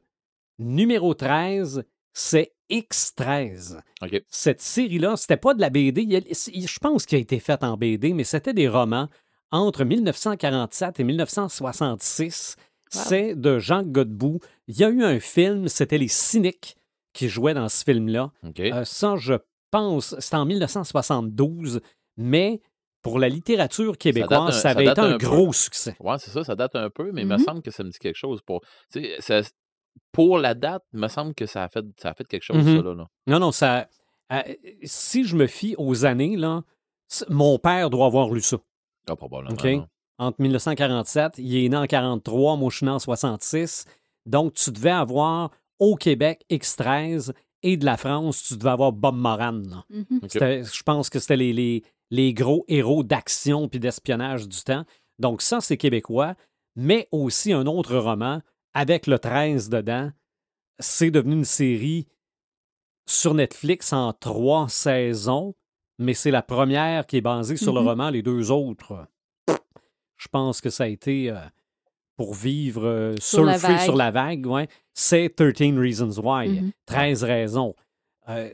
numéro 0.59 1.13
13, 1.15 1.85
c'est 2.15 2.53
X13 2.71 3.81
OK. 4.03 4.23
cette 4.29 4.61
série-là, 4.61 5.17
c'était 5.17 5.37
pas 5.37 5.55
de 5.55 5.61
la 5.61 5.71
BD. 5.71 6.03
il 6.03 6.13
il- 6.55 6.69
Je 6.69 6.79
pense 6.79 7.07
qu'il 7.07 7.17
a 7.17 7.21
été 7.21 7.39
fait 7.41 7.63
en 7.63 7.77
BD, 7.77 8.13
mais 8.15 8.25
c'était 8.25 8.55
des 8.55 8.69
romans 8.69 9.09
entre 9.51 9.85
1947 9.85 11.01
et 11.01 11.05
1966. 11.05 12.57
Wow. 12.95 13.03
C'est 13.09 13.35
de 13.35 13.59
Jean 13.59 13.83
Godbout. 13.83 14.41
Il 14.69 14.77
y 14.79 14.85
a 14.85 14.89
eu 14.89 15.03
un 15.03 15.19
film, 15.21 15.69
c'était 15.69 15.99
Les 15.99 16.09
Cyniques 16.09 16.77
qui 17.13 17.29
jouaient 17.29 17.55
dans 17.55 17.69
ce 17.69 17.83
film-là. 17.85 18.31
Euh, 18.61 18.85
ça, 18.85 19.15
je 19.17 19.35
pense, 19.71 20.15
c'était 20.21 20.37
en 20.37 20.47
1972, 20.47 21.81
mais 22.17 22.61
pour 23.03 23.19
la 23.19 23.29
littérature 23.29 23.97
québécoise, 23.99 24.49
un- 24.57 24.61
ça, 24.61 24.71
avait 24.71 24.87
été 24.87 25.01
un, 25.01 25.13
un 25.15 25.19
peu. 25.19 25.27
gros 25.27 25.53
succès. 25.53 25.97
Ouais, 26.01 26.17
c'est 26.19 26.31
ça, 26.31 26.45
ça 26.45 26.57
date 26.57 26.75
un 26.75 26.91
peu, 26.91 27.13
mais 27.13 27.23
il 27.23 27.29
me 27.29 27.37
Mhm. 27.37 27.45
semble 27.45 27.63
que 27.63 27.71
ça 27.71 27.85
me 27.85 27.91
dit 27.91 27.99
quelque 27.99 28.17
chose. 28.17 28.41
Pour, 28.43 28.63
tu 28.93 29.03
sais, 29.03 29.17
ça- 29.21 29.49
pour 30.13 30.39
la 30.39 30.55
date, 30.55 30.83
il 30.93 31.01
me 31.01 31.09
semble 31.09 31.35
que 31.35 31.47
ça 31.47 31.65
a 31.65 31.69
fait, 31.69 31.85
ça 32.01 32.11
a 32.11 32.15
fait 32.15 32.27
quelque 32.27 32.43
chose, 32.43 32.65
ça, 32.65 32.83
là. 32.83 32.95
là. 32.95 33.07
Non, 33.27 33.39
non, 33.39 33.53
ça. 33.53 33.89
euh, 34.33 34.43
si 34.85 35.25
je 35.25 35.37
me 35.37 35.47
fie 35.47 35.75
aux 35.79 36.05
années, 36.07 36.37
là, 36.37 36.63
mon 37.29 37.59
père 37.59 37.91
doit 37.91 38.07
avoir 38.07 38.31
lu 38.31 38.41
ça. 38.41 38.57
Ah, 39.09 39.17
probablement. 39.17 39.55
OK? 39.55 39.65
non. 39.65 39.87
entre 40.19 40.41
1947, 40.41 41.35
il 41.39 41.65
est 41.65 41.69
né 41.69 41.77
en 41.77 41.87
43, 41.87 42.57
moi 42.57 42.71
je 42.71 42.77
suis 42.79 42.87
né 42.87 42.93
en 42.93 42.99
66. 42.99 43.85
Donc, 44.25 44.55
tu 44.55 44.71
devais 44.73 44.91
avoir 44.91 45.51
au 45.79 45.95
Québec 45.95 46.45
X13 46.51 47.33
et 47.63 47.77
de 47.77 47.85
la 47.85 47.97
France, 47.97 48.43
tu 48.43 48.57
devais 48.57 48.71
avoir 48.71 48.93
Bob 48.93 49.15
Moran. 49.17 49.53
là. 49.69 49.85
C'était- 50.29 50.63
Je 50.65 50.83
pense 50.83 51.11
que 51.11 51.19
c'était 51.19 51.37
les, 51.37 51.53
les, 51.53 51.83
les 52.11 52.33
gros 52.35 52.65
héros 52.69 53.03
d'action 53.05 53.69
puis 53.69 53.79
d'espionnage 53.79 54.49
du 54.49 54.61
temps. 54.63 54.85
Donc, 55.19 55.43
ça, 55.43 55.61
c'est 55.61 55.77
québécois, 55.77 56.35
mais 56.75 57.09
aussi 57.13 57.53
un 57.53 57.67
autre 57.67 57.97
roman 57.97 58.41
avec 58.77 59.07
le 59.07 59.19
13 59.19 59.71
dedans. 59.71 60.11
C'est 60.79 61.11
devenu 61.11 61.37
une 61.37 61.45
série 61.47 62.07
sur 63.09 63.33
Netflix 63.33 63.93
en 63.95 64.13
trois 64.13 64.69
saisons, 64.69 65.55
mais 65.99 66.13
c'est 66.13 66.31
la 66.31 66.43
première 66.43 67.07
qui 67.07 67.17
est 67.17 67.21
basée 67.23 67.57
sur 67.57 67.73
le 67.73 67.81
Mhm. 67.81 67.89
roman. 67.89 68.11
Les 68.11 68.23
deux 68.23 68.51
autres, 68.51 69.07
je 70.17 70.29
pense 70.29 70.61
que 70.61 70.69
ça 70.69 70.85
a 70.85 70.89
été 70.89 71.31
euh, 71.31 71.39
pour 72.17 72.35
vivre, 72.35 72.85
euh, 72.87 73.15
Sur 73.19 73.45
la 73.45 73.59
surfer 73.59 73.75
vague. 73.77 73.85
sur 73.85 73.97
la 73.97 74.11
vague. 74.11 74.47
Ouais. 74.47 74.69
C'est 74.93 75.31
13 75.35 75.79
Reasons 75.79 76.21
Why, 76.23 76.49
Mhm. 76.61 76.73
13 76.85 77.23
raisons. 77.25 77.75
Euh, 78.29 78.51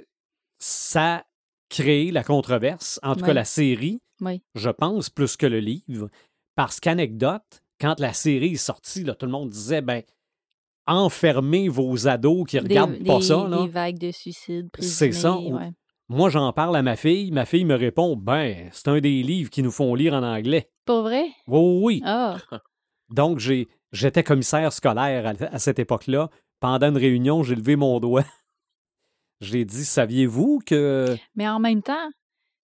ça 0.58 1.16
a 1.16 1.24
créé 1.68 2.12
la 2.12 2.22
controverse, 2.22 3.00
en 3.02 3.16
tout 3.16 3.24
cas 3.24 3.32
la 3.32 3.44
série, 3.44 4.00
Oui. 4.20 4.40
je 4.54 4.70
pense, 4.70 5.10
plus 5.10 5.36
que 5.36 5.46
le 5.46 5.58
livre. 5.58 6.08
Parce 6.54 6.78
qu'anecdote, 6.78 7.62
quand 7.82 8.00
la 8.00 8.12
série 8.14 8.52
est 8.52 8.56
sortie, 8.56 9.02
là, 9.04 9.14
tout 9.14 9.26
le 9.26 9.32
monde 9.32 9.50
disait, 9.50 9.82
ben, 9.82 10.02
enfermez 10.86 11.68
vos 11.68 12.08
ados 12.08 12.48
qui 12.48 12.58
regardent 12.58 12.92
des, 12.98 13.04
pas 13.04 13.18
des- 13.18 13.24
ça. 13.24 13.46
là. 13.48 13.62
Des 13.62 13.68
vagues 13.68 13.98
de 13.98 14.10
suicide 14.10 14.68
C'est 14.78 15.12
ça, 15.12 15.36
ouais. 15.38 15.70
Moi, 16.08 16.28
j'en 16.30 16.52
parle 16.52 16.76
à 16.76 16.82
ma 16.82 16.96
fille. 16.96 17.30
Ma 17.32 17.44
fille 17.44 17.64
me 17.64 17.74
répond, 17.74 18.16
ben, 18.16 18.68
c'est 18.72 18.88
un 18.88 19.00
des 19.00 19.22
livres 19.22 19.50
qui 19.50 19.62
nous 19.62 19.70
font 19.70 19.94
lire 19.94 20.14
en 20.14 20.22
anglais. 20.22 20.70
Pas 20.84 21.00
vrai? 21.02 21.24
Oui, 21.46 21.80
oui. 21.82 22.02
Ah, 22.04 22.36
Donc, 23.10 23.38
j'ai, 23.38 23.68
j'étais 23.92 24.22
commissaire 24.22 24.72
scolaire 24.72 25.26
à, 25.26 25.44
à 25.54 25.58
cette 25.58 25.78
époque-là. 25.78 26.28
Pendant 26.60 26.88
une 26.88 26.96
réunion, 26.96 27.42
j'ai 27.42 27.54
levé 27.56 27.76
mon 27.76 27.98
doigt. 28.00 28.24
J'ai 29.40 29.64
dit, 29.64 29.84
saviez-vous 29.84 30.60
que... 30.64 31.16
mais 31.34 31.48
en 31.48 31.58
même 31.58 31.82
temps, 31.82 32.10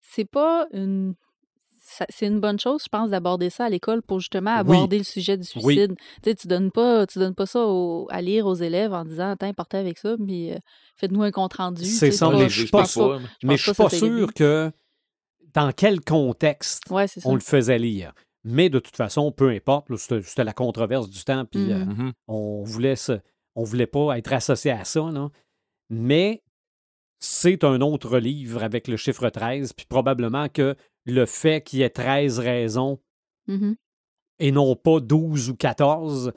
c'est 0.00 0.24
pas 0.24 0.68
une. 0.72 1.14
C'est 2.10 2.26
une 2.26 2.38
bonne 2.40 2.58
chose, 2.60 2.82
je 2.84 2.88
pense, 2.90 3.10
d'aborder 3.10 3.48
ça 3.48 3.64
à 3.64 3.68
l'école 3.70 4.02
pour 4.02 4.20
justement 4.20 4.50
Oui. 4.52 4.58
aborder 4.76 4.98
le 4.98 5.04
sujet 5.04 5.36
du 5.38 5.46
Oui. 5.56 5.74
suicide. 5.74 5.94
Tu 6.22 6.30
sais, 6.30 6.34
tu 6.36 6.46
donnes 6.46 6.70
pas, 6.70 7.06
tu 7.06 7.18
donnes 7.18 7.34
pas 7.34 7.46
ça 7.46 7.64
au- 7.66 8.06
à 8.10 8.20
lire 8.20 8.46
aux 8.46 8.54
élèves 8.54 8.92
en 8.92 9.04
disant, 9.06 9.30
attends, 9.30 9.52
partez 9.54 9.78
avec 9.78 9.96
ça, 9.96 10.14
puis 10.22 10.52
euh, 10.52 10.58
faites-nous 10.96 11.22
un 11.22 11.30
compte 11.30 11.54
rendu. 11.54 11.84
C'est 11.84 12.10
ça, 12.10 12.28
mais 12.30 12.48
je 12.50 12.60
suis 12.62 12.70
pas 12.70 12.84
pas. 12.84 13.18
Mais 13.42 13.56
je 13.56 13.62
suis 13.62 13.72
pas 13.72 13.88
sûr 13.88 14.34
que 14.34 14.70
dans 15.54 15.72
quel 15.72 16.00
contexte 16.02 16.82
Ouais, 16.90 17.06
on 17.24 17.34
le 17.34 17.40
faisait 17.40 17.78
lire. 17.78 18.12
Mais 18.44 18.68
de 18.68 18.78
toute 18.78 18.96
façon, 18.96 19.32
peu 19.32 19.48
importe, 19.48 19.88
c'était, 19.96 20.44
la 20.44 20.52
controverse 20.52 21.08
du 21.08 21.24
temps, 21.24 21.44
puis 21.46 21.72
euh, 21.72 21.84
Mhm. 21.84 21.94
Mhm. 22.04 22.12
on 22.28 22.62
voulait 22.64 22.96
se- 22.96 23.18
on 23.56 23.64
voulait 23.64 23.86
pas 23.86 24.16
être 24.18 24.32
associé 24.34 24.70
à 24.72 24.84
ça, 24.84 25.00
non? 25.10 25.30
Mais 25.90 26.42
c'est 27.18 27.64
un 27.64 27.80
autre 27.80 28.18
livre 28.18 28.62
avec 28.62 28.86
le 28.88 28.96
chiffre 28.96 29.28
13, 29.30 29.72
puis 29.72 29.86
probablement 29.86 30.48
que 30.48 30.76
le 31.08 31.26
fait 31.26 31.62
qu'il 31.62 31.80
y 31.80 31.82
ait 31.82 31.90
13 31.90 32.38
raisons 32.38 33.00
Mhm. 33.46 33.76
et 34.38 34.52
non 34.52 34.76
pas 34.76 35.00
12 35.00 35.50
ou 35.50 35.56
14 35.56 36.32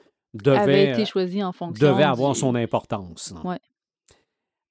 Avait 0.45 0.65
devait, 0.65 0.91
été 0.93 1.05
choisi 1.05 1.43
en 1.43 1.51
fonction. 1.51 1.85
devait 1.87 2.03
avoir 2.03 2.33
du- 2.33 2.39
son 2.39 2.55
importance. 2.55 3.33
Ouais. 3.43 3.59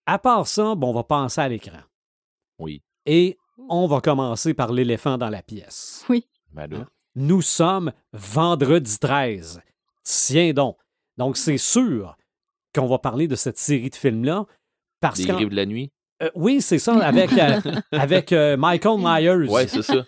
À 0.06 0.18
part 0.18 0.46
ça, 0.46 0.74
bon, 0.74 0.88
on 0.90 0.94
va 0.94 1.04
passer 1.04 1.40
à 1.40 1.48
l'écran. 1.48 1.78
Oui. 2.58 2.82
Et 3.06 3.38
on 3.68 3.86
va 3.86 4.00
commencer 4.00 4.54
par 4.54 4.72
l'éléphant 4.72 5.18
dans 5.18 5.28
la 5.28 5.42
pièce. 5.42 6.04
Ben 6.52 6.66
là, 6.66 6.86
Nous 7.14 7.42
sommes 7.42 7.92
vendredi 8.12 8.98
13. 8.98 9.60
Tiens 10.02 10.52
donc. 10.52 10.78
Donc, 11.18 11.36
c'est 11.36 11.58
sûr 11.58 12.16
qu'on 12.74 12.86
va 12.86 12.98
parler 12.98 13.28
de 13.28 13.34
cette 13.36 13.58
série 13.58 13.90
de 13.90 13.94
films-là. 13.96 14.46
Parce 15.00 15.18
les 15.18 15.26
grives 15.26 15.48
de 15.50 15.56
la 15.56 15.66
nuit? 15.66 15.92
Oui, 16.34 16.60
c'est 16.60 16.78
ça, 16.78 16.94
avec, 16.98 17.32
euh, 17.32 17.60
avec 17.92 18.32
euh, 18.32 18.56
Michael 18.56 18.98
Myers. 18.98 19.48
Ouais, 19.50 19.66
c'est 19.66 19.82
ça. 19.82 20.04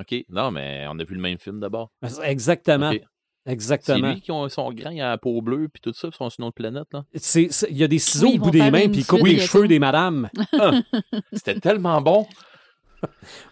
OK. 0.00 0.24
Non, 0.28 0.50
mais 0.50 0.86
on 0.90 0.98
a 0.98 1.04
vu 1.04 1.14
le 1.14 1.20
même 1.20 1.38
film 1.38 1.60
d'abord. 1.60 1.90
Exactement. 2.24 2.90
OK. 2.90 3.00
C'est 3.44 3.52
Exactement. 3.52 4.12
lui 4.12 4.20
qui 4.20 4.30
ont 4.30 4.48
son 4.48 4.72
grand, 4.72 4.90
il 4.90 5.00
a 5.00 5.08
la 5.10 5.18
peau 5.18 5.42
bleue, 5.42 5.68
puis 5.68 5.80
tout 5.80 5.92
ça, 5.92 6.08
ils 6.12 6.16
sont 6.16 6.30
sur 6.30 6.40
une 6.40 6.46
autre 6.46 6.54
planète, 6.54 6.86
là. 6.92 7.02
C'est- 7.14 7.48
c'est- 7.50 7.66
Il 7.70 7.76
y 7.76 7.82
a 7.82 7.88
des 7.88 7.98
ciseaux 7.98 8.28
Oui, 8.28 8.38
au 8.38 8.42
bout 8.44 8.50
des 8.52 8.70
mains, 8.70 8.88
puis 8.88 9.00
ils 9.00 9.04
coupent 9.06 9.26
suite 9.26 9.38
les 9.40 9.44
cheveux 9.44 9.66
des 9.66 9.80
madames. 9.80 10.28
C'était 11.32 11.58
tellement 11.58 12.00
bon. 12.00 12.24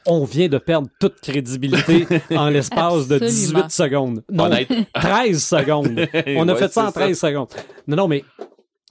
On 0.06 0.24
vient 0.24 0.46
de 0.48 0.58
perdre 0.58 0.86
toute 1.00 1.20
crédibilité 1.20 2.06
en 2.36 2.48
l'espace 2.50 3.08
de 3.08 3.16
Absolument. 3.16 3.62
18 3.66 3.70
secondes. 3.72 4.22
Non, 4.30 4.44
Honnête. 4.44 4.68
13 4.94 5.42
secondes. 5.44 6.06
On 6.36 6.48
a 6.48 6.52
Ouais, 6.52 6.58
fait 6.60 6.72
ça 6.72 6.84
en 6.84 6.86
c'est 6.92 7.00
13 7.00 7.18
secondes. 7.18 7.48
Non, 7.88 7.96
non, 7.96 8.06
mais 8.08 8.22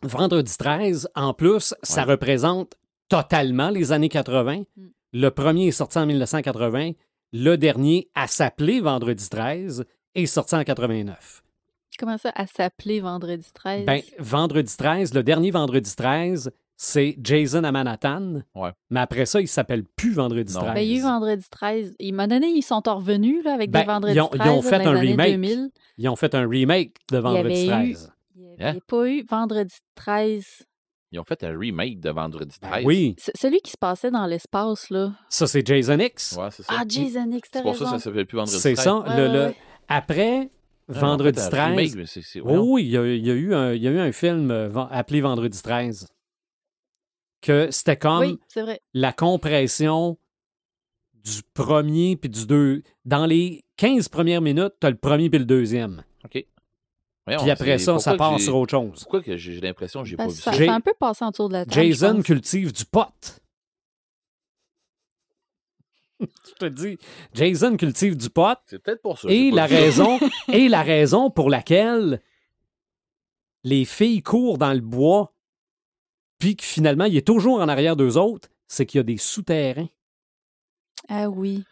vendredi 0.04 0.58
13, 0.58 1.08
en 1.16 1.34
plus, 1.34 1.74
ça 1.82 2.04
représente 2.04 2.74
totalement 3.10 3.70
les 3.70 3.92
années 3.92 4.10
80. 4.10 4.64
Mm. 4.78 4.86
Le 5.14 5.30
premier 5.30 5.68
est 5.68 5.72
sorti 5.72 5.98
en 5.98 6.06
1980. 6.06 6.92
Le 7.34 7.56
dernier, 7.58 8.10
à 8.16 8.28
s'appeler 8.28 8.80
Vendredi 8.80 9.28
13, 9.30 9.84
est 10.16 10.26
sorti 10.26 10.56
en 10.56 10.64
89. 10.64 11.44
Comment 12.00 12.18
ça, 12.18 12.32
à 12.36 12.48
s'appeler 12.48 13.02
Vendredi 13.02 13.48
13? 13.54 13.86
Ben, 13.86 14.02
Vendredi 14.20 14.76
13, 14.78 15.14
le 15.14 15.22
dernier 15.24 15.52
Vendredi 15.52 15.94
13, 15.96 16.50
c'est 16.78 17.18
Jason 17.22 17.64
à 17.66 17.72
Manhattan. 17.74 18.42
Ouais. 18.56 18.72
Mais 18.90 19.02
après 19.02 19.26
ça, 19.26 19.42
il 19.42 19.48
s'appelle 19.50 19.84
plus 19.84 20.14
Vendredi 20.14 20.54
Non. 20.54 20.62
13. 20.62 20.74
Ben, 20.76 20.82
il 20.82 20.92
y 20.92 20.96
a 20.96 21.00
eu 21.00 21.02
Vendredi 21.02 21.46
13. 21.52 21.96
Il 22.00 22.14
m'a 22.14 22.28
donné, 22.28 22.48
ils 22.48 22.62
sont 22.62 22.82
revenus 22.86 23.44
là, 23.44 23.54
avec 23.54 23.70
Ben, 23.70 23.82
des 23.82 23.86
Vendredi 23.86 24.16
ils 24.16 24.22
ont- 24.22 24.28
13 24.30 24.42
ils 24.48 24.50
ont 24.52 24.62
fait 24.62 24.80
dans 24.80 24.92
un 24.92 25.00
remake. 25.00 25.32
2000. 25.32 25.70
Ils 25.98 26.10
ont 26.10 26.16
fait 26.16 26.34
un 26.36 26.48
remake 26.48 26.96
de 27.12 27.18
Vendredi 27.18 27.70
avait 27.70 27.90
eu- 27.90 27.94
13. 27.94 28.14
Il 28.38 28.42
n'y 28.44 28.48
Hein? 28.64 28.70
avait 28.70 28.82
pas 28.88 29.08
eu 29.10 29.26
Vendredi 29.30 29.76
13. 29.96 30.64
Ils 31.12 31.20
ont 31.20 31.24
fait 31.24 31.44
un 31.44 31.58
remake 31.58 32.00
de 32.00 32.10
Vendredi 32.12 32.56
13. 32.60 32.72
Ben 32.72 32.86
oui, 32.86 33.16
C- 33.18 33.32
Celui 33.36 33.62
qui 33.62 33.72
se 33.72 33.78
passait 33.78 34.12
dans 34.12 34.26
l'espace, 34.28 34.90
là. 34.92 35.12
ça 35.30 35.48
c'est 35.48 35.66
Jason 35.66 35.98
X. 36.00 36.36
Ouais, 36.38 36.50
c'est 36.52 36.64
ça. 36.64 36.74
Ah, 36.78 36.84
Jason 36.88 37.32
X, 37.32 37.50
t'as 37.50 37.60
c'est 37.60 37.64
pour 37.64 37.76
ça 37.76 37.86
que 37.86 37.90
ça 37.92 38.00
s'appelle 38.00 38.26
plus 38.28 38.36
Vendredi 38.38 38.60
13. 38.60 38.76
c'est 38.78 38.84
ça. 38.84 39.00
Ouais, 39.00 39.28
le. 39.48 39.54
Après 39.88 40.52
Ah, 40.88 40.98
en 40.98 41.00
Vendredi 41.00 41.40
fait, 41.40 41.46
un 41.48 41.50
13. 41.50 41.70
remake, 41.78 41.96
mais 41.96 42.06
c'est- 42.06 42.22
c'est- 42.22 42.42
Oh 42.42 42.46
voyons. 42.46 42.72
oui, 42.74 42.84
il 42.86 42.90
y, 42.92 42.98
a, 42.98 43.06
il 43.08 43.26
y 43.26 43.32
a 43.32 43.34
eu 43.34 43.54
un, 43.56 43.74
il 43.74 43.82
y 43.82 43.88
a 43.88 43.92
eu 43.92 44.00
un 44.00 44.12
film 44.12 44.52
euh, 44.52 44.70
appelé 44.92 45.22
Vendredi 45.22 45.60
13. 45.62 46.08
Que 47.42 47.72
c'était 47.72 47.98
comme 47.98 48.20
Oui, 48.20 48.40
c'est 48.50 48.62
vrai. 48.62 48.82
la 48.94 49.14
compression 49.14 50.18
du 51.14 51.42
premier 51.54 52.16
puis 52.18 52.30
du 52.30 52.46
deux. 52.46 52.84
Dans 53.06 53.26
les 53.26 53.64
15 53.78 54.10
premières 54.10 54.42
minutes, 54.42 54.74
tu 54.82 54.88
as 54.88 54.90
le 54.90 54.98
premier 54.98 55.30
puis 55.30 55.40
le 55.40 55.46
deuxième. 55.46 56.04
Voyons, 57.30 57.42
Puis 57.44 57.52
après 57.52 57.78
ça, 57.78 58.00
ça 58.00 58.16
part 58.16 58.40
sur 58.40 58.56
autre 58.56 58.72
chose. 58.72 59.00
Pourquoi 59.02 59.22
que 59.22 59.38
j'ai 59.38 59.60
l'impression 59.62 60.02
que 60.04 60.08
j'ai 60.10 60.18
pas 60.18 60.24
Parce 60.24 60.36
vu 60.36 60.42
ça? 60.42 60.54
ça, 60.54 60.72
a 60.72 60.76
un 60.76 60.82
peu 60.82 60.94
passé 61.00 61.24
en 61.26 61.32
tour 61.32 61.48
de 61.50 61.54
la 61.54 61.66
table. 61.66 61.74
Jason 61.74 62.22
cultive 62.22 62.72
du 62.74 62.86
pot. 62.86 63.42
Je 66.20 66.54
te 66.60 66.66
dis, 66.66 66.98
Jason 67.34 67.78
cultive 67.78 68.18
du 68.18 68.30
pot 68.30 68.58
C'est 68.66 68.80
peut-être 68.80 69.02
pour 69.02 69.20
ça. 69.20 69.28
et 69.32 69.52
pas 69.52 69.56
la 69.56 69.66
raison 69.68 70.20
et 70.50 70.68
la 70.68 70.82
raison 70.84 71.30
pour 71.32 71.50
laquelle 71.50 72.22
les 73.64 73.86
filles 73.86 74.22
courent 74.22 74.58
dans 74.58 74.74
le 74.74 74.82
bois 74.82 75.34
puis 76.38 76.56
que 76.56 76.64
finalement 76.64 77.06
il 77.06 77.16
est 77.18 77.26
toujours 77.28 77.60
en 77.60 77.68
arrière 77.70 77.96
d'eux 77.96 78.18
autres, 78.18 78.50
c'est 78.68 78.86
qu'il 78.86 79.00
y 79.00 79.02
a 79.02 79.04
des 79.04 79.18
souterrains. 79.18 79.88
Ah 81.08 81.30
oui, 81.30 81.64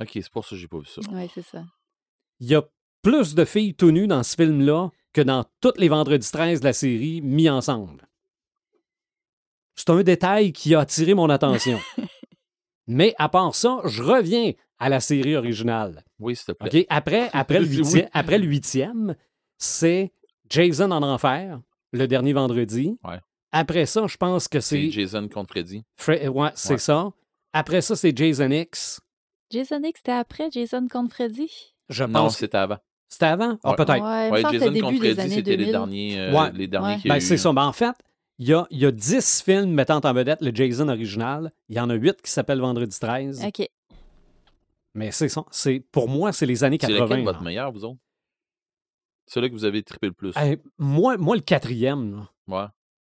Ok, 0.00 0.10
c'est 0.14 0.30
pour 0.30 0.44
ça 0.44 0.50
que 0.50 0.56
j'ai 0.56 0.66
pas 0.68 0.78
vu 0.78 0.86
ça. 0.86 1.00
ouais, 1.12 1.30
c'est 1.32 1.42
ça. 1.44 1.64
Il 2.40 2.48
y 2.48 2.54
a 2.54 2.62
plus 3.04 3.34
de 3.36 3.44
filles 3.44 3.74
tout 3.74 3.92
nues 3.92 4.08
dans 4.08 4.22
ce 4.24 4.34
film-là 4.34 4.88
que 5.12 5.20
dans 5.20 5.44
tous 5.60 5.74
les 5.76 5.88
vendredis 5.88 6.28
13 6.32 6.58
de 6.60 6.64
la 6.64 6.72
série 6.72 7.20
mis 7.22 7.48
ensemble. 7.48 8.08
C'est 9.76 9.90
un 9.90 10.02
détail 10.02 10.52
qui 10.52 10.74
a 10.74 10.80
attiré 10.80 11.14
mon 11.14 11.28
attention. 11.30 11.78
Mais 12.86 13.14
à 13.18 13.28
part 13.28 13.54
ça, 13.54 13.80
je 13.84 14.02
reviens 14.02 14.52
à 14.78 14.88
la 14.88 15.00
série 15.00 15.36
originale. 15.36 16.04
Oui, 16.18 16.34
s'il 16.36 16.46
te 16.46 16.52
plaît. 16.52 16.80
OK? 16.82 16.86
Après, 16.90 17.30
après, 17.32 17.60
le 17.60 17.66
Oui. 17.68 17.76
huitième, 17.76 18.08
après 18.12 18.38
le 18.38 18.46
huitième, 18.46 19.14
c'est 19.58 20.12
Jason 20.50 20.90
en 20.90 21.02
enfer, 21.02 21.60
le 21.92 22.06
dernier 22.06 22.32
vendredi. 22.32 22.98
Ouais. 23.04 23.20
Après 23.52 23.86
ça, 23.86 24.06
je 24.06 24.16
pense 24.16 24.48
que 24.48 24.60
C'est 24.60 24.82
c'est. 24.82 24.90
Jason 24.90 25.28
contre 25.28 25.50
Freddy. 25.52 25.84
Fre- 25.98 26.26
ouais, 26.28 26.50
c'est 26.54 26.72
Ouais. 26.74 26.78
ça. 26.78 27.12
Après 27.52 27.80
ça, 27.80 27.94
c'est 27.96 28.16
Jason 28.16 28.50
X. 28.50 29.00
Jason 29.50 29.80
X, 29.82 30.00
c'était 30.00 30.12
après 30.12 30.50
Jason 30.50 30.88
contre 30.90 31.14
Freddy? 31.14 31.50
Je 31.88 32.04
Non, 32.04 32.12
pense. 32.24 32.34
que 32.34 32.40
c'était 32.40 32.56
avant. 32.58 32.78
C'était 33.14 33.26
avant? 33.26 33.58
Ah, 33.62 33.70
Ouais. 33.70 33.76
peut-être. 33.76 34.02
Ouais, 34.04 34.30
Ouais, 34.30 34.40
Jason 34.42 34.58
c'était 34.66 34.80
contre 34.80 34.96
Freddy, 34.98 35.28
c'était 35.30 35.42
2000. 35.42 35.66
les 35.66 35.70
derniers, 35.72 36.20
euh, 36.20 36.32
Ouais. 36.32 36.52
les 36.52 36.66
derniers 36.66 36.88
Ouais. 36.88 36.96
qu'il 36.96 37.06
y 37.06 37.10
a 37.10 37.14
Ben, 37.14 37.18
eu, 37.18 37.20
c'est 37.24 37.36
ça. 37.36 37.52
Ben, 37.52 37.64
en 37.64 37.72
fait, 37.72 37.94
il 38.38 38.48
y 38.48 38.52
a, 38.54 38.66
il 38.70 38.78
y 38.78 38.86
a 38.86 38.90
10 38.90 39.42
films 39.42 39.70
mettant 39.70 40.00
en 40.02 40.12
vedette 40.12 40.40
le 40.40 40.50
Jason 40.54 40.88
original. 40.88 41.52
Il 41.68 41.76
y 41.76 41.80
en 41.80 41.88
a 41.90 41.94
8 41.94 42.20
qui 42.22 42.30
s'appellent 42.30 42.58
Vendredi 42.60 42.98
13. 42.98 43.44
OK. 43.46 43.68
Mais 44.94 45.10
c'est 45.12 45.28
ça. 45.28 45.44
C'est, 45.50 45.80
pour 45.92 46.08
moi, 46.08 46.32
c'est 46.32 46.46
les 46.46 46.62
années 46.64 46.78
C'est 46.80 46.88
80. 46.88 47.04
lequel 47.06 47.24
votre 47.24 47.38
là. 47.38 47.44
meilleur, 47.44 47.72
vous 47.72 47.84
autres? 47.84 47.98
Celui 49.26 49.48
que 49.48 49.54
vous 49.54 49.64
avez 49.64 49.82
trippé 49.82 50.08
le 50.08 50.12
plus. 50.12 50.32
Hey, 50.36 50.58
moi, 50.78 51.16
moi, 51.16 51.34
le 51.36 51.42
quatrième. 51.42 52.16
là. 52.16 52.28
Ouais. 52.62 52.66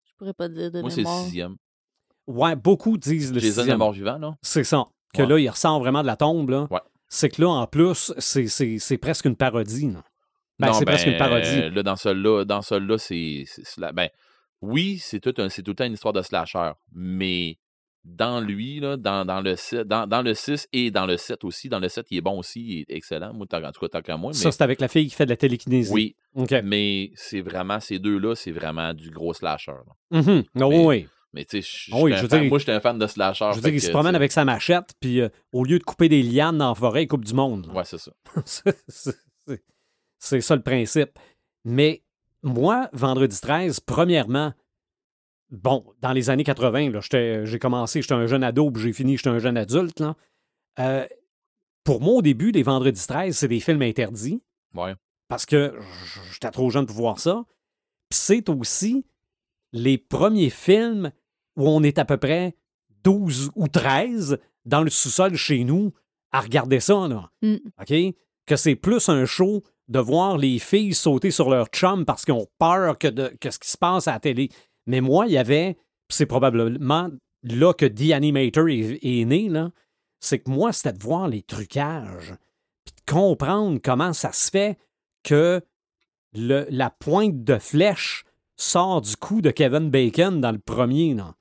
Je 0.05 0.13
pourrais 0.17 0.33
pas 0.33 0.47
dire 0.49 0.71
de 0.71 0.81
Moi, 0.81 0.89
c'est 0.89 1.01
le 1.01 1.07
sixième. 1.23 1.55
Ouais, 2.27 2.55
beaucoup 2.55 2.97
disent 2.97 3.33
le 3.33 3.39
Jason 3.39 3.61
sixième. 3.61 3.75
est 3.75 3.77
mort-vivant, 3.77 4.17
là? 4.17 4.35
C'est 4.41 4.63
ça. 4.63 4.85
Que 5.13 5.23
Ouais. 5.23 5.27
là, 5.27 5.39
il 5.39 5.49
ressort 5.49 5.79
vraiment 5.79 6.01
de 6.01 6.07
la 6.07 6.15
tombe. 6.15 6.49
Là. 6.49 6.67
Ouais. 6.71 6.79
C'est 7.09 7.29
que 7.29 7.41
là, 7.41 7.49
en 7.49 7.67
plus, 7.67 8.13
c'est, 8.19 8.97
presque 8.97 9.25
une 9.25 9.35
parodie. 9.35 9.87
là. 9.91 10.03
Ben, 10.59 10.67
non, 10.67 10.73
c'est 10.73 10.85
ben, 10.85 10.91
presque 10.93 11.07
une 11.07 11.17
parodie. 11.17 11.69
Là, 11.71 11.83
dans 11.83 11.95
celui-là, 11.95 12.45
dans 12.45 12.61
celui-là, 12.61 12.97
c'est. 12.97 13.45
Ben, 13.93 14.09
oui, 14.61 14.99
c'est 15.01 15.19
tout, 15.19 15.33
un, 15.37 15.49
c'est 15.49 15.63
tout 15.63 15.71
le 15.71 15.75
temps 15.75 15.85
une 15.85 15.93
histoire 15.93 16.13
de 16.13 16.21
slasher. 16.21 16.71
Mais 16.93 17.57
dans 18.03 18.41
lui, 18.41 18.79
là, 18.79 18.97
dans, 18.97 19.25
dans, 19.25 19.41
le 19.41 19.55
6, 19.55 19.79
dans, 19.85 20.07
dans 20.07 20.21
le 20.21 20.33
6 20.33 20.67
et 20.73 20.91
dans 20.91 21.05
le 21.05 21.17
7 21.17 21.43
aussi, 21.43 21.69
dans 21.69 21.79
le 21.79 21.87
7, 21.89 22.07
il 22.11 22.17
est 22.17 22.21
bon 22.21 22.37
aussi, 22.39 22.61
il 22.61 22.79
est 22.81 22.95
excellent. 22.95 23.33
Moi, 23.33 23.47
en 23.51 23.71
tout 23.71 23.79
cas, 23.79 23.87
tant 23.87 24.01
qu'à 24.01 24.17
moi. 24.17 24.31
Mais, 24.31 24.37
Ça, 24.37 24.51
c'est 24.51 24.63
avec 24.63 24.81
la 24.81 24.87
fille 24.87 25.07
qui 25.07 25.15
fait 25.15 25.25
de 25.25 25.31
la 25.31 25.37
télékinésie. 25.37 25.91
oui, 25.91 26.15
OK. 26.35 26.53
mais 26.63 27.11
c'est 27.15 27.41
vraiment, 27.41 27.79
ces 27.79 27.99
deux-là, 27.99 28.35
c'est 28.35 28.51
vraiment 28.51 28.93
du 28.93 29.09
gros 29.09 29.33
slasher. 29.33 29.71
Mhm. 30.11 30.43
Non, 30.55 30.69
Mais- 30.69 30.85
oui. 30.85 31.07
Mais 31.33 31.45
tu 31.45 31.61
sais, 31.61 31.67
je- 31.89 31.91
Ah 31.93 31.99
oui, 32.01 32.11
moi, 32.49 32.57
j'étais 32.59 32.71
un 32.71 32.79
fan 32.81 32.97
de 32.97 33.05
slasher. 33.05 33.49
Je 33.51 33.55
veux 33.57 33.61
dire, 33.61 33.73
il 33.73 33.81
se 33.81 33.91
promène 33.91 34.15
avec 34.15 34.31
sa 34.31 34.45
machette, 34.45 34.93
puis 34.99 35.21
euh, 35.21 35.29
au 35.53 35.63
lieu 35.63 35.77
de 35.77 35.83
couper 35.83 36.09
des 36.09 36.23
lianes 36.23 36.57
dans 36.57 36.69
la 36.69 36.75
forêt, 36.75 37.03
il 37.03 37.07
coupe 37.07 37.25
du 37.25 37.33
monde. 37.33 37.67
là. 37.67 37.73
Ouais, 37.73 37.85
c'est 37.85 37.99
ça. 37.99 38.11
C'est- 40.21 40.41
ça 40.41 40.55
le 40.55 40.61
principe. 40.61 41.17
Mais 41.63 42.03
moi, 42.43 42.89
vendredi 42.93 43.39
13, 43.39 43.79
premièrement, 43.79 44.53
bon, 45.49 45.85
dans 46.01 46.11
les 46.13 46.29
années 46.29 46.43
80, 46.43 46.89
là, 46.91 46.99
j'étais- 47.01 47.45
j'ai 47.45 47.59
commencé, 47.59 48.01
j'étais 48.01 48.13
un 48.15 48.27
jeune 48.27 48.43
ado, 48.43 48.69
puis 48.71 48.83
j'ai 48.83 48.93
fini, 48.93 49.15
j'étais 49.17 49.29
un 49.29 49.39
jeune 49.39 49.55
adulte. 49.57 49.99
Là. 49.99 50.15
Euh, 50.79 51.05
pour 51.83 52.01
moi, 52.01 52.15
au 52.15 52.21
début, 52.21 52.51
les 52.51 52.63
vendredis 52.63 53.05
13, 53.07 53.37
c'est 53.37 53.47
des 53.47 53.59
films 53.59 53.81
interdits 53.81 54.41
Ouais. 54.73 54.93
parce 55.29 55.45
que 55.45 55.77
j'étais 56.33 56.51
trop 56.51 56.69
jeune 56.69 56.85
pour 56.85 56.95
voir 56.97 57.19
ça. 57.19 57.45
Puis 58.09 58.19
c'est 58.19 58.49
aussi 58.49 59.05
les 59.71 59.97
premiers 59.97 60.49
films 60.49 61.11
où 61.59 61.67
on 61.67 61.83
est 61.83 61.99
à 61.99 62.05
peu 62.05 62.17
près 62.17 62.55
12 63.03 63.51
ou 63.55 63.67
13 63.67 64.39
dans 64.65 64.81
le 64.81 64.89
sous-sol 64.89 65.35
chez 65.35 65.63
nous 65.63 65.91
à 66.31 66.41
regarder 66.41 66.79
ça, 66.79 67.07
là. 67.07 67.31
Mm. 67.41 67.55
OK? 67.81 68.15
Que 68.45 68.55
c'est 68.55 68.75
plus 68.75 69.09
un 69.09 69.25
show 69.25 69.63
de 69.87 69.99
voir 69.99 70.37
les 70.37 70.59
filles 70.59 70.93
sauter 70.93 71.31
sur 71.31 71.49
leur 71.49 71.67
chum 71.67 72.05
parce 72.05 72.25
qu'ils 72.25 72.33
ont 72.33 72.47
peur 72.59 72.97
que, 72.97 73.07
de, 73.07 73.27
que 73.39 73.51
ce 73.51 73.59
qui 73.59 73.69
se 73.69 73.77
passe 73.77 74.07
à 74.07 74.13
la 74.13 74.19
télé. 74.19 74.49
Mais 74.85 75.01
moi, 75.01 75.25
il 75.27 75.33
y 75.33 75.37
avait, 75.37 75.77
c'est 76.09 76.25
probablement 76.25 77.09
là 77.43 77.73
que 77.73 77.85
The 77.85 78.11
Animator 78.13 78.67
est, 78.69 78.99
est 79.01 79.25
né, 79.25 79.49
là, 79.49 79.71
c'est 80.19 80.39
que 80.39 80.49
moi, 80.49 80.73
c'était 80.73 80.93
de 80.93 81.01
voir 81.03 81.27
les 81.27 81.41
trucages, 81.41 82.33
puis 82.85 82.93
de 83.05 83.11
comprendre 83.11 83.79
comment 83.83 84.13
ça 84.13 84.31
se 84.33 84.49
fait 84.49 84.77
que 85.23 85.61
le- 86.33 86.67
la 86.69 86.89
pointe 86.89 87.43
de 87.43 87.57
flèche 87.57 88.25
sort 88.57 89.01
du 89.01 89.15
cou 89.15 89.41
de 89.41 89.51
Kevin 89.51 89.89
Bacon 89.89 90.41
dans 90.41 90.51
le 90.51 90.59
premier. 90.59 91.13
Là. 91.13 91.33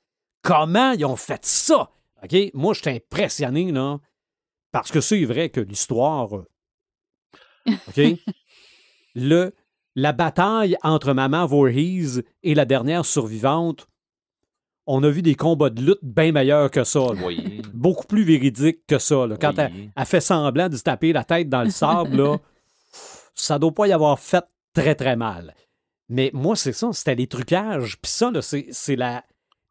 Comment 0.49 0.93
ils 0.93 1.05
ont 1.05 1.17
fait 1.17 1.45
ça? 1.45 1.91
OK? 2.23 2.35
Moi, 2.55 2.73
j'étais 2.73 2.95
impressionné, 2.97 3.71
là, 3.71 3.99
parce 4.73 4.91
que 4.91 5.03
c'est 5.03 5.25
vrai 5.27 5.51
que 5.51 5.61
l'histoire. 5.61 6.33
euh, 6.35 7.73
OK? 7.89 8.01
le, 9.15 9.55
la 9.95 10.13
bataille 10.13 10.77
entre 10.83 11.13
Maman 11.13 11.45
Voorhees 11.45 12.23
et 12.43 12.55
la 12.55 12.65
dernière 12.65 13.05
survivante, 13.05 13.89
on 14.87 15.03
a 15.03 15.11
vu 15.11 15.21
des 15.21 15.35
combats 15.35 15.69
de 15.69 15.83
lutte 15.83 15.99
bien 16.03 16.33
meilleurs 16.33 16.71
que 16.71 16.83
ça. 16.83 17.13
Oui. 17.13 17.61
Beaucoup 17.75 18.07
plus 18.07 18.25
véridiques 18.25 18.87
que 18.87 18.99
ça. 18.99 19.27
là. 19.27 19.37
Quand 19.39 19.59
elle, 19.59 19.71
Oui. 19.75 19.91
elle 19.95 20.07
fait 20.07 20.23
semblant 20.23 20.71
de 20.71 20.77
se 20.79 20.83
taper 20.83 21.13
la 21.13 21.25
tête 21.25 21.51
dans 21.51 21.63
le 21.63 21.69
sable, 21.71 22.17
là, 22.17 22.39
ça 23.35 23.59
doit 23.59 23.75
pas 23.75 23.87
y 23.87 23.93
avoir 23.93 24.19
fait 24.19 24.47
très, 24.73 24.95
très 24.95 25.15
mal. 25.15 25.55
Mais 26.09 26.31
moi, 26.33 26.57
c'est 26.57 26.73
ça, 26.73 26.89
c'était 26.95 27.17
les 27.17 27.27
trucages. 27.27 27.99
Puis 28.01 28.11
ça, 28.11 28.31
là, 28.31 28.41
c'est, 28.41 28.69
c'est 28.71 28.97
la, 28.97 29.23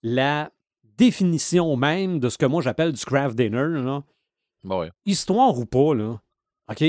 la 0.03 0.51
définition 0.97 1.75
même 1.75 2.19
de 2.19 2.29
ce 2.29 2.37
que 2.37 2.45
moi 2.45 2.61
j'appelle 2.61 2.91
du 2.93 3.03
craft 3.05 3.35
dinner. 3.35 3.81
là. 3.83 4.03
Ouais. 4.63 4.91
Histoire 5.05 5.57
ou 5.57 5.65
pas, 5.65 5.93
là. 5.93 6.19
OK? 6.69 6.83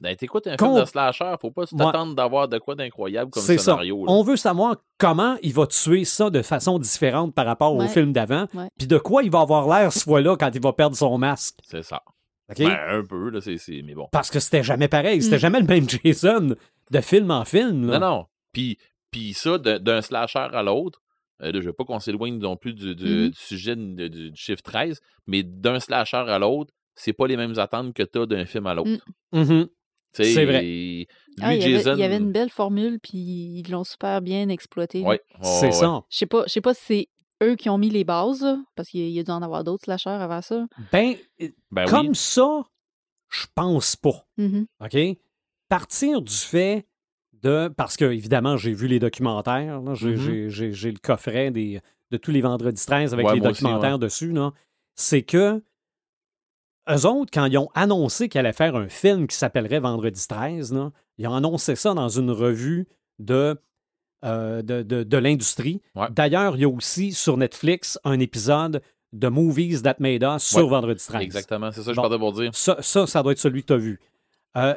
Ben, 0.00 0.16
t'écoutes 0.16 0.48
un 0.48 0.56
Con- 0.56 0.72
film 0.72 0.80
de 0.80 0.84
slasher, 0.86 1.34
faut 1.40 1.52
pas 1.52 1.62
Ouais. 1.62 1.78
t'attendre 1.78 2.16
d'avoir 2.16 2.48
de 2.48 2.58
quoi 2.58 2.74
d'incroyable 2.74 3.30
comme 3.30 3.42
C'est 3.42 3.58
ça. 3.58 3.72
scénario. 3.72 4.04
là. 4.04 4.10
On 4.12 4.24
veut 4.24 4.36
savoir 4.36 4.76
comment 4.98 5.36
il 5.42 5.52
va 5.54 5.68
tuer 5.68 6.04
ça 6.04 6.30
de 6.30 6.42
façon 6.42 6.80
différente 6.80 7.32
par 7.32 7.46
rapport 7.46 7.74
au 7.76 7.86
film 7.86 8.12
d'avant. 8.12 8.46
Puis 8.76 8.88
de 8.88 8.98
quoi 8.98 9.22
il 9.22 9.30
va 9.30 9.40
avoir 9.42 9.68
l'air 9.68 9.92
ce 9.92 10.00
fois-là 10.00 10.36
quand 10.36 10.50
il 10.52 10.60
va 10.60 10.72
perdre 10.72 10.96
son 10.96 11.16
masque. 11.16 11.58
C'est 11.64 11.84
ça. 11.84 12.02
OK? 12.50 12.58
Ben, 12.58 12.76
un 12.88 13.04
peu, 13.04 13.30
là, 13.30 13.40
c'est, 13.40 13.56
c'est- 13.56 13.82
mais 13.82 13.94
bon. 13.94 14.08
Parce 14.10 14.30
que 14.30 14.40
c'était 14.40 14.64
jamais 14.64 14.88
pareil. 14.88 15.22
C'était 15.22 15.36
Mm. 15.36 15.40
jamais 15.40 15.60
le 15.60 15.66
même 15.66 15.88
Jason 16.04 16.56
de 16.90 17.00
film 17.00 17.30
en 17.30 17.44
film. 17.44 17.88
là. 17.88 17.98
Non, 18.00 18.06
non. 18.16 18.26
Puis, 18.52 18.78
puis 19.12 19.32
ça, 19.32 19.58
d'un 19.58 20.02
slasher 20.02 20.48
à 20.52 20.62
l'autre, 20.64 21.02
euh, 21.42 21.52
là, 21.52 21.60
je 21.60 21.66
veux 21.66 21.72
pas 21.72 21.84
qu'on 21.84 21.98
s'éloigne 22.00 22.38
non 22.38 22.56
plus 22.56 22.74
du, 22.74 22.94
du- 22.94 23.04
Mhm. 23.04 23.30
du 23.30 23.38
sujet 23.38 23.76
de- 23.76 24.08
du, 24.08 24.30
du 24.30 24.36
chiffre 24.40 24.62
13, 24.62 25.00
mais 25.26 25.42
d'un 25.42 25.80
slasher 25.80 26.16
à 26.16 26.38
l'autre, 26.38 26.72
c'est 26.94 27.12
pas 27.12 27.26
les 27.26 27.36
mêmes 27.36 27.58
attentes 27.58 27.92
que 27.94 28.02
t'as 28.02 28.26
d'un 28.26 28.44
film 28.46 28.66
à 28.66 28.74
l'autre. 28.74 28.90
Mm. 29.32 29.40
Mhm. 29.40 29.66
Tu 29.66 30.22
sais, 30.24 30.32
C'est 30.32 30.44
vrai. 30.44 30.62
Lui, 30.62 31.08
Ah, 31.40 31.54
il, 31.54 31.60
y 31.60 31.64
avait, 31.64 31.74
Jason. 31.74 31.94
il 31.94 31.98
y 31.98 32.04
avait 32.04 32.18
une 32.18 32.30
belle 32.30 32.50
formule, 32.50 33.00
puis 33.00 33.18
ils 33.18 33.68
l'ont 33.68 33.82
super 33.82 34.22
bien 34.22 34.48
exploité. 34.48 35.00
Ouais, 35.02 35.20
C'est 35.42 35.66
ouais. 35.66 35.72
ça. 35.72 36.04
Je 36.08 36.18
sais 36.18 36.26
pas, 36.26 36.44
je 36.46 36.52
sais 36.52 36.60
pas 36.60 36.72
si 36.72 36.82
c'est 36.84 37.08
eux 37.42 37.56
qui 37.56 37.68
ont 37.68 37.78
mis 37.78 37.90
les 37.90 38.04
bases, 38.04 38.46
parce 38.76 38.88
qu'il 38.90 39.08
y 39.10 39.18
a- 39.18 39.22
dû 39.24 39.30
en 39.32 39.42
avoir 39.42 39.64
d'autres 39.64 39.84
slashers 39.86 40.10
avant 40.10 40.40
ça. 40.40 40.66
Ben, 40.92 41.16
Ben 41.72 41.84
comme 41.86 42.08
oui. 42.10 42.14
ça, 42.14 42.62
je 43.28 43.46
pense 43.56 43.96
pas. 43.96 44.24
OK? 44.38 44.96
Partir 45.68 46.22
du 46.22 46.32
fait 46.34 46.86
de. 47.44 47.68
Parce 47.68 47.96
que, 47.96 48.04
évidemment, 48.06 48.56
j'ai 48.56 48.72
vu 48.72 48.86
les 48.88 48.98
documentaires. 48.98 49.80
là. 49.80 49.94
J'ai 49.94 50.10
le 50.12 50.98
coffret 51.00 51.50
des, 51.52 51.80
de 52.10 52.16
tous 52.16 52.30
les 52.32 52.40
vendredis 52.40 52.84
13 52.84 53.12
avec 53.14 53.26
Ouais, 53.26 53.34
les 53.34 53.40
aussi, 53.40 53.62
documentaires 53.62 53.98
dessus. 53.98 54.32
là. 54.32 54.52
C'est 54.96 55.22
que. 55.22 55.62
Eux 56.90 57.06
autres, 57.06 57.30
quand 57.32 57.46
ils 57.46 57.56
ont 57.56 57.70
annoncé 57.74 58.28
qu'ils 58.28 58.40
allaient 58.40 58.52
faire 58.52 58.76
un 58.76 58.88
film 58.88 59.26
qui 59.26 59.36
s'appellerait 59.36 59.80
Vendredi 59.80 60.26
13, 60.28 60.72
là, 60.74 60.90
ils 61.16 61.26
ont 61.26 61.34
annoncé 61.34 61.76
ça 61.76 61.94
dans 61.94 62.10
une 62.10 62.30
revue 62.30 62.86
de, 63.18 63.58
euh, 64.24 64.60
de, 64.60 64.82
de- 64.82 65.02
de 65.02 65.16
l'industrie. 65.16 65.80
Ouais. 65.94 66.08
D'ailleurs, 66.10 66.56
il 66.56 66.60
y 66.60 66.64
a 66.64 66.68
aussi 66.68 67.12
sur 67.12 67.38
Netflix 67.38 67.98
un 68.04 68.20
épisode 68.20 68.82
de 69.14 69.28
Movies 69.28 69.80
That 69.82 69.96
Made 69.98 70.22
Us 70.24 70.42
sur 70.42 70.64
Ouais, 70.64 70.68
Vendredi 70.70 71.02
13. 71.02 71.22
Exactement, 71.22 71.70
c'est 71.72 71.82
ça 71.82 71.92
que 71.92 71.96
Bon. 71.96 72.02
je 72.02 72.08
partais 72.08 72.18
pour 72.18 72.32
dire. 72.34 72.50
Ça, 72.54 72.76
ça, 72.80 73.06
ça 73.06 73.22
doit 73.22 73.32
être 73.32 73.38
celui 73.38 73.62
que 73.62 73.68
tu 73.68 73.72
as 73.72 73.78
vu. 73.78 73.98
Euh, 74.58 74.74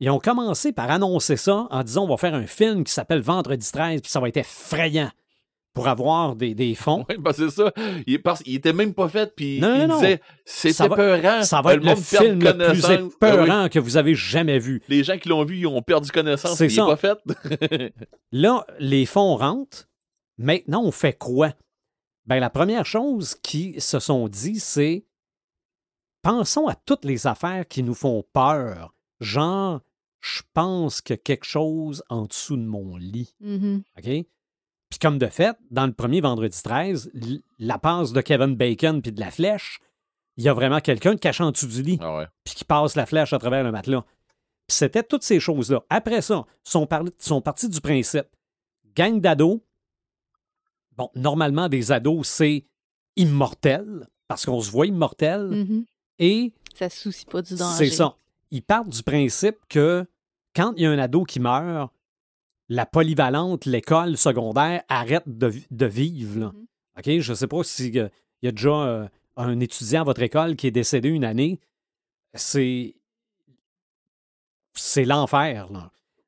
ils 0.00 0.10
ont 0.10 0.18
commencé 0.20 0.72
par 0.72 0.90
annoncer 0.90 1.36
ça 1.36 1.66
en 1.70 1.82
disant 1.82 2.04
on 2.04 2.08
va 2.08 2.16
faire 2.16 2.34
un 2.34 2.46
film 2.46 2.84
qui 2.84 2.92
s'appelle 2.92 3.20
Vendredi 3.20 3.70
13, 3.70 4.00
puis 4.02 4.10
ça 4.10 4.20
va 4.20 4.28
être 4.28 4.36
effrayant 4.36 5.10
pour 5.74 5.86
avoir 5.86 6.34
des, 6.34 6.54
des 6.54 6.74
fonds. 6.74 7.04
Oui, 7.08 7.16
parce 7.22 7.36
que 7.36 7.48
c'est 7.50 7.62
ça. 7.62 7.72
Il, 8.06 8.20
parce, 8.20 8.42
il 8.46 8.56
était 8.56 8.72
même 8.72 8.94
pas 8.94 9.08
fait, 9.08 9.32
puis 9.36 9.60
Non, 9.60 9.74
il 9.80 9.86
non, 9.86 9.96
disait 9.96 10.20
Ça 10.44 10.70
c'était 10.72 10.88
va- 10.88 10.96
peurant. 10.96 11.42
Ça 11.42 11.60
va 11.62 11.74
être 11.74 11.84
le 11.84 11.94
film 11.94 12.40
le 12.42 12.70
plus 12.70 12.84
oui. 12.86 12.94
épeurant 12.94 13.68
que 13.68 13.78
vous 13.78 13.96
avez 13.96 14.14
jamais 14.16 14.58
vu. 14.58 14.82
Les 14.88 15.04
gens 15.04 15.18
qui 15.18 15.28
l'ont 15.28 15.44
vu, 15.44 15.58
ils 15.58 15.66
ont 15.68 15.82
perdu 15.82 16.10
connaissance, 16.10 16.56
C'est 16.58 16.66
il 16.72 16.76
pas 16.76 16.96
fait. 16.96 17.18
Là, 18.32 18.66
les 18.80 19.06
fonds 19.06 19.36
rentrent. 19.36 19.88
Maintenant, 20.38 20.82
on 20.84 20.90
fait 20.90 21.12
quoi? 21.16 21.52
Ben, 22.26 22.40
la 22.40 22.50
première 22.50 22.84
chose 22.86 23.36
qui 23.42 23.80
se 23.80 23.98
sont 24.00 24.28
dit, 24.28 24.58
c'est 24.60 25.04
pensons 26.22 26.66
à 26.66 26.74
toutes 26.74 27.04
les 27.04 27.26
affaires 27.26 27.66
qui 27.66 27.82
nous 27.82 27.94
font 27.94 28.24
peur. 28.32 28.94
Genre, 29.20 29.80
je 30.20 30.42
pense 30.54 31.00
que 31.00 31.14
quelque 31.14 31.44
chose 31.44 32.02
en 32.08 32.26
dessous 32.26 32.56
de 32.56 32.62
mon 32.64 32.96
lit. 32.96 33.34
Mhm. 33.40 33.82
OK? 33.98 34.04
Puis 34.90 34.98
comme 35.00 35.18
de 35.18 35.26
fait, 35.26 35.56
dans 35.70 35.86
le 35.86 35.92
premier 35.92 36.20
vendredi 36.20 36.60
13, 36.62 37.10
l- 37.14 37.40
la 37.58 37.78
passe 37.78 38.12
de 38.12 38.20
Kevin 38.20 38.56
Bacon 38.56 39.02
puis 39.02 39.12
de 39.12 39.20
la 39.20 39.30
flèche, 39.30 39.80
il 40.36 40.44
y 40.44 40.48
a 40.48 40.54
vraiment 40.54 40.80
quelqu'un 40.80 41.14
de 41.14 41.18
caché 41.20 41.42
en 41.44 41.50
dessous 41.50 41.66
du 41.66 41.82
lit 41.82 41.98
Ah 42.00 42.16
ouais. 42.18 42.26
puis 42.44 42.54
qui 42.54 42.64
passe 42.64 42.96
la 42.96 43.04
flèche 43.06 43.32
à 43.32 43.38
travers 43.38 43.62
le 43.64 43.70
matelas. 43.72 44.04
Puis 44.66 44.76
c'était 44.76 45.02
toutes 45.02 45.22
ces 45.24 45.40
choses-là. 45.40 45.82
Après 45.90 46.22
ça, 46.22 46.44
ils 46.66 46.70
sont, 46.70 46.88
sont 47.18 47.40
partis 47.42 47.68
du 47.68 47.80
principe. 47.80 48.26
Gang 48.94 49.20
d'ados. 49.20 49.60
Bon, 50.96 51.10
normalement, 51.14 51.68
des 51.68 51.92
ados, 51.92 52.26
c'est 52.26 52.66
immortel, 53.16 54.06
parce 54.26 54.44
qu'on 54.46 54.60
se 54.60 54.70
voit 54.70 54.86
immortel. 54.86 55.42
Mhm. 55.48 55.84
Et 56.18 56.52
Ça 56.74 56.88
se 56.90 57.00
soucie 57.02 57.24
pas 57.26 57.42
du 57.42 57.54
danger. 57.54 57.76
c'est 57.88 57.94
ça. 57.94 58.16
Ils 58.50 58.62
partent 58.62 58.88
du 58.88 59.02
principe 59.02 59.56
que 59.68 60.06
quand 60.56 60.72
il 60.76 60.82
y 60.82 60.86
a 60.86 60.90
un 60.90 60.98
ado 60.98 61.24
qui 61.24 61.40
meurt, 61.40 61.92
la 62.68 62.86
polyvalente, 62.86 63.64
l'école 63.66 64.16
secondaire 64.16 64.82
arrête 64.88 65.24
de, 65.26 65.46
vi- 65.48 65.66
de 65.70 65.86
vivre. 65.86 66.40
là. 66.40 66.52
OK? 66.98 67.18
Je 67.20 67.30
ne 67.32 67.36
sais 67.36 67.46
pas 67.46 67.62
s'il 67.62 67.94
y 67.94 68.00
a 68.48 68.52
déjà 68.52 68.70
euh, 68.70 69.08
un 69.36 69.60
étudiant 69.60 70.02
à 70.02 70.04
votre 70.04 70.22
école 70.22 70.56
qui 70.56 70.66
est 70.66 70.70
décédé 70.72 71.08
une 71.08 71.24
année. 71.24 71.60
C'est. 72.34 72.94
C'est 74.74 75.04
l'enfer. 75.04 75.68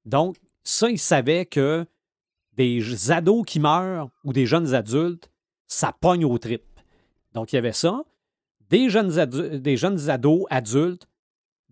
Donc, 0.05 0.37
ça, 0.65 0.91
ils 0.91 0.99
savaient 0.99 1.47
que 1.47 1.87
des 2.55 3.11
ados 3.11 3.45
qui 3.47 3.61
meurent 3.61 4.11
ou 4.25 4.33
des 4.33 4.47
jeunes 4.47 4.75
adultes, 4.75 5.31
ça 5.67 5.93
pogne 5.93 6.25
aux 6.25 6.39
tripes. 6.39 6.65
Donc, 7.33 7.53
il 7.53 7.57
y 7.57 7.59
avait 7.59 7.73
ça. 7.73 8.03
Des 8.71 8.89
jeunes, 8.91 9.11
des 9.61 9.77
jeunes 9.77 10.11
ados 10.11 10.47
adultes, 10.51 11.07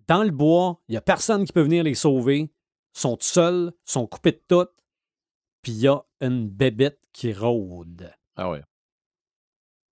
dans 0.08 0.24
le 0.24 0.30
bois, 0.30 0.80
il 0.88 0.92
n'y 0.92 0.96
a 0.96 1.00
personne 1.02 1.44
qui 1.44 1.52
peut 1.52 1.62
venir 1.62 1.84
les 1.84 1.94
sauver, 1.94 2.50
sont 2.92 3.16
tout 3.16 3.26
seuls, 3.26 3.72
sont 3.84 4.06
coupés 4.06 4.32
de 4.32 4.42
tout, 4.48 4.66
puis 5.62 5.72
il 5.72 5.78
y 5.78 5.88
a 5.88 6.02
une 6.20 6.48
bébête 6.48 6.98
qui 7.12 7.32
rôde. 7.32 8.10
Ah 8.36 8.50
ouais. 8.50 8.62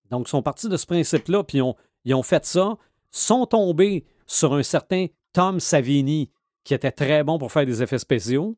Donc, 0.09 0.27
ils 0.27 0.31
sont 0.31 0.41
partis 0.41 0.69
de 0.69 0.77
ce 0.77 0.85
principe-là, 0.85 1.43
puis 1.43 1.59
ils 1.59 1.61
ont, 1.61 1.75
ils 2.05 2.13
ont 2.15 2.23
fait 2.23 2.45
ça, 2.45 2.77
sont 3.11 3.45
tombés 3.45 4.05
sur 4.25 4.53
un 4.53 4.63
certain 4.63 5.07
Tom 5.33 5.59
Savini, 5.59 6.31
qui 6.63 6.73
était 6.73 6.91
très 6.91 7.23
bon 7.23 7.37
pour 7.37 7.51
faire 7.51 7.65
des 7.65 7.83
effets 7.83 7.99
spéciaux, 7.99 8.57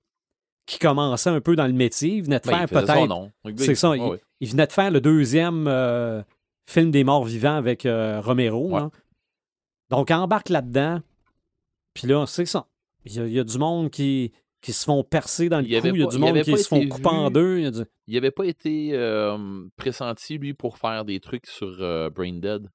qui 0.66 0.80
commençait 0.80 1.30
un 1.30 1.42
peu 1.42 1.56
dans 1.56 1.68
le 1.68 1.74
métier. 1.74 2.16
Il 2.16 2.24
venait 2.24 2.40
de 2.40 2.48
Ben, 2.48 2.68
faire 2.68 2.70
peut-être. 2.86 3.32
C'est 3.58 3.76
ça, 3.76 3.94
il 4.40 4.50
venait 4.50 4.68
de 4.68 4.72
faire 4.72 4.92
le 4.92 5.02
deuxième 5.02 5.68
euh, 5.68 6.22
film 6.68 6.92
des 6.92 7.04
morts 7.04 7.26
vivants 7.26 7.56
avec 7.56 7.86
euh, 7.86 8.22
Romero. 8.22 8.70
Ouais. 8.70 8.82
hein. 8.82 8.92
Donc, 9.90 10.12
embarque 10.12 10.50
là-dedans. 10.50 11.02
Puis 12.00 12.08
là, 12.08 12.26
c'est 12.26 12.46
ça. 12.46 12.66
Il 13.06 13.14
y, 13.14 13.20
a, 13.20 13.26
il 13.28 13.34
y 13.34 13.40
a 13.40 13.44
du 13.44 13.58
monde 13.58 13.90
qui, 13.90 14.32
qui 14.62 14.74
se 14.74 14.84
font 14.86 15.04
percer 15.04 15.48
dans 15.50 15.60
le 15.60 15.66
Il 15.66 15.82
cou. 15.82 15.88
Il 15.88 16.00
y 16.00 16.02
a 16.04 16.06
pas- 16.06 16.12
du 16.12 16.18
monde 16.20 16.42
qui 16.42 16.58
se 16.58 16.68
font 16.68 16.88
couper 16.88 17.08
en 17.08 17.30
deux. 17.30 17.60
il 17.60 17.72
du- 17.72 18.14
n'avait 18.16 18.32
pas 18.32 18.46
été 18.46 18.90
euh, 18.94 19.38
pressenti, 19.78 20.38
lui, 20.38 20.54
pour 20.54 20.78
faire 20.78 21.06
des 21.06 21.20
trucs 21.20 21.48
sur 21.48 21.78
euh, 21.82 22.10
Brain 22.10 22.34
Dead? 22.34 22.70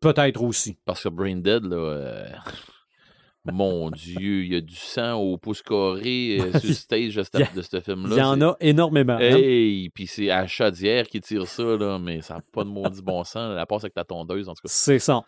Peut-être 0.00 0.42
aussi. 0.42 0.78
Parce 0.84 1.02
que 1.04 1.08
Brain 1.08 1.36
Dead, 1.36 1.64
là, 1.64 1.76
euh, 1.76 2.26
mon 3.52 3.90
Dieu, 3.90 4.44
il 4.44 4.52
y 4.52 4.56
a 4.56 4.60
du 4.60 4.74
sang 4.74 5.14
au 5.14 5.36
pouce 5.38 5.62
carré 5.62 6.38
euh, 6.40 6.52
sur 6.58 6.68
le 6.68 6.74
stage 6.74 7.14
de, 7.16 7.22
ce- 7.22 7.54
de 7.56 7.62
ce 7.62 7.80
film-là. 7.80 8.16
Il 8.16 8.18
y 8.18 8.22
en 8.22 8.40
a 8.40 8.56
énormément. 8.60 9.14
hein? 9.14 9.18
Hey, 9.20 9.90
puis 9.90 10.06
c'est 10.06 10.30
à 10.30 10.46
Chaudière 10.46 11.06
qui 11.08 11.20
tire 11.20 11.46
ça, 11.46 11.62
là, 11.76 11.98
mais 11.98 12.20
ça 12.22 12.34
n'a 12.34 12.40
pas 12.52 12.64
de 12.64 12.68
maudit 12.68 13.02
bon 13.02 13.22
sens. 13.24 13.54
La 13.54 13.66
passe 13.66 13.84
avec 13.84 13.94
la 13.96 14.04
tondeuse, 14.04 14.48
en 14.48 14.54
tout 14.54 14.62
cas. 14.62 14.68
C'est 14.68 14.98
ça. 14.98 15.22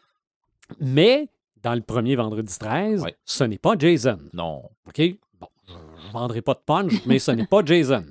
Mais, 0.80 1.28
dans 1.64 1.74
le 1.74 1.80
premier 1.80 2.14
vendredi 2.14 2.56
13, 2.58 3.02
Ouais. 3.02 3.16
ce 3.24 3.42
n'est 3.44 3.58
pas 3.58 3.74
Jason. 3.78 4.18
Non. 4.32 4.62
OK? 4.86 5.00
Bon, 5.40 5.48
je 5.66 5.72
ne 6.06 6.12
vendrai 6.12 6.42
pas 6.42 6.54
de 6.54 6.60
punch, 6.64 7.04
mais 7.06 7.18
ce 7.18 7.30
n'est 7.32 7.46
pas 7.46 7.62
Jason. 7.64 8.04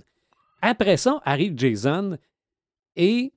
Après 0.62 0.98
ça, 0.98 1.22
arrive 1.24 1.54
Jason 1.58 2.18
et 2.96 3.32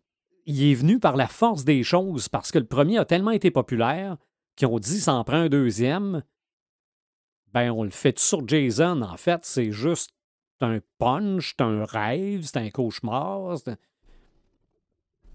il 0.46 0.62
est 0.70 0.74
venu 0.74 0.98
par 0.98 1.16
la 1.16 1.26
force 1.28 1.64
des 1.64 1.82
choses 1.82 2.28
parce 2.28 2.50
que 2.50 2.58
le 2.58 2.64
premier 2.66 2.98
a 2.98 3.04
tellement 3.04 3.30
été 3.32 3.50
populaire 3.50 4.16
qu'ils 4.56 4.68
ont 4.68 4.78
dit 4.78 5.00
s'en 5.00 5.22
prend 5.24 5.36
un 5.36 5.48
deuxième. 5.48 6.22
Ben, 7.52 7.70
on 7.70 7.84
le 7.84 7.90
fait 7.90 8.18
sur 8.18 8.46
Jason. 8.46 9.02
En 9.02 9.16
fait, 9.16 9.44
c'est 9.44 9.70
juste 9.72 10.10
un 10.60 10.78
punch, 10.98 11.54
c'est 11.58 11.62
un 11.64 11.84
rêve, 11.84 12.42
c'est 12.44 12.56
un 12.58 12.70
cauchemar. 12.70 13.58
c'est 13.58 13.72
un- 13.72 13.76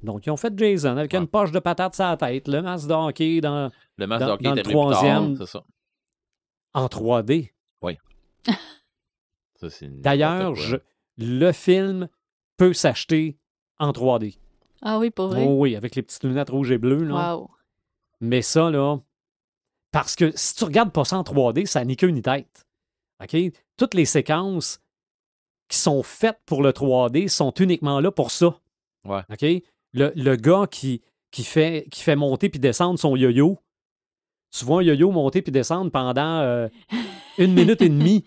Donc, 0.04 0.26
ils 0.26 0.32
ont 0.32 0.38
fait 0.38 0.54
Jason 0.58 0.97
avec 0.97 1.14
Ouais. 1.14 1.20
une 1.20 1.28
poche 1.28 1.52
de 1.52 1.60
patate 1.60 1.93
sur 1.95 2.06
la 2.06 2.18
tête, 2.18 2.47
le 2.47 2.62
masque 2.62 2.88
de 2.88 2.93
hockey 2.93 3.39
dans, 3.41 3.72
Le 3.97 4.08
masque 4.08 4.22
Dans- 4.22 4.28
de 4.28 4.32
hockey 4.34 4.43
dans 4.45 4.56
le 4.56 4.62
tard, 4.64 4.72
troisième. 4.72 5.38
c'est 5.38 5.45
ça. 5.45 5.64
en 6.74 6.88
3D. 6.88 7.52
Ça, 9.56 9.70
c'est 9.70 9.86
n'importe 9.86 10.02
D'ailleurs, 10.04 10.54
le 11.18 11.52
film 11.52 12.08
peut 12.58 12.74
s'acheter 12.74 13.38
en 13.80 13.91
3D. 13.91 14.38
Ah 14.82 14.97
oui, 14.97 15.12
pour 15.12 15.28
vrai? 15.28 15.45
Oh 15.47 15.58
oui, 15.60 15.76
avec 15.76 15.95
les 15.95 16.02
petites 16.02 16.24
lunettes 16.24 16.49
rouges 16.49 16.72
et 16.72 16.80
bleues. 16.80 17.04
Là. 17.04 17.36
Wow. 17.38 17.52
Mais 18.22 18.41
ça, 18.41 18.72
là, 18.72 18.97
parce 19.91 20.16
que 20.16 20.32
si 20.36 20.56
tu 20.56 20.64
regardes 20.64 20.91
pas 20.91 21.06
ça 21.06 21.18
en 21.20 21.24
3D, 21.24 21.68
ça 21.68 21.80
n'a 21.82 21.86
ni 21.86 21.95
queue 21.95 22.08
ni 22.08 22.24
tête. 22.24 22.66
OK? 23.22 23.36
Toutes 23.78 23.93
les 23.93 24.06
séquences 24.06 24.82
qui 25.68 25.78
sont 25.78 26.02
faites 26.02 26.39
pour 26.47 26.64
le 26.64 26.72
3D 26.74 27.28
sont 27.28 27.52
uniquement 27.52 27.99
là 27.99 28.12
pour 28.12 28.32
ça. 28.32 28.60
Ouais. 29.06 29.22
OK? 29.30 29.64
Le, 29.94 30.12
le 30.16 30.36
gars 30.36 30.68
qui, 30.70 31.02
qui, 31.32 31.44
fait, 31.44 31.86
qui 31.92 32.02
fait 32.02 32.16
monter 32.16 32.50
puis 32.50 32.60
descendre 32.60 32.98
son 33.00 33.16
yo-yo, 33.16 33.60
tu 34.52 34.66
vois 34.66 34.80
un 34.80 34.84
yo-yo 34.84 35.12
monter 35.12 35.42
puis 35.42 35.52
descendre 35.52 35.92
pendant 35.92 36.39
euh, 36.39 36.68
une 37.38 37.54
minute 37.54 37.82
et 37.82 37.89
demie, 37.89 38.24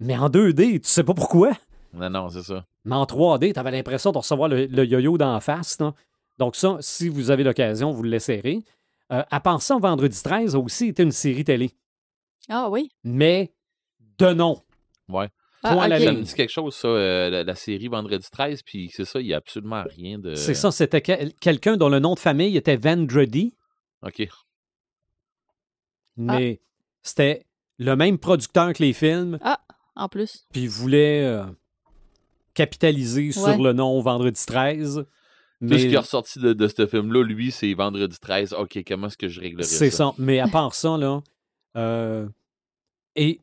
mais 0.00 0.16
en 0.16 0.28
2D, 0.28 0.80
tu 0.80 0.88
sais 0.88 1.04
pas 1.04 1.14
pourquoi. 1.14 1.52
Non, 1.92 2.08
non, 2.10 2.28
c'est 2.30 2.42
ça. 2.42 2.64
Mais 2.84 2.96
en 2.96 3.04
3D, 3.04 3.52
tu 3.52 3.60
avais 3.60 3.70
l'impression 3.70 4.12
de 4.12 4.18
recevoir 4.18 4.48
le, 4.48 4.66
le 4.66 4.84
yo-yo 4.86 5.18
d'en 5.18 5.38
face. 5.40 5.78
Donc 6.38 6.56
ça, 6.56 6.78
si 6.80 7.08
vous 7.08 7.30
avez 7.30 7.44
l'occasion, 7.44 7.92
vous 7.92 8.02
l'essayerez. 8.02 8.62
Euh, 9.12 9.22
à 9.30 9.58
ça, 9.60 9.76
Vendredi 9.78 10.22
13 10.22 10.54
a 10.56 10.58
aussi 10.58 10.88
été 10.88 11.02
une 11.02 11.12
série 11.12 11.44
télé, 11.44 11.70
Ah 12.48 12.68
oui? 12.70 12.90
mais 13.04 13.52
de 14.18 14.32
nom. 14.32 14.60
Ouais. 15.08 15.28
Ah, 15.64 15.74
Toi, 15.74 15.88
la 15.88 15.96
ok. 15.98 16.02
Ça 16.04 16.12
me 16.12 16.22
dit 16.22 16.34
quelque 16.34 16.50
chose, 16.50 16.74
ça, 16.74 16.88
euh, 16.88 17.30
la, 17.30 17.44
la 17.44 17.54
série 17.54 17.86
Vendredi 17.88 18.26
13, 18.30 18.62
puis 18.62 18.90
c'est 18.92 19.04
ça, 19.04 19.20
il 19.20 19.26
n'y 19.26 19.34
a 19.34 19.36
absolument 19.36 19.84
rien 19.96 20.18
de. 20.18 20.34
C'est 20.34 20.54
ça, 20.54 20.70
c'était 20.72 21.00
quel- 21.00 21.32
quelqu'un 21.34 21.76
dont 21.76 21.88
le 21.88 22.00
nom 22.00 22.14
de 22.14 22.18
famille 22.18 22.56
était 22.56 22.76
Vendredi, 22.76 23.54
OK. 24.02 24.26
mais 26.16 26.60
c'était 27.02 27.44
le 27.78 27.96
même 27.96 28.18
producteur 28.18 28.72
que 28.72 28.82
les 28.82 28.92
films, 28.92 29.38
En 29.96 30.08
plus. 30.08 30.46
puis 30.52 30.62
il 30.62 30.68
voulait 30.68 31.24
euh, 31.24 31.44
capitaliser 32.54 33.26
Ouais. 33.26 33.32
sur 33.32 33.62
le 33.62 33.72
nom 33.72 34.00
Vendredi 34.00 34.44
13. 34.44 35.04
Tout 35.60 35.68
ce 35.68 35.74
Mais 35.74 35.78
qui 35.88 35.94
est 35.94 35.98
ressorti 35.98 36.40
de, 36.40 36.52
de 36.52 36.66
ce 36.68 36.86
film-là, 36.88 37.22
lui, 37.22 37.52
c'est 37.52 37.72
Vendredi 37.74 38.18
13. 38.20 38.52
OK, 38.58 38.80
comment 38.86 39.06
est-ce 39.06 39.16
que 39.16 39.28
je 39.28 39.40
réglerais 39.40 39.62
ça? 39.62 39.76
c'est 39.78 39.90
ça. 39.90 40.12
Mais 40.18 40.40
à 40.40 40.48
part 40.48 40.74
ça, 40.74 40.96
là, 40.98 41.22
euh, 41.76 42.28
et 43.14 43.40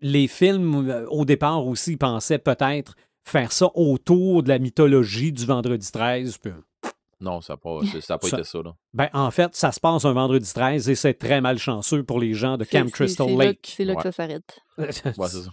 les 0.00 0.28
films, 0.28 0.88
euh, 0.90 1.06
au 1.08 1.24
départ 1.24 1.66
aussi, 1.66 1.96
pensaient 1.96 2.38
peut-être 2.38 2.94
faire 3.24 3.52
ça 3.52 3.70
autour 3.74 4.42
de 4.42 4.48
la 4.48 4.58
mythologie 4.58 5.32
du 5.32 5.44
Vendredi 5.44 5.90
13. 5.92 6.38
puis, 6.38 6.52
Non, 7.20 7.40
ça 7.40 7.54
n'a 7.54 7.56
pas, 7.56 7.80
ça 8.00 8.14
a 8.14 8.18
pas 8.18 8.28
Ça- 8.28 8.38
été 8.38 8.44
ça, 8.48 8.58
là. 8.62 8.74
ben, 8.94 9.08
en 9.12 9.30
fait, 9.30 9.54
ça 9.56 9.72
se 9.72 9.80
passe 9.80 10.04
un 10.04 10.12
vendredi 10.12 10.50
13 10.52 10.88
et 10.88 10.94
c'est 10.94 11.14
très 11.14 11.40
malchanceux 11.40 12.04
pour 12.04 12.20
les 12.20 12.32
gens 12.34 12.56
de 12.56 12.64
Camp 12.64 12.90
Crystal 12.90 13.28
Lake. 13.36 13.72
C'est 13.76 13.84
là 13.84 13.94
que 13.94 13.98
Ouais. 13.98 14.02
ça 14.04 14.12
s'arrête. 14.12 14.60
Ouais, 14.78 14.92
c'est 14.92 15.12
ça. 15.14 15.50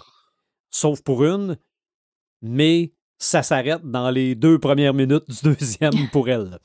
Sauf 0.70 1.02
pour 1.02 1.24
une, 1.26 1.58
mais 2.42 2.94
ça 3.18 3.42
s'arrête 3.44 3.82
dans 3.84 4.10
les 4.12 4.36
deux 4.36 4.60
premières 4.60 4.94
minutes 4.94 5.24
du 5.30 5.56
deuxième 5.56 5.92
pour 6.12 6.30
elle. 6.30 6.60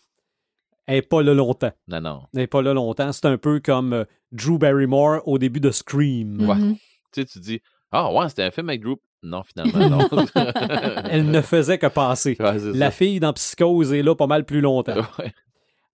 Elle 0.87 0.97
n'est 0.97 1.03
pas 1.03 1.23
là 1.23 1.33
longtemps. 1.35 1.71
Non, 1.89 2.01
non. 2.01 2.23
Elle 2.35 2.41
n'est 2.41 2.47
pas 2.49 2.63
là 2.63 2.75
longtemps. 2.75 3.13
C'est 3.13 3.27
un 3.27 3.39
peu 3.39 3.61
comme 3.61 3.93
euh, 3.93 4.05
Drew 4.33 4.59
Barrymore 4.59 5.21
au 5.27 5.39
début 5.39 5.61
de 5.61 5.71
Scream. 5.71 6.47
Ouais. 6.49 6.57
Mhm. 6.57 6.77
Tu 7.13 7.23
sais, 7.23 7.27
tu 7.27 7.39
dis, 7.41 7.61
ah 7.93 8.13
ouais, 8.13 8.29
c'était 8.29 8.43
un 8.45 8.51
film 8.51 8.69
avec 8.69 8.83
Drew. 8.83 8.97
Non, 9.23 9.43
finalement, 9.43 9.89
non. 10.11 10.27
Elle 11.11 11.31
ne 11.31 11.41
faisait 11.43 11.79
que 11.79 11.87
passer. 11.89 12.37
Ouais, 12.41 12.59
La 12.75 12.87
ça. 12.87 12.91
fille 12.91 13.21
dans 13.21 13.33
Psychose 13.35 13.93
est 13.93 14.03
là 14.03 14.15
pas 14.15 14.27
mal 14.27 14.45
plus 14.45 14.61
longtemps. 14.61 14.95
Ouais. 15.19 15.33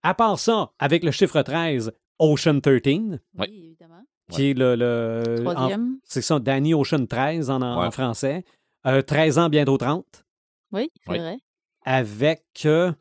À 0.03 0.15
part 0.15 0.39
ça, 0.39 0.71
avec 0.79 1.03
le 1.03 1.11
chiffre 1.11 1.43
13, 1.43 1.91
Ocean 2.21 2.61
13, 2.61 2.85
Ouais. 2.95 3.19
Oui, 3.39 3.63
évidemment. 3.67 4.05
qui 4.31 4.51
est 4.51 4.55
le. 4.55 4.77
le- 4.77 5.45
en- 5.49 5.53
Troisième. 5.55 5.99
C'est 6.05 6.23
ça, 6.23 6.39
Danny 6.39 6.75
Ocean 6.75 7.07
13 7.07 7.51
en, 7.51 7.61
en 7.61 7.83
Ouais. 7.83 7.91
français. 7.91 8.45
Euh, 8.87 9.03
13 9.03 9.39
ans, 9.39 9.49
bientôt 9.49 9.77
30. 9.77 10.25
Oui, 10.71 10.91
c'est 11.07 11.19
vrai. 11.19 11.39
Avec. 11.85 12.45
euh, 12.67 12.93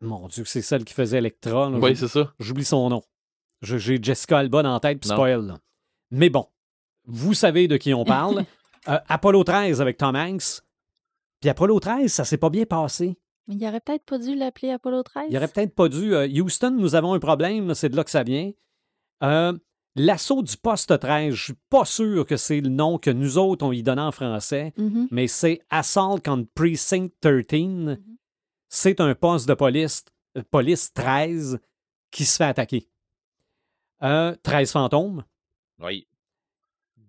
Mon 0.00 0.28
Dieu, 0.28 0.44
c'est 0.46 0.62
celle 0.62 0.84
qui 0.84 0.94
faisait 0.94 1.18
Electra. 1.18 1.68
là. 1.68 1.78
Oui, 1.78 1.96
c'est 1.96 2.08
ça. 2.08 2.32
J'oublie 2.38 2.64
son 2.64 2.88
nom. 2.88 3.02
J'ai 3.62 4.02
Jessica 4.02 4.38
Alba 4.38 4.62
dans 4.62 4.72
la 4.72 4.80
tête, 4.80 5.00
puis 5.00 5.08
c'est 5.08 5.14
Non. 5.14 5.20
pas 5.20 5.28
elle. 5.30 5.40
là. 5.46 5.58
Mais 6.10 6.30
bon, 6.30 6.46
vous 7.08 7.34
savez 7.34 7.66
de 7.66 7.76
qui 7.76 7.92
on 7.94 8.04
parle. 8.04 8.44
Euh, 8.86 8.98
Apollo 9.08 9.44
13 9.44 9.82
avec 9.82 9.98
Tom 9.98 10.14
Hanks. 10.16 10.62
Puis 11.40 11.50
Apollo 11.50 11.78
13, 11.80 12.10
ça 12.10 12.24
s'est 12.24 12.38
pas 12.38 12.48
bien 12.48 12.64
passé. 12.64 13.18
Mais 13.46 13.56
il 13.56 13.66
aurait 13.66 13.80
peut-être 13.80 14.04
pas 14.04 14.18
dû 14.18 14.34
l'appeler 14.34 14.70
Apollo 14.70 15.02
13. 15.02 15.24
Il 15.28 15.36
aurait 15.36 15.48
peut-être 15.48 15.74
pas 15.74 15.88
dû. 15.88 16.14
euh, 16.14 16.26
Houston, 16.26 16.70
nous 16.70 16.94
avons 16.94 17.12
un 17.12 17.18
problème, 17.18 17.74
c'est 17.74 17.90
de 17.90 17.96
là 17.96 18.04
que 18.04 18.10
ça 18.10 18.22
vient. 18.22 18.50
Euh, 19.24 19.52
L'assaut 19.96 20.42
du 20.42 20.56
poste 20.56 20.98
13, 20.98 21.34
je 21.34 21.44
suis 21.46 21.54
pas 21.68 21.84
sûr 21.84 22.24
que 22.24 22.38
c'est 22.38 22.60
le 22.62 22.70
nom 22.70 22.96
que 22.98 23.10
nous 23.10 23.36
autres, 23.36 23.66
on 23.66 23.72
y 23.72 23.82
donne 23.82 23.98
en 23.98 24.12
français, 24.12 24.72
Mhm. 24.78 25.08
mais 25.10 25.26
c'est 25.26 25.60
Assault 25.68 26.20
on 26.28 26.46
Precinct 26.54 27.08
13. 27.20 27.98
C'est 28.68 29.00
un 29.02 29.14
poste 29.14 29.48
de 29.48 29.54
police, 29.54 30.04
euh, 30.38 30.42
police 30.50 30.92
13 30.94 31.58
qui 32.10 32.24
se 32.24 32.36
fait 32.36 32.44
attaquer. 32.44 32.88
Euh, 34.02 34.34
13 34.42 34.72
fantômes. 34.72 35.24
Oui. 35.80 36.06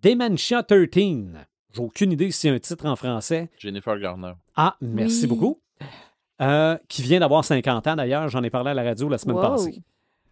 Dementia 0.02 0.64
13. 0.64 1.36
J'ai 1.74 1.82
aucune 1.82 2.12
idée 2.12 2.32
s'il 2.32 2.50
y 2.50 2.54
a 2.54 2.56
un 2.56 2.60
titre 2.60 2.86
en 2.86 2.95
français. 2.95 3.50
Jennifer 3.58 3.97
Garner. 4.00 4.34
Ah, 4.56 4.76
merci 4.82 5.22
Oui. 5.24 5.28
beaucoup. 5.28 5.60
Euh, 6.41 6.78
qui 6.88 7.02
vient 7.02 7.20
d'avoir 7.20 7.43
50 7.43 7.86
ans 7.88 7.95
d'ailleurs. 7.97 8.30
J'en 8.30 8.41
ai 8.43 8.50
parlé 8.50 8.72
à 8.72 8.74
la 8.74 8.84
radio 8.84 9.10
la 9.10 9.18
semaine 9.18 9.36
Wow. 9.36 9.41
passée. 9.41 9.82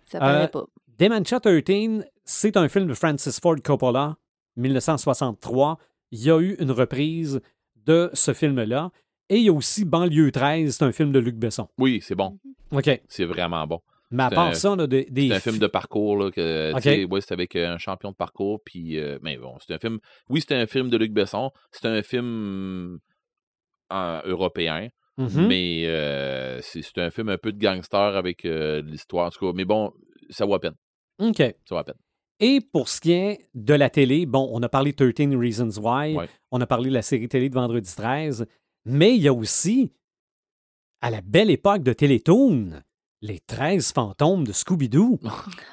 Ça 0.06 0.20
paraît 0.20 0.46
Euh, 0.46 0.48
pas. 0.48 0.66
Dementia 0.98 1.40
13, 1.40 2.06
c'est 2.24 2.56
un 2.58 2.70
film 2.70 2.88
de 2.88 2.94
Francis 2.94 3.40
Ford 3.42 3.58
Coppola, 3.64 4.16
1963. 4.56 5.78
Il 6.12 6.20
y 6.24 6.32
a 6.32 6.40
eu 6.40 6.56
une 6.60 6.72
reprise 6.72 7.42
de 7.86 8.10
ce 8.14 8.34
film-là. 8.34 8.92
Et 9.30 9.38
il 9.38 9.44
y 9.44 9.50
a 9.50 9.54
aussi 9.54 9.84
Banlieue 9.84 10.32
13, 10.32 10.78
c'est 10.78 10.86
un 10.86 10.94
film 10.94 11.12
de 11.12 11.20
Luc 11.20 11.36
Besson. 11.36 11.68
Oui, 11.78 12.00
c'est 12.02 12.16
bon. 12.16 12.40
OK. 12.72 12.90
C'est 13.10 13.26
vraiment 13.26 13.68
bon. 13.68 13.82
Mais 14.10 14.24
à 14.24 14.30
part 14.30 14.48
un- 14.48 14.54
ça, 14.54 14.76
là, 14.76 14.88
des, 14.88 15.06
des 15.06 15.28
C'est 15.30 15.36
un 15.36 15.40
film 15.40 15.60
de 15.60 15.68
parcours, 15.68 16.16
là, 16.18 16.32
que, 16.32 16.72
tu 16.72 16.78
Ok. 16.78 16.84
sais, 16.84 17.04
ouais, 17.06 17.22
c'est 17.22 17.34
avec 17.34 17.56
euh, 17.56 17.74
un 17.74 17.78
champion 17.78 18.12
de 18.12 18.16
parcours, 18.16 18.62
puis, 18.64 18.98
euh, 18.98 19.20
mais 19.22 19.38
bon, 19.38 19.58
c'est 19.60 19.74
un 19.74 19.80
film, 19.80 20.00
oui, 20.30 20.42
c'est 20.48 20.56
un 20.56 20.66
film 20.68 20.90
de 20.90 20.98
Luc 20.98 21.12
Besson, 21.12 21.52
c'est 21.72 21.86
un 21.88 22.02
film 22.02 23.00
euh, 23.92 24.22
européen, 24.26 24.90
Mhm. 25.18 25.48
mais 25.48 25.84
euh, 25.88 26.60
c'est 26.62 26.98
un 27.00 27.10
film 27.10 27.30
un 27.30 27.38
peu 27.38 27.52
de 27.52 27.58
gangster 27.60 28.16
avec 28.16 28.44
l'histoire, 28.44 29.28
en 29.28 29.30
tout 29.32 29.46
cas, 29.48 29.52
mais 29.56 29.66
bon, 29.66 29.92
ça 30.30 30.46
vaut 30.46 30.54
la 30.54 30.60
peine, 30.60 30.76
OK. 31.20 31.38
ça 31.38 31.54
vaut 31.72 31.76
la 31.78 31.84
peine. 31.84 31.96
Et 32.40 32.62
pour 32.62 32.88
ce 32.88 33.02
qui 33.02 33.14
est 33.14 33.50
de 33.56 33.74
la 33.74 33.90
télé, 33.90 34.26
bon, 34.28 34.48
on 34.54 34.62
a 34.62 34.70
parlé 34.70 34.94
13 34.94 35.36
Reasons 35.36 35.82
Why, 35.82 36.16
Ouais. 36.16 36.30
on 36.52 36.62
a 36.62 36.68
parlé 36.68 36.90
de 36.90 36.94
la 36.94 37.02
série 37.02 37.28
télé 37.28 37.50
de 37.50 37.56
Vendredi 37.56 37.92
13, 37.96 38.46
mais 38.86 39.16
il 39.16 39.22
y 39.24 39.28
a 39.28 39.34
aussi, 39.34 39.92
à 41.02 41.10
la 41.10 41.22
belle 41.22 41.50
époque 41.50 41.82
de 41.84 41.94
Télétoon, 41.94 42.84
les 43.22 43.40
13 43.40 43.92
fantômes 43.94 44.46
de 44.46 44.52
Scooby-Doo, 44.54 45.20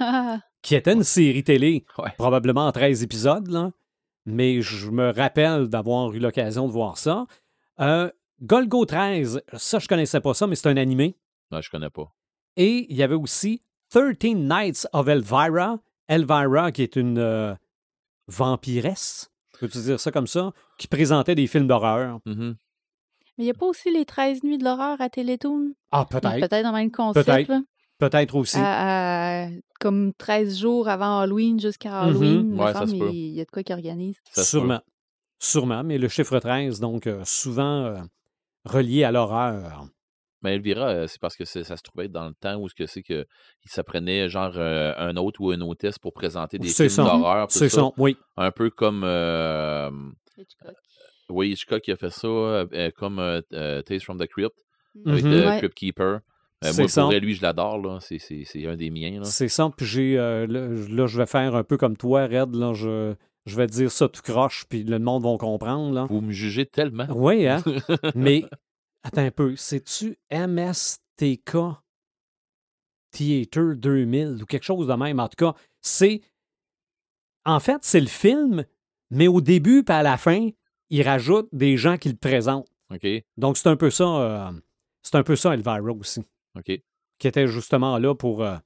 qui 0.62 0.74
était 0.74 0.92
une 0.94 1.04
série 1.04 1.44
télé, 1.44 1.84
Ouais. 1.98 2.12
probablement 2.16 2.66
en 2.66 2.72
13 2.72 3.02
épisodes, 3.02 3.48
là, 3.48 3.70
mais 4.26 4.62
je 4.62 4.90
me 4.90 5.10
rappelle 5.12 5.68
d'avoir 5.68 6.12
eu 6.12 6.18
l'occasion 6.18 6.66
de 6.66 6.72
voir 6.72 6.96
ça. 6.98 7.26
Euh, 7.80 8.10
Golgo 8.42 8.84
13, 8.86 9.42
ça, 9.54 9.78
je 9.78 9.86
connaissais 9.88 10.20
pas 10.20 10.34
ça, 10.34 10.46
mais 10.46 10.54
c'est 10.56 10.68
un 10.68 10.76
animé. 10.76 11.16
Non, 11.50 11.60
je 11.60 11.70
connais 11.70 11.90
pas. 11.90 12.12
Et 12.56 12.86
il 12.90 12.96
y 12.96 13.02
avait 13.02 13.14
aussi 13.14 13.62
13 13.90 14.16
Nights 14.34 14.86
of 14.92 15.06
Elvira. 15.08 15.78
Elvira, 16.08 16.72
qui 16.72 16.82
est 16.82 16.96
une 16.96 17.18
euh, 17.18 17.54
vampiresse, 18.28 19.30
peux-tu 19.60 19.78
dire 19.78 20.00
ça 20.00 20.10
comme 20.10 20.26
ça, 20.26 20.52
qui 20.78 20.88
présentait 20.88 21.34
des 21.34 21.46
films 21.46 21.66
d'horreur. 21.66 22.20
Mhm. 22.26 22.56
Mais 23.36 23.44
il 23.44 23.46
n'y 23.46 23.50
a 23.50 23.54
pas 23.54 23.66
aussi 23.66 23.90
les 23.92 24.04
13 24.04 24.42
nuits 24.44 24.58
de 24.58 24.64
l'horreur 24.64 25.00
à 25.00 25.08
Télétoon? 25.08 25.72
Ah, 25.90 26.04
peut-être. 26.08 26.34
Peut-être 26.40 26.62
dans 26.62 26.70
le 26.70 26.76
même 26.78 26.90
concept. 26.92 27.50
Peut-être. 27.98 28.34
aussi. 28.34 28.56
À- 28.58 29.44
à- 29.44 29.48
comme 29.80 30.12
13 30.14 30.58
jours 30.58 30.88
avant 30.88 31.20
Halloween 31.20 31.58
jusqu'à 31.60 31.90
Mhm. 32.02 32.08
Halloween. 32.08 32.50
me 32.50 32.62
Ouais, 32.62 32.72
ça 32.72 32.80
semble, 32.80 32.90
se 32.90 32.96
peut. 32.96 33.10
il 33.12 33.32
y 33.34 33.40
a 33.40 33.44
de 33.44 33.50
quoi 33.50 33.62
qu'ils 33.62 33.74
organisent. 33.74 34.18
Ça 34.30 34.42
se 34.42 34.50
Sûrement. 34.50 34.80
Sûrement, 35.38 35.82
mais 35.84 35.98
le 35.98 36.08
chiffre 36.08 36.38
13, 36.38 36.80
donc 36.80 37.06
euh, 37.06 37.22
souvent 37.24 37.84
euh, 37.84 38.00
relié 38.64 39.04
à 39.04 39.12
l'horreur. 39.12 39.86
Mais 40.42 40.54
Elvira, 40.54 40.88
euh, 40.88 41.06
c'est 41.06 41.20
parce 41.20 41.36
que 41.36 41.44
c'est- 41.44 41.64
ça 41.64 41.76
se 41.76 41.82
trouvait 41.82 42.08
dans 42.08 42.26
le 42.28 42.34
temps 42.34 42.56
où 42.56 42.68
ce 42.68 42.74
que 42.74 42.86
c'est 42.86 43.02
que 43.02 43.26
il 43.64 43.70
s'apprenait 43.70 44.28
genre 44.28 44.52
euh, 44.56 44.92
un 44.96 45.16
hôte 45.16 45.38
ou 45.40 45.52
une 45.52 45.62
hôtesse 45.62 45.98
pour 45.98 46.12
présenter 46.12 46.58
des 46.58 46.68
C'est 46.68 46.88
films 46.88 47.06
d'horreur, 47.06 47.48
tout 47.48 47.58
C'est 47.58 47.68
ça. 47.68 47.80
ça, 47.82 47.90
oui. 47.98 48.16
Un 48.36 48.50
peu 48.50 48.70
comme 48.70 49.02
euh, 49.04 49.90
Hitchcock. 50.36 50.74
Oui, 51.30 51.50
Hitchcock 51.50 51.82
qui 51.82 51.92
a 51.92 51.96
fait 51.96 52.10
ça, 52.10 52.26
euh, 52.28 52.90
comme 52.96 53.18
euh, 53.18 53.40
euh, 53.52 53.82
Tales 53.82 54.00
from 54.00 54.18
the 54.18 54.26
Crypt 54.26 54.54
avec 55.06 55.24
Mhm. 55.24 55.30
The 55.42 55.46
Ouais. 55.46 55.58
Crypt 55.58 55.74
Keeper. 55.74 56.20
Euh, 56.64 56.72
moi, 56.78 56.86
pour 56.94 57.04
vrai, 57.06 57.20
lui, 57.20 57.34
je 57.34 57.42
l'adore. 57.42 57.78
là. 57.78 57.98
C'est- 58.00 58.18
C'est 58.18 58.44
c'est 58.44 58.66
un 58.66 58.76
des 58.76 58.90
miens. 58.90 59.18
Là. 59.18 59.24
C'est 59.24 59.48
ça. 59.48 59.70
Puis 59.76 59.84
j'ai. 59.86 60.18
euh, 60.18 60.46
là, 60.46 60.68
là, 60.68 61.06
je 61.06 61.18
vais 61.18 61.26
faire 61.26 61.54
un 61.54 61.64
peu 61.64 61.76
comme 61.76 61.96
toi, 61.96 62.22
Red. 62.26 62.54
Là, 62.54 62.72
je, 62.74 63.14
je 63.44 63.56
vais 63.56 63.66
dire 63.66 63.90
ça 63.90 64.08
tout 64.08 64.22
croche, 64.22 64.64
puis 64.68 64.82
le 64.84 64.98
monde 64.98 65.24
va 65.24 65.36
comprendre. 65.36 65.92
Là. 65.94 66.06
Vous 66.08 66.20
me 66.22 66.32
jugez 66.32 66.64
tellement. 66.64 67.06
Oui, 67.10 67.46
hein? 67.46 67.62
Mais 68.14 68.44
attends 69.02 69.22
un 69.26 69.30
peu. 69.30 69.56
C'est-tu 69.56 70.16
MSTK 70.30 71.56
Theater 73.10 73.74
2000 73.76 74.42
ou 74.42 74.46
quelque 74.46 74.64
chose 74.64 74.86
de 74.88 74.94
même? 74.94 75.20
En 75.20 75.28
tout 75.28 75.36
cas, 75.36 75.54
c'est. 75.80 76.22
En 77.44 77.60
fait, 77.60 77.78
c'est 77.82 78.00
le 78.00 78.06
film, 78.06 78.64
mais 79.10 79.28
au 79.28 79.42
début 79.42 79.84
puis 79.84 79.94
à 79.94 80.02
la 80.02 80.16
fin, 80.16 80.48
il 80.90 81.02
rajoute 81.02 81.48
des 81.52 81.76
gens 81.76 81.96
qui 81.96 82.08
le 82.08 82.16
présentent. 82.16 82.66
OK, 82.92 83.06
Donc, 83.36 83.56
c'est 83.56 83.68
un 83.68 83.76
peu 83.76 83.90
ça. 83.90 84.04
euh, 84.04 84.50
c'est 85.02 85.16
un 85.16 85.22
peu 85.22 85.36
ça, 85.36 85.54
Elvira 85.54 85.80
aussi, 85.98 86.20
OK. 86.56 86.80
qui 87.18 87.26
était 87.28 87.46
justement 87.48 87.98
là 87.98 88.14
pour. 88.14 88.42
euh, 88.42 88.56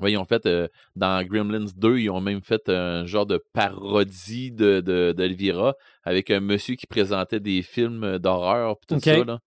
Ouais, 0.00 0.12
ils 0.12 0.16
ont 0.16 0.24
fait, 0.24 0.46
euh, 0.46 0.68
dans 0.94 1.24
Gremlins 1.26 1.66
2, 1.76 1.98
ils 1.98 2.08
ont 2.10 2.20
même 2.20 2.40
fait 2.40 2.68
un 2.68 3.04
genre 3.04 3.26
de 3.26 3.42
parodie 3.52 4.52
de, 4.52 4.80
de, 4.80 5.12
d'Elvira 5.16 5.74
avec 6.04 6.30
un 6.30 6.38
monsieur 6.38 6.76
qui 6.76 6.86
présentait 6.86 7.40
des 7.40 7.62
films 7.62 8.18
d'horreur 8.18 8.78
pis 8.78 8.86
tout 8.86 9.00
ça. 9.00 9.24
Là. 9.24 9.40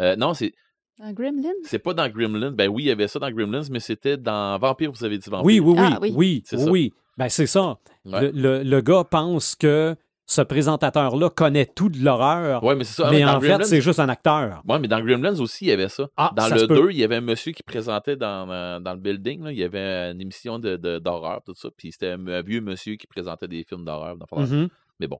Euh, 0.00 0.16
non, 0.16 0.34
c'est, 0.34 0.54
Un 0.98 1.12
Gremlin? 1.12 1.52
c'est 1.64 1.78
pas 1.78 1.94
dans 1.94 2.08
Gremlins. 2.08 2.50
Ben 2.50 2.68
oui, 2.68 2.82
il 2.82 2.86
y 2.86 2.90
avait 2.90 3.06
ça 3.06 3.20
dans 3.20 3.30
Gremlins, 3.30 3.62
mais 3.70 3.78
c'était 3.78 4.16
dans 4.16 4.58
Vampire, 4.58 4.90
vous 4.90 5.04
avez 5.04 5.18
dit 5.18 5.30
Vampire. 5.30 5.46
Oui, 5.46 5.60
oui, 5.60 5.74
oui. 5.78 5.78
Ah, 5.78 5.98
oui, 6.00 6.08
oui. 6.10 6.14
oui, 6.16 6.42
C'est 6.46 6.58
ça. 6.58 6.68
oui. 6.70 6.92
Ben, 7.16 7.28
c'est 7.28 7.46
ça. 7.46 7.78
Ouais. 8.04 8.32
Le, 8.32 8.58
le- 8.58 8.62
le 8.64 8.80
gars 8.80 9.04
pense 9.04 9.54
que 9.54 9.94
ce 10.26 10.40
présentateur-là 10.40 11.30
connaît 11.30 11.66
tout 11.66 11.88
de 11.88 11.98
l'horreur, 12.02 12.62
Ouais, 12.62 12.74
mais 12.76 12.84
c'est 12.84 13.02
ça. 13.02 13.10
mais 13.10 13.24
en 13.24 13.40
fait, 13.40 13.64
c'est 13.64 13.80
juste 13.80 13.98
un 14.00 14.08
acteur. 14.08 14.62
Ouais, 14.68 14.78
mais 14.78 14.88
dans 14.88 15.00
Gremlins 15.04 15.38
aussi, 15.40 15.66
il 15.66 15.68
y 15.68 15.72
avait 15.72 15.88
ça. 15.88 16.08
Ah, 16.16 16.32
dans 16.34 16.44
ça 16.44 16.54
le 16.54 16.60
se 16.60 16.64
peut. 16.66 16.76
2, 16.76 16.90
il 16.92 16.98
y 16.98 17.04
avait 17.04 17.16
un 17.16 17.20
monsieur 17.20 17.52
qui 17.52 17.62
présentait 17.62 18.16
dans, 18.16 18.48
euh, 18.50 18.78
dans 18.80 18.92
le 18.92 18.98
building. 19.00 19.42
là, 19.44 19.52
il 19.52 19.58
y 19.58 19.64
avait 19.64 20.10
une 20.12 20.20
émission 20.20 20.58
d'horreur, 20.58 21.42
tout 21.44 21.54
ça. 21.54 21.68
Puis 21.76 21.92
c'était 21.92 22.10
un, 22.12 22.26
un 22.28 22.42
vieux 22.42 22.60
monsieur 22.60 22.94
qui 22.96 23.06
présentait 23.06 23.48
des 23.48 23.64
films 23.64 23.84
d'horreur. 23.84 24.16
Mhm. 24.36 24.68
Mais 25.00 25.06
bon. 25.08 25.18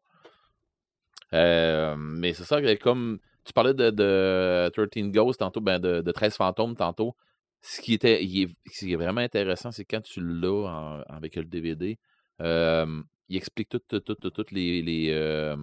Euh, 1.35 1.95
mais 1.99 2.33
c'est 2.35 2.45
ça, 2.45 2.61
que 2.61 2.75
comme 2.77 3.19
tu 3.45 3.53
parlais 3.53 3.75
de, 3.75 3.91
de 3.91 4.71
13 4.71 5.11
Ghosts 5.11 5.41
tantôt, 5.41 5.61
ben 5.61 5.79
de, 5.79 6.01
de 6.01 6.13
13 6.13 6.37
fantômes 6.37 6.77
tantôt. 6.77 7.15
Ce 7.61 7.81
qui 7.81 7.95
était 7.95 8.23
il 8.25 8.43
est, 8.43 8.49
ce 8.73 8.85
qui 8.87 8.93
est 8.93 8.97
vraiment 8.97 9.21
intéressant, 9.21 9.71
c'est 9.71 9.85
quand 9.85 10.01
tu 10.03 10.21
l'as 10.21 11.05
avec 11.09 11.37
le 11.37 11.45
DVD, 11.45 11.99
euh, 12.41 12.87
il 13.33 13.37
explique 13.37 13.69
toutes 13.71 13.89
tout, 14.05 14.15
tout, 14.31 14.45
les, 14.53 14.83
les, 14.83 15.11
euh, 15.13 15.57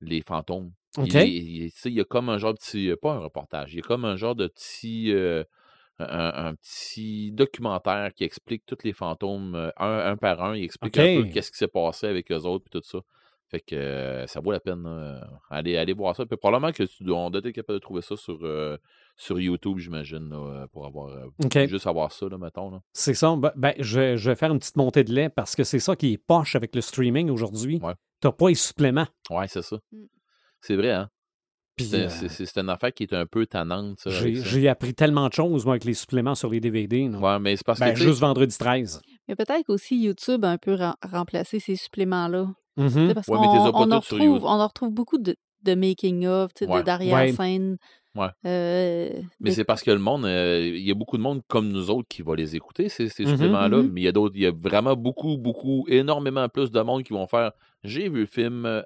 les 0.00 0.22
fantômes. 0.22 0.72
Il-. 1.02 1.16
Il, 1.16 1.72
il- 1.86 1.92
y 1.92 2.00
a 2.00 2.04
comme 2.04 2.28
un 2.28 2.38
genre 2.38 2.54
de 2.54 2.58
petit. 2.58 2.92
Pas 3.00 3.12
un 3.14 3.18
reportage, 3.20 3.72
il 3.74 3.76
y 3.76 3.80
a 3.80 3.82
comme 3.82 4.04
un 4.04 4.16
genre 4.16 4.34
de 4.36 4.48
petit. 4.48 5.12
euh, 5.12 5.44
un, 6.00 6.46
un 6.48 6.54
petit 6.56 7.32
documentaire 7.32 8.14
qui 8.14 8.24
explique 8.24 8.66
tous 8.66 8.78
les 8.84 8.94
fantômes 8.94 9.54
un, 9.78 9.98
un 10.12 10.16
par 10.16 10.42
un. 10.44 10.56
Il 10.56 10.64
explique 10.64 10.98
un 10.98 11.08
peu 11.08 11.24
qu'est-ce 11.26 11.52
qui 11.52 11.58
s'est 11.58 11.68
passé 11.68 12.06
avec 12.08 12.32
eux 12.32 12.36
autres 12.46 12.66
et 12.68 12.70
tout 12.80 12.82
ça. 12.86 13.00
Fait 13.50 13.60
que 13.60 13.74
euh, 13.74 14.26
ça 14.26 14.40
vaut 14.40 14.52
la 14.52 14.60
peine. 14.60 14.84
euh, 14.86 15.18
allez, 15.50 15.76
allez 15.78 15.94
voir 15.94 16.14
ça. 16.14 16.26
Puis 16.26 16.36
probablement 16.36 16.70
que 16.72 16.82
tu, 16.82 17.10
on 17.10 17.30
doit 17.30 17.40
être 17.42 17.50
capable 17.50 17.78
de 17.78 17.82
trouver 17.82 18.02
ça 18.02 18.14
sur, 18.16 18.38
euh, 18.42 18.76
sur 19.16 19.40
YouTube, 19.40 19.78
j'imagine, 19.78 20.28
là, 20.28 20.66
pour 20.70 20.84
avoir 20.86 21.08
euh, 21.08 21.66
juste 21.66 21.86
avoir 21.86 22.12
ça, 22.12 22.28
là, 22.28 22.36
mettons. 22.36 22.70
Là. 22.70 22.80
C'est 22.92 23.14
ça. 23.14 23.34
Ben, 23.36 23.50
ben, 23.56 23.72
je, 23.78 23.98
vais- 23.98 24.16
je 24.18 24.28
vais 24.30 24.36
faire 24.36 24.52
une 24.52 24.58
petite 24.58 24.76
montée 24.76 25.02
de 25.04 25.12
lait 25.14 25.30
parce 25.30 25.56
que 25.56 25.64
c'est 25.64 25.78
ça 25.78 25.96
qui 25.96 26.12
est 26.12 26.18
poche 26.18 26.56
avec 26.56 26.74
le 26.74 26.82
streaming 26.82 27.30
aujourd'hui. 27.30 27.80
Ouais. 27.82 27.94
T'as 28.20 28.32
pas 28.32 28.48
les 28.50 28.54
suppléments. 28.54 29.06
Ouais, 29.30 29.48
c'est 29.48 29.62
ça. 29.62 29.76
Mm. 29.92 30.04
C'est 30.60 30.76
vrai, 30.76 30.90
hein? 30.92 31.08
Puis, 31.76 31.86
C'est 31.86 32.06
euh, 32.06 32.08
c'est- 32.08 32.44
c'est 32.44 32.60
une 32.60 32.68
affaire 32.70 32.92
qui 32.92 33.04
est 33.04 33.12
un 33.14 33.24
peu 33.24 33.46
tannante, 33.46 34.00
ça. 34.00 34.10
j'ai 34.10 34.34
ça. 34.34 34.44
j'ai 34.44 34.68
appris 34.68 34.92
tellement 34.94 35.28
de 35.28 35.32
choses, 35.32 35.64
moi, 35.64 35.74
avec 35.74 35.84
les 35.84 35.94
suppléments 35.94 36.34
sur 36.34 36.50
les 36.50 36.58
DVD. 36.58 37.08
non? 37.08 37.20
Ouais, 37.22 37.38
mais 37.38 37.56
c'est 37.56 37.64
parce 37.64 37.78
Ben, 37.78 37.92
que. 37.92 37.98
sais, 38.00 38.04
juste 38.04 38.18
vendredi 38.20 38.58
13. 38.58 39.00
Mais 39.28 39.36
peut-être 39.36 39.64
qu'aussi 39.64 39.96
YouTube 40.02 40.44
a 40.44 40.50
un 40.50 40.58
peu 40.58 40.74
rem- 40.74 40.96
remplacé 41.08 41.60
ces 41.60 41.76
suppléments-là. 41.76 42.48
Mhm. 42.82 43.08
sais, 43.08 43.14
Parce 43.14 43.28
Ouais, 43.28 43.36
qu'on 43.36 43.42
on 43.44 43.48
on 44.44 44.60
en 44.60 44.66
retrouve 44.68 44.90
beaucoup 44.90 45.18
de, 45.18 45.36
de 45.64 45.74
making-of, 45.74 46.52
de- 46.60 46.82
d'arrière-scène. 46.82 47.76
Ouais. 48.14 48.28
Euh, 48.46 49.10
Mais 49.40 49.50
de- 49.50 49.54
c'est 49.54 49.64
parce 49.64 49.82
que 49.82 49.90
le 49.90 49.98
monde, 49.98 50.24
euh, 50.24 50.60
il 50.60 50.82
y 50.82 50.90
a 50.90 50.94
beaucoup 50.94 51.16
de 51.18 51.22
monde 51.22 51.42
comme 51.46 51.68
nous 51.68 51.90
autres 51.90 52.08
qui 52.08 52.22
va 52.22 52.34
les 52.34 52.56
écouter, 52.56 52.88
ces, 52.88 53.08
ces 53.08 53.24
Mhm, 53.24 53.30
suppléments-là. 53.30 53.76
mhm. 53.82 53.90
Mais 53.92 54.00
il 54.00 54.04
y 54.04 54.08
a 54.08 54.12
d'autres, 54.12 54.34
il 54.34 54.42
y 54.42 54.46
a 54.46 54.50
vraiment 54.52 54.96
beaucoup, 54.96 55.36
beaucoup, 55.36 55.84
énormément 55.88 56.48
plus 56.48 56.70
de 56.70 56.80
monde 56.80 57.02
qui 57.04 57.12
vont 57.12 57.26
faire 57.26 57.52
J'ai 57.84 58.08
vu 58.08 58.20
le 58.20 58.26
film 58.26 58.66
euh, 58.66 58.82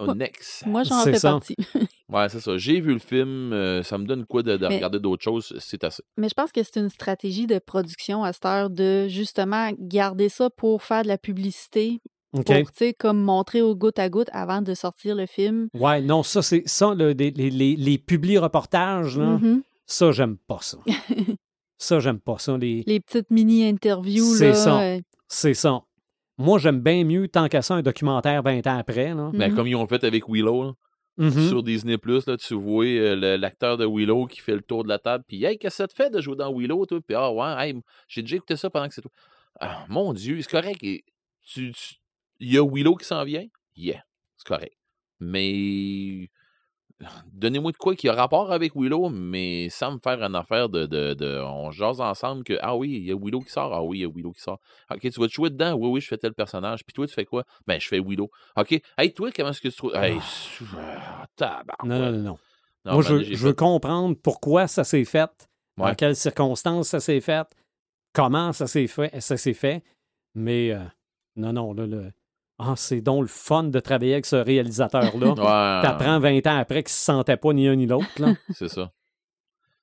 Moi- 0.00 0.14
Next. 0.14 0.64
Moi, 0.66 0.82
j'en 0.84 1.02
fais 1.02 1.14
ça. 1.18 1.30
partie. 1.32 1.56
Ouais, 2.08 2.28
c'est 2.28 2.40
ça. 2.40 2.56
J'ai 2.56 2.80
vu 2.80 2.92
le 2.92 2.98
film, 3.00 3.52
euh, 3.52 3.82
ça 3.82 3.98
me 3.98 4.06
donne 4.06 4.24
quoi 4.26 4.42
de, 4.42 4.56
de 4.56 4.66
Mais- 4.68 4.76
regarder 4.76 4.98
d'autres 5.00 5.22
choses, 5.24 5.54
c'est 5.58 5.82
assez. 5.84 6.02
Mais 6.16 6.28
je 6.28 6.34
pense 6.34 6.52
que 6.52 6.62
c'est 6.62 6.76
une 6.78 6.88
stratégie 6.88 7.46
de 7.46 7.58
production 7.58 8.22
à 8.22 8.32
cette 8.32 8.44
heure 8.46 8.70
de 8.70 9.08
justement 9.08 9.70
garder 9.78 10.28
ça 10.28 10.50
pour 10.50 10.82
faire 10.82 11.02
de 11.02 11.08
la 11.08 11.18
publicité, 11.18 12.00
OK. 12.34 12.44
pour, 12.44 12.54
tu 12.72 12.78
sais, 12.78 12.92
comme 12.94 13.20
montrer 13.22 13.62
au 13.62 13.74
goutte 13.74 13.98
à 13.98 14.08
goutte 14.10 14.28
avant 14.32 14.60
de 14.62 14.74
sortir 14.74 15.14
le 15.14 15.26
film. 15.26 15.68
Ouais, 15.74 16.00
non, 16.02 16.22
ça, 16.22 16.42
c'est 16.42 16.62
ça, 16.66 16.94
le- 16.94 17.12
les, 17.12 17.30
les, 17.30 17.50
les, 17.50 17.74
les 17.76 17.98
publi-reportages, 17.98 19.18
là, 19.18 19.38
Mhm. 19.38 19.62
ça, 19.86 20.12
j'aime 20.12 20.36
pas 20.36 20.58
ça. 20.60 20.78
Ça, 21.80 22.00
j'aime 22.00 22.18
pas 22.18 22.38
ça. 22.38 22.58
Les... 22.58 22.82
Les 22.88 22.98
petites 22.98 23.30
mini-interviews, 23.30 24.34
C'est 24.34 24.52
ça. 24.54 24.80
euh, 24.82 25.00
C'est 25.28 25.54
ça. 25.54 25.82
Moi, 26.36 26.58
j'aime 26.58 26.80
bien 26.80 27.04
mieux, 27.04 27.28
tant 27.28 27.46
qu'à 27.48 27.62
ça, 27.62 27.74
un 27.74 27.82
documentaire 27.82 28.42
20 28.42 28.66
ans 28.66 28.78
après. 28.78 29.14
Là. 29.14 29.30
Ben, 29.32 29.50
Mhm. 29.50 29.56
comme 29.56 29.66
ils 29.68 29.76
ont 29.76 29.86
fait 29.86 30.02
avec 30.02 30.28
Willow, 30.28 30.64
là. 30.64 30.72
Mhm. 31.18 31.48
sur 31.48 31.62
Disney 31.62 31.96
là, 32.04 32.36
tu 32.36 32.54
vois 32.54 32.84
euh, 32.84 33.14
le- 33.16 33.36
l'acteur 33.36 33.76
de 33.76 33.84
Willow 33.86 34.26
qui 34.26 34.40
fait 34.40 34.54
le 34.56 34.60
tour 34.60 34.82
de 34.84 34.88
la 34.88 34.98
table, 34.98 35.22
puis 35.28 35.44
Hey, 35.44 35.56
qu'est-ce 35.58 35.74
que 35.74 35.76
ça 35.84 35.86
te 35.88 35.94
fait 35.94 36.10
de 36.10 36.20
jouer 36.20 36.34
dans 36.36 36.52
Willow, 36.52 36.84
toi? 36.86 36.98
Puis 37.04 37.16
ah 37.16 37.32
ouais, 37.32 37.54
hey, 37.68 37.74
j'ai 38.08 38.22
déjà 38.22 38.36
écouté 38.36 38.56
ça 38.56 38.70
pendant 38.70 38.88
que 38.88 38.94
c'est 38.94 39.02
toi. 39.02 39.10
Ah, 39.60 39.84
mon 39.88 40.12
Dieu, 40.12 40.40
c'est 40.42 40.50
correct. 40.50 40.78
et 40.82 41.04
tu- 41.42 41.72
tu- 41.72 41.94
Il 42.40 42.52
y 42.52 42.58
a 42.58 42.64
Willow 42.64 42.94
qui 42.96 43.04
s'en 43.04 43.24
vient? 43.24 43.46
Yeah, 43.76 44.02
c'est 44.36 44.46
correct. 44.46 44.74
Mais 45.20 46.28
donnez-moi 47.32 47.70
de 47.72 47.76
quoi 47.76 47.94
qui 47.94 48.08
a 48.08 48.12
rapport 48.12 48.52
avec 48.52 48.74
Willow, 48.74 49.08
mais 49.08 49.68
sans 49.70 49.92
me 49.92 49.98
faire 50.02 50.20
une 50.22 50.34
affaire 50.34 50.68
de, 50.68 50.86
de, 50.86 51.14
de- 51.14 51.40
on 51.44 51.70
jase 51.70 52.00
ensemble 52.00 52.42
que 52.44 52.58
ah 52.60 52.76
oui, 52.76 52.90
il 52.90 53.04
y 53.04 53.12
a 53.12 53.16
Willow 53.16 53.40
qui 53.40 53.50
sort, 53.50 53.72
ah 53.72 53.82
oui, 53.82 53.98
il 53.98 54.00
y 54.02 54.04
a 54.04 54.08
Willow 54.08 54.32
qui 54.32 54.40
sort. 54.40 54.58
Ok, 54.90 55.00
tu 55.00 55.20
vas 55.20 55.26
te 55.28 55.32
jouer 55.32 55.50
dedans, 55.50 55.74
oui, 55.74 55.88
oui, 55.88 56.00
je 56.00 56.08
fais 56.08 56.18
tel 56.18 56.34
personnage. 56.34 56.84
Puis 56.84 56.92
toi, 56.94 57.06
tu 57.06 57.14
fais 57.14 57.24
quoi? 57.24 57.44
Ben, 57.66 57.80
je 57.80 57.86
fais 57.88 58.00
Willow. 58.00 58.30
Ok, 58.56 58.80
hey, 58.96 59.12
toi, 59.14 59.30
comment 59.34 59.50
est-ce 59.50 59.60
que 59.60 59.68
tu 59.68 59.76
trouves? 59.76 59.94
Hey, 59.94 60.18
ah, 60.76 61.26
tabarouette. 61.36 61.84
Non, 61.84 61.98
non, 61.98 62.12
non, 62.12 62.22
non. 62.22 62.38
Non, 62.84 62.92
Moi, 62.94 63.02
ben, 63.02 63.22
je, 63.22 63.34
je 63.34 63.46
veux 63.46 63.54
comprendre 63.54 64.16
pourquoi 64.22 64.66
ça 64.66 64.82
s'est 64.84 65.04
fait, 65.04 65.30
dans 65.76 65.94
quelles 65.94 66.16
circonstances 66.16 66.88
ça 66.88 67.00
s'est 67.00 67.20
fait, 67.20 67.46
comment 68.12 68.52
ça 68.52 68.66
s'est 68.66 68.86
fait, 68.86 69.20
ça 69.20 69.36
s'est 69.36 69.52
fait. 69.54 69.82
Mais 70.34 70.70
euh, 70.72 70.84
non, 71.36 71.52
non, 71.52 71.72
là, 71.74 71.86
le- 71.86 72.12
ah, 72.58 72.74
c'est 72.76 73.00
donc 73.00 73.22
le 73.22 73.26
fun 73.28 73.64
de 73.64 73.80
travailler 73.80 74.14
avec 74.14 74.26
ce 74.26 74.36
réalisateur-là. 74.36 75.10
Ouais, 75.80 75.82
T'apprends 75.82 76.18
20 76.20 76.46
ans 76.46 76.58
après 76.58 76.82
qu'il 76.82 76.92
se 76.92 77.04
sentait 77.04 77.36
pas 77.36 77.52
ni 77.52 77.68
un 77.68 77.76
ni 77.76 77.86
l'autre. 77.86 78.06
c'est 78.54 78.68
ça. 78.68 78.90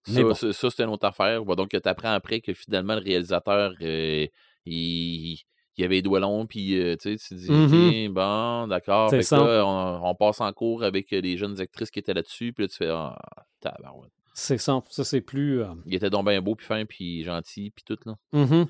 Ça, 0.08 0.22
bon. 0.22 0.36
ça, 0.36 0.54
ça, 0.54 0.70
c'est 0.70 0.84
une 0.84 0.90
autre 0.92 1.08
affaire. 1.08 1.44
Donc, 1.44 1.70
tu 1.70 1.80
apprends 1.84 2.12
après 2.14 2.40
que 2.40 2.54
finalement, 2.54 2.94
le 2.94 3.02
réalisateur, 3.02 3.74
euh, 3.82 4.28
il, 4.64 5.40
il 5.78 5.84
avait 5.84 5.96
les 5.96 6.02
doigts 6.04 6.20
longs, 6.20 6.46
puis 6.46 6.80
euh, 6.80 6.96
tu 6.96 7.18
sais, 7.18 7.28
tu 7.28 7.30
te 7.30 7.42
dis, 7.42 7.52
Mhm. 7.52 8.10
OK, 8.10 8.14
bon, 8.14 8.68
d'accord. 8.68 9.12
On, 9.32 10.02
on 10.04 10.14
passe 10.14 10.42
en 10.42 10.54
cours 10.54 10.84
avec 10.84 11.12
euh, 11.12 11.22
les 11.22 11.38
jeunes 11.38 11.60
actrices 11.60 11.90
qui 11.90 11.98
étaient 11.98 12.14
là-dessus, 12.14 12.54
puis 12.54 12.66
là, 12.66 12.68
tu 12.68 12.76
fais, 12.76 12.90
ah, 12.92 13.18
tabarouette. 13.62 14.12
C'est 14.36 14.60
ça. 14.60 14.80
Ça, 14.92 15.04
c'est 15.04 15.22
plus. 15.22 15.64
euh, 15.64 15.74
Il 15.88 15.96
était 15.96 16.12
donc 16.12 16.28
bien 16.28 16.40
beau, 16.40 16.54
puis 16.54 16.68
fin, 16.68 16.86
puis 16.86 17.24
gentil, 17.24 17.72
puis 17.72 17.84
tout, 17.84 17.98
là. 18.06 18.14
mhm. 18.34 18.68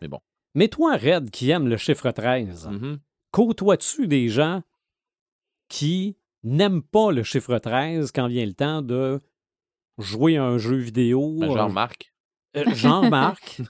Mais 0.00 0.08
bon. 0.08 0.20
Mais 0.54 0.68
toi, 0.68 0.96
Red, 0.96 1.30
qui 1.30 1.50
aime 1.50 1.68
le 1.68 1.76
chiffre 1.76 2.10
13, 2.10 2.68
Mhm. 2.68 2.98
Côtoies-tu 3.32 4.06
des 4.06 4.28
gens 4.28 4.62
qui 5.68 6.16
n'aiment 6.44 6.82
pas 6.82 7.10
le 7.10 7.22
chiffre 7.22 7.58
13 7.58 8.12
quand 8.12 8.28
vient 8.28 8.46
le 8.46 8.52
temps 8.54 8.82
de 8.82 9.20
jouer 9.98 10.36
à 10.36 10.44
un 10.44 10.58
jeu 10.58 10.76
vidéo? 10.76 11.36
Ben, 11.40 11.50
euh, 11.50 11.54
genre 11.54 11.70
Marc. 11.70 12.12
euh, 12.56 12.74
genre 12.74 13.08
Marc? 13.10 13.60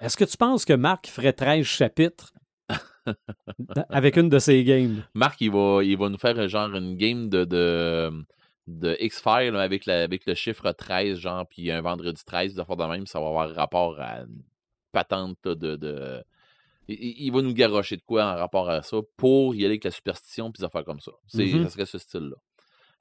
Est-ce 0.00 0.16
que 0.16 0.24
tu 0.24 0.36
penses 0.36 0.64
que 0.64 0.72
Marc 0.72 1.08
ferait 1.08 1.32
13 1.32 1.64
chapitres 1.66 2.32
avec 3.88 4.16
une 4.16 4.28
de 4.28 4.38
ses 4.38 4.62
games? 4.64 5.02
Marc, 5.14 5.40
il 5.40 5.50
va, 5.50 5.82
il 5.82 5.96
va 5.96 6.08
nous 6.08 6.18
faire 6.18 6.38
euh, 6.38 6.48
genre 6.48 6.72
une 6.74 6.96
game 6.96 7.28
de, 7.28 7.44
de, 7.44 8.12
de 8.68 8.96
X-File 9.00 9.56
avec, 9.56 9.86
la- 9.86 10.02
avec 10.02 10.26
le 10.26 10.34
chiffre 10.34 10.70
13, 10.70 11.18
genre, 11.18 11.46
puis 11.48 11.70
un 11.72 11.80
vendredi 11.80 12.22
13, 12.24 12.54
de 12.54 12.62
de 12.62 12.88
même, 12.88 13.06
ça 13.06 13.18
va 13.20 13.26
avoir 13.28 13.52
rapport 13.54 13.98
à 14.00 14.20
une 14.20 14.42
patente 14.92 15.38
de... 15.44 16.22
Il, 16.88 17.30
va 17.32 17.42
nous 17.42 17.52
garrocher 17.52 17.96
de 17.96 18.02
quoi 18.02 18.24
en 18.24 18.36
rapport 18.36 18.70
à 18.70 18.82
ça 18.82 18.96
pour 19.16 19.54
y 19.54 19.58
aller 19.58 19.66
avec 19.72 19.84
la 19.84 19.90
superstition 19.90 20.50
puis 20.50 20.60
des 20.60 20.64
affaires 20.64 20.84
comme 20.84 21.00
ça. 21.00 21.12
C'est, 21.26 21.44
Mhm. 21.44 21.64
Ça 21.64 21.70
serait 21.70 21.86
ce 21.86 21.98
style-là. 21.98 22.36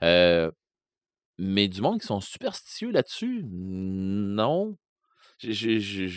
Euh, 0.04 0.52
mais 1.38 1.68
du 1.68 1.82
monde 1.82 2.02
qui 2.02 2.08
sont 2.08 2.20
superstitieux 2.20 2.92
là-dessus, 2.92 3.44
non. 3.46 4.78
J'ai- 5.40 5.54
j'ai- 5.54 5.80
J'ai 5.80 6.10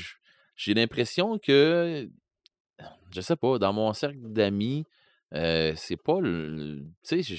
j'ai 0.56 0.74
l'impression 0.74 1.38
que 1.38 2.10
je 3.10 3.20
sais 3.20 3.36
pas, 3.36 3.58
dans 3.58 3.72
mon 3.72 3.92
cercle 3.92 4.18
d'amis, 4.22 4.84
euh, 5.34 5.72
c'est 5.76 5.96
pas 5.96 6.20
le. 6.20 6.82
Tu 7.06 7.22
sais, 7.22 7.36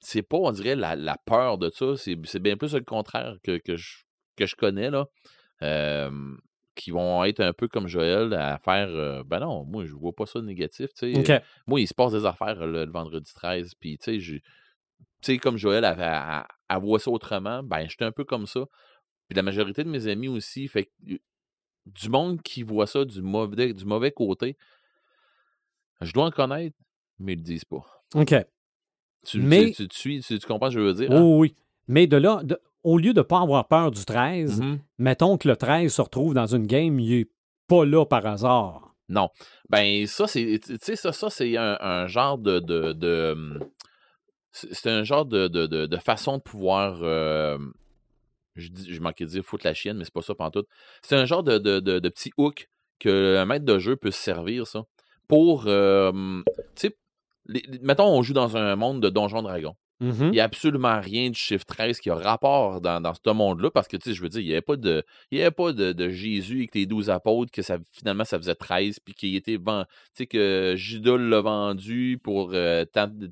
c'est 0.00 0.22
pas, 0.22 0.36
on 0.36 0.50
dirait, 0.52 0.76
la, 0.76 0.94
la 0.96 1.16
peur 1.24 1.58
de 1.58 1.70
ça. 1.70 1.96
C'est 1.96 2.16
c'est 2.24 2.38
bien 2.38 2.56
plus 2.56 2.74
le 2.74 2.80
contraire 2.80 3.36
que, 3.42 3.58
que, 3.58 3.76
je, 3.76 4.02
que 4.36 4.46
je 4.46 4.54
connais, 4.56 4.90
là. 4.90 5.06
euh, 5.62 6.36
qui 6.76 6.92
vont 6.92 7.24
être 7.24 7.40
un 7.40 7.52
peu 7.52 7.66
comme 7.66 7.88
Joël 7.88 8.32
à 8.34 8.58
faire. 8.58 8.88
euh, 8.88 9.24
ben 9.24 9.40
non, 9.40 9.64
moi, 9.64 9.84
je 9.84 9.92
vois 9.94 10.12
pas 10.12 10.26
ça 10.26 10.40
de 10.40 10.44
négatif. 10.46 10.92
tu 10.94 11.12
sais. 11.12 11.18
OK. 11.38 11.42
Moi, 11.66 11.80
il 11.80 11.88
se 11.88 11.94
passe 11.94 12.12
des 12.12 12.24
affaires 12.24 12.54
le, 12.66 12.84
le 12.84 12.90
vendredi 12.92 13.32
13. 13.34 13.74
Puis, 13.74 13.98
tu 13.98 14.04
sais, 14.04 14.20
je- 14.20 14.36
tu 14.36 14.42
sais, 15.22 15.38
comme 15.38 15.56
Joël 15.56 15.84
elle, 15.84 15.98
elle- 16.00 16.44
elle 16.68 16.78
voit 16.80 16.98
ça 17.00 17.10
autrement, 17.10 17.62
ben, 17.64 17.88
j'étais 17.88 18.04
un 18.04 18.12
peu 18.12 18.24
comme 18.24 18.46
ça. 18.46 18.64
Puis 19.28 19.34
la 19.36 19.42
majorité 19.42 19.82
de 19.82 19.88
mes 19.88 20.06
amis 20.06 20.28
aussi, 20.28 20.68
fait 20.68 20.92
du 21.86 22.08
monde 22.08 22.42
qui 22.42 22.62
voit 22.62 22.86
ça 22.86 23.04
du 23.04 23.22
mauvais, 23.22 23.72
du 23.72 23.84
mauvais 23.84 24.12
côté, 24.12 24.56
je 26.00 26.12
dois 26.12 26.26
en 26.26 26.30
connaître, 26.30 26.76
mais 27.18 27.32
ils 27.32 27.36
le 27.38 27.42
disent 27.42 27.64
pas. 27.64 27.84
OK. 28.14 28.34
Tu, 29.24 29.40
Mais- 29.40 29.72
tu, 29.72 29.88
tu, 29.88 30.38
comprends 30.46 30.70
ce 30.70 30.76
que 30.76 30.80
je 30.82 30.86
veux 30.86 30.94
dire? 30.94 31.10
hein? 31.12 31.20
Oh 31.22 31.38
oui. 31.40 31.54
Mais 31.88 32.06
de 32.06 32.16
là, 32.16 32.42
de- 32.44 32.60
au 32.86 32.98
lieu 32.98 33.12
de 33.12 33.18
ne 33.20 33.22
pas 33.24 33.40
avoir 33.40 33.66
peur 33.68 33.90
du 33.90 34.04
13, 34.04 34.60
Mhm. 34.60 34.78
mettons 34.98 35.36
que 35.38 35.48
le 35.48 35.56
13 35.56 35.92
se 35.92 36.00
retrouve 36.02 36.34
dans 36.34 36.46
une 36.46 36.66
game, 36.66 36.98
il 37.00 37.18
n'est 37.18 37.26
pas 37.68 37.84
là 37.84 38.04
par 38.06 38.24
hasard. 38.26 38.94
Non. 39.08 39.28
Ben, 39.68 40.06
ça, 40.06 40.26
c'est. 40.26 40.60
Tu 40.64 40.76
sais, 40.80 40.96
ça, 40.96 41.12
ça 41.12 41.28
c'est 41.30 41.56
un, 41.56 41.76
un 41.80 42.06
genre 42.06 42.38
de. 42.38 42.58
de, 42.60 42.92
de, 42.92 43.36
c'est 44.52 44.90
un 44.90 45.04
genre 45.04 45.24
de, 45.26 45.48
de, 45.48 45.66
de, 45.66 45.86
de 45.86 45.96
façon 45.96 46.38
de 46.38 46.42
pouvoir. 46.42 46.98
euh, 47.02 47.58
je, 48.54 49.00
manquais 49.00 49.24
de 49.24 49.30
dire 49.30 49.44
foutre 49.44 49.66
la 49.66 49.74
chienne, 49.74 49.98
mais 49.98 50.04
c'est 50.04 50.12
pas 50.14 50.22
ça 50.22 50.34
pantoute. 50.34 50.66
C'est 51.02 51.14
un 51.16 51.24
genre 51.26 51.42
de, 51.42 51.58
de, 51.58 51.78
de, 51.80 51.98
de 51.98 52.08
petit 52.08 52.30
hook 52.38 52.68
que 52.98 53.36
un 53.36 53.44
maître 53.44 53.64
de 53.66 53.78
jeu 53.78 53.96
peut 53.96 54.10
se 54.10 54.18
servir, 54.22 54.66
ça. 54.66 54.84
Pour. 55.28 55.64
euh, 55.66 56.42
tu 56.74 56.88
sais, 56.88 56.96
mettons, 57.82 58.06
on 58.08 58.22
joue 58.22 58.32
dans 58.32 58.56
un 58.56 58.74
monde 58.76 59.02
de 59.02 59.08
Donjons 59.10 59.42
Dragons. 59.42 59.76
Mhm. 60.00 60.26
Il 60.26 60.30
n'y 60.32 60.40
a 60.40 60.44
absolument 60.44 61.00
rien 61.00 61.30
du 61.30 61.38
chiffre 61.38 61.64
13 61.64 62.00
qui 62.00 62.10
a 62.10 62.14
rapport 62.14 62.82
dans, 62.82 63.00
dans 63.00 63.14
ce 63.14 63.30
monde-là, 63.30 63.70
parce 63.70 63.88
que, 63.88 63.96
tu 63.96 64.10
sais, 64.10 64.14
je 64.14 64.20
veux 64.20 64.28
dire, 64.28 64.40
il 64.40 64.46
n'y 64.46 64.52
avait 64.52 64.60
pas 64.60 64.76
de, 64.76 65.02
il 65.30 65.38
y 65.38 65.40
avait 65.40 65.50
pas 65.50 65.72
de, 65.72 65.92
de 65.92 66.08
Jésus 66.10 66.58
avec 66.58 66.74
les 66.74 66.84
douze 66.84 67.08
apôtres, 67.08 67.50
que 67.50 67.62
ça, 67.62 67.78
finalement, 67.92 68.24
ça 68.24 68.38
faisait 68.38 68.54
13, 68.54 69.00
puis 69.00 69.14
qu'il 69.14 69.34
était 69.36 69.56
vendu, 69.56 69.86
tu 69.88 70.10
sais, 70.14 70.26
que 70.26 70.74
Judas 70.76 71.16
l'a 71.16 71.40
vendu 71.40 72.20
pour, 72.22 72.50
euh, 72.52 72.84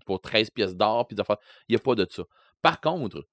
pour 0.07 0.21
13 0.23 0.51
pièces 0.51 0.75
d'or, 0.75 1.07
puis 1.07 1.21
affaires. 1.21 1.37
Il 1.69 1.73
n'y 1.73 1.77
a 1.77 1.81
pas 1.81 1.95
de 1.95 2.07
ça. 2.09 2.23
Par 2.63 2.81
contre, 2.81 3.27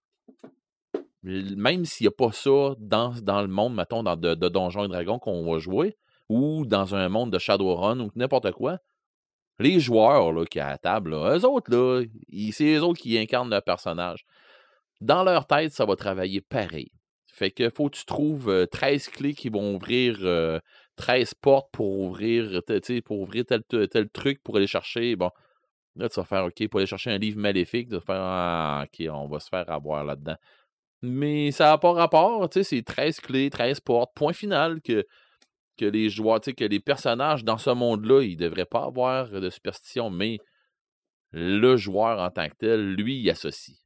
même 1.24 1.86
s'il 1.86 2.06
n'y 2.06 2.10
a 2.10 2.12
pas 2.12 2.32
ça 2.34 2.76
dans, 2.80 3.14
dans 3.22 3.42
le 3.42 3.48
monde, 3.48 3.76
mettons, 3.76 4.04
dans 4.04 4.18
de, 4.18 4.36
de 4.36 4.50
Donjons 4.50 4.86
et 4.86 4.88
Dragons 4.90 5.20
qu'on 5.20 5.50
va 5.50 5.60
jouer, 5.60 5.96
ou 6.28 6.66
dans 6.66 6.96
un 6.96 7.08
monde 7.08 7.32
de 7.32 7.40
Shadowrun, 7.40 8.00
ou 8.02 8.12
n'importe 8.16 8.52
quoi, 8.52 8.80
les 9.62 9.80
joueurs 9.80 10.32
là, 10.34 10.46
qui 10.46 10.60
à 10.60 10.70
la 10.70 10.78
table, 10.78 11.12
là, 11.12 11.38
eux 11.38 11.46
autres, 11.46 11.72
là, 11.72 12.04
c'est 12.52 12.76
eux 12.76 12.84
autres 12.84 13.00
qui 13.02 13.18
incarnent 13.18 13.50
leur 13.50 13.64
personnage. 13.64 14.26
Dans 15.00 15.24
leur 15.24 15.48
tête, 15.48 15.74
ça 15.74 15.86
va 15.86 15.96
travailler 15.96 16.42
pareil. 16.42 16.92
Fait 17.28 17.52
que 17.52 17.70
faut 17.70 17.90
que 17.90 17.98
tu 17.98 18.06
trouves 18.06 18.50
euh, 18.50 18.66
13 18.68 19.08
clés 19.10 19.34
qui 19.34 19.50
vont 19.50 19.76
ouvrir 19.76 20.18
euh, 20.22 20.60
13 20.98 21.34
portes 21.36 21.70
pour 21.72 22.00
ouvrir, 22.00 22.62
sais, 22.84 23.02
pour 23.02 23.20
ouvrir 23.20 23.46
tel, 23.46 23.64
tel, 23.64 23.88
tel 23.88 24.10
truc 24.10 24.44
pour 24.44 24.58
aller 24.58 24.68
chercher. 24.68 25.16
Bon, 25.16 25.32
là, 25.96 26.10
tu 26.10 26.20
vas 26.20 26.26
faire 26.26 26.46
OK, 26.46 26.68
pour 26.68 26.80
aller 26.80 26.88
chercher 26.88 27.12
un 27.12 27.18
livre 27.18 27.40
maléfique, 27.40 27.88
tu 27.90 27.96
vas 27.96 28.02
faire 28.02 28.22
ah, 28.22 28.86
OK, 28.86 29.08
on 29.10 29.28
va 29.28 29.40
se 29.40 29.50
faire 29.50 29.70
avoir 29.70 30.04
là-dedans. 30.04 30.36
Mais 31.02 31.52
ça 31.52 31.66
n'a 31.66 31.78
pas 31.78 31.94
rapport, 31.94 32.48
tu 32.50 32.60
sais, 32.60 32.76
c'est 32.76 32.84
13 32.84 33.22
clés, 33.22 33.50
13 33.50 33.80
portes, 33.80 34.12
point 34.14 34.34
final 34.34 34.82
que, 34.82 35.06
que 35.82 35.86
les 35.86 36.10
joueurs, 36.10 36.40
tu 36.40 36.52
sais, 36.52 36.54
que 36.54 36.64
les 36.64 36.80
personnages 36.80 37.44
dans 37.44 37.58
ce 37.58 37.72
monde-là, 37.72 38.22
ils 38.22 38.38
ne 38.38 38.44
devraient 38.44 38.66
pas 38.66 38.84
avoir 38.86 39.30
de 39.32 39.50
superstition, 39.50 40.12
mais 40.12 40.38
le 41.32 41.76
joueur 41.76 42.20
en 42.20 42.30
tant 42.30 42.48
que 42.48 42.56
tel, 42.56 42.94
lui, 42.94 43.20
il 43.20 43.30
associe. 43.32 43.78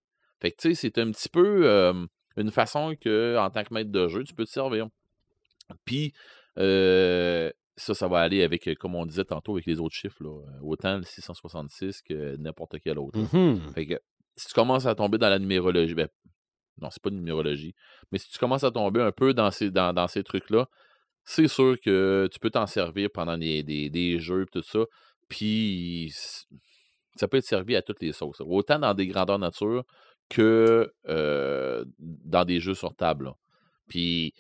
Fait 0.42 0.52
que, 0.52 0.58
tu 0.58 0.70
sais, 0.70 0.76
c'est 0.76 0.98
un 1.02 1.10
petit 1.12 1.30
peu 1.30 1.66
euh, 1.66 2.06
une 2.36 2.52
façon 2.52 2.96
que, 3.00 3.38
en 3.38 3.50
tant 3.50 3.64
que 3.64 3.74
maître 3.74 3.92
de 3.92 4.10
jeu, 4.10 4.26
tu 4.26 4.34
peux 4.34 4.44
te 4.44 4.50
servir. 4.50 4.90
Puis, 5.86 6.12
euh, 6.58 7.50
ça, 7.78 7.94
ça 7.94 8.10
va 8.10 8.20
aller 8.20 8.44
avec, 8.44 8.70
comme 8.78 8.96
on 8.96 9.06
disait 9.06 9.24
tantôt, 9.24 9.54
avec 9.54 9.66
les 9.66 9.80
autres 9.80 9.96
chiffres, 9.96 10.22
là, 10.22 10.42
autant 10.62 10.98
le 10.98 11.04
666 11.04 12.02
que 12.02 12.36
n'importe 12.36 12.76
quel 12.84 13.00
autre. 13.00 13.18
Mhm. 13.18 13.72
Fait 13.74 13.86
que 13.86 14.00
si 14.36 14.48
tu 14.50 14.54
commences 14.54 14.86
à 14.86 14.96
tomber 14.96 15.18
dans 15.18 15.30
la 15.30 15.40
numérologie, 15.40 15.94
ben, 15.94 16.10
non, 16.82 16.90
c'est 16.90 17.02
pas 17.02 17.10
une 17.10 17.16
numérologie, 17.16 17.74
mais 18.12 18.18
si 18.18 18.30
tu 18.30 18.38
commences 18.38 18.66
à 18.66 18.72
tomber 18.72 19.02
un 19.02 19.14
peu 19.14 19.34
dans 19.34 19.50
ces, 19.50 19.72
dans, 19.72 19.94
dans 19.94 20.10
ces 20.10 20.24
trucs-là, 20.26 20.68
c'est 21.26 21.48
sûr 21.48 21.76
que 21.84 22.30
tu 22.32 22.40
peux 22.40 22.50
t'en 22.50 22.68
servir 22.68 23.10
pendant 23.14 23.38
des, 23.38 23.64
des, 23.64 23.90
des 23.90 24.20
jeux 24.20 24.44
et 24.44 24.46
tout 24.52 24.62
ça. 24.62 24.80
Puis 25.28 26.14
ça 27.16 27.28
peut 27.28 27.38
être 27.38 27.46
servi 27.46 27.76
à 27.76 27.82
toutes 27.82 28.02
les 28.02 28.12
sauces. 28.14 28.42
Autant 28.42 28.80
dans 28.80 28.94
des 28.94 29.08
grandeurs 29.08 29.40
nature 29.40 29.84
que 30.30 30.92
euh, 31.08 31.84
dans 32.00 32.46
des 32.46 32.60
jeux 32.60 32.74
sur 32.76 32.96
table. 32.96 33.26
là. 33.26 33.34
Puis, 33.88 34.34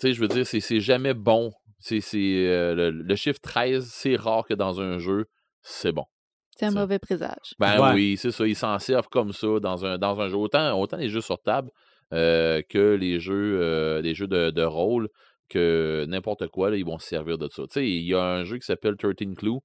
tu 0.00 0.08
sais, 0.08 0.12
je 0.12 0.20
veux 0.20 0.28
dire, 0.28 0.46
c'est 0.46 0.60
c'est 0.60 0.80
jamais 0.80 1.14
bon. 1.14 1.52
C'est 1.80 2.00
c'est, 2.00 2.46
euh, 2.48 2.74
le, 2.74 2.90
le 2.90 3.16
chiffre 3.16 3.38
13, 3.40 3.88
c'est 3.88 4.16
rare 4.16 4.44
que 4.44 4.54
dans 4.54 4.80
un 4.80 4.98
jeu, 4.98 5.26
c'est 5.62 5.92
bon. 5.92 6.04
C'est 6.56 6.66
un 6.66 6.70
mauvais 6.72 6.98
présage. 6.98 7.54
Ben 7.60 7.80
Ouais. 7.80 7.94
oui, 7.94 8.16
c'est 8.16 8.32
ça. 8.32 8.44
Ils 8.46 8.56
s'en 8.56 8.76
servent 8.80 9.08
comme 9.08 9.32
ça 9.32 9.60
dans 9.60 9.84
un, 9.86 9.96
dans 9.96 10.20
un 10.20 10.28
jeu. 10.28 10.36
Autant, 10.36 10.76
autant 10.80 10.96
les 10.96 11.08
jeux 11.08 11.20
sur 11.20 11.40
table, 11.40 11.70
euh, 12.12 12.62
que 12.68 12.94
les 12.96 13.20
jeux, 13.20 13.60
euh, 13.62 14.00
les 14.02 14.14
jeux 14.14 14.26
de, 14.26 14.50
de 14.50 14.62
rôle, 14.62 15.08
que 15.48 16.04
n'importe 16.08 16.48
quoi, 16.48 16.70
là, 16.70 16.76
ils 16.76 16.84
vont 16.84 16.98
se 16.98 17.08
servir 17.08 17.38
de 17.38 17.48
ça. 17.48 17.64
Tu 17.70 17.80
il 17.86 18.04
y 18.04 18.14
a 18.14 18.22
un 18.22 18.44
jeu 18.44 18.58
qui 18.58 18.66
s'appelle 18.66 18.96
13 18.96 19.34
Clue. 19.36 19.58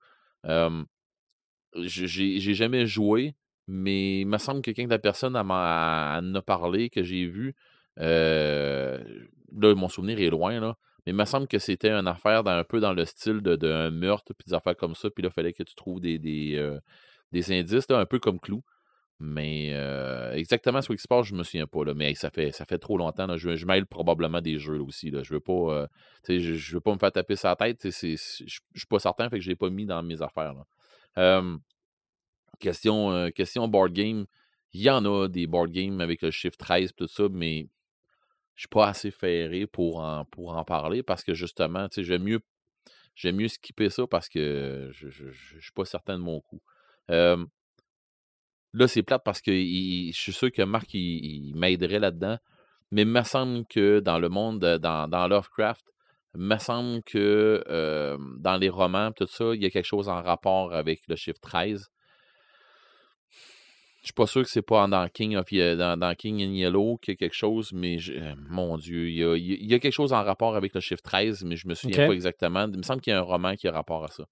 j'ai 1.76 2.54
jamais 2.54 2.86
joué, 2.86 3.36
mais 3.68 4.22
il 4.22 4.28
me 4.28 4.38
semble 4.38 4.62
que 4.62 4.72
quelqu'un 4.72 4.86
de 4.86 4.90
la 4.90 5.00
personne 5.00 5.36
en 5.36 5.50
a 5.50 6.42
parlé, 6.42 6.90
que 6.90 7.04
j'ai 7.04 7.26
vu. 7.26 7.56
là, 7.98 9.00
mon 9.52 9.90
souvenir 9.90 10.20
est 10.20 10.30
loin, 10.30 10.60
là. 10.60 10.78
Mais 11.06 11.12
il 11.12 11.16
me 11.16 11.26
semble 11.26 11.48
que 11.48 11.60
c'était 11.60 11.92
une 11.92 12.08
affaire 12.08 12.48
un 12.48 12.64
peu 12.64 12.80
dans 12.80 12.94
le 12.94 13.04
style 13.04 13.42
d'un 13.42 13.92
meurtre, 13.92 14.34
puis 14.34 14.46
des 14.48 14.54
affaires 14.54 14.78
comme 14.78 14.96
ça. 14.96 15.10
Puis 15.10 15.22
là, 15.22 15.30
il 15.30 15.34
fallait 15.34 15.52
que 15.52 15.64
tu 15.64 15.76
trouves 15.76 16.00
des, 16.00 16.18
des 16.18 17.52
indices, 17.52 17.90
là, 17.90 18.00
un 18.00 18.06
peu 18.06 18.20
comme 18.20 18.40
Clou. 18.40 18.64
Mais 19.26 19.70
euh, 19.72 20.34
exactement 20.34 20.82
ce 20.82 20.92
qui 20.92 21.02
se 21.02 21.08
passe, 21.08 21.28
je 21.28 21.34
me 21.34 21.44
souviens 21.44 21.66
pas. 21.66 21.86
Là. 21.86 21.94
Mais 21.94 22.14
ça, 22.14 22.30
fait, 22.30 22.52
ça 22.52 22.66
fait 22.66 22.78
trop 22.78 22.98
longtemps. 22.98 23.38
Je, 23.38 23.66
mêle 23.66 23.86
probablement 23.86 24.42
des 24.42 24.60
jeux 24.60 24.82
aussi. 24.82 25.12
Là. 25.12 25.24
Je 25.24 25.34
veux 25.34 25.42
euh, 25.48 25.88
je, 26.28 26.74
veux 26.74 26.82
pas 26.82 26.92
me 26.92 26.98
faire 26.98 27.14
taper 27.14 27.38
sa 27.38 27.56
tête. 27.56 27.90
Je 27.90 28.18
je 28.18 28.60
suis 28.76 28.88
pas 28.90 29.00
certain, 29.00 29.30
fait 29.30 29.38
que 29.38 29.44
je 29.44 29.48
l'ai 29.48 29.56
pas 29.56 29.70
mis 29.70 29.86
dans 29.86 30.04
mes 30.04 30.22
affaires. 30.22 30.54
question, 32.60 33.12
euh, 33.14 33.30
question 33.30 33.66
board 33.70 33.94
game. 33.94 34.26
Il 34.74 34.82
y 34.82 34.90
en 34.90 35.06
a 35.06 35.30
des 35.30 35.48
board 35.48 35.72
games 35.72 36.02
avec 36.02 36.22
le 36.22 36.30
chiffre 36.30 36.58
13 36.58 36.92
tout 36.94 37.08
ça, 37.08 37.24
mais 37.32 37.70
je 38.56 38.64
suis 38.64 38.68
pas 38.68 38.88
assez 38.90 39.10
ferré 39.10 39.68
pour 39.68 40.02
en, 40.02 40.26
pour 40.26 40.58
en 40.58 40.66
parler 40.66 41.02
parce 41.02 41.24
que 41.24 41.34
justement, 41.34 41.88
j'aime 41.96 42.24
mieux, 42.24 42.42
mieux 43.24 43.48
skipper 43.48 43.90
ça 43.90 44.06
parce 44.06 44.28
que 44.28 44.90
je, 44.92 45.08
je 45.08 45.60
suis 45.62 45.72
pas 45.72 45.86
certain 45.86 46.18
de 46.18 46.24
mon 46.24 46.42
coup. 46.42 46.62
Là, 48.74 48.88
c'est 48.88 49.04
plate 49.04 49.24
parce 49.24 49.42
que 49.42 49.52
il- 49.52 50.12
je 50.14 50.20
suis 50.22 50.34
sûr 50.34 50.52
que 50.52 50.62
Marc, 50.64 50.94
il, 50.94 51.00
il 51.50 51.56
m'aiderait 51.56 52.00
là-dedans, 52.00 52.38
mais 52.92 53.02
il 53.04 53.08
me 53.08 53.24
semble 53.24 53.66
que 53.68 54.00
dans 54.00 54.20
le 54.20 54.30
monde, 54.30 54.60
de- 54.60 54.78
dans, 54.78 55.08
dans 55.08 55.28
Lovecraft, 55.28 55.86
il 56.36 56.42
me 56.42 56.58
semble 56.58 57.04
que 57.04 57.64
euh, 57.70 58.18
dans 58.40 58.58
les 58.58 58.70
romans, 58.70 59.12
tout 59.12 59.28
ça, 59.28 59.54
il 59.54 59.62
y 59.62 59.66
a 59.66 59.70
quelque 59.70 59.86
chose 59.86 60.10
en 60.10 60.22
rapport 60.22 60.74
avec 60.74 61.02
le 61.08 61.16
chiffre 61.16 61.40
13. 61.42 61.88
Je 64.02 64.08
suis 64.08 64.14
pas 64.14 64.28
sûr 64.28 64.42
que 64.44 64.50
c'est 64.50 64.62
pas 64.62 64.86
dans 64.88 65.08
King, 65.08 65.38
of, 65.38 65.46
dans, 65.54 65.98
dans 65.98 66.14
King 66.16 66.42
in 66.42 66.52
Yellow 66.52 66.98
qu'il 66.98 67.14
y 67.14 67.16
a 67.16 67.18
quelque 67.18 67.36
chose, 67.36 67.72
mais 67.72 68.00
je- 68.00 68.14
euh, 68.14 68.36
mon 68.50 68.78
Dieu, 68.78 69.10
il 69.10 69.16
y, 69.16 69.24
a, 69.24 69.36
il 69.38 69.72
y 69.72 69.80
quelque 69.80 69.92
chose 69.94 70.12
en 70.12 70.24
rapport 70.24 70.56
avec 70.58 70.74
le 70.74 70.82
chiffre 70.82 71.02
13, 71.02 71.46
mais 71.46 71.56
je 71.56 71.68
me 71.70 71.74
souviens 71.74 71.98
pas 72.08 72.14
exactement. 72.14 72.68
Il 72.70 72.78
me 72.78 72.84
semble 72.84 73.00
qu'il 73.00 73.12
y 73.12 73.16
a 73.16 73.20
un 73.20 73.22
roman 73.22 73.56
qui 73.56 73.68
a 73.68 73.72
rapport 73.72 74.04
à 74.04 74.10
ça. 74.10 74.26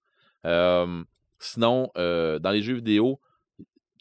Euh, 0.45 1.03
sinon, 1.39 1.89
euh, 1.97 2.37
dans 2.39 2.51
les 2.51 2.61
jeux 2.61 2.75
vidéo, 2.75 3.19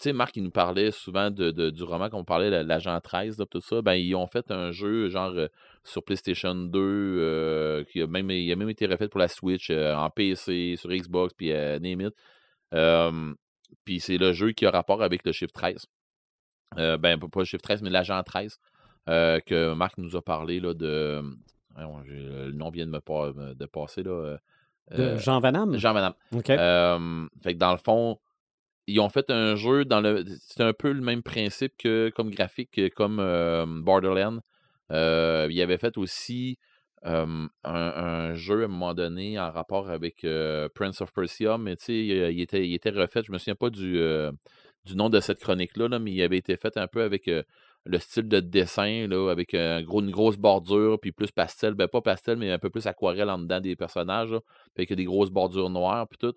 tu 0.00 0.04
sais, 0.04 0.12
Marc, 0.14 0.36
il 0.36 0.42
nous 0.42 0.50
parlait 0.50 0.90
souvent 0.90 1.30
de, 1.30 1.50
de- 1.50 1.68
du 1.70 1.82
roman 1.82 2.08
qu'on 2.08 2.24
parlait, 2.24 2.48
la- 2.50 2.62
l'agent 2.62 2.98
13, 3.00 3.38
là, 3.38 3.44
tout 3.46 3.60
ça. 3.60 3.82
Ben, 3.82 3.94
ils 3.94 4.14
ont 4.14 4.26
fait 4.26 4.50
un 4.50 4.70
jeu, 4.72 5.08
genre, 5.10 5.32
euh, 5.36 5.48
sur 5.84 6.02
PlayStation 6.02 6.54
2, 6.54 6.78
euh, 6.80 7.84
qui 7.84 8.00
a 8.02 8.06
même, 8.06 8.30
il 8.30 8.50
a 8.50 8.56
même 8.56 8.70
été 8.70 8.86
refait 8.86 9.08
pour 9.08 9.20
la 9.20 9.28
Switch, 9.28 9.68
euh, 9.70 9.94
en 9.94 10.08
PC, 10.10 10.76
sur 10.78 10.90
Xbox, 10.90 11.34
puis 11.34 11.50
name 11.50 12.00
it. 12.00 12.14
Euh, 12.74 13.32
puis 13.84 14.00
c'est 14.00 14.16
le 14.18 14.32
jeu 14.32 14.52
qui 14.52 14.64
a 14.66 14.70
rapport 14.70 15.02
avec 15.02 15.24
le 15.24 15.32
chiffre 15.32 15.52
13. 15.52 15.86
Euh, 16.78 16.96
ben, 16.96 17.18
pas 17.18 17.40
le 17.40 17.44
chiffre 17.44 17.62
13, 17.62 17.82
mais 17.82 17.90
l'agent 17.90 18.22
13, 18.22 18.58
euh, 19.08 19.40
que 19.40 19.74
Marc 19.74 19.98
nous 19.98 20.16
a 20.16 20.22
parlé 20.22 20.60
là, 20.60 20.72
de. 20.74 21.22
Le 21.76 22.50
nom 22.52 22.70
vient 22.70 22.86
de 22.86 22.90
me 22.90 23.54
de 23.54 23.66
passer. 23.66 24.02
Là, 24.02 24.36
De 24.90 25.16
Jean 25.18 25.40
Van 25.40 25.52
Damme? 25.52 25.76
Jean 25.78 25.94
Madame. 25.94 26.14
OK. 26.32 26.46
Fait 27.42 27.54
que 27.54 27.58
dans 27.58 27.72
le 27.72 27.78
fond, 27.78 28.18
ils 28.90 29.00
ont 29.00 29.08
fait 29.08 29.30
un 29.30 29.56
jeu 29.56 29.84
dans 29.84 30.00
le. 30.00 30.24
C'est 30.40 30.62
un 30.62 30.72
peu 30.72 30.92
le 30.92 31.00
même 31.00 31.22
principe 31.22 31.76
que 31.78 32.10
comme 32.14 32.30
graphique 32.30 32.70
que 32.72 32.88
comme 32.88 33.18
euh, 33.20 33.66
Borderlands. 33.66 34.40
Euh, 34.92 35.46
il 35.50 35.60
avait 35.62 35.78
fait 35.78 35.96
aussi 35.98 36.58
euh, 37.06 37.46
un, 37.64 38.34
jeu 38.34 38.62
à 38.62 38.64
un 38.64 38.68
moment 38.68 38.94
donné 38.94 39.38
en 39.38 39.50
rapport 39.50 39.88
avec 39.88 40.24
euh, 40.24 40.68
Prince 40.74 41.00
of 41.00 41.12
Persia, 41.12 41.58
mais 41.58 41.76
tu 41.76 41.84
sais, 41.84 41.94
il, 41.94 42.32
il 42.32 42.40
était, 42.40 42.66
il 42.66 42.74
était 42.74 42.90
refait. 42.90 43.22
Je 43.24 43.32
me 43.32 43.38
souviens 43.38 43.54
pas 43.54 43.70
du, 43.70 43.98
euh, 43.98 44.32
du 44.84 44.96
nom 44.96 45.08
de 45.08 45.20
cette 45.20 45.40
chronique-là, 45.40 45.88
là, 45.88 45.98
mais 45.98 46.12
il 46.12 46.22
avait 46.22 46.38
été 46.38 46.56
fait 46.56 46.76
un 46.76 46.86
peu 46.88 47.02
avec 47.02 47.28
euh, 47.28 47.42
le 47.84 47.98
style 47.98 48.28
de 48.28 48.40
dessin, 48.40 49.06
là, 49.08 49.30
avec 49.30 49.54
une 49.54 50.10
grosse 50.10 50.36
bordure, 50.36 50.98
puis 51.00 51.12
plus 51.12 51.30
pastel, 51.30 51.74
ben 51.74 51.88
pas 51.88 52.02
pastel, 52.02 52.36
mais 52.36 52.50
un 52.50 52.58
peu 52.58 52.70
plus 52.70 52.86
aquarelle 52.86 53.30
en 53.30 53.38
dedans 53.38 53.60
des 53.60 53.76
personnages, 53.76 54.34
avec 54.76 54.92
des 54.92 55.04
grosses 55.04 55.30
bordures 55.30 55.70
noires, 55.70 56.06
puis 56.08 56.18
tout. 56.18 56.34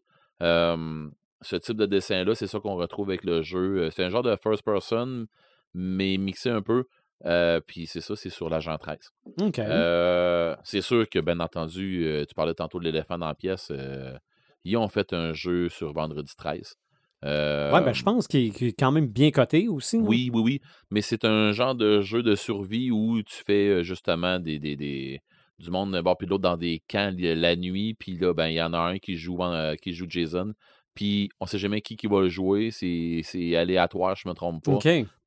Ce 1.44 1.56
type 1.56 1.78
de 1.78 1.86
dessin-là, 1.86 2.36
c'est 2.36 2.48
ça 2.48 2.60
qu'on 2.60 2.76
retrouve 2.76 3.10
avec 3.10 3.24
le 3.24 3.42
jeu. 3.42 3.84
Euh, 3.84 3.90
C'est 3.92 4.04
un 4.04 4.10
genre 4.10 4.24
de 4.24 4.36
first 4.42 4.64
person, 4.64 5.26
mais 5.74 6.18
mixé 6.18 6.50
un 6.50 6.62
peu. 6.62 6.86
Euh, 7.26 7.62
puis 7.66 7.88
c'est 7.88 8.02
ça, 8.02 8.16
c'est 8.16 8.30
sur 8.30 8.50
l'agent 8.50 8.78
13. 8.78 8.98
OK. 9.42 9.60
Euh, 9.60 10.56
c'est 10.64 10.82
sûr 10.82 11.08
que, 11.10 11.20
bien 11.20 11.40
entendu, 11.40 12.04
euh, 12.06 12.26
tu 12.26 12.34
parlais 12.34 12.54
tantôt 12.54 12.80
de 12.80 12.84
l'éléphant 12.84 13.18
dans 13.18 13.28
la 13.28 13.36
pièce. 13.36 13.72
ils 14.66 14.78
ont 14.78 14.88
fait 14.90 15.14
un 15.14 15.34
jeu 15.34 15.70
sur 15.70 15.94
vendredi 15.94 16.34
13. 16.38 16.76
Euh, 17.26 17.72
ouais, 17.72 17.82
ben, 17.82 17.94
je 17.94 18.04
pense 18.04 18.28
qu'il 18.28 18.48
est, 18.64 18.78
quand 18.78 18.92
même 18.92 19.08
bien 19.08 19.32
coté 19.32 19.70
aussi. 19.70 19.98
non? 19.98 20.08
oui, 20.08 20.30
oui, 20.34 20.42
oui. 20.44 20.62
Mais 20.92 21.02
c'est 21.02 21.24
un 21.24 21.54
genre 21.54 21.76
de 21.76 22.02
jeu 22.02 22.22
de 22.24 22.36
survie 22.36 22.92
où 22.92 23.22
tu 23.24 23.42
fais 23.46 23.84
justement 23.84 24.40
des, 24.40 24.60
des, 24.60 24.76
des- 24.76 25.22
du 25.60 25.70
monde 25.70 25.94
d'un 25.94 26.02
bord 26.02 26.18
puis 26.18 26.26
de 26.26 26.32
l'autre 26.32 26.42
dans 26.44 26.58
des 26.58 26.82
camps 26.90 27.14
la 27.18 27.56
nuit. 27.56 27.94
Puis 27.94 28.18
là, 28.18 28.34
ben, 28.34 28.48
il 28.48 28.56
y 28.56 28.62
en 28.62 28.74
a 28.74 28.80
un 28.80 28.98
qui 28.98 29.16
joue, 29.16 29.38
en- 29.40 29.76
qui 29.82 29.94
joue 29.94 30.06
Jason. 30.10 30.52
Puis 30.96 31.30
on 31.40 31.46
sait 31.46 31.58
jamais 31.58 31.82
qui, 31.82 31.96
qui 31.98 32.08
va 32.08 32.22
le 32.22 32.30
jouer. 32.30 32.70
C'est 32.72 33.22
c'est 33.24 33.56
aléatoire, 33.56 34.16
je 34.16 34.28
me 34.28 34.34
trompe 34.34 34.64
pas. 34.64 34.72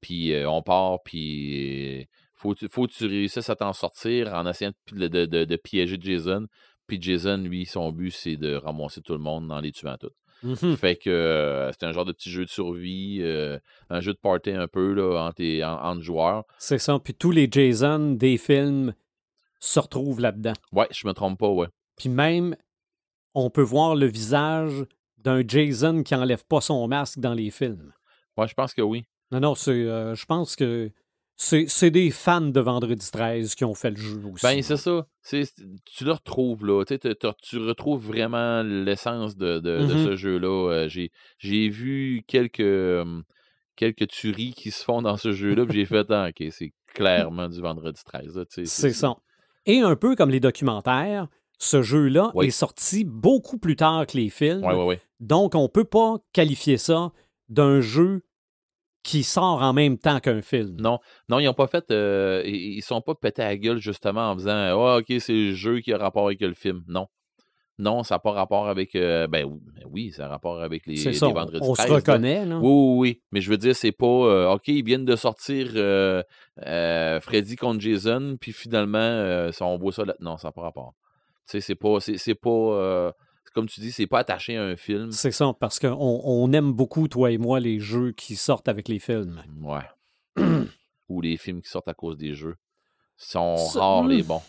Puis 0.01 0.33
euh, 0.33 0.49
on 0.49 0.63
part, 0.63 1.03
puis 1.05 2.01
euh, 2.01 2.05
faut, 2.35 2.55
faut 2.71 2.87
que 2.87 2.93
tu 2.93 3.07
réussisses 3.07 3.51
à 3.51 3.57
t'en 3.57 3.73
sortir 3.73 4.33
en 4.35 4.47
essayant 4.47 4.73
de, 4.93 5.09
de- 5.09 5.27
de- 5.27 5.45
de 5.45 5.57
piéger 5.57 5.97
Jason. 6.01 6.47
Puis 6.87 7.03
Jason, 7.03 7.39
lui, 7.39 7.67
son 7.67 7.91
but, 7.91 8.13
c'est 8.13 8.37
de 8.37 8.55
ramasser 8.55 9.01
tout 9.03 9.15
le 9.15 9.19
monde 9.19 9.51
en 9.51 9.59
les 9.61 9.73
tuant 9.73 9.97
tous. 9.99 10.13
Mhm. 10.43 10.77
Fait 10.77 10.95
que 10.97 11.11
euh, 11.11 11.73
c'est 11.73 11.85
un 11.85 11.93
genre 11.93 12.05
de 12.05 12.13
petit 12.13 12.31
jeu 12.31 12.45
de 12.45 12.51
survie, 12.51 13.19
euh, 13.23 13.59
un 13.91 14.01
jeu 14.01 14.13
de 14.13 14.19
party 14.19 14.51
un 14.51 14.69
peu 14.69 14.93
là, 14.93 15.27
entre, 15.27 15.43
en- 15.65 15.91
entre 15.91 16.03
joueurs. 16.03 16.45
C'est 16.59 16.79
ça. 16.79 16.99
Puis 17.03 17.15
tous 17.15 17.31
les 17.33 17.49
Jason 17.51 18.13
des 18.13 18.37
films 18.37 18.95
se 19.59 19.81
retrouvent 19.81 20.21
là-dedans. 20.21 20.53
Ouais, 20.73 20.87
je 20.93 21.09
me 21.09 21.13
trompe 21.15 21.39
pas, 21.41 21.49
ouais. 21.49 21.67
Puis 21.97 22.11
même, 22.11 22.55
on 23.35 23.49
peut 23.51 23.63
voir 23.63 23.97
le 23.97 24.07
visage 24.07 24.85
d'un 25.27 25.43
Jason 25.47 26.03
qui 26.05 26.15
enlève 26.15 26.45
pas 26.47 26.61
son 26.61 26.87
masque 26.89 27.19
dans 27.19 27.35
les 27.35 27.51
films. 27.51 27.93
Ouais, 28.37 28.47
je 28.49 28.55
pense 28.55 28.73
que 28.73 28.81
oui. 28.83 29.05
Non, 29.33 29.41
non, 29.41 29.55
c'est, 29.57 29.73
euh, 29.73 30.15
je 30.15 30.25
pense 30.25 30.55
que 30.55 30.91
c'est, 31.35 31.67
c'est 31.69 31.91
des 31.91 32.11
fans 32.13 32.41
de 32.41 32.61
Vendredi 32.61 33.11
13 33.11 33.55
qui 33.57 33.65
ont 33.65 33.75
fait 33.75 33.91
le 33.91 33.97
jeu 33.97 34.23
aussi. 34.33 34.47
Ben, 34.47 34.63
c'est 34.63 34.77
ça. 34.77 35.07
C'est- 35.23 35.53
tu 35.85 36.05
le 36.05 36.13
retrouves 36.13 36.65
là. 36.65 36.85
Tu 36.85 36.99
tu 37.43 37.59
retrouves 37.59 38.07
vraiment 38.07 38.63
l'essence 38.63 39.37
de, 39.37 39.59
de- 39.59 39.85
de 39.87 39.95
Mhm. 39.95 40.05
ce 40.05 40.17
jeu-là. 40.17 40.71
Euh, 40.71 40.89
j'ai, 40.89 41.11
j'ai 41.39 41.69
vu 41.69 42.23
quelques, 42.29 42.61
euh, 42.61 43.21
quelques 43.75 44.07
tueries 44.09 44.55
qui 44.55 44.71
se 44.71 44.85
font 44.85 45.03
dans 45.03 45.17
ce 45.17 45.33
jeu-là. 45.33 45.67
puis 45.67 45.79
j'ai 45.81 45.85
fait, 45.87 46.07
ah, 46.11 46.29
ok, 46.31 46.47
c'est 46.53 46.73
clairement 46.95 47.49
du 47.49 47.61
vendredi 47.61 48.01
13. 48.05 48.37
là, 48.37 48.45
tu 48.47 48.65
sais, 48.65 48.67
C'est 48.67 48.93
ça. 48.93 49.17
Et 49.67 49.81
un 49.81 49.97
peu 49.97 50.15
comme 50.15 50.31
les 50.31 50.41
documentaires, 50.41 51.27
ce 51.59 51.83
jeu-là 51.83 52.31
Oui. 52.35 52.47
est 52.47 52.51
sorti 52.51 53.05
beaucoup 53.05 53.59
plus 53.59 53.77
tard 53.77 54.07
que 54.07 54.17
les 54.17 54.29
films. 54.31 54.65
Ouais, 54.65 54.75
ouais. 54.75 55.01
Donc, 55.21 55.55
on 55.55 55.69
peut 55.69 55.85
pas 55.85 56.17
qualifier 56.33 56.77
ça 56.77 57.13
d'un 57.49 57.81
jeu 57.81 58.23
qui 59.03 59.23
sort 59.23 59.63
en 59.63 59.73
même 59.73 59.99
temps 59.99 60.19
qu'un 60.19 60.43
film. 60.43 60.77
Non, 60.81 60.99
non, 61.29 61.39
ils 61.39 61.45
n'ont 61.45 61.55
pas 61.55 61.69
fait. 61.69 61.91
euh, 61.93 62.43
ils 62.45 62.83
sont 62.83 63.01
pas 63.01 63.15
pétés 63.15 63.43
à 63.43 63.47
la 63.49 63.57
gueule 63.57 63.79
justement 63.79 64.33
en 64.33 64.35
disant 64.37 64.51
Ah, 64.53 64.99
ok, 64.99 65.15
c'est 65.21 65.33
le 65.33 65.55
jeu 65.55 65.79
qui 65.81 65.93
a 65.93 65.99
rapport 65.99 66.27
avec 66.27 66.41
le 66.41 66.55
film. 66.55 66.83
Non. 66.89 67.07
Non, 67.79 68.03
ça 68.03 68.15
n'a 68.17 68.19
pas 68.19 68.33
rapport 68.33 68.69
avec. 68.69 68.97
euh, 68.97 69.27
ben 69.29 69.45
oui, 69.45 69.61
ben 69.75 69.85
oui, 69.91 70.11
ça 70.11 70.25
a 70.25 70.29
rapport 70.29 70.61
avec 70.61 70.87
les, 70.87 70.97
ça. 70.97 71.27
On, 71.29 71.33
vendredis 71.35 71.59
on 71.63 71.75
se 71.75 71.83
13, 71.83 71.91
là. 71.91 71.97
reconnaît. 71.97 72.47
Là. 72.47 72.59
Oui, 72.59 72.69
oui, 72.69 72.99
oui. 72.99 73.23
Mais 73.33 73.41
je 73.43 73.51
veux 73.51 73.59
dire, 73.59 73.77
c'est 73.77 73.93
pas. 73.93 74.07
euh, 74.07 74.53
OK, 74.55 74.67
ils 74.69 74.83
viennent 74.85 75.05
de 75.05 75.15
sortir 75.15 75.69
euh, 75.75 76.23
Freddy 77.21 77.55
contre 77.57 77.81
Jason, 77.81 78.37
puis 78.41 78.53
finalement, 78.53 79.53
ça, 79.53 79.67
on 79.67 79.79
voit 79.79 79.93
ça 79.93 80.05
là. 80.05 80.15
Non, 80.21 80.37
ça 80.37 80.49
n'a 80.49 80.53
pas 80.53 80.63
rapport. 80.63 80.95
Tu 81.47 81.53
sais, 81.53 81.61
c'est 81.61 81.75
pas. 81.75 82.01
C'est 82.01 82.19
c'est 82.19 82.35
pas. 82.35 82.51
euh, 82.51 83.13
comme 83.55 83.67
tu 83.69 83.81
dis, 83.81 83.93
c'est 83.93 84.07
pas 84.07 84.19
attaché 84.19 84.57
à 84.57 84.65
un 84.65 84.77
film. 84.77 85.13
C'est 85.13 85.31
ça, 85.31 85.53
parce 85.59 85.79
qu'on 85.79 86.21
on 86.25 86.53
aime 86.53 86.73
beaucoup, 86.73 87.09
toi 87.09 87.31
et 87.31 87.39
moi, 87.39 87.59
les 87.61 87.79
jeux 87.81 88.13
qui 88.13 88.37
sortent 88.37 88.69
avec 88.69 88.89
les 88.89 88.99
films. 88.99 89.43
Ouais. 89.63 89.87
Ou 91.09 91.21
les 91.21 91.37
films 91.37 91.63
qui 91.63 91.69
sortent 91.71 91.89
à 91.89 91.95
cause 91.95 92.17
des 92.17 92.35
jeux. 92.35 92.57
sont 93.17 93.57
Ça- 93.57 93.81
rares 93.81 94.07
les 94.09 94.23
bons. 94.23 94.43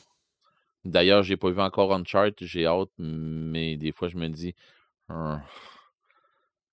D'ailleurs, 0.83 1.21
j'ai 1.23 1.37
pas 1.37 1.49
vu 1.51 1.59
encore 1.61 1.93
Uncharted, 1.93 2.35
j'ai 2.41 2.65
hâte, 2.65 2.89
mais 2.97 3.77
des 3.77 3.91
fois 3.91 4.07
je 4.09 4.17
me 4.17 4.27
dis. 4.29 4.55
Hum. 5.09 5.39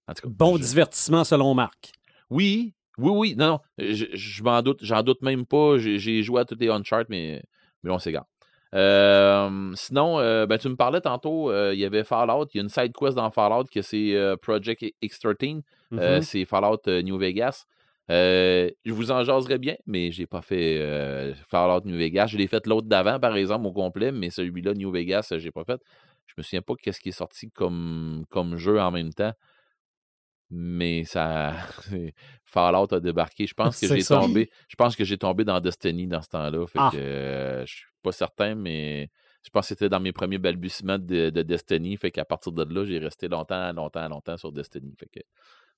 En 0.08 0.14
tout 0.14 0.22
cas, 0.22 0.28
Bon 0.36 0.56
je- 0.56 0.62
divertissement 0.62 1.24
selon 1.24 1.54
Marc. 1.54 1.92
Oui, 2.30 2.74
oui, 2.98 3.10
oui. 3.14 3.34
Non, 3.36 3.46
non. 3.48 3.60
Je, 3.78 4.06
je 4.12 4.42
m'en 4.42 4.60
doute, 4.62 4.78
j'en 4.82 5.02
doute 5.02 5.22
même 5.22 5.46
pas. 5.46 5.78
J'ai 5.78 5.98
j'ai 5.98 6.22
joué 6.22 6.40
à 6.40 6.44
tous 6.44 6.56
les 6.58 6.68
Uncharted, 6.68 7.06
mais, 7.10 7.42
mais 7.82 7.90
on 7.90 7.98
s'égare. 7.98 8.26
Euh, 8.74 9.72
sinon, 9.74 10.18
euh, 10.18 10.46
ben, 10.46 10.58
tu 10.58 10.68
me 10.68 10.76
parlais 10.76 11.00
tantôt, 11.00 11.50
euh, 11.50 11.72
il 11.74 11.80
y 11.80 11.84
avait 11.84 12.04
Fallout. 12.04 12.46
Il 12.52 12.56
y 12.56 12.60
a 12.60 12.62
une 12.62 12.68
side 12.68 12.92
quest 12.92 13.16
dans 13.16 13.30
Fallout 13.30 13.64
que 13.72 13.82
c'est 13.82 14.14
Project 14.42 14.84
X13. 15.02 15.62
Euh, 15.92 16.16
Mhm. 16.16 16.22
c'est 16.22 16.44
Fallout 16.44 16.80
New 16.86 17.16
Vegas. 17.18 17.66
Je 18.08 18.72
vous 18.92 19.10
en 19.12 19.22
jaserais 19.24 19.58
bien, 19.58 19.76
mais 19.86 20.10
j'ai 20.10 20.26
pas 20.26 20.42
fait 20.42 21.34
Fallout 21.48 21.82
New 21.84 21.96
Vegas. 21.96 22.26
Je 22.28 22.36
l'ai 22.38 22.46
fait 22.48 22.66
l'autre 22.66 22.88
d'avant, 22.88 23.20
par 23.20 23.36
exemple, 23.36 23.66
au 23.66 23.72
complet, 23.72 24.10
mais 24.12 24.30
celui-là, 24.30 24.74
New 24.74 24.90
Vegas, 24.90 25.32
j'ai 25.38 25.50
pas 25.50 25.64
fait. 25.64 25.80
Je 26.26 26.34
me 26.36 26.42
souviens 26.42 26.62
pas 26.62 26.74
qu'est-ce 26.80 27.00
qui 27.00 27.10
est 27.10 27.12
sorti 27.12 27.50
comme, 27.50 28.24
comme 28.30 28.56
jeu 28.56 28.80
en 28.80 28.90
même 28.90 29.12
temps. 29.12 29.32
Mais 30.56 31.04
ça. 31.04 31.52
Fallout 32.44 32.94
a 32.94 33.00
débarqué. 33.00 33.46
Je 33.48 33.54
pense 33.56 33.80
que 33.80 33.88
j'ai 33.88 34.04
tombé. 34.04 34.50
Je 34.68 34.76
pense 34.76 34.94
que 34.94 35.04
j'ai 35.04 35.18
tombé 35.18 35.44
dans 35.44 35.58
Destiny 35.60 36.06
dans 36.06 36.22
ce 36.22 36.28
temps-là. 36.28 36.66
Fait 36.68 36.78
Ah. 36.80 36.90
que 36.92 36.96
euh, 36.98 37.66
je 37.66 37.74
suis 37.74 37.86
pas 38.02 38.12
certain, 38.12 38.54
mais 38.54 39.10
je 39.42 39.50
pense 39.50 39.64
que 39.64 39.68
c'était 39.70 39.88
dans 39.88 39.98
mes 40.00 40.12
premiers 40.12 40.38
balbutiements 40.38 40.98
de, 40.98 41.30
de 41.30 41.42
Destiny. 41.42 41.96
Fait 41.96 42.12
qu'à 42.12 42.24
partir 42.24 42.52
de 42.52 42.62
là, 42.72 42.84
j'ai 42.84 42.98
resté 42.98 43.26
longtemps, 43.28 43.72
longtemps, 43.72 44.08
longtemps 44.08 44.36
sur 44.36 44.52
Destiny. 44.52 44.94
Fait 44.98 45.08
que 45.08 45.20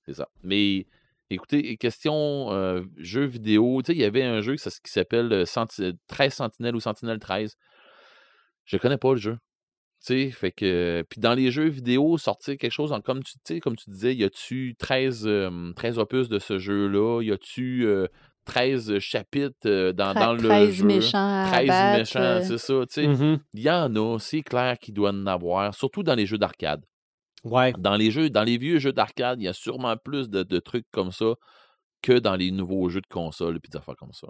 c'est 0.05 0.13
ça. 0.13 0.29
Mais 0.43 0.85
écoutez, 1.31 1.75
question 1.77 2.51
euh, 2.51 2.83
jeu 2.97 3.25
vidéo. 3.25 3.81
Tu 3.81 3.87
sais, 3.87 3.97
il 3.97 4.01
y 4.01 4.05
avait 4.05 4.23
un 4.23 4.41
jeu 4.41 4.55
qui 4.57 4.69
s'appelle 4.91 5.33
euh, 5.33 5.45
Senti- 5.45 5.97
13 6.07 6.33
Sentinelles 6.35 6.75
ou 6.75 6.79
Sentinelle 6.79 7.19
13. 7.19 7.57
Je 8.65 8.77
connais 8.77 8.97
pas 8.97 9.11
le 9.13 9.17
jeu. 9.19 9.37
Tu 10.07 10.13
sais, 10.25 10.31
fait 10.31 10.51
que. 10.51 11.03
Puis 11.09 11.19
dans 11.19 11.33
les 11.33 11.51
jeux 11.51 11.67
vidéo, 11.67 12.17
sortir 12.17 12.57
quelque 12.57 12.71
chose, 12.71 12.93
en, 12.93 13.01
comme, 13.01 13.23
tu, 13.23 13.33
sais, 13.43 13.59
comme 13.59 13.75
tu 13.75 13.89
disais, 13.89 14.15
y 14.15 14.23
a-tu 14.23 14.75
13, 14.79 15.23
euh, 15.27 15.73
13 15.75 15.99
opus 15.99 16.29
de 16.29 16.39
ce 16.39 16.57
jeu-là? 16.59 17.21
Y 17.21 17.31
a-tu 17.33 17.85
euh, 17.85 18.07
13 18.45 18.99
chapitres 18.99 19.55
euh, 19.65 19.91
dans, 19.91 20.13
dans 20.13 20.33
le 20.33 20.39
13 20.47 20.71
jeu? 20.75 20.85
méchants 20.85 21.43
à 21.43 21.47
13 21.51 21.69
abattre, 21.69 21.97
méchants, 21.99 22.19
euh, 22.21 22.41
c'est 22.41 22.57
ça. 22.57 22.73
Tu 22.87 22.93
sais, 22.93 23.07
Mhm. 23.07 23.39
il 23.53 23.61
y 23.61 23.69
en 23.69 23.93
a, 23.95 24.17
c'est 24.19 24.41
clair 24.43 24.77
qu'il 24.79 24.93
doit 24.93 25.09
en 25.09 25.25
avoir, 25.27 25.73
surtout 25.75 26.03
dans 26.03 26.15
les 26.15 26.25
jeux 26.25 26.37
d'arcade. 26.37 26.85
Ouais. 27.43 27.73
Dans 27.77 27.95
les 27.97 28.09
jeux, 28.09 28.29
dans 28.29 28.43
les 28.43 28.57
vieux 28.57 28.79
jeux 28.79 28.93
d'arcade, 28.93 29.41
il 29.41 29.43
y 29.43 29.47
a 29.49 29.53
sûrement 29.53 29.95
plus 29.97 30.29
de, 30.29 30.43
de 30.43 30.59
trucs 30.59 30.87
comme 30.91 31.11
ça 31.11 31.33
que 32.01 32.13
dans 32.19 32.35
les 32.35 32.51
nouveaux 32.51 32.87
jeux 32.89 33.01
de 33.01 33.07
console 33.07 33.57
et 33.57 33.59
des 33.69 33.77
affaires 33.77 33.95
comme 33.97 34.13
ça. 34.13 34.27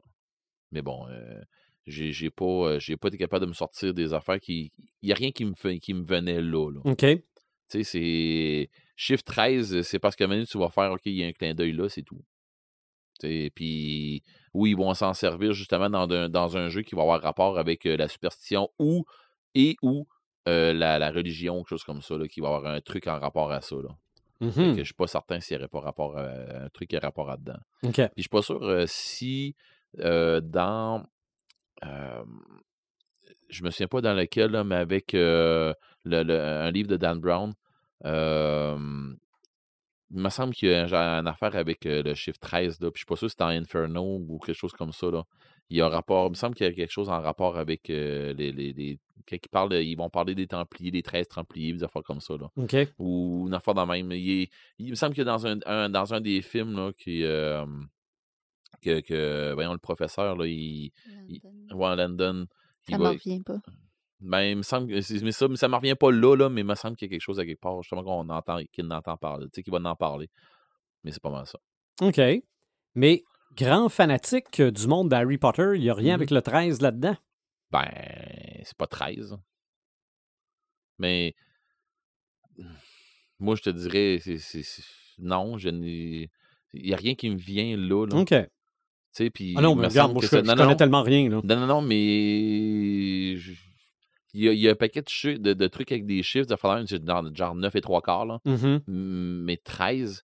Mais 0.71 0.82
bon, 0.82 1.07
euh, 1.09 1.41
j'ai 1.88 2.11
j'ai 2.11 2.29
pas, 2.29 2.45
euh, 2.45 2.79
j'ai 2.79 2.97
pas 2.97 3.07
été 3.07 3.17
capable 3.17 3.45
de 3.45 3.49
me 3.49 3.53
sortir 3.53 3.93
des 3.93 4.13
affaires 4.13 4.39
qui. 4.39 4.71
Il 5.01 5.07
n'y 5.07 5.11
a 5.13 5.15
rien 5.15 5.31
qui 5.31 5.45
me, 5.45 5.55
fait, 5.55 5.79
qui 5.79 5.93
me 5.93 6.03
venait 6.03 6.41
là. 6.41 6.69
là. 6.69 6.81
OK. 6.83 6.99
Tu 6.99 7.23
sais, 7.69 7.83
c'est. 7.83 8.69
Chiffre 8.95 9.23
13, 9.23 9.83
c'est 9.83 9.99
parce 9.99 10.19
moment 10.19 10.33
donné, 10.33 10.47
tu 10.47 10.57
vas 10.57 10.69
faire, 10.69 10.91
OK, 10.91 11.01
il 11.05 11.13
y 11.13 11.23
a 11.23 11.27
un 11.27 11.31
clin 11.31 11.53
d'œil 11.53 11.71
là, 11.71 11.88
c'est 11.88 12.01
tout. 12.01 12.23
Tu 13.19 13.27
sais, 13.27 13.51
Puis, 13.53 14.23
oui, 14.55 14.71
ils 14.71 14.77
vont 14.77 14.93
s'en 14.95 15.13
servir 15.13 15.53
justement 15.53 15.89
dans 15.89 16.09
un, 16.11 16.29
dans 16.29 16.57
un 16.57 16.69
jeu 16.69 16.81
qui 16.81 16.95
va 16.95 17.03
avoir 17.03 17.21
rapport 17.21 17.59
avec 17.59 17.85
euh, 17.85 17.95
la 17.95 18.07
superstition 18.07 18.69
ou 18.79 19.05
et 19.53 19.77
ou 19.83 20.07
euh, 20.47 20.73
la, 20.73 20.97
la 20.97 21.11
religion, 21.11 21.57
quelque 21.57 21.69
chose 21.69 21.83
comme 21.83 22.01
ça, 22.01 22.17
là, 22.17 22.27
qui 22.27 22.41
va 22.41 22.47
avoir 22.47 22.65
un 22.65 22.81
truc 22.81 23.05
en 23.07 23.19
rapport 23.19 23.51
à 23.51 23.61
ça. 23.61 23.75
Là. 23.75 23.89
Mhm. 24.39 24.75
que 24.75 24.79
je 24.79 24.85
suis 24.85 24.93
pas 24.93 25.07
certain 25.07 25.39
s'il 25.39 25.57
n'y 25.57 25.61
aurait 25.61 25.69
pas 25.69 25.79
rapport 25.79 26.17
à, 26.17 26.65
un 26.65 26.69
truc 26.69 26.89
qui 26.89 26.97
a 26.97 26.99
rapport 26.99 27.27
là-dedans. 27.27 27.59
OK. 27.83 27.93
Puis 27.93 28.09
je 28.17 28.21
suis 28.21 28.29
pas 28.29 28.41
sûr 28.41 28.63
euh, 28.63 28.85
si 28.88 29.55
dans. 29.93 31.05
Euh, 31.86 32.23
je 33.49 33.63
me 33.63 33.69
souviens 33.69 33.88
pas 33.88 34.01
dans 34.01 34.13
lequel, 34.13 34.51
là, 34.51 34.63
mais 34.63 34.75
avec 34.75 35.13
euh, 35.13 35.73
le- 36.03 36.23
le- 36.23 36.39
un 36.39 36.71
livre 36.71 36.88
de 36.89 36.97
Dan 36.97 37.19
Brown. 37.19 37.53
il 40.09 40.21
me 40.21 40.30
semble 40.30 40.53
qu'il 40.53 40.69
y 40.69 40.73
a 40.73 40.84
une 41.19 41.28
affaire 41.28 41.55
avec 41.55 41.80
le 41.84 42.13
chiffre 42.13 42.39
13. 42.39 42.80
Là, 42.80 42.91
puis 42.91 42.99
je 42.99 42.99
suis 42.99 43.05
pas 43.05 43.15
sûr 43.17 43.30
si 43.30 43.36
c'est 43.38 43.43
dans 43.43 43.49
Inferno 43.49 44.21
ou 44.28 44.39
quelque 44.39 44.55
chose 44.55 44.71
comme 44.71 44.91
ça. 44.93 45.09
Là. 45.11 45.23
Il 45.69 45.78
y 45.78 45.82
a 45.82 45.86
un 45.86 45.89
rapport. 45.89 46.28
Il 46.28 46.30
me 46.30 46.36
semble 46.36 46.55
qu'il 46.55 46.65
y 46.65 46.69
a 46.69 46.73
quelque 46.73 46.91
chose 46.91 47.09
en 47.09 47.19
rapport 47.19 47.57
avec 47.57 47.89
les, 47.89 48.34
les, 48.34 48.51
les- 48.53 48.99
quand 49.28 49.36
ils, 49.36 49.49
parlent, 49.49 49.73
ils 49.73 49.95
vont 49.95 50.09
parler 50.09 50.34
des 50.34 50.47
Templiers, 50.47 50.91
des 50.91 51.03
13 51.03 51.28
Templiers, 51.28 51.73
des 51.73 51.84
affaires 51.84 52.03
comme 52.03 52.21
ça. 52.21 52.36
Là 52.38 52.49
ou 52.97 53.45
une 53.47 53.53
affaire 53.53 53.73
dans 53.73 53.86
le 53.86 53.91
même. 53.91 54.11
Il, 54.13 54.43
est- 54.43 54.49
il 54.80 54.91
me 54.91 54.95
semble 54.95 55.13
que 55.13 55.21
dans 55.23 55.45
un, 55.45 55.59
un- 55.65 55.89
dans 55.89 56.13
un 56.13 56.21
des 56.21 56.41
films 56.41 56.73
là, 56.78 56.91
qui, 56.97 57.23
euh, 57.25 57.65
que, 58.82 58.99
que, 59.01 59.53
voyons, 59.53 59.74
le 59.74 59.80
professeur, 59.80 60.36
là, 60.36 60.45
il, 60.47 60.91
il- 61.28 61.41
ouais, 61.74 61.95
Landon, 61.95 62.45
il 62.88 62.91
Ça 62.93 62.97
va- 62.97 63.03
m'en 63.05 63.09
revient 63.11 63.41
pas. 63.43 63.59
ben, 64.20 64.41
il 64.41 64.57
me 64.57 64.61
semble 64.63 64.88
que 64.88 65.24
mais 65.24 65.32
ça, 65.32 65.47
mais 65.47 65.55
ça 65.57 65.68
me 65.68 65.76
revient 65.76 65.95
pas 65.95 66.11
là, 66.11 66.36
là, 66.36 66.49
mais 66.49 66.61
il 66.61 66.68
me 66.68 66.76
semble 66.76 66.95
qu'il 66.95 67.07
y 67.07 67.09
a 67.09 67.11
quelque 67.15 67.22
chose 67.22 67.39
à 67.39 67.45
quelque 67.45 67.59
part, 67.61 67.82
justement, 67.82 68.03
qu'on 68.03 68.30
entend, 68.30 68.59
qu'il 68.72 68.91
entend 68.91 69.18
parler, 69.18 69.45
tu 69.45 69.51
sais, 69.55 69.63
qu'il 69.63 69.72
va 69.74 69.80
en 69.89 69.95
parler. 69.95 70.30
Mais 71.03 71.11
c'est 71.11 71.22
pas 71.22 71.30
mal 71.32 71.45
ça. 71.45 71.59
OK. 72.01 72.20
Mais 72.95 73.24
grand 73.55 73.89
fanatique 73.89 74.59
euh, 74.59 74.72
du 74.72 74.88
monde 74.88 75.09
d'Harry 75.09 75.38
Potter, 75.38 75.72
il 75.76 75.82
n'y 75.82 75.89
a 75.89 75.93
rien 75.93 76.13
avec 76.15 76.32
le 76.32 76.41
13 76.41 76.82
là-dedans? 76.82 77.15
Ben, 77.72 77.89
c'est 78.63 78.78
pas 78.78 78.88
13. 78.88 79.38
Mais 80.99 81.36
moi, 83.39 83.55
je 83.55 83.61
te 83.61 83.70
dirais, 83.70 84.20
c'est, 84.22 84.38
c'est- 84.39 84.63
c'est- 84.63 84.84
non, 85.20 85.57
je 85.57 85.70
n'ai. 85.70 86.30
Il 86.74 86.84
n'y 86.84 86.93
a 86.93 86.97
rien 86.97 87.15
qui 87.15 87.30
me 87.30 87.38
vient 87.38 87.78
là. 87.78 88.05
là. 88.05 88.18
OK. 88.18 88.34
Sais, 89.18 89.30
puis 89.32 89.55
Ah 89.57 89.61
non, 89.61 89.74
il 89.76 89.80
mais 89.82 89.88
regarde, 89.88 90.13
moi, 90.13 90.22
je, 90.22 90.28
ça- 90.28 90.41
je 90.43 90.45
non, 90.45 90.53
connais 90.55 90.70
non, 90.70 90.76
tellement 90.76 91.01
rien. 91.01 91.28
Là. 91.30 91.41
non, 91.43 91.55
non, 91.59 91.65
non, 91.65 91.82
mais 91.82 93.36
je- 93.38 93.53
il 94.36 94.43
y, 94.43 94.47
a, 94.49 94.53
il 94.53 94.59
y 94.59 94.68
a 94.68 94.72
un 94.74 94.76
paquet 94.76 95.01
de, 95.01 95.09
chi- 95.09 95.39
de, 95.39 95.53
de 95.53 95.68
trucs 95.68 95.91
avec 95.91 96.05
des 96.05 96.22
chiffres, 96.22 96.45
de 96.45 96.55
falloir 96.55 96.86
genre, 96.86 97.36
genre 97.36 97.55
9 97.55 97.76
et 97.76 97.82
3 97.82 98.01
quarts, 98.03 98.28
là. 98.28 98.39
Mhm. 98.45 98.82
M- 98.88 99.41
mais 99.43 99.57
13. 99.57 100.24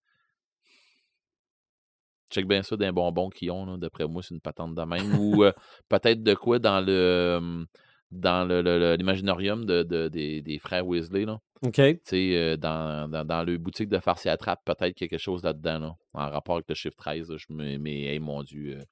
Check 2.32 2.48
bien 2.48 2.62
ça 2.64 2.76
d'un 2.78 2.92
bonbon 2.94 3.30
qu'ils 3.30 3.50
ont, 3.52 3.66
là. 3.66 3.78
d'après 3.78 4.08
moi, 4.08 4.22
c'est 4.24 4.34
une 4.36 4.42
patente 4.42 4.76
de 4.76 4.82
même. 4.84 5.16
Ou 5.20 5.44
euh, 5.44 5.52
peut-être 5.90 6.22
de 6.24 6.34
quoi 6.36 6.60
dans 6.60 6.80
le 6.86 7.66
dans 8.14 8.46
le, 8.48 8.62
le- 8.62 8.78
le- 8.80 8.96
l'imaginarium 8.96 9.66
de, 9.66 9.84
de- 9.84 10.08
des, 10.08 10.42
des 10.42 10.60
frères 10.60 10.86
Weasley, 10.88 11.26
là. 11.26 11.40
OK. 11.64 11.74
Tu 11.74 12.00
sais, 12.04 12.36
euh, 12.36 12.58
dans, 12.58 13.10
dans, 13.10 13.26
dans 13.26 13.44
le 13.44 13.58
boutique 13.58 13.90
de 13.90 14.00
farce 14.00 14.26
et 14.26 14.30
attrape, 14.30 14.64
peut-être 14.66 14.96
quelque 14.96 15.18
chose 15.18 15.44
là-dedans, 15.44 15.80
là, 15.80 15.96
en 16.14 16.30
rapport 16.30 16.56
avec 16.56 16.70
le 16.70 16.76
chiffre 16.76 16.96
13. 16.98 17.30
là. 17.32 17.38
je 17.38 17.46
me, 17.50 17.78
mais, 17.78 18.02
hey, 18.04 18.20
mon 18.20 18.44
Dieu, 18.44 18.78
euh, 18.80 18.84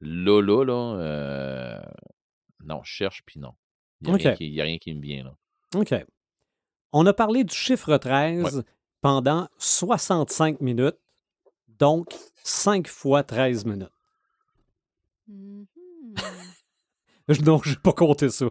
là, 0.00 0.40
là, 0.40 0.64
là, 0.64 0.96
euh, 1.00 1.80
non, 2.64 2.80
je 2.82 2.90
cherche, 2.90 3.22
puis 3.26 3.38
non. 3.40 3.52
Il 4.00 4.08
n'y 4.08 4.10
a, 4.10 4.16
rien 4.16 4.30
qui- 4.36 4.46
il 4.46 4.54
y 4.54 4.60
a 4.60 4.64
rien 4.64 4.78
qui 4.78 4.94
me 4.94 5.00
vient, 5.02 5.24
là. 5.24 5.34
OK. 5.74 5.94
On 6.92 7.06
a 7.06 7.12
parlé 7.12 7.44
du 7.44 7.54
chiffre 7.54 7.96
13 7.98 8.62
pendant 9.00 9.48
65 9.58 10.60
minutes, 10.60 10.98
donc 11.78 12.08
5 12.44 12.86
fois 12.88 13.22
13 13.22 13.64
minutes. 13.64 13.88
Mhm. 15.28 15.66
Je- 16.16 16.22
Non, 17.46 17.60
je 17.64 17.70
n'ai 17.70 17.76
pas 17.76 17.92
compté 17.92 18.28
ça. 18.28 18.46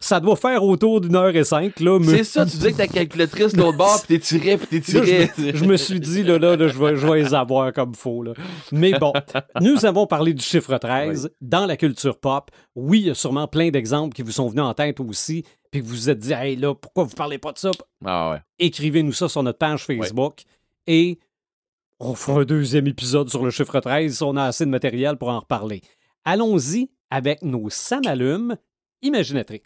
ça 0.00 0.20
doit 0.20 0.36
faire 0.36 0.62
autour 0.62 1.00
d'une 1.00 1.16
heure 1.16 1.34
et 1.34 1.44
cinq, 1.44 1.80
là, 1.80 1.98
mais 1.98 2.18
C'est 2.18 2.24
ça, 2.24 2.44
tu 2.46 2.52
disais 2.56 2.72
que 2.72 2.76
ta 2.78 2.86
calculatrice 2.86 3.52
de 3.52 3.58
l'autre 3.60 3.78
bord, 3.78 3.98
puis 4.06 4.18
t'étirais, 4.18 4.56
puis 4.56 4.66
Là, 4.94 5.00
t'étirais. 5.00 5.30
je 5.54 5.64
me 5.64 5.76
suis 5.76 6.00
dit, 6.00 6.22
là, 6.22 6.38
là, 6.38 6.56
là, 6.56 6.68
je, 6.68 6.78
vais, 6.78 6.96
je 6.96 7.06
vais 7.06 7.22
les 7.22 7.34
avoir 7.34 7.72
comme 7.72 7.94
faux. 7.94 8.22
Là. 8.22 8.34
Mais 8.72 8.92
bon, 8.98 9.12
nous 9.60 9.84
avons 9.86 10.06
parlé 10.06 10.34
du 10.34 10.42
chiffre 10.44 10.76
13 10.76 11.30
dans 11.40 11.66
la 11.66 11.76
culture 11.76 12.18
pop. 12.18 12.50
Oui, 12.74 13.00
il 13.00 13.06
y 13.06 13.10
a 13.10 13.14
sûrement 13.14 13.48
plein 13.48 13.70
d'exemples 13.70 14.14
qui 14.14 14.22
vous 14.22 14.32
sont 14.32 14.48
venus 14.48 14.62
en 14.64 14.74
tête 14.74 15.00
aussi, 15.00 15.44
puis 15.70 15.82
que 15.82 15.86
vous 15.86 15.94
vous 15.94 16.10
êtes 16.10 16.18
dit, 16.18 16.32
hey, 16.32 16.56
là, 16.56 16.74
pourquoi 16.74 17.04
vous 17.04 17.14
parlez 17.14 17.38
pas 17.38 17.52
de 17.52 17.58
ça? 17.58 17.70
Ah 18.04 18.30
ouais. 18.30 18.38
Écrivez-nous 18.58 19.12
ça 19.12 19.28
sur 19.28 19.42
notre 19.42 19.58
page 19.58 19.84
Facebook 19.84 20.42
et 20.86 21.18
on 22.00 22.14
fera 22.14 22.40
un 22.42 22.44
deuxième 22.44 22.86
épisode 22.86 23.28
sur 23.28 23.44
le 23.44 23.50
chiffre 23.50 23.80
13 23.80 24.16
si 24.16 24.22
on 24.22 24.36
a 24.36 24.44
assez 24.44 24.64
de 24.64 24.70
matériel 24.70 25.16
pour 25.16 25.28
en 25.30 25.40
reparler. 25.40 25.82
Allons-y 26.24 26.90
avec 27.10 27.42
nos 27.42 27.68
Samalumes 27.70 28.56
Imaginatrix. 29.02 29.62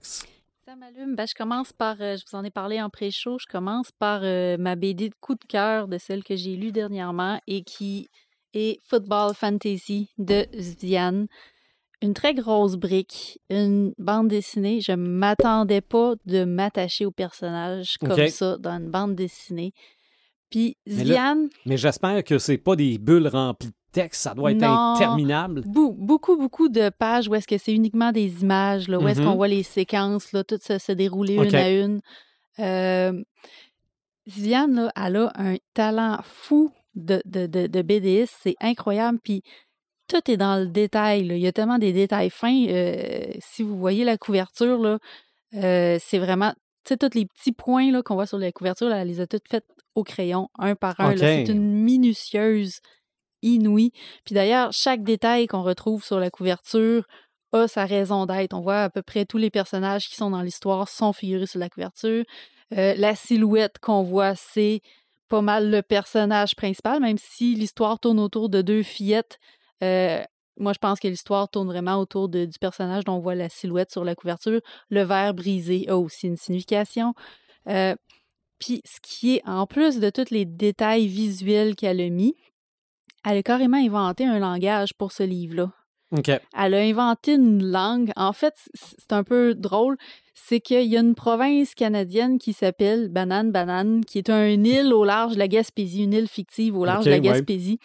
Ça 0.65 0.77
m'allume. 0.77 1.17
Ben, 1.17 1.27
je 1.27 1.35
commence 1.35 1.73
par, 1.73 1.97
euh, 2.01 2.17
je 2.17 2.25
vous 2.31 2.39
en 2.39 2.45
ai 2.45 2.51
parlé 2.51 2.81
en 2.81 2.89
pré-show, 2.89 3.39
je 3.39 3.47
commence 3.47 3.91
par 3.99 4.21
euh, 4.23 4.57
ma 4.59 4.77
BD 4.77 5.09
de 5.09 5.15
coup 5.21 5.35
de 5.35 5.45
cœur 5.49 5.89
de 5.89 5.99
celle 5.99 6.23
que 6.23 6.37
j'ai 6.37 6.57
lue 6.57 6.73
dernièrement 6.73 7.41
et 7.47 7.63
qui 7.65 8.09
est 8.55 8.81
Football 8.87 9.35
Fantasy 9.35 10.11
de 10.19 10.47
Viviane. 10.53 11.27
Une 12.01 12.15
très 12.15 12.35
grosse 12.35 12.77
brique, 12.77 13.41
une 13.49 13.93
bande 13.99 14.29
dessinée. 14.29 14.81
Je 14.81 14.93
m'attendais 14.93 15.81
pas 15.81 16.15
de 16.27 16.45
m'attacher 16.45 17.07
au 17.07 17.13
personnage 17.13 17.97
comme 17.99 18.29
ça 18.29 18.57
dans 18.59 18.79
une 18.79 18.91
bande 18.91 19.15
dessinée. 19.15 19.73
Puis 20.53 20.77
Viviane, 20.87 21.49
Mais 21.67 21.77
j'espère 21.77 22.23
que 22.23 22.39
c'est 22.39 22.59
pas 22.59 22.77
des 22.77 22.99
bulles 22.99 23.27
remplies 23.29 23.69
de 23.69 23.75
texte, 23.93 24.23
ça 24.23 24.35
doit 24.35 24.53
être 24.53 24.61
Non. 24.61 24.95
interminable. 24.95 25.63
Beaucoup, 25.67 26.37
beaucoup 26.37 26.69
de 26.69 26.89
pages 26.91 27.27
où 27.29 27.35
est-ce 27.35 27.47
que 27.49 27.59
c'est 27.59 27.75
uniquement 27.75 28.13
des 28.13 28.43
images, 28.43 28.87
là, 28.89 28.99
où 29.01 29.09
est-ce 29.09 29.21
Mhm. 29.21 29.27
qu'on 29.27 29.35
voit 29.35 29.49
les 29.49 29.63
séquences, 29.65 30.33
là, 30.33 30.45
toutes 30.45 30.63
se, 30.63 30.79
se 30.79 30.93
dérouler 30.93 31.35
une 31.35 31.55
à 31.55 31.71
une. 31.71 32.01
Euh, 32.61 33.23
Viviane, 34.27 34.75
là, 34.77 34.93
elle 34.97 35.17
a 35.17 35.33
un 35.35 35.57
talent 35.75 36.19
fou 36.23 36.71
de, 36.95 37.21
de, 37.25 37.47
de, 37.47 37.67
de 37.67 37.83
BDiste, 37.83 38.35
c'est 38.43 38.55
incroyable. 38.61 39.19
Puis 39.23 39.43
tout 40.09 40.31
est 40.31 40.37
dans 40.37 40.61
le 40.61 40.67
détail. 40.67 41.25
là. 41.25 41.35
Il 41.35 41.41
y 41.43 41.47
a 41.47 41.53
tellement 41.53 41.79
des 41.79 41.93
détails 41.93 42.31
fins. 42.31 42.67
euh, 42.69 43.33
si 43.41 43.63
vous 43.63 43.77
voyez 43.79 44.05
la 44.05 44.17
couverture, 44.19 44.79
là, 44.79 44.99
euh, 45.55 45.99
c'est 46.01 46.19
vraiment, 46.19 46.51
tu 46.85 46.95
sais, 46.95 46.97
tous 46.97 47.15
les 47.19 47.27
petits 47.27 47.53
points 47.53 48.01
qu'on 48.03 48.15
voit 48.15 48.27
sur 48.27 48.39
la 48.39 48.53
couverture, 48.53 48.89
là, 48.89 48.99
elle 49.03 49.09
les 49.09 49.21
a 49.21 49.27
toutes 49.27 49.49
faites 49.49 49.67
au 49.95 50.05
crayon, 50.05 50.49
un 50.59 50.75
par 50.75 50.99
un. 51.01 51.11
C'est 51.47 51.53
une 51.53 51.73
minutieuse 51.73 52.81
inouïe. 53.43 53.93
Puis 54.25 54.35
d'ailleurs, 54.35 54.73
chaque 54.73 55.03
détail 55.03 55.47
qu'on 55.47 55.63
retrouve 55.63 56.05
sur 56.05 56.19
la 56.21 56.31
couverture 56.31 57.05
a 57.53 57.69
sa 57.69 57.85
raison 57.85 58.25
d'être. 58.27 58.55
On 58.55 58.61
voit 58.61 58.85
à 58.85 58.91
peu 58.91 59.03
près 59.03 59.25
tous 59.27 59.39
les 59.39 59.51
personnages 59.51 60.09
qui 60.09 60.17
sont 60.17 60.31
dans 60.31 60.43
l'histoire 60.43 60.89
sont 60.89 61.13
figurés 61.13 61.47
sur 61.47 61.59
la 61.61 61.69
couverture. 61.69 62.25
Euh, 62.73 62.95
la 62.97 63.15
silhouette 63.15 63.79
qu'on 63.81 64.03
voit, 64.03 64.35
c'est 64.35 64.81
pas 65.29 65.43
mal 65.43 65.71
le 65.71 65.83
personnage 65.83 66.55
principal, 66.57 67.01
même 67.01 67.19
si 67.19 67.55
l'histoire 67.55 67.99
tourne 67.99 68.21
autour 68.21 68.49
de 68.49 68.63
deux 68.63 68.83
fillettes. 68.83 69.39
Euh, 69.83 70.23
moi, 70.59 70.73
je 70.73 70.79
pense 70.79 71.01
que 71.01 71.09
l'histoire 71.09 71.49
tourne 71.51 71.67
vraiment 71.69 71.97
autour 71.97 72.29
de- 72.29 72.45
du 72.45 72.59
personnage 72.59 73.05
dont 73.05 73.15
on 73.15 73.21
voit 73.21 73.35
la 73.35 73.49
silhouette 73.49 73.91
sur 73.91 74.05
la 74.05 74.15
couverture. 74.15 74.61
Le 74.91 75.03
verre 75.03 75.35
brisé 75.35 75.89
a 75.89 75.97
aussi 75.99 76.29
une 76.29 76.37
signification. 76.37 77.15
Euh, 77.69 77.95
Puis, 78.63 78.81
ce 78.85 79.01
qui 79.03 79.35
est, 79.35 79.43
en 79.45 79.67
plus 79.67 79.99
de 79.99 80.09
tous 80.09 80.31
les 80.31 80.45
détails 80.45 81.09
visuels 81.09 81.75
qu'elle 81.75 82.01
a 82.01 82.09
mis, 82.09 82.37
elle 83.29 83.39
a 83.39 83.43
carrément 83.43 83.77
inventé 83.77 84.25
un 84.25 84.39
langage 84.39 84.95
pour 84.95 85.11
ce 85.11 85.25
livre-là. 85.25 85.73
Elle 86.57 86.75
a 86.75 86.79
inventé 86.81 87.33
une 87.35 87.65
langue. 87.65 88.13
En 88.17 88.33
fait, 88.33 88.55
c'est 88.75 89.13
un 89.13 89.25
peu 89.25 89.55
drôle. 89.55 89.97
C'est 90.35 90.61
qu'il 90.61 90.85
y 90.85 90.97
a 90.97 91.01
une 91.01 91.15
province 91.15 91.75
canadienne 91.75 92.39
qui 92.39 92.53
s'appelle 92.53 93.09
Banane 93.09 93.51
Banane, 93.51 94.05
qui 94.05 94.19
est 94.19 94.31
un 94.31 94.47
île 94.47 94.93
au 94.93 95.05
large 95.05 95.35
de 95.35 95.39
la 95.39 95.49
Gaspésie, 95.49 96.05
une 96.05 96.13
île 96.13 96.29
fictive 96.29 96.77
au 96.77 96.85
large 96.85 97.05
de 97.07 97.11
la 97.11 97.17
ouais. 97.17 97.23
Gaspésie. 97.23 97.79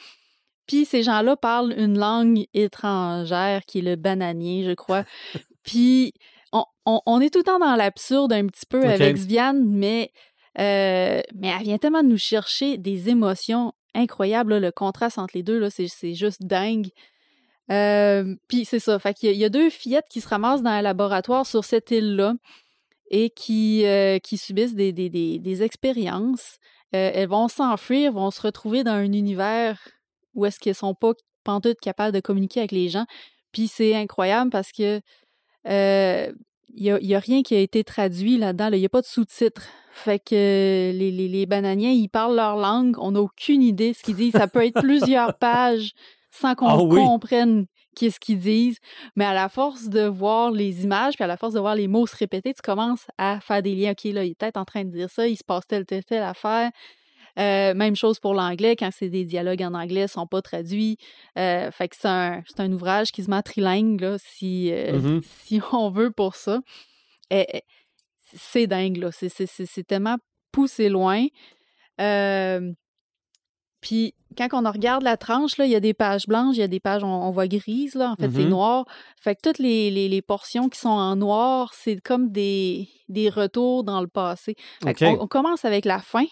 Puis 0.68 0.84
ces 0.86 1.02
gens-là 1.04 1.38
parlent 1.38 1.74
une 1.78 1.98
langue 1.98 2.46
étrangère 2.54 3.64
qui 3.66 3.80
est 3.80 3.82
le 3.82 3.96
bananier, 3.96 4.64
je 4.66 4.74
crois. 4.74 5.06
Puis 5.64 6.14
on, 6.52 6.66
on- 6.86 7.02
on 7.06 7.22
est 7.22 7.30
tout 7.32 7.40
le 7.40 7.46
temps 7.46 7.60
dans 7.60 7.76
l'absurde 7.76 8.34
un 8.34 8.46
petit 8.48 8.66
peu 8.70 8.84
avec 8.84 9.18
Sviane, 9.18 9.64
mais, 9.66 10.12
mais 10.58 11.24
elle 11.44 11.64
vient 11.64 11.78
tellement 11.78 12.04
nous 12.04 12.18
chercher 12.18 12.78
des 12.78 13.10
émotions 13.10 13.74
incroyables. 13.98 14.58
le 14.58 14.72
contraste 14.72 15.18
entre 15.18 15.36
les 15.36 15.44
deux, 15.44 15.60
là, 15.60 15.70
c'est, 15.70 16.14
juste 16.14 16.44
dingue. 16.44 16.90
Euh, 17.72 18.36
Puis 18.48 18.66
c'est 18.66 18.80
ça. 18.80 18.98
Fait 19.00 19.14
qu'il 19.14 19.30
y 19.30 19.32
a- 19.32 19.36
il 19.36 19.40
y, 19.40 19.46
a 19.46 19.50
deux 19.50 19.70
fillettes 19.70 20.08
qui 20.10 20.22
se 20.22 20.28
ramassent 20.28 20.64
dans 20.64 20.70
un 20.70 20.82
laboratoire 20.82 21.46
sur 21.46 21.66
cette 21.66 21.92
île-là 21.92 22.36
et 23.10 23.30
qui, 23.30 23.86
euh, 23.86 24.20
subissent 24.36 24.76
des, 24.76 24.94
des, 24.94 25.10
des, 25.10 25.64
expériences. 25.64 26.58
Euh, 26.96 27.12
elles 27.14 27.30
vont 27.30 27.48
s'enfuir, 27.48 28.14
vont 28.14 28.32
se 28.32 28.42
retrouver 28.42 28.84
dans 28.84 28.94
un 28.94 29.12
univers 29.12 29.80
où 30.34 30.46
est-ce 30.46 30.60
qu'elles 30.60 30.76
sont 30.76 30.94
pas 30.96 31.14
pantoute 31.44 31.80
capables 31.82 32.14
de 32.14 32.20
communiquer 32.22 32.62
avec 32.62 32.72
les 32.72 32.90
gens. 32.90 33.06
Puis 33.52 33.68
c'est 33.68 33.96
incroyable 33.96 34.52
parce 34.52 34.72
que 34.72 35.02
euh, 35.68 36.32
il 36.76 36.84
n'y 36.84 36.92
a, 36.92 37.00
il 37.00 37.08
y 37.08 37.16
a 37.16 37.20
rien 37.20 37.42
qui 37.44 37.56
a 37.56 37.60
été 37.60 37.84
traduit 37.84 38.38
là-dedans. 38.38 38.70
là. 38.70 38.78
Il 38.78 38.82
n'y 38.82 38.86
a 38.86 38.90
pas 38.90 39.02
de 39.02 39.06
sous-titres. 39.08 39.64
Fait 39.94 40.20
que 40.20 40.36
les, 40.36 41.12
les, 41.12 41.28
les 41.28 41.46
bananiens, 41.46 41.90
ils 41.92 42.08
parlent 42.10 42.36
leur 42.36 42.56
langue. 42.56 42.98
On 43.00 43.12
n'a 43.12 43.22
aucune 43.22 43.64
idée 43.64 43.92
de 43.92 43.96
ce 43.98 44.04
qu'ils 44.04 44.16
disent. 44.16 44.34
Ça 44.34 44.48
peut 44.48 44.64
être 44.66 44.80
plusieurs 44.82 45.34
pages 45.40 45.94
sans 46.32 46.54
qu'on 46.56 46.68
Ah 46.68 46.82
oui. 46.84 47.00
comprenne 47.02 47.66
qu'est-ce 47.96 48.20
qu'ils 48.20 48.40
disent. 48.40 48.78
Mais 49.16 49.26
à 49.26 49.34
la 49.34 49.50
force 49.50 49.88
de 49.90 50.02
voir 50.06 50.52
les 50.52 50.84
images, 50.84 51.16
puis 51.16 51.24
à 51.24 51.28
la 51.28 51.38
force 51.38 51.54
de 51.56 51.60
voir 51.60 51.74
les 51.74 51.88
mots 51.88 52.06
se 52.06 52.16
répéter, 52.16 52.54
tu 52.54 52.62
commences 52.62 53.08
à 53.18 53.40
faire 53.40 53.64
des 53.64 53.74
liens. 53.74 53.92
OK, 53.94 54.04
là, 54.06 54.24
il 54.24 54.32
est 54.32 54.36
peut-être 54.38 54.58
en 54.58 54.66
train 54.66 54.84
de 54.86 54.92
dire 54.92 55.10
ça, 55.10 55.28
il 55.28 55.36
se 55.36 55.44
passe 55.44 55.66
telle, 55.66 55.86
telle, 55.86 56.06
telle 56.06 56.22
affaire. 56.24 56.70
Euh, 57.40 57.74
même 57.76 57.96
chose 57.96 58.20
pour 58.20 58.34
l'anglais, 58.34 58.76
quand 58.76 58.90
c'est 58.92 59.10
des 59.10 59.24
dialogues 59.26 59.62
en 59.62 59.74
anglais, 59.76 60.04
ils 60.04 60.10
sont 60.10 60.26
pas 60.28 60.42
traduits. 60.42 60.98
Euh, 61.38 61.70
fait 61.72 61.88
que 61.88 61.96
c'est 62.00 62.08
un, 62.08 62.42
c'est 62.48 62.60
un 62.62 62.72
ouvrage 62.72 63.12
qui 63.12 63.24
se 63.24 63.30
met 63.30 63.42
trilingue, 63.44 64.02
là, 64.02 64.18
si, 64.20 64.72
euh, 64.72 65.00
Mhm. 65.00 65.22
si 65.24 65.60
on 65.74 65.90
veut 65.92 66.12
pour 66.12 66.36
ça. 66.36 66.60
C'est 68.34 68.68
dingue, 68.68 68.98
là. 68.98 69.12
C'est- 69.12 69.30
C'est 69.30 69.46
c'est- 69.46 69.66
c'est 69.66 69.84
tellement 69.86 70.18
poussé 70.52 70.90
loin. 70.90 71.26
Puis 73.82 74.14
quand 74.38 74.48
on 74.54 74.70
regarde 74.72 75.04
la 75.04 75.18
tranche, 75.18 75.58
là, 75.58 75.66
il 75.66 75.72
y 75.72 75.76
a 75.76 75.80
des 75.80 75.94
pages 75.94 76.28
blanches, 76.28 76.56
il 76.58 76.60
y 76.60 76.64
a 76.64 76.68
des 76.68 76.80
pages, 76.80 77.04
on, 77.04 77.08
on 77.08 77.32
voit 77.32 77.48
grises, 77.48 77.96
là. 77.96 78.12
En 78.12 78.16
fait, 78.16 78.30
c'est 78.32 78.44
Mhm. 78.44 78.50
noir. 78.50 78.86
Fait 79.22 79.36
que 79.36 79.42
toutes 79.44 79.60
les, 79.60 79.90
les- 79.92 80.10
les 80.10 80.22
portions 80.22 80.68
qui 80.70 80.80
sont 80.80 80.90
en 80.90 81.16
noir, 81.16 81.72
c'est 81.74 81.98
comme 82.02 82.32
des, 82.32 82.90
des 83.08 83.30
retours 83.30 83.84
dans 83.84 84.02
le 84.02 84.08
passé. 84.08 84.56
Fait 84.84 85.06
on, 85.08 85.28
commence 85.28 85.64
avec 85.66 85.86
la 85.86 86.00
fin. 86.00 86.26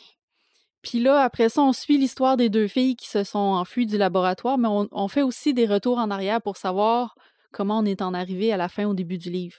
Puis 0.86 1.00
là, 1.00 1.22
après 1.22 1.50
ça, 1.50 1.64
on 1.64 1.74
suit 1.74 1.98
l'histoire 1.98 2.38
des 2.38 2.50
deux 2.50 2.68
filles 2.68 2.96
qui 2.96 3.08
se 3.08 3.24
sont 3.24 3.40
enfuies 3.40 3.88
du 3.88 3.98
laboratoire, 3.98 4.60
mais 4.60 4.68
on, 4.70 5.08
fait 5.08 5.24
aussi 5.24 5.52
des 5.56 5.66
retours 5.66 5.98
en 5.98 6.12
arrière 6.12 6.44
pour 6.44 6.58
savoir 6.58 7.16
comment 7.52 7.80
on 7.80 7.86
est 7.86 8.04
en 8.04 8.14
arrivé 8.14 8.54
à 8.54 8.58
la 8.58 8.70
fin, 8.70 8.86
au 8.86 8.94
début 8.94 9.18
du 9.18 9.32
livre. 9.32 9.58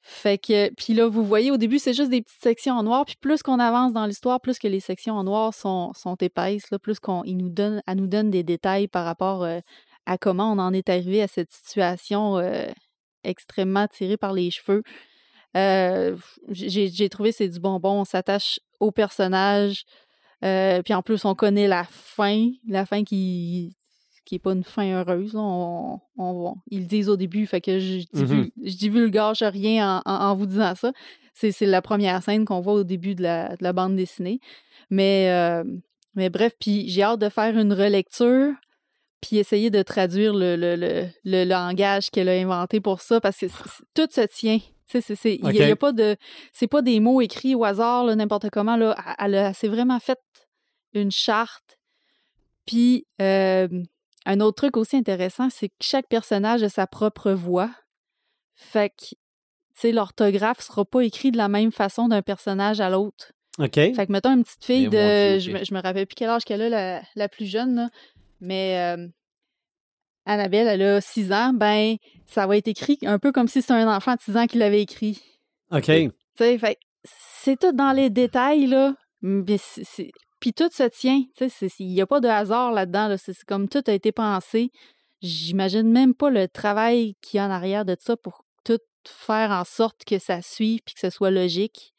Fait 0.00 0.38
que, 0.38 0.72
puis 0.74 0.94
là, 0.94 1.08
vous 1.08 1.24
voyez, 1.24 1.50
au 1.50 1.56
début, 1.56 1.80
c'est 1.80 1.92
juste 1.92 2.10
des 2.10 2.22
petites 2.22 2.40
sections 2.40 2.74
en 2.74 2.84
noir, 2.84 3.04
puis 3.04 3.16
plus 3.20 3.42
qu'on 3.42 3.58
avance 3.58 3.92
dans 3.92 4.06
l'histoire, 4.06 4.40
plus 4.40 4.60
que 4.60 4.68
les 4.68 4.78
sections 4.78 5.14
en 5.14 5.24
noir 5.24 5.52
sont, 5.52 5.92
sont 5.94 6.14
épaisses, 6.14 6.68
plus 6.80 7.00
qu'on 7.00 7.24
nous 7.24 7.48
donne, 7.48 8.30
des 8.30 8.44
détails 8.44 8.86
par 8.86 9.04
rapport 9.04 9.42
euh, 9.42 9.58
à 10.06 10.18
comment 10.18 10.52
on 10.52 10.58
en 10.60 10.72
est 10.72 10.88
arrivé 10.88 11.20
à 11.20 11.26
cette 11.26 11.50
situation 11.50 12.38
euh, 12.38 12.66
extrêmement 13.24 13.88
tirée 13.88 14.16
par 14.16 14.32
les 14.32 14.52
cheveux. 14.52 14.84
Euh, 15.56 16.16
j'ai 16.50 16.88
j'ai 16.88 17.08
trouvé 17.08 17.32
c'est 17.32 17.48
du 17.48 17.58
bonbon, 17.58 18.02
on 18.02 18.04
s'attache 18.04 18.60
au 18.78 18.92
personnage, 18.92 19.84
euh, 20.44 20.82
puis 20.82 20.94
en 20.94 21.02
plus, 21.02 21.24
on 21.24 21.34
connaît 21.34 21.68
la 21.68 21.84
fin, 21.84 22.48
la 22.66 22.86
fin 22.86 23.04
qui 23.04 23.74
qui 24.24 24.34
est 24.34 24.38
pas 24.38 24.52
une 24.52 24.62
fin 24.64 24.84
heureuse. 24.92 25.32
On, 25.36 26.00
on- 26.18 26.54
ils 26.70 26.80
le 26.80 26.86
disent 26.86 27.08
au 27.08 27.16
début, 27.16 27.46
fait 27.46 27.62
que 27.62 27.78
je, 27.78 28.00
divul- 28.12 28.50
je 28.62 28.76
divulgage 28.76 29.42
rien 29.42 30.02
en, 30.04 30.10
en- 30.10 30.20
en 30.30 30.34
vous 30.34 30.44
disant 30.44 30.74
ça. 30.74 30.92
C'est 31.32 31.58
la 31.62 31.80
première 31.80 32.22
scène 32.22 32.44
qu'on 32.44 32.60
voit 32.60 32.74
au 32.74 32.84
début 32.84 33.14
de 33.14 33.22
la, 33.22 33.50
de 33.56 33.62
la 33.62 33.72
bande 33.72 33.96
dessinée. 33.96 34.40
Mais, 34.90 35.30
euh, 35.30 35.64
mais 36.14 36.28
bref, 36.30 36.52
puis 36.60 36.88
j'ai 36.90 37.02
hâte 37.04 37.20
de 37.20 37.28
faire 37.30 37.56
une 37.56 37.72
relecture, 37.72 38.52
puis 39.22 39.38
essayer 39.38 39.70
de 39.70 39.80
traduire 39.82 40.34
le, 40.34 40.56
le, 40.56 40.76
le, 40.76 41.06
le 41.24 41.44
langage 41.44 42.10
qu'elle 42.10 42.28
a 42.28 42.32
inventé 42.32 42.80
pour 42.80 43.00
ça, 43.00 43.20
parce 43.22 43.38
que 43.38 43.46
tout 43.94 44.08
se 44.12 44.26
tient. 44.26 44.58
Tu 44.90 45.00
sais, 45.02 45.14
c'est- 45.16 45.38
a, 45.62 45.68
y 45.68 45.72
a 45.72 45.76
pas 45.76 45.92
de. 45.92 46.16
C'est 46.52 46.66
pas 46.66 46.82
des 46.82 46.98
mots 47.00 47.20
écrits 47.20 47.54
au 47.54 47.64
hasard, 47.64 48.04
n'importe 48.16 48.48
comment. 48.50 48.76
Là. 48.76 48.96
Elle, 49.18 49.34
elle 49.34 49.46
a- 49.46 49.54
s'est 49.54 49.68
vraiment 49.68 50.00
fait 50.00 50.18
une 50.94 51.10
charte. 51.10 51.78
Puis, 52.66 53.06
euh, 53.20 53.68
un 54.26 54.40
autre 54.40 54.56
truc 54.56 54.76
aussi 54.76 54.96
intéressant, 54.96 55.48
c'est 55.50 55.68
que 55.68 55.74
chaque 55.80 56.08
personnage 56.08 56.62
a 56.62 56.68
sa 56.68 56.86
propre 56.86 57.32
voix. 57.32 57.70
Fait 58.54 58.90
que, 58.90 59.04
tu 59.04 59.16
sais, 59.74 59.92
l'orthographe 59.92 60.60
sera 60.60 60.84
pas 60.84 61.00
écrit 61.04 61.30
de 61.32 61.36
la 61.38 61.48
même 61.48 61.72
façon 61.72 62.08
d'un 62.08 62.22
personnage 62.22 62.80
à 62.80 62.90
l'autre. 62.90 63.32
OK. 63.58 63.74
Fait 63.74 64.06
que, 64.06 64.12
mettons, 64.12 64.34
une 64.34 64.44
petite 64.44 64.64
fille 64.64 64.88
de. 64.88 65.38
Dieu, 65.38 65.38
je, 65.52 65.58
me, 65.58 65.64
je 65.64 65.74
me 65.74 65.80
rappelle 65.82 66.06
plus 66.06 66.14
quel 66.14 66.28
âge 66.30 66.44
qu'elle 66.44 66.62
a, 66.62 66.68
la, 66.68 67.02
la 67.14 67.28
plus 67.28 67.46
jeune, 67.46 67.74
là. 67.74 67.90
Mais 68.40 68.94
euh, 68.96 69.08
Annabelle, 70.28 70.66
elle 70.68 70.82
a 70.82 71.00
6 71.00 71.32
ans. 71.32 71.52
Ben, 71.54 71.96
ça 72.26 72.46
va 72.46 72.56
être 72.56 72.68
écrit 72.68 72.98
un 73.04 73.18
peu 73.18 73.32
comme 73.32 73.48
si 73.48 73.60
c'était 73.62 73.74
un 73.74 73.94
enfant 73.94 74.14
de 74.14 74.20
6 74.20 74.36
ans 74.36 74.46
qui 74.46 74.58
l'avait 74.58 74.82
écrit. 74.82 75.20
OK. 75.72 75.84
Tu 75.86 76.10
sais, 76.36 76.58
fait 76.58 76.74
que 76.74 76.80
c'est 77.04 77.58
tout 77.58 77.72
dans 77.72 77.92
les 77.92 78.10
détails, 78.10 78.66
là. 78.66 78.94
Mais 79.22 79.58
c'est- 79.58 79.84
c'est- 79.84 80.10
Puis 80.40 80.52
tout 80.52 80.68
se 80.72 80.84
tient. 80.84 81.22
Tu 81.36 81.48
sais, 81.48 81.68
c'est- 81.68 81.80
il 81.80 81.92
n'y 81.92 82.00
a 82.00 82.06
pas 82.06 82.20
de 82.20 82.28
hasard 82.28 82.70
là-dedans. 82.72 83.08
Là. 83.08 83.18
C'est 83.18 83.32
c'est 83.32 83.44
comme 83.44 83.68
tout 83.68 83.82
a 83.86 83.92
été 83.92 84.12
pensé. 84.12 84.70
J'imagine 85.20 85.90
même 85.90 86.14
pas 86.14 86.30
le 86.30 86.46
travail 86.46 87.14
qu'il 87.22 87.38
y 87.38 87.40
a 87.40 87.46
en 87.46 87.50
arrière 87.50 87.84
de 87.84 87.96
ça 87.98 88.16
pour 88.16 88.44
tout 88.64 88.78
faire 89.04 89.50
en 89.50 89.64
sorte 89.64 90.04
que 90.04 90.18
ça 90.20 90.42
suive 90.42 90.80
puis 90.84 90.94
que 90.94 91.00
ce 91.00 91.10
soit 91.10 91.30
logique. 91.32 91.92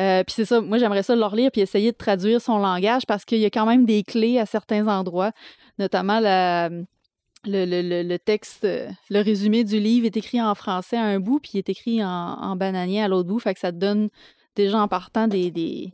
Euh, 0.00 0.22
puis 0.24 0.32
c'est 0.34 0.44
ça, 0.46 0.60
moi 0.60 0.78
j'aimerais 0.78 1.02
ça 1.02 1.14
le 1.16 1.24
relire 1.24 1.50
puis 1.50 1.60
essayer 1.60 1.90
de 1.92 1.96
traduire 1.96 2.40
son 2.40 2.58
langage 2.58 3.04
parce 3.06 3.24
qu'il 3.24 3.38
y 3.40 3.44
a 3.44 3.50
quand 3.50 3.66
même 3.66 3.84
des 3.84 4.02
clés 4.04 4.38
à 4.38 4.46
certains 4.46 4.86
endroits, 4.86 5.32
notamment 5.78 6.20
la, 6.20 6.70
le, 7.44 7.64
le- 7.64 7.82
le- 7.82 8.02
le 8.02 8.18
texte, 8.18 8.64
euh, 8.64 8.88
le 9.10 9.20
résumé 9.20 9.64
du 9.64 9.78
livre 9.78 10.06
est 10.06 10.16
écrit 10.16 10.40
en 10.42 10.54
français 10.54 10.96
à 10.96 11.04
un 11.04 11.20
bout 11.20 11.40
puis 11.40 11.52
il 11.54 11.58
est 11.58 11.68
écrit 11.68 12.02
en, 12.04 12.08
en 12.08 12.56
bananier 12.56 13.00
à 13.02 13.08
l'autre 13.08 13.28
bout, 13.28 13.38
fait 13.38 13.54
que 13.54 13.60
ça 13.60 13.72
te 13.72 13.76
donne 13.78 14.08
déjà 14.56 14.80
en 14.80 14.88
partant 14.88 15.28
des, 15.28 15.50
des, 15.50 15.92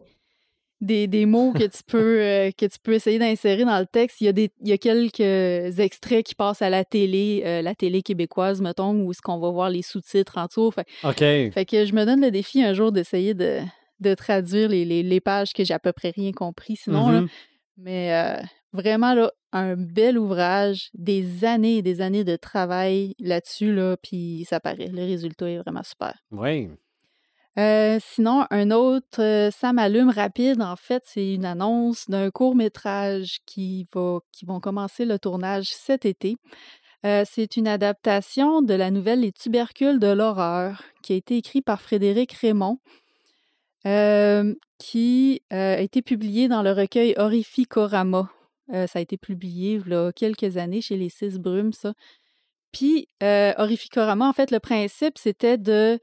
des, 0.81 1.07
des 1.07 1.27
mots 1.27 1.53
que 1.53 1.65
tu 1.65 1.83
peux 1.87 1.99
euh, 2.23 2.51
que 2.51 2.67
tu 2.67 2.79
peux 2.83 2.95
essayer 2.95 3.19
d'insérer 3.19 3.65
dans 3.65 3.79
le 3.79 3.87
texte. 3.87 4.21
Il 4.21 4.25
y, 4.25 4.29
a 4.29 4.33
des, 4.33 4.51
il 4.63 4.69
y 4.69 4.73
a 4.73 4.79
quelques 4.79 5.79
extraits 5.79 6.25
qui 6.27 6.35
passent 6.35 6.63
à 6.63 6.71
la 6.71 6.85
télé, 6.85 7.43
euh, 7.45 7.63
la 7.63 7.75
télé 7.75 8.03
québécoise, 8.03 8.61
mettons, 8.61 8.95
où 8.95 9.11
est-ce 9.11 9.23
qu'on 9.23 9.39
va 9.39 9.51
voir 9.51 9.71
les 9.71 9.83
sous-titres 9.83 10.39
en 10.39 10.47
dessous. 10.47 10.71
Fait, 10.71 10.87
que 11.65 11.85
je 11.85 11.93
me 11.95 12.05
donne 12.05 12.21
le 12.23 12.31
défi 12.31 12.63
un 12.63 12.73
jour 12.75 12.91
d'essayer 12.93 13.35
de, 13.35 13.61
de 14.01 14.15
traduire 14.15 14.69
les, 14.69 14.85
les, 14.85 15.03
les 15.03 15.21
pages 15.21 15.53
que 15.53 15.65
j'ai 15.65 15.75
à 15.75 15.79
peu 15.79 15.93
près 15.93 16.11
rien 16.15 16.33
compris 16.33 16.77
sinon. 16.77 17.09
là. 17.11 17.21
Mhm. 17.23 17.29
Mais 17.77 18.13
euh, 18.13 18.43
vraiment, 18.75 19.15
là, 19.15 19.33
un 19.53 19.77
bel 19.77 20.19
ouvrage, 20.19 20.91
des 20.95 21.45
années 21.45 21.79
et 21.79 21.83
des 21.83 22.01
années 22.01 22.25
de 22.25 22.37
travail 22.37 23.15
là-dessus, 23.19 23.73
là, 23.73 23.97
puis 23.97 24.45
ça 24.49 24.61
paraît. 24.61 24.89
Le 24.89 25.03
résultat 25.03 25.49
est 25.49 25.59
vraiment 25.59 25.85
super. 25.85 26.15
Oui. 26.33 26.69
Euh, 27.57 27.99
sinon, 28.03 28.47
un 28.51 28.73
autre, 28.73 29.21
euh, 29.21 29.51
ça 29.53 29.73
m'allume 29.73 30.11
rapide, 30.11 30.61
en 30.61 30.75
fait, 30.75 31.05
c'est 31.07 31.35
une 31.35 31.45
annonce 31.45 32.11
d'un 32.11 32.31
court-métrage 32.31 33.39
qui, 33.47 33.87
va, 33.95 34.19
qui 34.33 34.45
vont 34.45 34.59
commencer 34.59 35.05
le 35.05 35.21
tournage 35.21 35.69
cet 35.69 36.05
été. 36.05 36.37
Euh, 37.07 37.23
c'est 37.25 37.57
une 37.57 37.69
adaptation 37.69 38.61
de 38.61 38.75
la 38.75 38.91
nouvelle 38.91 39.21
Les 39.21 39.31
tubercules 39.31 40.01
de 40.01 40.09
l'horreur, 40.09 40.83
qui 41.03 41.13
a 41.13 41.17
été 41.17 41.37
écrit 41.37 41.63
par 41.63 41.81
Frédéric 41.81 42.33
Raymond, 42.33 42.79
qui 44.79 45.43
a 45.51 45.79
été 45.79 46.03
publié 46.03 46.49
dans 46.49 46.63
le 46.63 46.73
recueil 46.73 47.15
Horrificorama. 47.19 48.31
Euh, 48.73 48.87
ça 48.87 48.99
a 48.99 49.03
été 49.03 49.17
publié 49.17 49.81
il 49.85 49.93
y 49.93 49.95
a 49.95 50.13
quelques 50.13 50.57
années 50.57 50.81
chez 50.81 50.97
les 50.97 51.11
Six 51.11 51.39
Brumes, 51.39 51.73
ça. 51.73 51.93
Puis, 52.73 53.09
euh, 53.23 53.53
Horrificorama, 53.57 54.29
en 54.29 54.33
fait, 54.33 54.51
le 54.51 54.59
principe, 54.59 55.19
c'était 55.19 55.59
de 55.59 55.99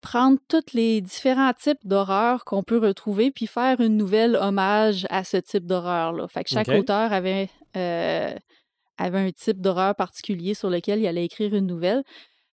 prendre 0.00 0.38
tous 0.48 0.72
les 0.72 1.00
différents 1.00 1.52
types 1.52 1.78
d'horreurs 1.84 2.44
qu'on 2.44 2.62
peut 2.62 2.78
retrouver, 2.78 3.30
puis 3.30 3.46
faire 3.46 3.80
une 3.80 3.96
nouvelle 3.96 4.34
hommage 4.36 5.06
à 5.10 5.24
ce 5.24 5.36
type 5.36 5.66
d'horreur-là. 5.66 6.26
Fait 6.28 6.42
que 6.42 6.50
chaque 6.50 6.68
auteur 6.68 7.12
avait, 7.12 7.48
euh, 7.76 8.34
avait 8.98 9.18
un 9.18 9.30
type 9.30 9.60
d'horreur 9.60 9.94
particulier 9.94 10.54
sur 10.54 10.70
lequel 10.70 11.00
il 11.00 11.06
allait 11.06 11.24
écrire 11.26 11.54
une 11.54 11.66
nouvelle. 11.66 12.02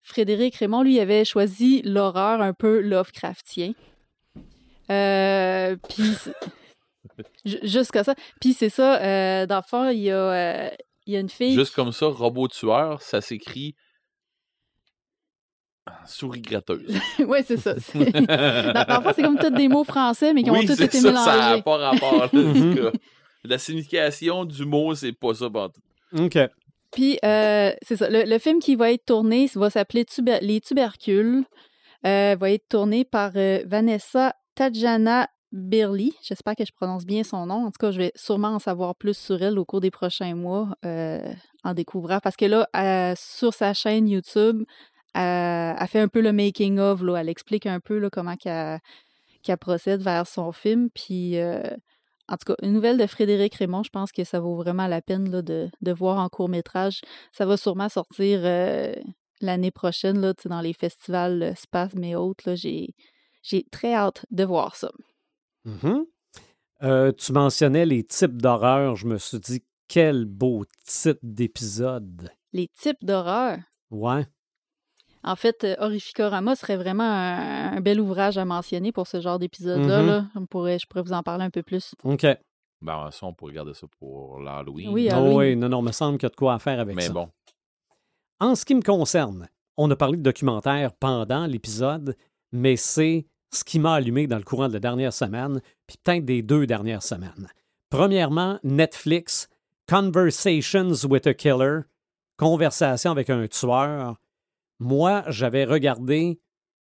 Frédéric 0.02 0.56
Raymond, 0.56 0.82
lui, 0.82 1.00
avait 1.00 1.24
choisi 1.24 1.82
l'horreur 1.82 2.40
un 2.40 2.52
peu 2.52 2.80
Lovecraftien. 2.80 3.72
Euh, 4.90 5.76
puis, 5.88 6.14
jusqu'à 7.44 8.04
ça. 8.04 8.14
Puis 8.40 8.52
c'est 8.52 8.68
ça, 8.68 9.00
euh, 9.02 9.46
dans 9.46 9.56
le 9.56 9.62
fond, 9.62 9.88
il 9.90 10.00
y, 10.00 10.10
a, 10.10 10.16
euh, 10.16 10.70
il 11.06 11.14
y 11.14 11.16
a 11.16 11.20
une 11.20 11.28
fille... 11.28 11.54
Juste 11.54 11.74
comme 11.74 11.92
ça, 11.92 12.06
robot 12.06 12.48
tueur, 12.48 13.00
ça 13.02 13.20
s'écrit 13.20 13.74
souris 16.06 16.42
gratteuse. 16.42 16.98
oui, 17.26 17.38
c'est 17.44 17.56
ça. 17.56 17.74
fond, 19.02 19.12
c'est 19.14 19.22
comme 19.22 19.38
tous 19.38 19.50
des 19.50 19.68
mots 19.68 19.84
français, 19.84 20.32
mais 20.32 20.42
qui 20.42 20.50
ont 20.50 20.54
oui, 20.54 20.66
tous 20.66 20.80
été 20.80 20.98
ça, 21.00 21.08
mélangés. 21.08 21.30
ça 21.30 21.56
n'a 21.56 21.62
pas 21.62 21.76
rapport. 21.76 22.28
là. 22.32 22.90
La 23.44 23.58
signification 23.58 24.44
du 24.44 24.64
mot, 24.64 24.94
c'est 24.94 25.12
pas 25.12 25.32
ça. 25.34 25.46
OK. 25.46 26.38
Puis, 26.90 27.18
euh, 27.24 27.72
c'est 27.82 27.96
ça. 27.96 28.10
Le, 28.10 28.24
le 28.24 28.38
film 28.38 28.58
qui 28.58 28.74
va 28.76 28.90
être 28.92 29.06
tourné 29.06 29.48
va 29.54 29.70
s'appeler 29.70 30.04
Tuber- 30.04 30.40
Les 30.42 30.60
Tubercules. 30.60 31.44
Euh, 32.06 32.36
va 32.38 32.50
être 32.52 32.68
tourné 32.68 33.04
par 33.04 33.32
euh, 33.34 33.60
Vanessa 33.66 34.34
Tadjana 34.54 35.28
Birley. 35.52 36.12
J'espère 36.22 36.56
que 36.56 36.64
je 36.64 36.72
prononce 36.72 37.06
bien 37.06 37.24
son 37.24 37.46
nom. 37.46 37.66
En 37.66 37.70
tout 37.70 37.78
cas, 37.78 37.90
je 37.90 37.98
vais 37.98 38.12
sûrement 38.14 38.48
en 38.48 38.58
savoir 38.58 38.94
plus 38.94 39.16
sur 39.16 39.42
elle 39.42 39.58
au 39.58 39.64
cours 39.64 39.80
des 39.80 39.90
prochains 39.90 40.34
mois 40.34 40.74
euh, 40.84 41.32
en 41.64 41.74
découvrant. 41.74 42.20
Parce 42.20 42.36
que 42.36 42.44
là, 42.44 43.14
sur 43.16 43.54
sa 43.54 43.72
chaîne 43.72 44.08
YouTube, 44.08 44.64
euh, 45.16 45.74
elle 45.78 45.88
fait 45.88 46.00
un 46.00 46.08
peu 46.08 46.20
le 46.20 46.32
making 46.32 46.78
of. 46.78 47.02
Là. 47.02 47.16
Elle 47.16 47.28
explique 47.28 47.66
un 47.66 47.80
peu 47.80 48.10
comment 48.10 48.36
qu'elle 48.36 48.80
procède 49.58 50.02
vers 50.02 50.26
son 50.26 50.52
film. 50.52 50.90
Puis, 50.90 51.38
euh, 51.38 51.62
en 52.28 52.36
tout 52.36 52.52
cas, 52.52 52.56
une 52.62 52.74
nouvelle 52.74 52.98
de 52.98 53.06
Frédéric 53.06 53.54
Raymond, 53.54 53.84
je 53.84 53.90
pense 53.90 54.12
que 54.12 54.24
ça 54.24 54.40
vaut 54.40 54.56
vraiment 54.56 54.86
la 54.86 55.00
peine 55.00 55.24
de, 55.30 55.92
voir 55.92 56.18
en 56.18 56.28
court 56.28 56.50
métrage. 56.50 57.00
Ça 57.32 57.46
va 57.46 57.56
sûrement 57.56 57.88
sortir 57.88 58.42
l'année 59.40 59.70
prochaine 59.70 60.20
là, 60.20 60.34
dans 60.44 60.60
les 60.60 60.74
festivals 60.74 61.54
Spasme 61.56 62.04
et 62.04 62.16
autres. 62.16 62.54
j'ai 62.54 63.64
très 63.70 63.94
hâte 63.94 64.26
de 64.30 64.44
voir 64.44 64.76
ça. 64.76 64.90
Mhm. 65.82 66.04
Euh, 66.82 67.12
tu 67.12 67.32
mentionnais 67.32 67.84
les 67.86 68.04
types 68.04 68.40
d'horreur. 68.40 68.94
Je 68.96 69.06
me 69.06 69.18
suis 69.18 69.38
dit, 69.40 69.62
quel 69.88 70.24
beau 70.26 70.64
titre 70.84 71.18
d'épisode. 71.22 72.30
Les 72.52 72.68
types 72.68 73.04
d'horreur? 73.04 73.58
Ouais. 73.90 74.26
En 75.24 75.34
fait, 75.34 75.64
euh, 75.64 75.74
Horrificorama 75.80 76.54
serait 76.54 76.76
vraiment 76.76 77.02
un, 77.02 77.72
un 77.76 77.80
bel 77.80 78.00
ouvrage 78.00 78.38
à 78.38 78.44
mentionner 78.44 78.92
pour 78.92 79.06
ce 79.08 79.20
genre 79.20 79.38
d'épisode-là. 79.38 80.26
Mhm. 80.34 80.46
pourrait, 80.46 80.78
je 80.78 80.86
pourrais 80.86 81.02
vous 81.02 81.12
en 81.12 81.22
parler 81.22 81.44
un 81.44 81.50
peu 81.50 81.62
plus. 81.64 81.94
OK. 82.04 82.24
Ben, 82.80 83.10
ça, 83.10 83.26
on 83.26 83.34
pourrait 83.34 83.50
regarder 83.52 83.74
ça 83.74 83.88
pour 83.98 84.38
l'Halloween. 84.38 84.90
Oui, 84.90 85.08
Oh, 85.10 85.14
Halloween. 85.16 85.36
oui, 85.36 85.56
non, 85.56 85.68
non, 85.68 85.82
me 85.82 85.90
semble 85.90 86.16
qu'il 86.16 86.26
y 86.26 86.28
a 86.28 86.30
de 86.30 86.36
quoi 86.36 86.54
à 86.54 86.58
faire 86.60 86.78
avec 86.78 86.94
Mais 86.94 87.02
ça. 87.08 87.12
bon, 87.12 87.28
En 88.38 88.54
ce 88.54 88.64
qui 88.64 88.76
me 88.76 88.82
concerne, 88.82 89.48
on 89.76 89.90
a 89.90 89.96
parlé 89.96 90.16
de 90.16 90.22
documentaire 90.22 90.92
pendant 90.92 91.46
l'épisode, 91.46 92.16
mais 92.52 92.76
c'est 92.76 93.26
ce 93.50 93.64
qui 93.64 93.78
m'a 93.78 93.94
allumé 93.94 94.26
dans 94.26 94.36
le 94.36 94.42
courant 94.42 94.68
de 94.68 94.74
la 94.74 94.80
dernière 94.80 95.12
semaine, 95.12 95.60
puis 95.86 95.96
peut-être 96.02 96.24
des 96.24 96.42
deux 96.42 96.66
dernières 96.66 97.02
semaines. 97.02 97.48
Premièrement, 97.90 98.58
Netflix, 98.62 99.48
Conversations 99.88 101.06
with 101.08 101.26
a 101.26 101.34
Killer, 101.34 101.80
Conversation 102.36 103.10
avec 103.10 103.30
un 103.30 103.46
tueur. 103.48 104.16
Moi, 104.78 105.24
j'avais 105.28 105.64
regardé, 105.64 106.38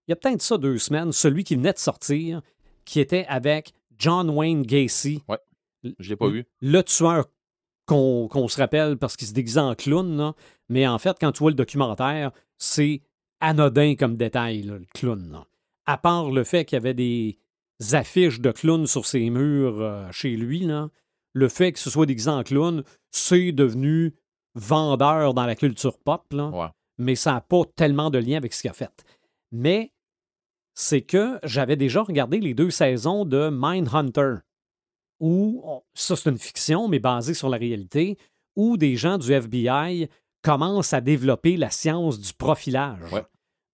il 0.07 0.11
y 0.11 0.13
a 0.13 0.17
peut-être 0.17 0.43
ça 0.43 0.59
deux 0.59 0.79
semaines, 0.79 1.13
celui 1.13 1.45
qui 1.45 1.55
venait 1.55 1.73
de 1.73 1.79
sortir, 1.79 2.43
qui 2.85 3.01
était 3.01 3.25
avec 3.29 3.73
John 3.99 4.29
Wayne 4.31 4.63
Gacy, 4.63 5.23
je 5.99 6.09
l'ai 6.11 6.17
pas 6.17 6.29
vu. 6.29 6.45
le 6.61 6.83
tueur 6.83 7.27
qu'on 7.87 8.49
se 8.49 8.59
rappelle 8.59 8.97
parce 8.97 9.17
qu'il 9.17 9.29
se 9.29 9.33
déguisait 9.33 9.61
en 9.61 9.75
clown, 9.75 10.17
là. 10.17 10.35
mais 10.69 10.87
en 10.87 10.99
fait, 10.99 11.17
quand 11.21 11.31
tu 11.33 11.39
vois 11.39 11.53
le 11.53 11.57
documentaire, 11.57 12.33
c'est 12.59 13.01
anodin 13.41 13.95
comme 13.95 14.17
détail, 14.17 14.63
là, 14.63 14.79
le 14.79 14.87
clown. 14.93 15.31
là. 15.31 15.47
À 15.87 15.99
part 15.99 16.31
le 16.31 16.45
fait 16.45 16.65
qu'il 16.65 16.77
y 16.77 16.81
avait 16.81 16.95
des 16.95 17.39
affiches 17.93 18.41
de 18.41 18.51
clown 18.51 18.87
sur 18.87 19.07
ses 19.07 19.31
murs 19.31 19.81
euh, 19.81 20.11
chez 20.11 20.31
lui, 20.37 20.61
là, 20.61 20.89
le 21.33 21.49
fait 21.49 21.73
que 21.73 21.79
ce 21.79 21.91
soit 21.91 22.07
déguisé 22.07 22.31
en 22.31 22.43
clown, 22.43 22.83
c'est 23.11 23.53
devenu 23.53 24.15
vendeur 24.55 25.35
dans 25.35 25.47
la 25.47 25.55
culture 25.55 25.99
pop, 25.99 26.25
là, 26.33 26.49
Ouais. 26.49 26.69
mais 26.99 27.15
ça 27.15 27.33
n'a 27.33 27.41
pas 27.41 27.63
tellement 27.77 28.11
de 28.11 28.19
lien 28.19 28.37
avec 28.39 28.53
ce 28.55 28.63
qu'il 28.63 28.71
a 28.71 28.75
fait. 28.75 29.05
Mais 29.53 29.93
c'est 30.75 31.03
que 31.03 31.39
j'avais 31.45 31.77
déjà 31.77 32.03
regardé 32.03 32.41
les 32.41 32.55
deux 32.55 32.71
saisons 32.71 33.25
de 33.25 33.51
Mindhunter 33.53 34.37
où, 35.21 35.63
ça 35.95 36.17
c'est 36.17 36.29
une 36.31 36.39
fiction, 36.39 36.89
mais 36.89 36.99
basée 36.99 37.33
sur 37.35 37.49
la 37.49 37.57
réalité, 37.57 38.19
où 38.55 38.77
des 38.77 38.97
gens 38.97 39.17
du 39.19 39.33
FBI 39.33 40.09
commencent 40.43 40.93
à 40.93 41.01
développer 41.01 41.57
la 41.57 41.71
science 41.71 42.21
du 42.21 42.33
profilage, 42.35 43.13
Ouais. 43.13 43.25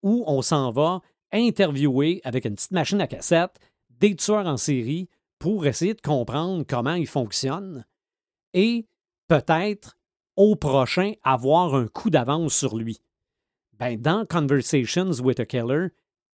où 0.02 0.24
on 0.26 0.42
s'en 0.42 0.70
va 0.70 1.00
interviewer 1.32 2.20
avec 2.24 2.44
une 2.44 2.54
petite 2.54 2.72
machine 2.72 3.00
à 3.00 3.06
cassette 3.06 3.58
des 3.90 4.16
tueurs 4.16 4.46
en 4.46 4.56
série 4.56 5.08
pour 5.38 5.66
essayer 5.66 5.94
de 5.94 6.00
comprendre 6.00 6.64
comment 6.68 6.94
ils 6.94 7.06
fonctionnent 7.06 7.84
et 8.54 8.86
peut-être 9.28 9.96
au 10.36 10.56
prochain 10.56 11.12
avoir 11.22 11.74
un 11.74 11.88
coup 11.88 12.10
d'avance 12.10 12.54
sur 12.54 12.76
lui. 12.76 13.00
Ben, 13.78 14.00
dans 14.00 14.26
Conversations 14.26 15.20
with 15.20 15.40
a 15.40 15.46
Killer, 15.46 15.88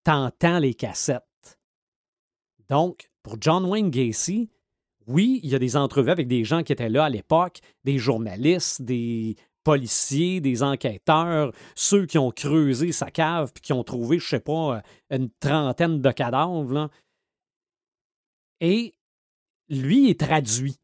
t'entends 0.05 0.59
les 0.59 0.75
cassettes. 0.75 1.59
Donc, 2.69 3.11
pour 3.23 3.37
John 3.41 3.65
Wayne 3.65 3.91
Gacy, 3.91 4.51
oui, 5.07 5.41
il 5.43 5.51
y 5.51 5.55
a 5.55 5.59
des 5.59 5.77
entrevues 5.77 6.11
avec 6.11 6.29
des 6.29 6.45
gens 6.45 6.63
qui 6.63 6.73
étaient 6.73 6.91
là 6.91 7.05
à 7.05 7.09
l'époque, 7.09 7.61
des 7.85 7.97
journalistes, 7.97 8.83
des 8.83 9.37
policiers, 9.73 10.41
des 10.41 10.63
enquêteurs, 10.63 11.53
ceux 11.75 12.07
qui 12.07 12.17
ont 12.17 12.31
creusé 12.31 12.91
sa 12.93 13.11
cave 13.11 13.53
puis 13.53 13.61
qui 13.61 13.73
ont 13.75 13.85
trouvé, 13.85 14.19
je 14.19 14.27
sais 14.27 14.41
pas, 14.41 14.77
euh, 14.77 14.81
une 15.17 15.29
trentaine 15.41 16.01
de 16.01 16.11
cadavres. 16.11 16.73
là. 16.73 16.89
Et 18.61 18.95
lui 19.69 20.09
est 20.09 20.21
traduit. 20.21 20.77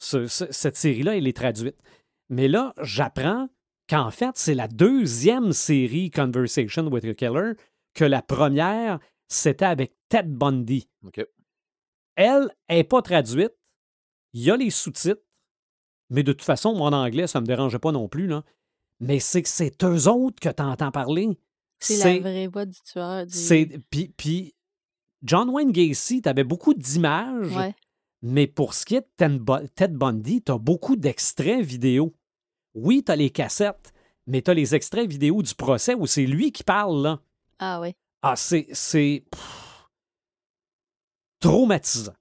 Ce- 0.00 0.26
ce- 0.26 0.50
cette 0.50 0.76
série-là, 0.76 1.16
elle 1.16 1.28
est 1.28 1.36
traduite. 1.36 1.80
Mais 2.28 2.48
là, 2.48 2.74
j'apprends 2.82 3.48
qu'en 3.88 4.10
fait, 4.10 4.36
c'est 4.36 4.54
la 4.54 4.66
deuxième 4.66 5.52
série 5.52 6.10
Conversation 6.10 6.88
with 6.88 7.04
a 7.04 7.14
Killer, 7.14 7.52
que 7.94 8.04
la 8.04 8.22
première, 8.22 8.98
c'était 9.28 9.64
avec 9.66 9.94
Ted 10.08 10.28
Bundy. 10.28 10.88
Elle 12.16 12.48
n'est 12.68 12.82
pas 12.84 13.02
traduite. 13.02 13.54
Il 14.32 14.42
y 14.42 14.50
a 14.50 14.56
les 14.56 14.70
sous-titres. 14.70 15.22
Mais 16.10 16.22
de 16.22 16.32
toute 16.32 16.42
façon, 16.44 16.74
moi, 16.74 16.88
en 16.88 16.92
anglais, 16.92 17.26
ça 17.26 17.38
ne 17.40 17.42
me 17.42 17.46
dérangeait 17.46 17.78
pas 17.78 17.92
non 17.92 18.08
plus. 18.08 18.26
Là. 18.26 18.44
Mais 19.00 19.18
c'est 19.20 19.42
que 19.42 19.48
c'est 19.48 19.82
eux 19.84 20.08
autres 20.08 20.40
que 20.40 20.48
tu 20.48 20.62
entends 20.62 20.90
parler. 20.92 21.28
C'est 21.78 22.14
la 22.14 22.20
vraie 22.20 22.46
voix 22.46 22.64
du 22.64 22.80
tueur. 22.82 23.26
Du... 23.26 23.34
c'est- 23.34 23.78
Puis, 23.90 24.08
puis 24.16 24.54
John 25.22 25.50
Wayne 25.50 25.72
Gacy, 25.72 26.22
tu 26.22 26.28
avais 26.28 26.44
beaucoup 26.44 26.72
d'images, 26.74 27.54
Ouais. 27.56 27.74
mais 28.22 28.46
pour 28.46 28.72
ce 28.74 28.86
qui 28.86 28.94
est 28.96 29.00
de 29.02 29.08
Ted 29.16 29.38
Bu- 29.38 29.68
Ted 29.74 29.94
Bundy, 29.94 30.42
tu 30.42 30.52
as 30.52 30.58
beaucoup 30.58 30.96
d'extraits 30.96 31.62
vidéo. 31.64 32.14
Oui, 32.74 33.02
tu 33.04 33.12
as 33.12 33.16
les 33.16 33.30
cassettes, 33.30 33.92
mais 34.26 34.40
tu 34.42 34.50
as 34.50 34.54
les 34.54 34.74
extraits 34.74 35.08
vidéo 35.08 35.42
du 35.42 35.54
procès 35.54 35.94
où 35.94 36.06
c'est 36.06 36.24
lui 36.26 36.52
qui 36.52 36.62
parle. 36.64 37.02
Là. 37.02 37.20
Ah 37.58 37.80
ouais. 37.80 37.94
Ah, 38.22 38.36
c'est. 38.36 38.66
c'est 38.72 39.24
traumatisant. 41.40 42.14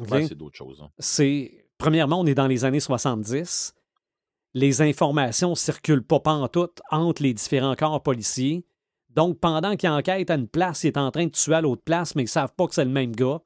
OK? 0.00 0.08
C'est 0.10 0.34
d'autres 0.34 0.56
choses. 0.56 0.80
hein. 0.82 0.90
c'est. 0.98 1.67
Premièrement, 1.78 2.20
on 2.20 2.26
est 2.26 2.34
dans 2.34 2.46
les 2.48 2.64
années 2.64 2.80
70. 2.80 3.74
Les 4.54 4.82
informations 4.82 5.54
circulent 5.54 6.02
pas 6.04 6.20
pantoute 6.20 6.80
entre 6.90 7.22
les 7.22 7.32
différents 7.34 7.76
corps 7.76 8.02
policiers. 8.02 8.64
Donc, 9.10 9.38
pendant 9.40 9.76
qu'ils 9.76 9.88
enquêtent 9.90 10.30
à 10.30 10.34
une 10.34 10.48
place, 10.48 10.84
il 10.84 10.88
est 10.88 10.96
en 10.98 11.10
train 11.10 11.26
de 11.26 11.30
tuer 11.30 11.54
à 11.54 11.60
l'autre 11.60 11.82
place, 11.82 12.14
mais 12.14 12.24
ils 12.24 12.28
savent 12.28 12.52
pas 12.56 12.66
que 12.66 12.74
c'est 12.74 12.84
le 12.84 12.90
même 12.90 13.14
gars. 13.14 13.40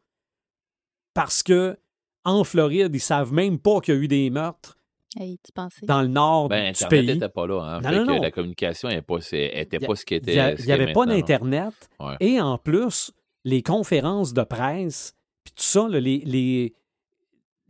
Parce 1.14 1.42
que 1.42 1.78
en 2.24 2.44
Floride, 2.44 2.94
ils 2.94 3.00
savent 3.00 3.32
même 3.32 3.58
pas 3.58 3.80
qu'il 3.80 3.94
y 3.94 3.96
a 3.96 4.00
eu 4.00 4.08
des 4.08 4.30
meurtres 4.30 4.78
Hey, 5.16 5.38
tu 5.44 5.52
pensais? 5.52 5.84
dans 5.84 6.00
le 6.00 6.08
nord 6.08 6.48
Ben, 6.48 6.72
du 6.72 6.84
Internet 6.84 6.88
pays. 7.06 7.14
n'était 7.14 7.28
pas 7.28 7.46
là. 7.46 7.60
Hein. 7.62 7.80
Non, 7.82 7.90
non, 7.90 8.06
que 8.06 8.10
non. 8.12 8.20
La 8.22 8.30
communication 8.30 8.88
n'était 8.88 9.02
pas, 9.02 9.20
ce 9.20 10.04
qui 10.06 10.14
était. 10.14 10.54
Il 10.58 10.64
n'y 10.64 10.72
avait 10.72 10.92
pas 10.92 11.04
d'Internet. 11.04 11.74
Ouais. 12.00 12.16
Et 12.20 12.40
en 12.40 12.56
plus, 12.56 13.12
les 13.44 13.62
conférences 13.62 14.32
de 14.32 14.42
presse, 14.42 15.14
puis 15.44 15.52
tout 15.54 15.62
ça, 15.62 15.86
là, 15.88 16.00
les, 16.00 16.18
les- 16.24 16.74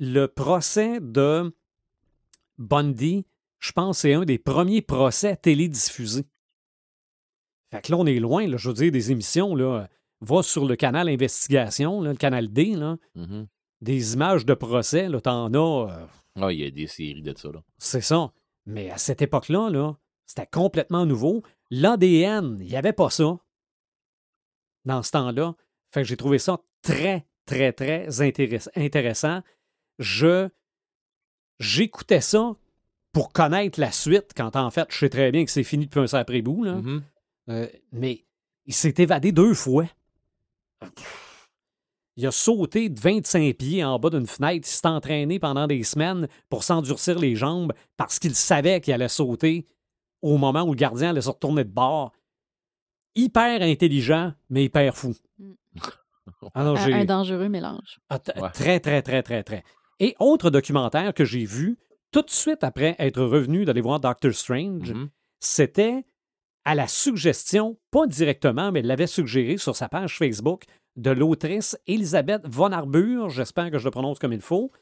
le 0.04 0.26
procès 0.26 0.98
de 1.00 1.54
Bundy, 2.58 3.24
je 3.60 3.70
pense 3.72 3.98
c'est 4.00 4.14
un 4.14 4.24
des 4.24 4.38
premiers 4.38 4.82
procès 4.82 5.36
télédiffusés. 5.36 6.26
Fait 7.70 7.80
que 7.82 7.92
là, 7.92 7.98
on 7.98 8.06
est 8.06 8.18
loin, 8.18 8.46
là, 8.48 8.56
je 8.56 8.68
veux 8.68 8.74
dire, 8.74 8.90
des 8.92 9.12
émissions. 9.12 9.54
Là, 9.54 9.88
va 10.20 10.42
sur 10.42 10.66
le 10.66 10.74
canal 10.76 11.08
Investigation, 11.08 12.00
là, 12.02 12.10
le 12.10 12.16
canal 12.18 12.52
D, 12.52 12.74
là, 12.74 12.96
Mhm. 13.14 13.46
des 13.80 14.14
images 14.14 14.44
de 14.44 14.54
procès, 14.54 15.08
là, 15.08 15.20
t'en 15.20 15.52
as, 15.54 15.90
euh, 15.92 16.06
Ah, 16.40 16.52
il 16.52 16.60
y 16.60 16.64
a 16.66 16.70
des 16.70 16.86
séries 16.88 17.22
de 17.22 17.36
ça. 17.36 17.48
Là. 17.50 17.62
c'est 17.78 18.00
ça. 18.00 18.32
Mais 18.66 18.90
à 18.90 18.98
cette 18.98 19.22
époque-là, 19.22 19.70
là, 19.70 19.96
c'était 20.26 20.46
complètement 20.46 21.06
nouveau. 21.06 21.42
L'ADN, 21.70 22.56
il 22.60 22.66
n'y 22.66 22.76
avait 22.76 22.92
pas 22.92 23.10
ça. 23.10 23.38
dans 24.84 25.02
ce 25.04 25.12
temps-là. 25.12 25.54
Fait 25.92 26.02
que 26.02 26.08
j'ai 26.08 26.16
trouvé 26.16 26.38
ça 26.40 26.58
très, 26.82 27.24
très, 27.46 27.72
très 27.72 28.08
intéress- 28.20 28.68
intéressant. 28.74 29.40
Je 29.98 30.48
j'écoutais 31.58 32.20
ça 32.20 32.56
pour 33.12 33.32
connaître 33.32 33.78
la 33.78 33.92
suite, 33.92 34.30
quand 34.36 34.56
en 34.56 34.70
fait, 34.70 34.86
je 34.90 34.98
sais 34.98 35.08
très 35.08 35.30
bien 35.30 35.44
que 35.44 35.50
c'est 35.50 35.64
fini 35.64 35.86
depuis 35.86 36.00
un 36.00 36.06
sacré 36.06 36.42
bout, 36.42 36.64
là. 36.64 36.74
Mhm. 36.76 37.02
Euh, 37.50 37.66
mais 37.92 38.24
il 38.66 38.74
s'est 38.74 38.94
évadé 38.98 39.32
deux 39.32 39.54
fois. 39.54 39.84
Il 42.16 42.26
a 42.26 42.30
sauté 42.30 42.88
de 42.88 43.00
25 43.00 43.54
pieds 43.56 43.84
en 43.84 43.98
bas 43.98 44.10
d'une 44.10 44.26
fenêtre. 44.26 44.66
Il 44.68 44.70
s'est 44.70 44.86
entraîné 44.86 45.38
pendant 45.38 45.66
des 45.66 45.82
semaines 45.82 46.28
pour 46.50 46.62
s'endurcir 46.62 47.18
les 47.18 47.36
jambes 47.36 47.72
parce 47.96 48.18
qu'il 48.18 48.34
savait 48.34 48.80
qu'il 48.80 48.92
allait 48.92 49.08
sauter 49.08 49.66
au 50.20 50.36
moment 50.36 50.62
où 50.62 50.70
le 50.72 50.76
gardien 50.76 51.10
allait 51.10 51.22
se 51.22 51.30
retourner 51.30 51.64
de 51.64 51.70
bord. 51.70 52.12
Hyper 53.14 53.62
intelligent, 53.62 54.32
mais 54.50 54.64
hyper 54.64 54.96
fou. 54.96 55.14
Mm. 55.38 55.52
Ah 56.54 56.60
Un, 56.62 57.04
dangereux 57.04 57.48
mélange. 57.48 57.98
ah, 58.08 58.18
Ouais. 58.36 58.50
Très, 58.50 58.80
très, 58.80 59.02
très, 59.02 59.22
très, 59.22 59.42
très. 59.42 59.64
Et 60.02 60.16
autre 60.18 60.50
documentaire 60.50 61.14
que 61.14 61.24
j'ai 61.24 61.44
vu 61.44 61.78
tout 62.10 62.22
de 62.22 62.30
suite 62.30 62.64
après 62.64 62.96
être 62.98 63.22
revenu 63.22 63.64
d'aller 63.64 63.80
voir 63.80 64.00
Doctor 64.00 64.32
Strange, 64.34 64.92
Mhm. 64.92 65.08
c'était 65.40 66.04
à 66.64 66.74
la 66.74 66.88
suggestion, 66.88 67.78
pas 67.90 68.06
directement, 68.06 68.70
mais 68.72 68.82
l'avait 68.82 69.06
suggéré 69.06 69.56
sur 69.58 69.76
sa 69.76 69.88
page 69.88 70.18
Facebook 70.18 70.64
de 70.96 71.10
l'autrice 71.10 71.78
Elisabeth 71.86 72.42
von 72.46 72.72
Arburg, 72.72 73.30
j'espère 73.30 73.70
que 73.70 73.78
je 73.78 73.84
le 73.84 73.90
prononce 73.92 74.18
comme 74.18 74.32
il 74.32 74.40
faut. 74.42 74.72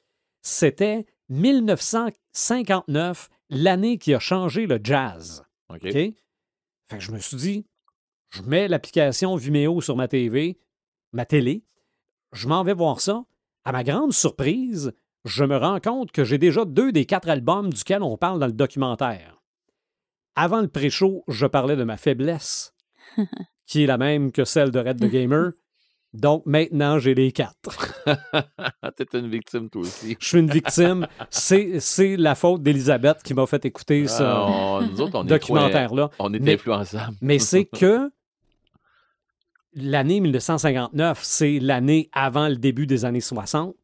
C'était 0.42 1.04
1959, 1.28 3.28
l'année 3.50 3.98
qui 3.98 4.14
a 4.14 4.18
changé 4.18 4.66
le 4.66 4.80
jazz. 4.82 5.44
OK. 5.68 5.84
OK? 5.84 5.92
Fait 5.92 6.14
que 6.92 7.00
je 7.00 7.12
me 7.12 7.18
suis 7.18 7.36
dit, 7.36 7.66
je 8.30 8.42
mets 8.42 8.66
l'application 8.68 9.36
Vimeo 9.36 9.80
sur 9.80 9.96
ma 9.96 10.08
TV, 10.08 10.58
ma 11.12 11.24
télé, 11.26 11.62
je 12.32 12.48
m'en 12.48 12.64
vais 12.64 12.74
voir 12.74 13.00
ça. 13.00 13.24
À 13.64 13.72
ma 13.72 13.84
grande 13.84 14.12
surprise, 14.12 14.92
je 15.24 15.44
me 15.44 15.56
rends 15.56 15.80
compte 15.80 16.12
que 16.12 16.24
j'ai 16.24 16.38
déjà 16.38 16.64
deux 16.64 16.92
des 16.92 17.04
quatre 17.06 17.28
albums 17.28 17.70
duquel 17.72 18.02
on 18.02 18.16
parle 18.16 18.38
dans 18.40 18.46
le 18.46 18.52
documentaire. 18.52 19.36
Avant 20.36 20.60
le 20.60 20.68
pré-show, 20.68 21.24
je 21.28 21.46
parlais 21.46 21.76
de 21.76 21.84
ma 21.84 21.96
faiblesse, 21.96 22.72
qui 23.66 23.82
est 23.82 23.86
la 23.86 23.98
même 23.98 24.32
que 24.32 24.44
celle 24.44 24.70
de 24.70 24.78
Red 24.78 25.00
the 25.00 25.10
Gamer. 25.10 25.50
Donc 26.12 26.44
maintenant, 26.46 26.98
j'ai 26.98 27.14
les 27.14 27.30
quatre. 27.30 28.02
T'es 28.96 29.06
une 29.18 29.28
victime, 29.30 29.70
toi 29.70 29.82
aussi. 29.82 30.16
Je 30.18 30.26
suis 30.26 30.38
une 30.40 30.50
victime. 30.50 31.06
C'est 31.30 32.16
la 32.16 32.34
faute 32.34 32.62
d'Elisabeth 32.62 33.22
qui 33.22 33.32
m'a 33.32 33.46
fait 33.46 33.64
écouter 33.64 34.08
ce 34.08 34.22
Ah, 34.24 34.46
on 34.48 34.82
est 35.24 35.28
documentaire-là. 35.28 36.10
On 36.18 36.32
est 36.34 36.40
Mais- 36.40 36.54
influençables. 36.54 37.16
Mais 37.20 37.38
c'est 37.38 37.64
que 37.78 38.10
l'année 39.74 40.18
1959, 40.20 41.20
c'est 41.22 41.60
l'année 41.60 42.08
avant 42.12 42.48
le 42.48 42.56
début 42.56 42.86
des 42.88 43.04
années 43.04 43.20
60. 43.20 43.76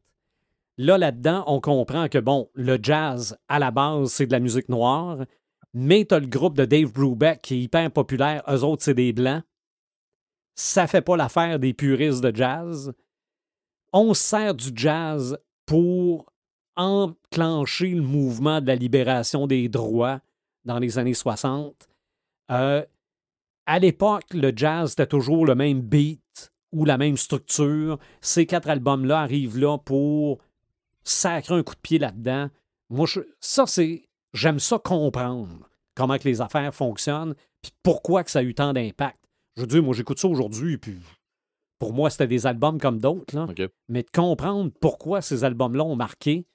Là, 0.77 0.97
là-dedans, 0.97 1.43
on 1.47 1.59
comprend 1.59 2.07
que, 2.07 2.19
bon, 2.19 2.49
le 2.53 2.77
jazz, 2.81 3.37
à 3.47 3.57
la 3.57 3.71
base, 3.71 4.11
c'est 4.11 4.27
de 4.27 4.31
la 4.31 4.39
musique 4.39 4.69
noire, 4.69 5.25
mais 5.73 6.05
tu 6.05 6.13
as 6.13 6.19
le 6.19 6.27
groupe 6.27 6.55
de 6.55 6.65
Dave 6.65 6.91
Brubeck 6.91 7.41
qui 7.41 7.55
est 7.55 7.61
hyper 7.61 7.91
populaire. 7.91 8.43
Eux 8.47 8.63
autres, 8.63 8.83
c'est 8.83 8.93
des 8.93 9.13
blancs. 9.13 9.43
Ça 10.55 10.87
fait 10.87 11.01
pas 11.01 11.17
l'affaire 11.17 11.59
des 11.59 11.73
puristes 11.73 12.21
de 12.23 12.35
jazz. 12.35 12.93
On 13.91 14.13
se 14.13 14.21
sert 14.21 14.53
du 14.53 14.69
jazz 14.75 15.37
pour 15.65 16.31
enclencher 16.75 17.89
le 17.89 18.01
mouvement 18.01 18.61
de 18.61 18.67
la 18.67 18.75
libération 18.75 19.47
des 19.47 19.69
droits 19.69 20.19
dans 20.65 20.79
les 20.79 20.99
années 20.99 21.13
60. 21.13 21.87
Euh, 22.51 22.85
à 23.65 23.79
l'époque, 23.79 24.33
le 24.33 24.53
jazz, 24.55 24.91
c'était 24.91 25.07
toujours 25.07 25.45
le 25.45 25.55
même 25.55 25.81
beat 25.81 26.51
ou 26.71 26.85
la 26.85 26.97
même 26.97 27.17
structure. 27.17 27.97
Ces 28.21 28.45
quatre 28.45 28.69
albums-là 28.69 29.21
arrivent 29.21 29.57
là 29.57 29.77
pour 29.77 30.39
sacrer 31.09 31.55
un 31.55 31.63
coup 31.63 31.75
de 31.75 31.79
pied 31.81 31.99
là-dedans. 31.99 32.49
Moi, 32.89 33.05
je- 33.07 33.21
ça, 33.39 33.65
c'est. 33.65 34.03
J'aime 34.33 34.59
ça 34.59 34.77
comprendre 34.79 35.69
comment 35.95 36.17
que 36.17 36.25
les 36.27 36.41
affaires 36.41 36.73
fonctionnent, 36.73 37.33
puis 37.61 37.71
pourquoi 37.83 38.23
que 38.23 38.31
ça 38.31 38.39
a 38.39 38.43
eu 38.43 38.53
tant 38.53 38.73
d'impact. 38.73 39.17
Je 39.55 39.61
veux 39.61 39.67
dire, 39.67 39.81
moi, 39.81 39.95
j'écoute 39.95 40.19
ça 40.19 40.27
aujourd'hui, 40.27 40.77
puis 40.77 40.97
pour 41.79 41.93
moi, 41.93 42.09
c'était 42.09 42.27
des 42.27 42.45
albums 42.45 42.79
comme 42.79 42.99
d'autres. 42.99 43.33
Mais 43.87 44.03
de 44.03 44.09
comprendre 44.13 44.71
pourquoi 44.79 45.21
ces 45.21 45.43
albums-là 45.43 45.83
ont 45.83 45.95
marqué, 45.95 46.45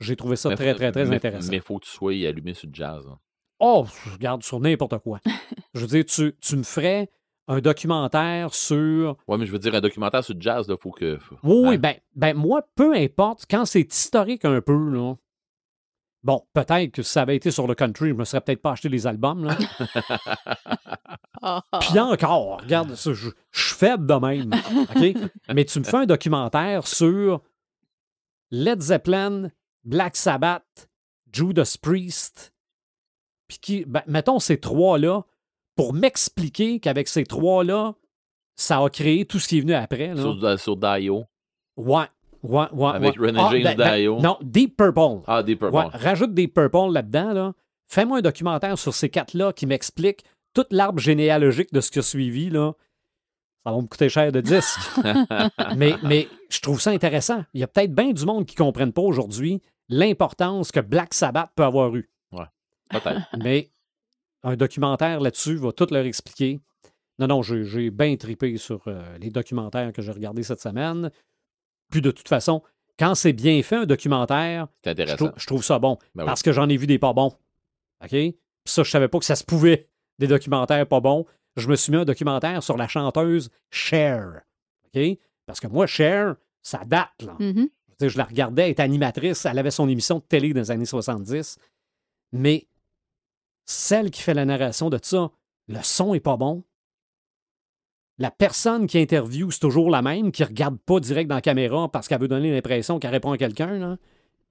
j'ai 0.00 0.16
trouvé 0.16 0.36
ça 0.36 0.48
Mais 0.48 0.56
très, 0.56 0.74
très, 0.74 0.90
très 0.90 1.04
mais- 1.04 1.16
intéressant. 1.16 1.50
Mais 1.50 1.60
faut 1.60 1.78
que 1.78 1.84
tu 1.84 1.90
sois 1.90 2.12
allumé 2.12 2.54
sur 2.54 2.68
le 2.68 2.74
jazz. 2.74 3.04
hein. 3.08 3.18
Oh, 3.60 3.86
je 4.06 4.12
regarde 4.12 4.42
sur 4.42 4.58
n'importe 4.60 4.98
quoi. 4.98 5.20
je 5.74 5.80
veux 5.80 5.86
dire, 5.86 6.04
tu, 6.04 6.34
tu 6.40 6.56
me 6.56 6.62
ferais 6.62 7.10
un 7.48 7.60
documentaire 7.60 8.54
sur. 8.54 9.16
Ouais, 9.26 9.38
mais 9.38 9.46
je 9.46 9.52
veux 9.52 9.58
dire, 9.58 9.74
un 9.74 9.80
documentaire 9.80 10.22
sur 10.22 10.34
le 10.34 10.40
jazz, 10.40 10.66
il 10.68 10.76
faut 10.80 10.90
que. 10.90 11.18
faut- 11.18 11.36
Oui, 11.42 11.68
oui, 11.68 11.74
hein? 11.74 11.78
ben, 11.78 11.94
ben 12.14 12.36
moi, 12.36 12.62
peu 12.74 12.94
importe, 12.94 13.46
quand 13.50 13.64
c'est 13.64 13.92
historique 13.92 14.44
un 14.44 14.60
peu, 14.60 14.90
là. 14.90 15.14
Bon, 16.24 16.44
peut-être 16.52 16.90
que 16.92 17.02
si 17.02 17.12
ça 17.12 17.22
avait 17.22 17.36
été 17.36 17.50
sur 17.50 17.66
le 17.68 17.74
country, 17.74 18.08
je 18.08 18.14
me 18.14 18.24
serais 18.24 18.40
peut-être 18.40 18.60
pas 18.60 18.72
acheté 18.72 18.88
les 18.88 19.06
albums, 19.06 19.44
là. 19.44 19.56
Puis 21.80 21.98
encore, 21.98 22.60
regarde, 22.60 22.94
ça, 22.94 23.12
je, 23.12 23.30
je 23.50 23.64
suis 23.66 23.74
faible 23.76 24.06
de 24.06 24.14
même. 24.14 24.52
OK? 24.94 25.30
Mais 25.54 25.64
tu 25.64 25.78
me 25.78 25.84
fais 25.84 25.96
un 25.98 26.06
documentaire 26.06 26.86
sur 26.86 27.40
Led 28.50 28.80
Zeppelin, 28.82 29.50
Black 29.84 30.16
Sabbath, 30.16 30.88
Judas 31.32 31.76
Priest. 31.80 32.52
Puis 33.46 33.58
qui, 33.58 33.84
ben, 33.86 34.02
mettons 34.06 34.40
ces 34.40 34.58
trois-là, 34.58 35.22
pour 35.78 35.94
m'expliquer 35.94 36.80
qu'avec 36.80 37.06
ces 37.06 37.24
trois-là, 37.24 37.94
ça 38.56 38.82
a 38.82 38.90
créé 38.90 39.24
tout 39.24 39.38
ce 39.38 39.46
qui 39.46 39.58
est 39.58 39.60
venu 39.60 39.74
après. 39.74 40.08
Là. 40.08 40.20
Sur, 40.20 40.58
sur 40.58 40.76
Dio. 40.76 41.24
Ouais, 41.76 42.06
ouais, 42.42 42.66
ouais. 42.72 42.90
Avec 42.90 43.16
ouais. 43.16 43.30
Ronnie 43.30 43.62
James 43.62 43.76
ben, 43.76 43.76
ben, 43.76 43.96
Dio. 43.96 44.20
non, 44.20 44.38
Deep 44.42 44.76
Purple. 44.76 45.22
Ah, 45.28 45.44
Deep 45.44 45.60
Purple. 45.60 45.76
Ouais, 45.76 45.86
rajoute 45.92 46.34
des 46.34 46.48
Purple 46.48 46.90
là-dedans. 46.90 47.32
Là. 47.32 47.52
Fais-moi 47.86 48.18
un 48.18 48.22
documentaire 48.22 48.76
sur 48.76 48.92
ces 48.92 49.08
quatre-là 49.08 49.52
qui 49.52 49.66
m'explique 49.66 50.24
toute 50.52 50.72
l'arbre 50.72 50.98
généalogique 50.98 51.72
de 51.72 51.80
ce 51.80 51.92
qui 51.92 52.00
a 52.00 52.02
suivi. 52.02 52.50
Là. 52.50 52.72
Ça 53.64 53.70
va 53.70 53.80
me 53.80 53.86
coûter 53.86 54.08
cher 54.08 54.32
de 54.32 54.40
disque. 54.40 54.80
mais, 55.76 55.94
mais 56.02 56.26
je 56.50 56.60
trouve 56.60 56.80
ça 56.80 56.90
intéressant. 56.90 57.44
Il 57.54 57.60
y 57.60 57.62
a 57.62 57.68
peut-être 57.68 57.94
bien 57.94 58.10
du 58.10 58.26
monde 58.26 58.46
qui 58.46 58.60
ne 58.60 58.64
comprennent 58.64 58.92
pas 58.92 59.02
aujourd'hui 59.02 59.62
l'importance 59.88 60.72
que 60.72 60.80
Black 60.80 61.14
Sabbath 61.14 61.50
peut 61.54 61.62
avoir 61.62 61.94
eu. 61.94 62.10
Peut-être. 62.90 63.20
Mais 63.38 63.70
un 64.42 64.56
documentaire 64.56 65.20
là-dessus 65.20 65.56
va 65.56 65.72
tout 65.72 65.86
leur 65.90 66.04
expliquer. 66.04 66.60
Non, 67.18 67.26
non, 67.26 67.42
j'ai 67.42 67.90
bien 67.90 68.16
tripé 68.16 68.56
sur 68.58 68.86
euh, 68.86 69.18
les 69.18 69.30
documentaires 69.30 69.92
que 69.92 70.02
j'ai 70.02 70.12
regardés 70.12 70.44
cette 70.44 70.60
semaine. 70.60 71.10
Puis 71.90 72.00
de 72.00 72.10
toute 72.10 72.28
façon, 72.28 72.62
quand 72.98 73.14
c'est 73.14 73.32
bien 73.32 73.62
fait, 73.62 73.76
un 73.76 73.86
documentaire, 73.86 74.68
je 74.84 75.16
trouve, 75.16 75.32
je 75.36 75.46
trouve 75.46 75.64
ça 75.64 75.78
bon. 75.78 75.98
Ben 76.14 76.22
oui. 76.22 76.26
parce 76.26 76.42
que 76.42 76.52
j'en 76.52 76.68
ai 76.68 76.76
vu 76.76 76.86
des 76.86 76.98
pas 76.98 77.12
bons. 77.12 77.32
OK? 78.02 78.10
Puis 78.10 78.34
ça, 78.64 78.82
je 78.82 78.90
savais 78.90 79.08
pas 79.08 79.18
que 79.18 79.24
ça 79.24 79.36
se 79.36 79.44
pouvait, 79.44 79.88
des 80.18 80.26
documentaires 80.26 80.86
pas 80.86 81.00
bons. 81.00 81.24
Je 81.56 81.68
me 81.68 81.74
suis 81.74 81.90
mis 81.90 81.98
un 81.98 82.04
documentaire 82.04 82.62
sur 82.62 82.76
la 82.76 82.86
chanteuse 82.86 83.50
Cher. 83.70 84.42
OK? 84.86 85.18
Parce 85.46 85.58
que 85.58 85.66
moi, 85.66 85.86
Cher, 85.86 86.36
ça 86.62 86.82
date, 86.84 87.22
là. 87.22 87.34
Mhm. 87.40 87.68
Je, 87.88 87.92
veux 87.92 87.96
dire, 87.98 88.08
je 88.10 88.18
la 88.18 88.24
regardais, 88.24 88.64
elle 88.66 88.70
était 88.70 88.82
animatrice, 88.82 89.44
elle 89.44 89.58
avait 89.58 89.72
son 89.72 89.88
émission 89.88 90.18
de 90.18 90.24
télé 90.24 90.52
dans 90.52 90.60
les 90.60 90.70
années 90.70 90.84
70. 90.84 91.58
Mais 92.32 92.68
celle 93.68 94.10
qui 94.10 94.22
fait 94.22 94.32
la 94.32 94.46
narration 94.46 94.88
de 94.88 94.98
ça, 95.00 95.30
le 95.68 95.80
son 95.82 96.14
est 96.14 96.20
pas 96.20 96.38
bon. 96.38 96.64
La 98.16 98.30
personne 98.30 98.86
qui 98.86 98.98
interviewe, 98.98 99.50
c'est 99.50 99.60
toujours 99.60 99.90
la 99.90 100.00
même, 100.00 100.32
qui 100.32 100.42
regarde 100.42 100.78
pas 100.78 100.98
direct 101.00 101.28
dans 101.28 101.36
la 101.36 101.42
caméra 101.42 101.88
parce 101.90 102.08
qu'elle 102.08 102.20
veut 102.20 102.28
donner 102.28 102.50
l'impression 102.50 102.98
qu'elle 102.98 103.10
répond 103.10 103.30
à 103.30 103.36
quelqu'un, 103.36 103.98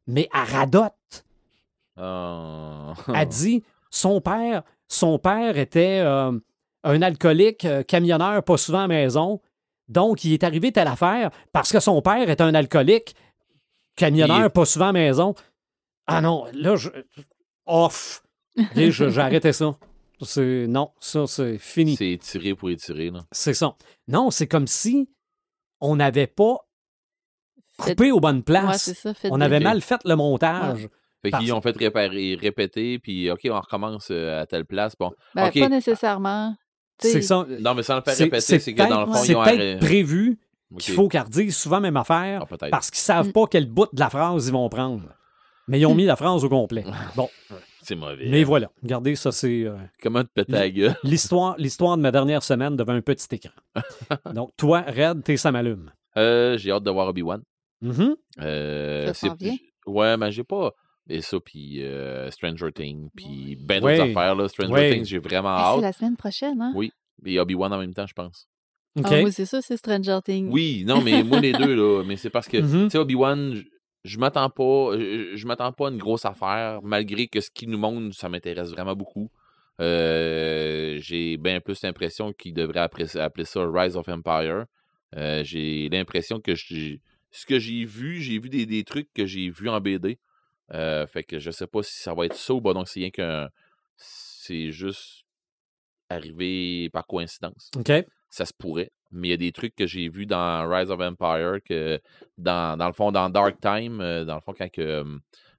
mais 0.05 0.29
elle 0.31 0.55
radote. 0.55 1.25
Elle 1.97 3.27
dit 3.27 3.63
son 3.89 4.21
père, 4.21 4.61
son 4.87 5.17
père 5.17 5.57
était 5.57 5.99
euh, 6.05 6.39
un 6.83 7.01
alcoolique, 7.01 7.65
euh, 7.65 7.81
camionneur, 7.81 8.43
pas 8.43 8.57
souvent 8.57 8.79
à 8.79 8.81
la 8.83 8.87
maison. 8.87 9.41
Donc, 9.87 10.25
il 10.25 10.33
est 10.33 10.43
arrivé 10.43 10.71
telle 10.71 10.87
affaire 10.87 11.31
parce 11.51 11.71
que 11.71 11.79
son 11.79 12.03
père 12.03 12.29
est 12.29 12.39
un 12.39 12.53
alcoolique, 12.53 13.15
camionneur, 13.95 14.51
pas 14.51 14.65
souvent 14.65 14.89
à 14.89 14.93
la 14.93 14.99
maison. 14.99 15.33
Ah 16.05 16.21
non, 16.21 16.45
là, 16.53 16.75
je. 16.75 16.89
Off. 17.65 18.21
Ok, 18.57 18.65
je- 18.75 19.09
J'ai 19.09 19.21
arrêté 19.21 19.53
ça. 19.53 19.75
C'est, 20.21 20.65
non, 20.67 20.91
ça, 20.99 21.27
c'est 21.27 21.57
fini. 21.59 21.95
C'est 21.95 22.09
étiré 22.11 22.55
pour 22.55 22.69
étirer. 22.71 23.11
Là. 23.11 23.19
C'est 23.31 23.53
ça. 23.53 23.75
Non, 24.07 24.31
c'est 24.31 24.47
comme 24.47 24.65
si 24.67 25.09
on 25.79 25.95
n'avait 25.95 26.25
pas 26.27 26.57
Fait- 27.79 27.91
coupé 27.91 28.11
aux 28.11 28.19
bonnes 28.19 28.37
Ouais, 28.37 28.41
places. 28.43 28.83
c'est 28.83 28.95
ça. 28.95 29.13
on 29.29 29.39
avait 29.41 29.59
mal 29.59 29.81
fait 29.81 30.01
le 30.05 30.15
montage. 30.15 30.89
Fait 31.21 31.29
Parce- 31.31 31.43
qu'ils 31.43 31.53
ont 31.53 31.61
fait 31.61 31.75
réparer, 31.77 32.35
répéter, 32.39 32.97
puis 32.99 33.29
OK, 33.29 33.41
on 33.51 33.59
recommence 33.59 34.07
euh, 34.11 34.41
à 34.41 34.45
telle 34.47 34.65
place. 34.65 34.95
Bon. 34.99 35.11
Ben. 35.35 35.51
Pas 35.51 35.69
nécessairement. 35.69 36.55
C'est 36.99 37.21
ça. 37.21 37.45
Non, 37.59 37.75
mais 37.75 37.83
sans 37.83 37.95
le 37.97 38.01
faire 38.01 38.15
C'est- 38.15 38.23
répéter, 38.23 38.41
c'est 38.41 38.59
c'est 38.59 38.73
que 38.73 38.79
dans 38.87 39.01
le 39.01 39.05
peut-être- 39.05 39.17
fond, 39.17 39.23
c'est 39.23 39.31
ils 39.33 39.35
ont 39.35 39.41
arrêté. 39.41 39.77
prévu 39.77 40.39
qu'il 40.79 40.93
faut 40.95 41.07
qu'elle 41.07 41.21
redise 41.23 41.55
souvent 41.55 41.79
même 41.79 41.95
affaire 41.97 42.45
Ah, 42.49 42.69
parce 42.71 42.89
qu'ils 42.89 42.99
savent 43.01 43.27
Mm. 43.29 43.33
pas 43.33 43.45
quel 43.49 43.67
bout 43.67 43.85
de 43.93 43.99
la 43.99 44.09
phrase 44.09 44.47
ils 44.47 44.51
vont 44.53 44.67
prendre. 44.69 45.03
Mais 45.67 45.79
ils 45.79 45.85
ont 45.85 45.93
mis 45.95 46.05
la 46.05 46.15
phrase 46.15 46.43
au 46.43 46.49
complet. 46.49 46.83
Bon. 47.15 47.29
C'est 47.87 47.95
mauvais. 47.95 48.27
Mais 48.27 48.43
voilà, 48.43 48.69
regardez, 48.83 49.15
ça 49.15 49.31
c'est 49.31 49.63
euh, 49.63 49.77
Comment 50.03 50.21
te 50.23 50.29
péter 50.33 50.51
la 50.51 50.69
gueule? 50.69 50.95
l'histoire, 51.03 51.55
l'histoire 51.57 51.95
de 51.95 52.01
ma 52.01 52.11
dernière 52.11 52.43
semaine 52.43 52.75
devant 52.75 52.91
un 52.91 53.01
petit 53.01 53.27
écran. 53.33 53.53
Donc 54.33 54.51
toi, 54.57 54.81
Red, 54.81 55.23
t'es 55.23 55.37
ça 55.37 55.53
m'allume. 55.53 55.89
Euh, 56.17 56.57
j'ai 56.57 56.71
hâte 56.71 56.83
de 56.83 56.91
voir 56.91 57.07
Obi-Wan. 57.07 57.41
Euh, 58.41 59.07
Ça 59.07 59.13
c'est- 59.13 59.37
vient? 59.39 59.55
Ouais, 59.85 60.17
mais 60.17 60.31
j'ai 60.31 60.43
pas. 60.43 60.71
Et 61.09 61.21
ça, 61.21 61.37
puis 61.39 61.81
euh, 61.83 62.29
Stranger 62.31 62.71
Things, 62.73 63.07
puis 63.15 63.55
ben 63.61 63.81
Ouais. 63.81 63.97
d'autres 63.97 64.09
affaires. 64.09 64.35
Là. 64.35 64.47
Stranger 64.49 64.73
Ouais. 64.73 64.93
Things, 64.93 65.05
j'ai 65.05 65.19
vraiment 65.19 65.49
Ah, 65.55 65.69
c'est 65.71 65.75
hâte. 65.77 65.81
la 65.83 65.93
semaine 65.93 66.17
prochaine, 66.17 66.61
hein? 66.61 66.73
Oui. 66.75 66.91
Et 67.25 67.39
Obi-Wan 67.39 67.71
en 67.71 67.77
même 67.79 67.93
temps, 67.93 68.05
je 68.05 68.13
pense. 68.13 68.47
Ah, 69.03 69.21
moi, 69.21 69.31
c'est 69.31 69.45
ça, 69.45 69.61
c'est 69.61 69.77
Stranger 69.77 70.19
Things. 70.25 70.49
Oui, 70.51 70.83
non, 70.85 71.01
mais 71.01 71.23
moi, 71.23 71.39
les 71.39 71.53
deux, 71.53 71.75
là. 71.75 72.03
Mais 72.05 72.17
c'est 72.17 72.29
parce 72.31 72.47
que, 72.49 72.57
Mhm. 72.61 72.85
tu 72.85 72.89
sais, 72.89 72.97
Obi-Wan, 72.97 73.63
je- 74.07 74.17
m'attends 74.19 74.49
pas. 74.49 74.97
Je, 74.97 75.35
je 75.35 75.47
m'attends 75.47 75.71
pas 75.71 75.87
à 75.87 75.91
une 75.91 75.97
grosse 75.97 76.25
affaire, 76.25 76.79
malgré 76.83 77.27
que 77.27 77.39
ce 77.41 77.49
qu'il 77.51 77.69
nous 77.69 77.77
montre, 77.77 78.15
ça 78.15 78.29
m'intéresse 78.29 78.69
vraiment 78.71 78.95
beaucoup. 78.95 79.29
Euh, 79.79 80.97
j'ai 80.99 81.37
bien 81.37 81.59
plus 81.59 81.81
l'impression 81.83 82.33
qu'il 82.33 82.53
devrait 82.53 82.79
appeler, 82.79 83.05
ça 83.07 83.29
Rise 83.71 83.95
of 83.95 84.07
Empire. 84.09 84.65
Euh, 85.15 85.43
j'ai 85.43 85.87
l'impression 85.89 86.39
que 86.41 86.55
je- 86.55 86.97
ce 87.31 87.45
que 87.45 87.59
j'ai 87.59 87.85
vu, 87.85 88.19
j'ai 88.21 88.39
vu 88.39 88.49
des, 88.49 88.65
des 88.65 88.83
trucs 88.83 89.11
que 89.13 89.25
j'ai 89.25 89.49
vus 89.49 89.69
en 89.69 89.79
BD. 89.79 90.19
Euh, 90.73 91.05
fait 91.07 91.23
que 91.23 91.39
je 91.39 91.51
sais 91.51 91.67
pas 91.67 91.83
si 91.83 91.93
ça 92.01 92.13
va 92.13 92.25
être 92.25 92.35
ça 92.35 92.53
ou 92.53 92.61
pas. 92.61 92.73
Donc, 92.73 92.87
c'est 92.87 92.99
rien 92.99 93.09
qu'un. 93.11 93.49
C'est 93.95 94.71
juste 94.71 95.23
arrivé 96.09 96.89
par 96.91 97.05
coïncidence 97.05 97.69
OK. 97.75 97.91
ça 98.29 98.45
se 98.45 98.53
pourrait. 98.57 98.91
Mais 99.11 99.29
il 99.29 99.31
y 99.31 99.33
a 99.33 99.37
des 99.37 99.51
trucs 99.51 99.75
que 99.75 99.87
j'ai 99.87 100.09
vus 100.09 100.25
dans 100.25 100.69
Rise 100.69 100.91
of 100.91 100.99
Empire 100.99 101.59
que 101.63 101.99
dans, 102.37 102.77
dans 102.77 102.87
le 102.87 102.93
fond, 102.93 103.11
dans 103.11 103.29
Dark 103.29 103.59
Time, 103.61 104.01
euh, 104.01 104.25
dans 104.25 104.35
le 104.35 104.41
fond, 104.41 104.53
quand 104.53 104.69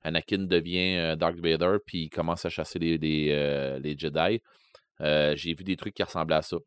Anakin 0.02 0.44
devient 0.44 0.96
euh, 0.98 1.16
Dark 1.16 1.36
Vader 1.36 1.78
puis 1.84 2.04
il 2.04 2.10
commence 2.10 2.44
à 2.44 2.50
chasser 2.50 2.78
les, 2.78 2.98
les, 2.98 3.30
euh, 3.32 3.94
Jedi, 3.96 4.42
j'ai 5.00 5.54
vu 5.54 5.64
des 5.64 5.76
trucs 5.76 5.94
qui 5.94 6.02
ressemblaient 6.02 6.36
à 6.36 6.42
ça. 6.42 6.58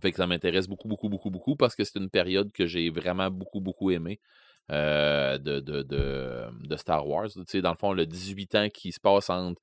Fait 0.00 0.10
que 0.12 0.16
ça 0.16 0.26
m'intéresse 0.26 0.68
beaucoup, 0.68 0.88
beaucoup, 0.88 1.08
beaucoup, 1.08 1.30
beaucoup 1.30 1.56
parce 1.56 1.74
que 1.74 1.84
c'est 1.84 1.98
une 1.98 2.10
période 2.10 2.52
que 2.52 2.66
j'ai 2.66 2.90
vraiment 2.90 3.30
beaucoup, 3.30 3.60
beaucoup 3.60 3.90
aimé 3.90 4.20
de, 4.68 5.38
de, 5.38 5.82
de, 5.82 6.46
de 6.62 6.76
Star 6.76 7.06
Wars. 7.06 7.28
Tu 7.28 7.42
sais, 7.46 7.60
dans 7.60 7.72
le 7.72 7.76
fond, 7.76 7.92
le 7.92 8.06
18 8.06 8.54
ans 8.54 8.68
qui 8.72 8.92
se 8.92 9.00
passe 9.00 9.28
entre 9.30 9.60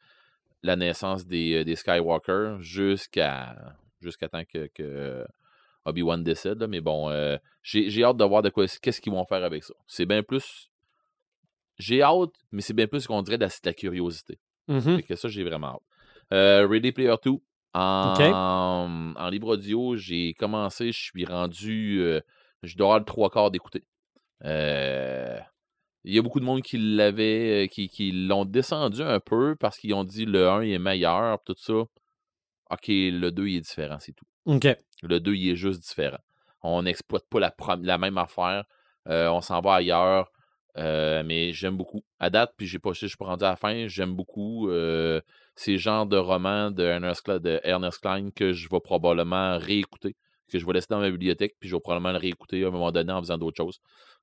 la 0.63 0.75
naissance 0.75 1.25
des, 1.25 1.63
des 1.63 1.75
Skywalker 1.75 2.57
jusqu'à 2.59 3.55
jusqu'à 4.01 4.27
temps 4.27 4.43
que 4.43 5.25
Obi-Wan 5.87 6.23
décède. 6.23 6.59
là. 6.59 6.67
Mais 6.67 6.81
bon, 6.81 7.09
euh, 7.09 7.37
j'ai 7.63 8.03
hâte 8.03 8.17
de 8.17 8.23
voir 8.25 8.41
de 8.41 8.49
quoi 8.49 8.65
qu'est-ce 8.81 9.01
qu'ils 9.01 9.13
vont 9.13 9.25
faire 9.25 9.43
avec 9.43 9.63
ça. 9.63 9.73
C'est 9.87 10.05
bien 10.05 10.23
plus. 10.23 10.69
J'ai 11.77 12.01
hâte, 12.01 12.33
mais 12.51 12.61
c'est 12.61 12.73
bien 12.73 12.87
plus 12.87 13.05
qu'on 13.07 13.21
dirait 13.21 13.37
de 13.37 13.43
la, 13.43 13.47
de 13.49 13.53
la 13.65 13.73
curiosité. 13.73 14.39
Fait 14.97 15.03
que 15.03 15.15
ça, 15.15 15.27
j'ai 15.29 15.43
vraiment 15.43 15.67
hâte. 15.75 15.81
Euh, 16.33 16.67
Ready 16.67 16.91
Player 16.91 17.15
2. 17.23 17.31
En, 17.73 18.13
en 19.15 19.29
libre 19.29 19.49
audio, 19.49 19.95
j'ai 19.95 20.33
commencé, 20.33 20.91
je 20.91 20.99
suis 20.99 21.25
rendu. 21.25 21.99
euh, 22.01 22.19
je 22.63 22.75
dois 22.75 22.87
avoir 22.87 22.99
le 22.99 23.05
trois 23.05 23.29
quarts 23.29 23.51
d'écouter. 23.51 23.83
Euh, 24.45 25.37
il 26.03 26.15
y 26.15 26.17
a 26.19 26.21
beaucoup 26.21 26.39
de 26.39 26.45
monde 26.45 26.61
qui 26.63 26.77
l'avait, 26.77 27.69
qui, 27.71 27.87
qui 27.89 28.11
l'ont 28.11 28.45
descendu 28.45 29.01
un 29.03 29.19
peu 29.19 29.55
parce 29.59 29.77
qu'ils 29.77 29.93
ont 29.93 30.03
dit 30.03 30.25
le 30.25 30.49
1 30.49 30.61
est 30.61 30.79
meilleur, 30.79 31.37
tout 31.43 31.55
ça. 31.57 31.73
Ok, 32.71 32.87
le 32.87 33.29
2 33.29 33.47
il 33.47 33.57
est 33.57 33.61
différent, 33.61 33.97
c'est 33.99 34.13
tout. 34.13 34.25
Le 35.03 35.19
2, 35.19 35.35
il 35.35 35.49
est 35.51 35.55
juste 35.55 35.81
différent. 35.81 36.19
On 36.61 36.83
n'exploite 36.83 37.25
pas 37.29 37.39
la, 37.39 37.97
même 37.97 38.17
affaire. 38.17 38.65
Euh, 39.07 39.27
on 39.29 39.41
s'en 39.41 39.61
va 39.61 39.75
ailleurs. 39.75 40.31
Euh, 40.77 41.23
mais 41.25 41.53
j'aime 41.53 41.75
beaucoup. 41.75 42.03
À 42.19 42.29
date, 42.29 42.53
puis 42.55 42.67
j'ai 42.67 42.79
pas, 42.79 42.93
je 42.93 43.07
suis 43.07 43.17
rendu 43.19 43.43
à 43.43 43.49
la 43.49 43.55
fin, 43.55 43.87
j'aime 43.87 44.15
beaucoup 44.15 44.69
euh, 44.69 45.21
ces 45.55 45.77
genres 45.77 46.05
de 46.05 46.17
romans 46.17 46.69
de 46.69 46.83
Ernest, 46.83 48.01
Klein 48.01 48.29
que 48.31 48.53
je 48.53 48.69
vais 48.69 48.79
probablement 48.79 49.57
réécouter, 49.57 50.15
que 50.51 50.59
je 50.59 50.65
vais 50.65 50.73
laisser 50.73 50.87
dans 50.91 50.99
ma 50.99 51.09
bibliothèque, 51.09 51.55
puis 51.59 51.67
je 51.67 51.75
vais 51.75 51.81
probablement 51.81 52.11
le 52.11 52.19
réécouter 52.19 52.63
à 52.63 52.67
un 52.67 52.71
moment 52.71 52.91
donné 52.91 53.11
en 53.11 53.21
faisant 53.21 53.39
d'autres 53.39 53.57
choses. 53.57 53.79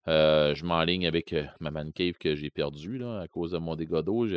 Euh, 0.07 0.55
je 0.55 0.65
m'enligne 0.65 1.09
avec 1.09 1.35
ma 1.59 1.73
man 1.73 1.93
cave 1.93 2.15
que 2.21 2.37
j'ai 2.37 2.51
perdue 2.51 3.03
à 3.05 3.27
cause 3.27 3.51
de 3.51 3.59
mon 3.59 3.75
dégât 3.75 4.03
d'eau. 4.03 4.29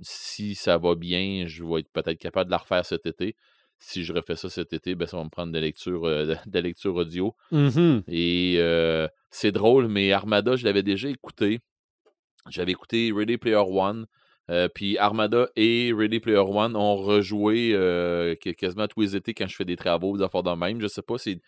Si 0.00 0.56
ça 0.56 0.78
va 0.78 0.96
bien, 0.96 1.46
je 1.46 1.62
vais 1.64 1.80
être 1.80 1.92
peut-être 1.92 2.18
capable 2.18 2.46
de 2.46 2.50
la 2.52 2.58
refaire 2.58 2.84
cet 2.84 3.06
été. 3.06 3.36
Si 3.78 4.04
je 4.04 4.12
refais 4.12 4.36
ça 4.36 4.48
cet 4.48 4.72
été, 4.72 4.94
ben, 4.94 5.06
ça 5.06 5.16
va 5.18 5.24
me 5.24 5.28
prendre 5.28 5.52
de 5.52 5.58
la 5.58 5.64
lecture, 5.64 6.04
euh, 6.04 6.24
de, 6.26 6.32
de 6.34 6.54
la 6.54 6.60
lecture 6.62 6.94
audio. 6.94 7.34
Mhm. 7.52 8.02
Et 8.08 8.56
euh, 8.58 9.06
c'est 9.30 9.52
drôle, 9.52 9.86
mais 9.88 10.12
Armada, 10.12 10.56
je 10.56 10.64
l'avais 10.64 10.82
déjà 10.82 11.08
écouté. 11.08 11.60
J'avais 12.48 12.72
écouté 12.72 13.12
Ready 13.14 13.36
Player 13.38 13.56
One. 13.56 14.06
euh, 14.50 14.68
puis 14.72 14.96
Armada 14.98 15.48
et 15.56 15.92
Ready 15.94 16.20
Player 16.20 16.38
One 16.38 16.76
ont 16.76 16.96
rejoué 16.96 17.72
quasiment 18.56 18.86
tous 18.88 19.00
les 19.00 19.16
étés 19.16 19.34
quand 19.34 19.46
je 19.48 19.56
fais 19.56 19.64
des 19.64 19.76
travaux, 19.76 20.16
des 20.16 20.22
affaires 20.24 20.42
de 20.44 20.52
même. 20.52 20.80
Je 20.80 20.86
sais 20.86 21.02
pas, 21.02 21.18
c'est. 21.18 21.40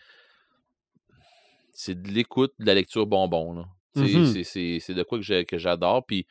C'est 1.72 2.00
de 2.02 2.08
l'écoute, 2.08 2.52
de 2.58 2.66
la 2.66 2.74
lecture 2.74 3.06
bonbon. 3.06 3.64
Mhm. 3.94 4.42
c'est- 4.44 4.92
de 4.94 5.02
quoi 5.02 5.18
que 5.20 5.58
j'adore. 5.58 6.04
Puis, 6.06 6.26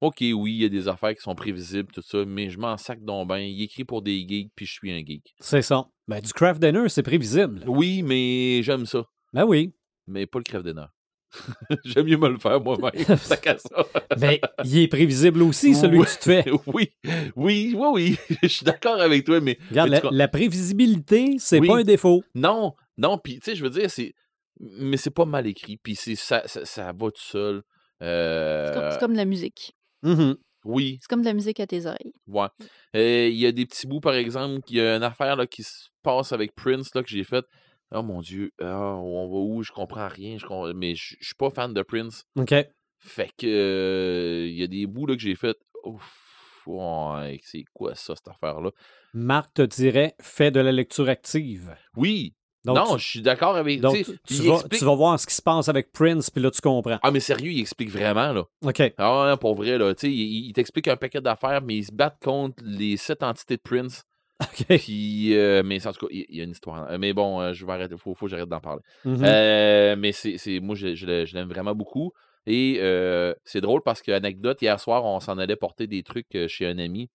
OK, 0.00 0.16
oui, 0.20 0.52
il 0.54 0.62
y 0.62 0.64
a 0.64 0.68
des 0.68 0.88
affaires 0.88 1.14
qui 1.14 1.20
sont 1.20 1.34
prévisibles, 1.34 1.92
tout 1.92 2.02
ça, 2.02 2.24
mais 2.26 2.48
je 2.48 2.58
m'en 2.58 2.76
sac 2.76 3.04
donc 3.04 3.28
ben. 3.28 3.38
Il 3.38 3.62
écrit 3.62 3.84
pour 3.84 4.00
des 4.02 4.26
geeks, 4.26 4.50
puis 4.54 4.64
je 4.66 4.72
suis 4.72 4.90
un 4.90 5.04
geek. 5.04 5.34
C'est 5.40 5.62
ça. 5.62 5.86
Ben, 6.08 6.20
du 6.20 6.32
craft 6.32 6.60
dinner, 6.60 6.88
c'est 6.88 7.02
prévisible. 7.02 7.62
Oui, 7.66 8.02
mais 8.02 8.62
j'aime 8.62 8.86
ça. 8.86 9.04
Ben 9.32 9.44
oui. 9.44 9.74
mais 10.06 10.26
pas 10.26 10.38
le 10.38 10.44
crève 10.44 10.62
dinner. 10.62 10.86
J'aime 11.84 12.06
mieux 12.06 12.16
me 12.16 12.28
le 12.28 12.38
faire 12.38 12.60
moi-même. 12.60 12.92
Ça 13.18 13.36
casse 13.36 13.62
ça. 13.62 13.86
Mais 14.18 14.40
il 14.64 14.78
est 14.78 14.88
prévisible 14.88 15.42
aussi, 15.42 15.74
celui 15.76 16.00
que 16.00 16.10
tu 16.10 16.16
te 16.16 16.24
fais. 16.24 16.44
Oui, 16.66 16.92
oui, 17.36 17.74
oui, 17.76 17.86
oui. 17.92 18.16
Je 18.42 18.48
suis 18.48 18.64
d'accord 18.64 19.00
avec 19.00 19.24
toi, 19.24 19.40
mais. 19.40 19.56
Regarde, 19.70 19.90
mais 19.90 20.00
la, 20.10 20.28
prévisibilité, 20.28 21.36
c'est 21.38 21.60
Oui. 21.60 21.68
pas 21.68 21.78
un 21.78 21.84
défaut. 21.84 22.24
Non, 22.34 22.74
non, 22.98 23.18
puis 23.18 23.34
tu 23.34 23.42
sais, 23.44 23.54
je 23.54 23.62
veux 23.62 23.70
dire, 23.70 23.88
c'est. 23.90 24.12
Mais 24.58 24.96
c'est 24.96 25.10
pas 25.14 25.24
mal 25.24 25.46
écrit, 25.46 25.76
puis 25.76 25.94
c'est 25.94 26.16
ça, 26.16 26.42
ça, 26.46 26.64
ça 26.64 26.86
va 26.86 27.10
tout 27.10 27.22
seul. 27.22 27.62
Euh, 28.02 28.90
C'est 28.90 28.98
comme, 28.98 29.12
de 29.12 29.16
la 29.16 29.24
musique. 29.24 29.74
Mhm. 30.02 30.36
Oui, 30.64 30.98
C'est 31.00 31.08
comme 31.08 31.20
de 31.22 31.26
la 31.26 31.32
musique 31.32 31.58
à 31.60 31.66
tes 31.66 31.86
oreilles. 31.86 32.12
ouais. 32.26 32.48
Euh, 32.94 33.28
Il 33.28 33.36
y 33.36 33.46
a 33.46 33.52
des 33.52 33.64
petits 33.64 33.86
bouts, 33.86 34.00
par 34.00 34.14
exemple, 34.14 34.60
il 34.68 34.76
y 34.76 34.80
a 34.80 34.96
une 34.96 35.02
affaire 35.02 35.34
là, 35.36 35.46
qui 35.46 35.62
se 35.62 35.88
passe 36.02 36.32
avec 36.32 36.54
Prince 36.54 36.94
là, 36.94 37.02
que 37.02 37.08
j'ai 37.08 37.24
faite. 37.24 37.46
Oh 37.92 38.02
mon 38.02 38.20
Dieu, 38.20 38.52
ah, 38.60 38.94
on 38.94 39.28
va 39.28 39.36
où? 39.38 39.62
Je 39.62 39.72
comprends 39.72 40.06
rien, 40.08 40.36
je 40.38 40.44
comprends- 40.46 40.72
mais 40.74 40.94
je 40.94 41.16
suis 41.20 41.34
pas 41.38 41.50
fan 41.50 41.72
de 41.72 41.82
Prince. 41.82 42.24
OK. 42.36 42.54
Fait 42.98 43.30
que 43.38 43.46
euh, 43.46 44.46
il 44.48 44.54
y 44.54 44.62
a 44.62 44.66
des 44.66 44.86
bouts 44.86 45.06
là, 45.06 45.14
que 45.16 45.22
j'ai 45.22 45.34
fait. 45.34 45.56
Ouf, 45.84 46.62
ouais, 46.66 47.40
c'est 47.42 47.64
quoi 47.72 47.94
ça, 47.94 48.14
cette 48.14 48.28
affaire-là? 48.28 48.70
Marc 49.14 49.54
te 49.54 49.62
dirait, 49.62 50.14
fais 50.20 50.50
de 50.50 50.60
la 50.60 50.72
lecture 50.72 51.08
active. 51.08 51.74
Oui, 51.96 52.34
Donc, 52.64 52.76
non, 52.76 52.96
tu, 52.96 53.02
je 53.02 53.08
suis 53.08 53.22
d'accord 53.22 53.56
avec. 53.56 53.80
donc 53.80 53.96
tu 54.26 54.34
vas, 54.34 54.54
explique- 54.56 54.78
tu 54.80 54.84
vas 54.84 54.94
voir 54.94 55.18
ce 55.18 55.26
qui 55.26 55.34
se 55.34 55.40
passe 55.42 55.68
avec 55.70 55.92
Prince, 55.92 56.28
puis 56.30 56.42
là, 56.42 56.50
tu 56.50 56.60
comprends. 56.60 56.98
Ah, 57.02 57.10
mais 57.10 57.20
sérieux, 57.20 57.52
il 57.52 57.60
explique 57.60 57.90
vraiment, 57.90 58.32
là. 58.32 58.44
OK. 58.64 58.82
Ah, 58.98 59.24
ouais, 59.30 59.36
pour 59.38 59.54
vrai, 59.54 59.78
là. 59.78 59.94
Tu 59.94 60.08
sais, 60.08 60.12
il, 60.12 60.48
il 60.48 60.52
t'explique 60.52 60.88
un 60.88 60.96
paquet 60.96 61.20
d'affaires, 61.22 61.62
mais 61.62 61.76
ils 61.76 61.84
se 61.86 61.92
battent 61.92 62.22
contre 62.22 62.62
les 62.64 62.96
sept 62.98 63.22
entités 63.22 63.56
de 63.56 63.62
Prince. 63.62 64.04
OK. 64.42 64.66
Puis, 64.78 65.34
euh, 65.36 65.62
mais 65.64 65.86
en 65.86 65.92
tout 65.92 66.06
cas, 66.06 66.12
il 66.12 66.26
il 66.28 66.36
y 66.36 66.40
a 66.40 66.44
une 66.44 66.50
histoire. 66.52 66.90
Euh, 66.90 66.98
Mais 66.98 67.12
bon, 67.12 67.40
euh, 67.40 67.52
je 67.52 67.64
vais 67.64 67.72
arrêter. 67.72 67.94
Faut, 67.98 68.14
faut 68.14 68.26
que 68.26 68.30
j'arrête 68.30 68.48
d'en 68.48 68.60
parler. 68.60 68.82
Mhm. 69.04 69.22
Euh, 69.24 69.96
mais 69.96 70.12
c'est, 70.12 70.36
moi, 70.60 70.74
je, 70.74 70.94
je 70.94 71.24
je 71.26 71.34
l'aime 71.34 71.48
vraiment 71.48 71.74
beaucoup. 71.74 72.12
Et 72.46 72.76
euh, 72.80 73.34
c'est 73.44 73.60
drôle 73.60 73.82
parce 73.82 74.00
que, 74.02 74.12
anecdote, 74.12 74.60
hier 74.62 74.78
soir, 74.80 75.04
on 75.04 75.20
s'en 75.20 75.36
allait 75.38 75.56
porter 75.56 75.86
des 75.86 76.02
trucs 76.02 76.26
chez 76.48 76.66
un 76.66 76.78
ami. 76.78 77.10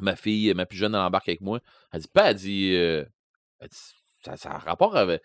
Ma 0.00 0.14
fille, 0.16 0.52
ma 0.54 0.64
plus 0.64 0.78
jeune, 0.78 0.94
elle 0.94 1.00
embarque 1.00 1.28
avec 1.28 1.40
moi. 1.40 1.60
Elle 1.92 2.00
dit, 2.00 2.08
pas, 2.12 2.30
elle 2.30 2.36
dit, 2.36 2.72
euh, 2.74 3.04
elle 3.60 3.68
dit, 3.68 3.76
ça, 4.30 4.36
ça 4.36 4.50
a 4.52 4.58
rapport 4.58 4.96
avec. 4.96 5.22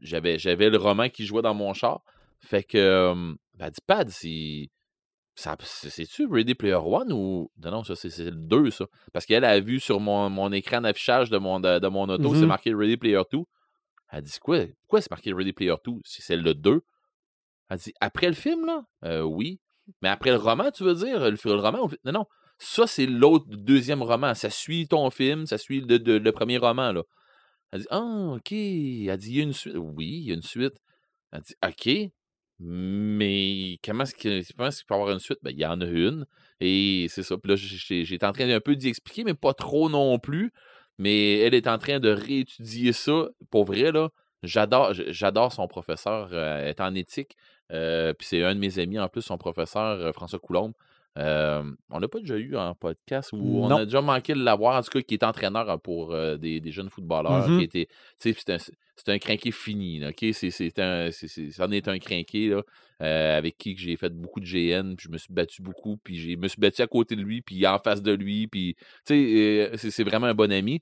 J'avais, 0.00 0.38
j'avais 0.38 0.70
le 0.70 0.78
roman 0.78 1.08
qui 1.08 1.26
jouait 1.26 1.42
dans 1.42 1.54
mon 1.54 1.72
char. 1.74 2.00
Fait 2.40 2.62
que, 2.62 3.12
ben, 3.54 3.70
elle 3.88 4.04
dit, 4.06 4.70
ça, 5.34 5.56
c'est- 5.60 5.90
c'est-tu 5.90 6.26
Ready 6.26 6.54
Player 6.54 6.74
One 6.74 7.12
ou. 7.12 7.50
Non, 7.62 7.70
non, 7.70 7.84
ça, 7.84 7.94
c'est, 7.96 8.10
c'est 8.10 8.24
le 8.24 8.30
2, 8.32 8.70
ça. 8.70 8.86
Parce 9.12 9.24
qu'elle 9.26 9.44
a 9.44 9.58
vu 9.60 9.78
sur 9.80 10.00
mon, 10.00 10.28
mon 10.30 10.50
écran 10.52 10.80
d'affichage 10.80 11.30
de 11.30 11.38
mon, 11.38 11.60
de, 11.60 11.78
de 11.78 11.88
mon 11.88 12.08
auto, 12.08 12.34
c'est 12.34 12.40
Mhm. 12.42 12.46
marqué 12.46 12.74
Ready 12.74 12.96
Player 12.96 13.22
2. 13.32 13.38
Elle 14.10 14.22
dit, 14.22 14.30
c'est 14.30 14.40
quoi? 14.40 14.58
Pourquoi 14.82 15.00
c'est 15.00 15.10
marqué 15.10 15.32
Ready 15.32 15.52
Player 15.52 15.74
2? 15.84 15.92
C'est 16.04 16.22
celle 16.22 16.42
le 16.42 16.54
2. 16.54 16.80
Elle 17.70 17.78
dit, 17.78 17.92
après 18.00 18.26
le 18.28 18.32
film, 18.34 18.64
là? 18.66 18.82
Euh, 19.04 19.22
oui. 19.22 19.60
Mais 20.02 20.08
après 20.08 20.30
le 20.30 20.36
roman, 20.36 20.70
tu 20.70 20.84
veux 20.84 20.94
dire? 20.94 21.20
Le, 21.20 21.30
le 21.30 21.54
roman? 21.60 21.88
Non, 22.04 22.12
non. 22.12 22.24
Ça, 22.58 22.86
c'est 22.86 23.06
l'autre 23.06 23.44
deuxième 23.48 24.02
roman. 24.02 24.34
Ça 24.34 24.50
suit 24.50 24.88
ton 24.88 25.10
film, 25.10 25.46
ça 25.46 25.58
suit 25.58 25.80
le, 25.82 25.98
de- 25.98 26.14
le 26.18 26.32
premier 26.32 26.58
roman, 26.58 26.92
là. 26.92 27.02
Elle 27.72 27.80
dit, 27.80 27.86
ah, 27.90 28.32
OK. 28.36 28.52
Elle 28.52 29.16
dit, 29.18 29.30
il 29.30 29.36
y 29.36 29.40
a 29.40 29.42
une 29.42 29.52
suite. 29.52 29.74
Oui, 29.76 30.06
il 30.06 30.24
y 30.28 30.30
a 30.30 30.34
une 30.34 30.42
suite. 30.42 30.74
Elle 31.32 31.40
dit, 31.42 31.54
OK. 31.64 32.10
Mais 32.60 33.78
comment 33.84 34.02
est-ce 34.02 34.14
que- 34.14 34.42
comment 34.56 34.68
est-ce 34.68 34.78
qu'il 34.78 34.86
peut 34.86 34.94
y 34.94 34.96
avoir 34.98 35.10
une 35.12 35.18
suite? 35.20 35.38
Ben, 35.42 35.50
il 35.50 35.60
y 35.60 35.66
en 35.66 35.80
a 35.80 35.86
une. 35.86 36.26
Et 36.60 37.06
c'est 37.08 37.22
ça. 37.22 37.36
Puis 37.38 37.50
là, 37.50 37.56
j'étais 37.56 38.26
en 38.26 38.32
train 38.32 38.48
d'un 38.48 38.60
peu 38.60 38.74
d'y 38.74 38.88
expliquer, 38.88 39.24
mais 39.24 39.34
pas 39.34 39.54
trop 39.54 39.88
non 39.88 40.18
plus. 40.18 40.52
Mais 40.98 41.38
elle 41.38 41.54
est 41.54 41.68
en 41.68 41.78
train 41.78 42.00
de 42.00 42.10
réétudier 42.10 42.92
ça. 42.92 43.28
Pour 43.50 43.64
vrai, 43.64 43.92
là, 43.92 44.08
j'adore, 44.42 44.92
j'adore 44.94 45.52
son 45.52 45.68
professeur. 45.68 46.30
euh, 46.32 46.66
est 46.66 46.80
en 46.80 46.94
éthique. 46.94 47.36
Euh, 47.70 48.12
puis 48.14 48.26
c'est 48.26 48.42
un 48.42 48.54
de 48.54 48.60
mes 48.60 48.78
amis, 48.80 48.98
en 48.98 49.08
plus, 49.08 49.22
son 49.22 49.38
professeur, 49.38 50.00
euh, 50.00 50.12
François 50.12 50.38
Coulombe. 50.40 50.72
Euh, 51.18 51.64
on 51.90 51.98
n'a 51.98 52.08
pas 52.08 52.20
déjà 52.20 52.36
eu 52.36 52.56
un 52.56 52.74
podcast 52.74 53.32
où 53.32 53.64
on 53.64 53.70
a 53.70 53.84
déjà 53.84 54.00
manqué 54.00 54.34
de 54.34 54.42
l'avoir, 54.42 54.78
en 54.78 54.82
tout 54.82 54.90
cas, 54.90 55.00
qui 55.00 55.14
est 55.14 55.24
entraîneur 55.24 55.68
hein, 55.68 55.78
pour 55.78 56.12
euh, 56.12 56.36
des, 56.36 56.60
des 56.60 56.70
jeunes 56.70 56.90
footballeurs. 56.90 57.48
Mhm. 57.48 57.66
qui 57.66 57.88
sais, 58.18 58.34
c'est 58.96 59.08
un, 59.08 59.18
crinqué 59.18 59.50
fini. 59.50 59.98
là, 59.98 60.10
OK? 60.10 60.24
C'est, 60.32 60.78
un, 60.78 61.10
c'en 61.10 61.70
est 61.72 61.88
un 61.88 61.98
crinqué 61.98 62.48
là, 62.48 62.62
euh, 63.02 63.38
avec 63.38 63.58
qui 63.58 63.76
j'ai 63.76 63.96
fait 63.96 64.10
beaucoup 64.10 64.40
de 64.40 64.46
GN, 64.46 64.94
puis 64.94 65.06
je 65.08 65.12
me 65.12 65.18
suis 65.18 65.32
battu 65.32 65.60
beaucoup, 65.62 65.96
puis 66.02 66.16
je 66.18 66.36
me 66.36 66.46
suis 66.46 66.60
battu 66.60 66.82
à 66.82 66.86
côté 66.86 67.16
de 67.16 67.22
lui, 67.22 67.42
puis 67.42 67.66
en 67.66 67.78
face 67.78 68.02
de 68.02 68.12
lui, 68.12 68.46
puis 68.46 68.76
c'est, 69.04 70.04
vraiment 70.04 70.26
un 70.26 70.34
bon 70.34 70.52
ami. 70.52 70.80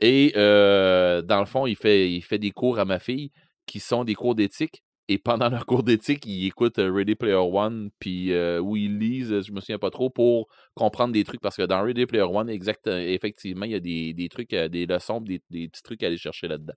Et 0.00 0.32
dans 0.34 1.40
le 1.40 1.46
fond, 1.46 1.66
il 1.66 1.76
fait, 1.76 2.12
il 2.12 2.22
fait 2.22 2.38
des 2.38 2.50
cours 2.50 2.78
à 2.78 2.84
ma 2.84 2.98
fille 2.98 3.30
qui 3.66 3.80
sont 3.80 4.04
des 4.04 4.14
cours 4.14 4.34
d'éthique. 4.34 4.82
Et 5.12 5.18
pendant 5.18 5.48
leur 5.48 5.66
cours 5.66 5.82
d'éthique, 5.82 6.24
ils 6.24 6.46
écoutent 6.46 6.78
euh, 6.78 6.92
Ready 6.92 7.16
Player 7.16 7.34
One, 7.34 7.90
puis 7.98 8.32
euh, 8.32 8.60
où 8.60 8.76
ils 8.76 8.96
lisent, 8.96 9.32
euh, 9.32 9.42
je 9.42 9.50
me 9.50 9.58
souviens 9.60 9.76
pas 9.80 9.90
trop, 9.90 10.08
pour 10.08 10.46
comprendre 10.76 11.12
des 11.12 11.24
trucs. 11.24 11.40
Parce 11.40 11.56
que 11.56 11.62
dans 11.62 11.82
Ready 11.82 12.06
Player 12.06 12.22
One, 12.22 12.48
exact, 12.48 12.86
effectivement, 12.86 13.64
il 13.64 13.72
y 13.72 13.74
a 13.74 13.80
des, 13.80 14.12
des 14.14 14.28
trucs, 14.28 14.50
des 14.54 14.86
leçons, 14.86 15.20
des, 15.20 15.42
des 15.50 15.66
petits 15.66 15.82
trucs 15.82 16.00
à 16.04 16.06
aller 16.06 16.16
chercher 16.16 16.46
là-dedans. 16.46 16.74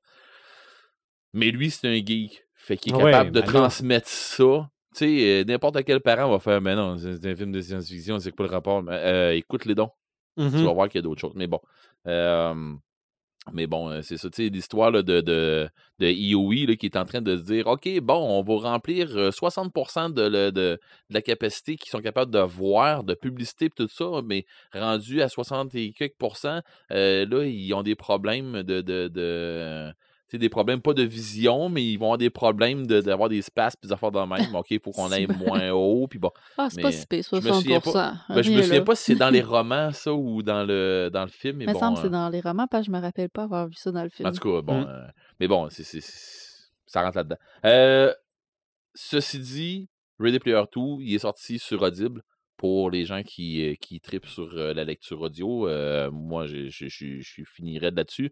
Mais 1.33 1.51
lui, 1.51 1.69
c'est 1.69 1.87
un 1.87 1.93
geek. 2.03 2.43
Fait 2.55 2.75
qu'il 2.77 2.93
est 2.93 2.97
Ouais, 2.97 3.11
capable 3.11 3.31
de 3.31 3.41
ben 3.41 3.47
transmettre 3.47 4.07
ça. 4.07 4.69
Tu 4.95 5.05
sais, 5.05 5.43
n'importe 5.45 5.83
quel 5.83 6.01
parent 6.01 6.29
va 6.31 6.39
faire, 6.39 6.59
mais 6.61 6.75
non, 6.75 6.97
c'est 6.97 7.25
un 7.25 7.35
film 7.35 7.51
de 7.51 7.61
science-fiction, 7.61 8.19
c'est 8.19 8.31
quoi 8.31 8.45
le 8.47 8.51
rapport? 8.51 8.81
Mais, 8.81 8.93
euh, 8.93 9.35
écoute 9.35 9.65
les 9.65 9.75
dons 9.75 9.89
tu 10.35 10.41
Mhm. 10.41 10.65
vas 10.65 10.73
voir 10.73 10.89
qu'il 10.89 10.97
y 10.97 10.99
a 10.99 11.01
d'autres 11.03 11.21
choses. 11.21 11.35
Mais 11.35 11.45
bon. 11.47 11.59
Euh, 12.07 12.73
mais 13.51 13.67
bon, 13.67 13.89
euh, 13.89 14.01
c'est 14.01 14.17
ça, 14.17 14.29
tu 14.29 14.43
sais, 14.45 14.49
l'histoire 14.49 14.91
de, 14.91 15.01
de, 15.01 15.21
de 15.99 16.07
IOI 16.07 16.65
là, 16.67 16.75
qui 16.75 16.85
est 16.85 16.95
en 16.97 17.05
train 17.05 17.21
de 17.21 17.35
se 17.35 17.41
dire 17.41 17.67
OK, 17.67 17.89
bon, 18.01 18.15
on 18.15 18.41
va 18.43 18.69
remplir 18.71 19.09
euh, 19.17 19.31
60% 19.31 20.09
de, 20.09 20.21
le- 20.21 20.51
de- 20.51 20.79
la 21.09 21.21
capacité 21.21 21.75
qu'ils 21.75 21.89
sont 21.89 21.99
capables 22.01 22.31
de 22.31 22.39
voir, 22.39 23.03
de 23.03 23.13
publicité 23.13 23.65
et 23.65 23.69
tout 23.69 23.87
ça, 23.87 24.05
mais 24.25 24.45
rendu 24.73 25.21
à 25.21 25.29
60 25.29 25.75
et 25.75 25.91
quelques 25.91 26.15
euh, 26.91 27.25
là, 27.25 27.43
ils 27.45 27.73
ont 27.73 27.83
des 27.83 27.95
problèmes 27.95 28.63
de. 28.63 28.81
de, 28.81 29.07
des 30.37 30.49
problèmes 30.49 30.81
pas 30.81 30.93
de 30.93 31.03
vision, 31.03 31.69
mais 31.69 31.83
ils 31.85 31.97
vont 31.97 32.05
avoir 32.05 32.17
des 32.17 32.29
problèmes 32.29 32.85
de- 32.87 33.01
d'avoir 33.01 33.29
des 33.29 33.37
espaces 33.39 33.75
puis 33.75 33.87
des 33.87 33.93
affaires 33.93 34.11
de 34.11 34.19
même. 34.19 34.55
OK, 34.55 34.67
il 34.71 34.79
faut 34.79 34.91
qu'on 34.91 35.11
aille 35.11 35.27
moins 35.27 35.71
haut. 35.71 36.07
Puis 36.07 36.19
bon. 36.19 36.31
Ah, 36.57 36.67
c'est 36.69 36.77
Mais 36.77 36.83
pas 36.83 36.91
si 36.91 37.05
pire, 37.07 37.23
je 37.31 37.35
me 37.35 37.41
souviens 37.53 37.79
60 37.81 37.93
Ben, 38.29 38.41
je 38.41 38.51
me 38.51 38.61
souviens 38.61 38.79
là. 38.79 38.85
pas 38.85 38.95
si 38.95 39.03
c'est 39.03 39.15
dans 39.15 39.29
les 39.29 39.41
romans, 39.43 39.91
ça, 39.91 40.13
ou 40.13 40.41
dans 40.43 40.63
le, 40.63 41.09
dans 41.11 41.23
le 41.23 41.29
film. 41.29 41.57
Mais 41.57 41.63
Il 41.65 41.67
me 41.69 41.73
bon, 41.73 41.79
semble 41.79 41.95
que 41.95 42.01
c'est 42.01 42.07
euh, 42.07 42.11
dans 42.11 42.29
les 42.29 42.41
romans, 42.41 42.67
parce 42.67 42.85
que 42.85 42.91
je 42.91 42.97
me 42.97 43.01
rappelle 43.01 43.29
pas 43.29 43.43
avoir 43.43 43.67
vu 43.67 43.75
ça 43.75 43.91
dans 43.91 44.03
le 44.03 44.09
film. 44.09 44.27
En 44.27 44.31
tout 44.31 44.39
cas, 44.51 44.61
bon. 44.61 44.81
Mm. 44.81 44.87
euh, 44.89 45.07
mais 45.39 45.47
bon, 45.47 45.67
c'est, 45.69 45.83
c'est- 45.83 46.01
c'est- 46.01 46.71
ça 46.85 47.01
rentre 47.03 47.17
là-dedans. 47.17 47.37
Euh, 47.65 48.13
ceci 48.95 49.39
dit, 49.39 49.89
Ready 50.19 50.39
Player 50.39 50.61
2, 50.75 50.81
il 51.01 51.15
est 51.15 51.19
sorti 51.19 51.59
sur 51.59 51.81
Audible 51.81 52.21
pour 52.57 52.91
les 52.91 53.05
gens 53.05 53.23
qui, 53.23 53.65
euh, 53.67 53.75
qui 53.75 53.99
tripent 53.99 54.27
sur 54.27 54.53
euh, 54.53 54.73
la 54.73 54.83
lecture 54.83 55.19
audio. 55.21 55.67
Euh, 55.67 56.11
moi, 56.11 56.45
je 56.45 56.69
je- 56.69 56.87
je- 56.87 57.19
je 57.19 57.43
finirai 57.43 57.91
là-dessus. 57.91 58.31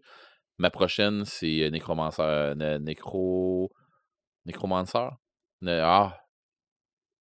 Ma 0.58 0.70
prochaine, 0.70 1.24
c'est 1.24 1.62
euh, 1.64 1.70
Nécromancer. 1.70 2.54
né- 2.56 2.78
Nécro. 2.78 3.70
Nécromancer? 4.46 5.10
Né- 5.62 5.80
Ah. 5.84 6.21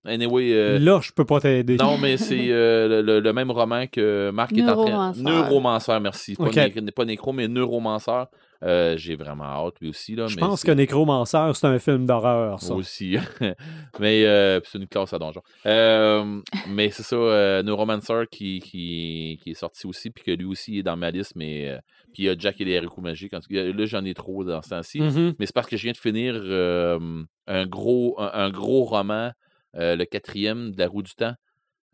Anyway. 0.06 0.52
euh, 0.53 0.80
Là, 0.80 0.99
je 1.02 1.11
peux 1.11 1.26
pas 1.26 1.40
t'aider. 1.40 1.78
non, 1.78 1.98
mais 1.98 2.18
c'est 2.18 2.48
euh, 2.49 2.88
le, 2.88 3.02
le- 3.02 3.19
le 3.19 3.34
même 3.34 3.52
roman 3.52 3.86
que 3.88 4.32
Marc 4.32 4.52
est 4.53 4.64
en 4.64 4.73
train. 4.73 4.86
Neuromancer. 4.86 5.22
Neuromancer, 5.23 5.99
merci. 6.02 6.36
Pas, 6.36 6.45
Ok. 6.45 6.56
né- 6.56 6.91
pas 6.91 7.06
nécro, 7.06 7.34
mais 7.34 7.48
neuromancer. 7.48 8.23
Euh, 8.64 8.95
J'ai 8.95 9.15
vraiment 9.15 9.44
hâte, 9.45 9.73
lui 9.82 9.90
aussi. 9.90 10.15
Là, 10.15 10.28
Je 10.28 10.36
mais 10.36 10.41
pense 10.41 10.64
que 10.64 10.69
Necromancer, 10.72 11.52
c'est 11.56 11.65
un 11.65 11.80
film 11.80 12.06
d'horreur, 12.06 12.60
ça. 12.61 12.68
moi 12.69 12.78
aussi. 12.78 13.18
mais 13.99 14.23
euh, 14.26 14.60
c'est 14.64 14.78
une 14.78 14.88
classe 14.88 15.14
à 15.14 15.19
donjon. 15.19 15.41
Euh, 15.65 16.40
mais 16.69 16.91
c'est 16.91 17.02
ça, 17.03 17.15
euh, 17.15 17.64
Neuromancer 17.64 18.26
qui, 18.30 18.60
qui, 18.60 19.40
qui 19.44 19.52
est 19.52 19.56
sorti 19.56 19.88
aussi, 19.88 20.11
puis 20.11 20.23
que 20.23 20.32
lui 20.32 20.45
aussi 20.45 20.78
est 20.80 20.84
dans 20.84 20.95
ma 20.98 21.10
liste, 21.10 21.34
mais 21.36 21.69
euh, 21.69 21.78
puis 22.14 22.23
il 22.23 22.26
y 22.26 22.30
a 22.30 22.36
Jack 22.38 22.61
et 22.61 22.65
les 22.65 22.78
haricots 22.78 23.02
magiques. 23.02 23.34
En 23.34 23.40
tout 23.40 23.52
cas, 23.52 23.64
là, 23.64 23.86
j'en 23.86 24.06
ai 24.06 24.14
trop 24.14 24.44
dans 24.44 24.61
ce 24.61 24.69
temps-ci. 24.69 25.02
Mhm. 25.02 25.34
Mais 25.40 25.45
c'est 25.48 25.56
parce 25.56 25.68
que 25.68 25.78
je 25.78 25.84
viens 25.84 25.94
de 25.94 25.98
finir 25.98 26.36
euh, 26.38 26.99
un, 27.48 27.65
gros, 27.65 28.15
un, 28.19 28.30
un 28.34 28.49
gros 28.52 28.84
roman, 28.84 29.32
euh, 29.76 29.95
le 29.95 30.06
quatrième 30.06 30.72
de 30.72 30.80
la 30.80 30.88
roue 30.88 31.03
du 31.03 31.14
temps. 31.14 31.34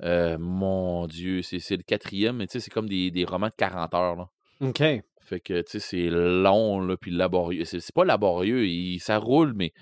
Euh, 0.03 0.37
mon 0.39 1.07
Dieu, 1.07 1.41
c'est 1.41 1.59
c'est 1.59 1.77
le 1.77 1.83
quatrième, 1.83 2.37
mais 2.37 2.47
tu 2.47 2.53
sais, 2.53 2.59
c'est 2.59 2.69
comme 2.71 2.87
des, 2.87 3.09
des 3.11 3.25
romans 3.25 3.47
de 3.47 3.53
40 3.57 3.93
heures. 3.95 4.15
Là. 4.15 4.29
OK. 4.61 4.77
Fait 5.21 5.39
que, 5.41 5.59
tu 5.61 5.71
sais, 5.71 5.79
c'est 5.79 6.09
long, 6.09 6.79
là, 6.79 6.95
puis 6.97 7.11
laborieux. 7.11 7.65
C'est 7.65 7.79
c'est 7.79 7.93
pas 7.93 8.05
laborieux, 8.05 8.65
il- 8.67 8.99
ça 8.99 9.17
roule, 9.17 9.53
mais 9.55 9.73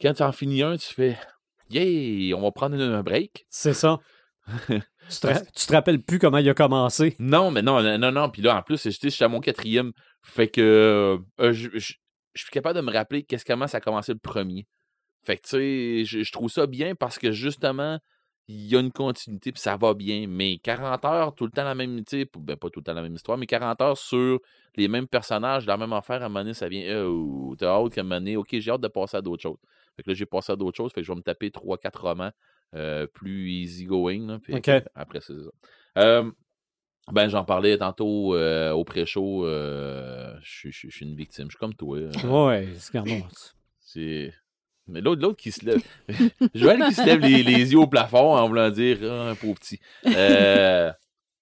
quand 0.00 0.14
tu 0.14 0.22
en 0.22 0.32
finis 0.32 0.62
un, 0.62 0.76
tu 0.76 0.92
fais 0.94 1.16
«Yeah, 1.70 2.36
on 2.36 2.40
va 2.42 2.50
prendre 2.52 2.80
un 2.80 3.02
break. 3.02 3.46
C'est 3.50 3.72
ça. 3.74 3.98
tu, 4.68 4.80
te, 5.20 5.50
tu 5.52 5.66
te 5.66 5.72
rappelles 5.72 6.00
plus 6.02 6.18
comment 6.18 6.38
il 6.38 6.48
a 6.48 6.54
commencé.» 6.54 7.16
Non, 7.18 7.50
mais 7.50 7.62
non, 7.62 7.82
non, 7.82 7.98
non, 7.98 8.12
non. 8.12 8.30
Puis 8.30 8.42
là, 8.42 8.56
en 8.58 8.62
plus, 8.62 8.82
je 8.84 8.90
je 8.90 9.08
suis 9.08 9.24
à 9.24 9.28
mon 9.28 9.40
quatrième. 9.40 9.92
Fait 10.22 10.48
que 10.48 11.18
euh, 11.40 11.52
je, 11.52 11.68
je- 11.74 11.94
je 12.34 12.42
suis 12.42 12.50
capable 12.50 12.76
de 12.76 12.84
me 12.84 12.92
rappeler 12.92 13.24
qu'est-ce 13.24 13.44
comment 13.44 13.66
ça 13.66 13.78
a 13.78 13.80
commencé 13.80 14.12
le 14.12 14.18
premier. 14.18 14.66
Fait 15.22 15.36
que, 15.36 15.42
tu 15.42 15.48
sais, 15.50 16.04
je, 16.04 16.22
je 16.22 16.32
trouve 16.32 16.50
ça 16.50 16.66
bien 16.66 16.94
parce 16.94 17.18
que, 17.18 17.32
justement, 17.32 17.98
il 18.50 18.66
y 18.66 18.76
a 18.76 18.80
une 18.80 18.92
continuité, 18.92 19.52
puis 19.52 19.60
ça 19.60 19.76
va 19.76 19.92
bien. 19.92 20.26
Mais 20.26 20.56
40 20.58 21.04
heures, 21.04 21.34
tout 21.34 21.44
le 21.44 21.50
temps 21.50 21.64
la 21.64 21.74
même, 21.74 22.02
tu 22.04 22.26
ben, 22.38 22.56
pas 22.56 22.70
tout 22.70 22.80
le 22.80 22.84
temps 22.84 22.94
la 22.94 23.02
même 23.02 23.14
histoire, 23.14 23.36
mais 23.36 23.46
40 23.46 23.80
heures 23.82 23.98
sur 23.98 24.40
les 24.76 24.88
mêmes 24.88 25.06
personnages, 25.06 25.66
la 25.66 25.76
même 25.76 25.92
affaire, 25.92 26.22
à 26.22 26.26
un 26.26 26.28
moment 26.28 26.40
donné, 26.40 26.54
ça 26.54 26.68
vient, 26.68 27.04
oh, 27.04 27.54
t'as 27.58 27.66
hâte 27.76 27.92
qu'à 27.92 28.00
un 28.00 28.04
moment 28.04 28.16
donné, 28.16 28.36
ok, 28.36 28.48
j'ai 28.58 28.70
hâte 28.70 28.80
de 28.80 28.88
passer 28.88 29.18
à 29.18 29.20
d'autres 29.20 29.42
choses. 29.42 29.58
Fait 29.96 30.02
que 30.02 30.10
là, 30.10 30.14
j'ai 30.14 30.24
passé 30.26 30.52
à 30.52 30.56
d'autres 30.56 30.76
choses, 30.76 30.92
fait 30.94 31.00
que 31.02 31.06
je 31.06 31.12
vais 31.12 31.16
me 31.16 31.22
taper 31.22 31.50
3-4 31.50 32.00
romans 32.00 32.30
euh, 32.74 33.06
plus 33.06 33.50
easy 33.50 33.84
going. 33.84 34.26
Là, 34.26 34.38
puis 34.38 34.54
euh, 34.54 34.80
après, 34.94 35.20
c'est 35.20 35.34
ça. 35.38 35.50
Euh, 35.98 36.30
ben, 37.12 37.28
j'en 37.28 37.44
parlais 37.44 37.76
tantôt 37.78 38.34
euh, 38.34 38.70
au 38.72 38.84
pré-show. 38.84 39.44
euh, 39.46 40.34
je 40.42 40.70
suis- 40.70 40.88
une 41.00 41.14
victime. 41.16 41.46
Je 41.46 41.50
suis 41.52 41.58
comme 41.58 41.74
toi. 41.74 41.98
euh, 41.98 42.10
Ouais, 42.28 42.68
c'est 42.74 42.92
c'est. 43.80 44.32
Mais 44.88 45.00
l'autre, 45.00 45.20
l'autre 45.22 45.36
qui 45.36 45.52
se 45.52 45.64
lève. 45.66 45.82
Joël 46.54 46.82
qui 46.88 46.94
se 46.94 47.04
lève 47.04 47.20
les, 47.20 47.72
yeux 47.72 47.78
au 47.78 47.86
plafond 47.86 48.34
en 48.36 48.48
voulant 48.48 48.70
dire 48.70 48.98
Ah, 49.02 49.30
un 49.30 49.34
pauvre 49.34 49.54
petit. 49.58 49.78
Euh, 50.06 50.90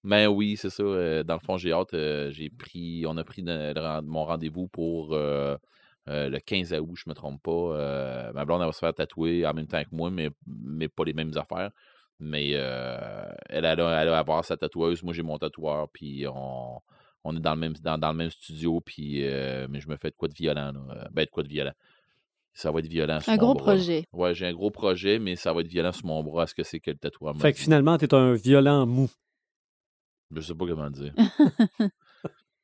mais 0.03 0.27
oui, 0.27 0.57
c'est 0.57 0.69
ça. 0.69 0.83
euh, 0.83 1.23
dans 1.23 1.35
le 1.35 1.39
fond, 1.39 1.57
j'ai 1.57 1.71
hâte. 1.71 1.93
euh, 1.93 2.29
j'ai 2.31 2.49
pris. 2.49 3.05
On 3.07 3.15
a 3.17 3.23
pris 3.23 3.43
mon 3.43 4.25
rendez-vous 4.25 4.67
pour 4.67 5.15
le 5.15 6.37
15 6.39 6.73
août, 6.73 6.95
je 6.95 7.09
me 7.09 7.13
trompe 7.13 7.41
pas. 7.41 8.31
Ma 8.33 8.45
blonde, 8.45 8.61
elle 8.61 8.67
va 8.67 8.73
se 8.73 8.79
faire 8.79 8.93
tatouer 8.93 9.45
en 9.45 9.53
même 9.53 9.67
temps 9.67 9.81
que 9.83 9.93
moi, 9.95 10.09
mais, 10.11 10.29
mais 10.45 10.87
pas 10.87 11.03
les 11.05 11.13
mêmes 11.13 11.31
affaires. 11.37 11.71
Mais 12.19 12.49
elle, 12.49 13.35
elle, 13.49 13.65
a- 13.65 14.01
elle 14.01 14.09
va 14.09 14.19
avoir 14.19 14.43
sa 14.43 14.57
tatoueuse. 14.57 15.03
Moi, 15.03 15.13
j'ai 15.13 15.23
mon 15.23 15.37
tatoueur. 15.37 15.87
Puis 15.89 16.25
on, 16.27 16.79
on 17.23 17.35
est 17.35 17.39
dans 17.39 17.53
le 17.53 17.59
même, 17.59 17.73
dans, 17.81 17.97
dans 17.97 18.11
le 18.11 18.17
même 18.17 18.29
studio. 18.29 18.81
Puis, 18.81 19.21
mais 19.69 19.79
je 19.79 19.87
me 19.87 19.95
fais 19.97 20.09
de 20.09 20.15
quoi 20.15 20.27
de 20.27 20.33
violent. 20.33 20.71
Là. 20.73 21.07
Ben, 21.11 21.25
de 21.25 21.29
quoi 21.29 21.43
de 21.43 21.49
violent. 21.49 21.73
Ça 22.57 22.71
va 22.71 22.79
être 22.79 22.87
violent. 22.87 23.19
sur 23.19 23.31
Un 23.31 23.35
mon 23.35 23.41
gros 23.43 23.53
bras, 23.53 23.73
projet. 23.73 24.03
Ouais, 24.13 24.33
j'ai 24.33 24.47
un 24.47 24.53
gros 24.53 24.71
projet, 24.71 25.19
mais 25.19 25.35
ça 25.35 25.53
va 25.53 25.61
être 25.61 25.67
violent 25.67 25.91
sur 25.91 26.07
mon 26.07 26.23
bras. 26.23 26.45
Est-ce 26.45 26.55
que 26.55 26.63
c'est 26.63 26.79
que 26.79 26.89
le 26.89 26.97
tatouage 26.97 27.35
m'a 27.35 27.39
Fait 27.39 27.53
que 27.53 27.59
finalement, 27.59 27.99
t'es 27.99 28.11
un 28.15 28.33
violent 28.33 28.87
mou. 28.87 29.11
Je 30.35 30.41
sais 30.41 30.55
pas 30.55 30.65
comment 30.65 30.89
dire. 30.89 31.13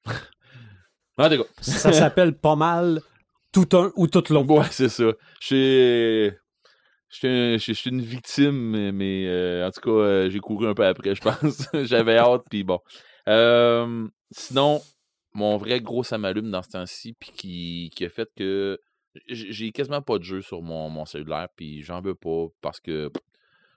cas, 1.15 1.29
Ça 1.61 1.93
s'appelle 1.93 2.33
pas 2.39 2.55
mal 2.55 3.01
tout 3.51 3.69
un 3.73 3.91
ou 3.95 4.07
tout 4.07 4.23
l'autre. 4.33 4.49
Ouais, 4.49 4.65
c'est 4.71 4.89
ça. 4.89 5.11
Je 5.39 5.45
suis. 5.45 6.37
Je 7.11 7.89
une 7.89 8.01
victime, 8.01 8.71
mais, 8.71 8.91
mais, 8.91 9.27
euh, 9.27 9.67
en 9.67 9.69
tout 9.69 9.81
cas, 9.81 9.91
euh, 9.91 10.29
j'ai 10.31 10.39
couru 10.39 10.67
un 10.67 10.73
peu 10.73 10.87
après, 10.87 11.13
je 11.13 11.21
pense. 11.21 11.67
J'avais 11.83 12.17
hâte, 12.17 12.45
puis 12.49 12.63
bon. 12.63 12.79
Euh, 13.29 14.07
sinon, 14.31 14.81
mon 15.33 15.57
vrai 15.57 15.81
gros 15.81 16.03
ça 16.03 16.17
m'allume 16.17 16.49
dans 16.49 16.63
ce 16.63 16.69
temps-ci, 16.69 17.13
puis 17.19 17.31
qui, 17.31 17.91
qui 17.95 18.05
a 18.05 18.09
fait 18.09 18.27
que 18.35 18.79
j'ai 19.27 19.71
quasiment 19.71 20.01
pas 20.01 20.17
de 20.17 20.23
jeu 20.23 20.41
sur 20.41 20.61
mon, 20.61 20.89
mon 20.89 21.05
cellulaire, 21.05 21.47
puis 21.55 21.81
j'en 21.81 22.01
veux 22.01 22.15
pas 22.15 22.47
parce 22.61 22.79
que, 22.79 23.11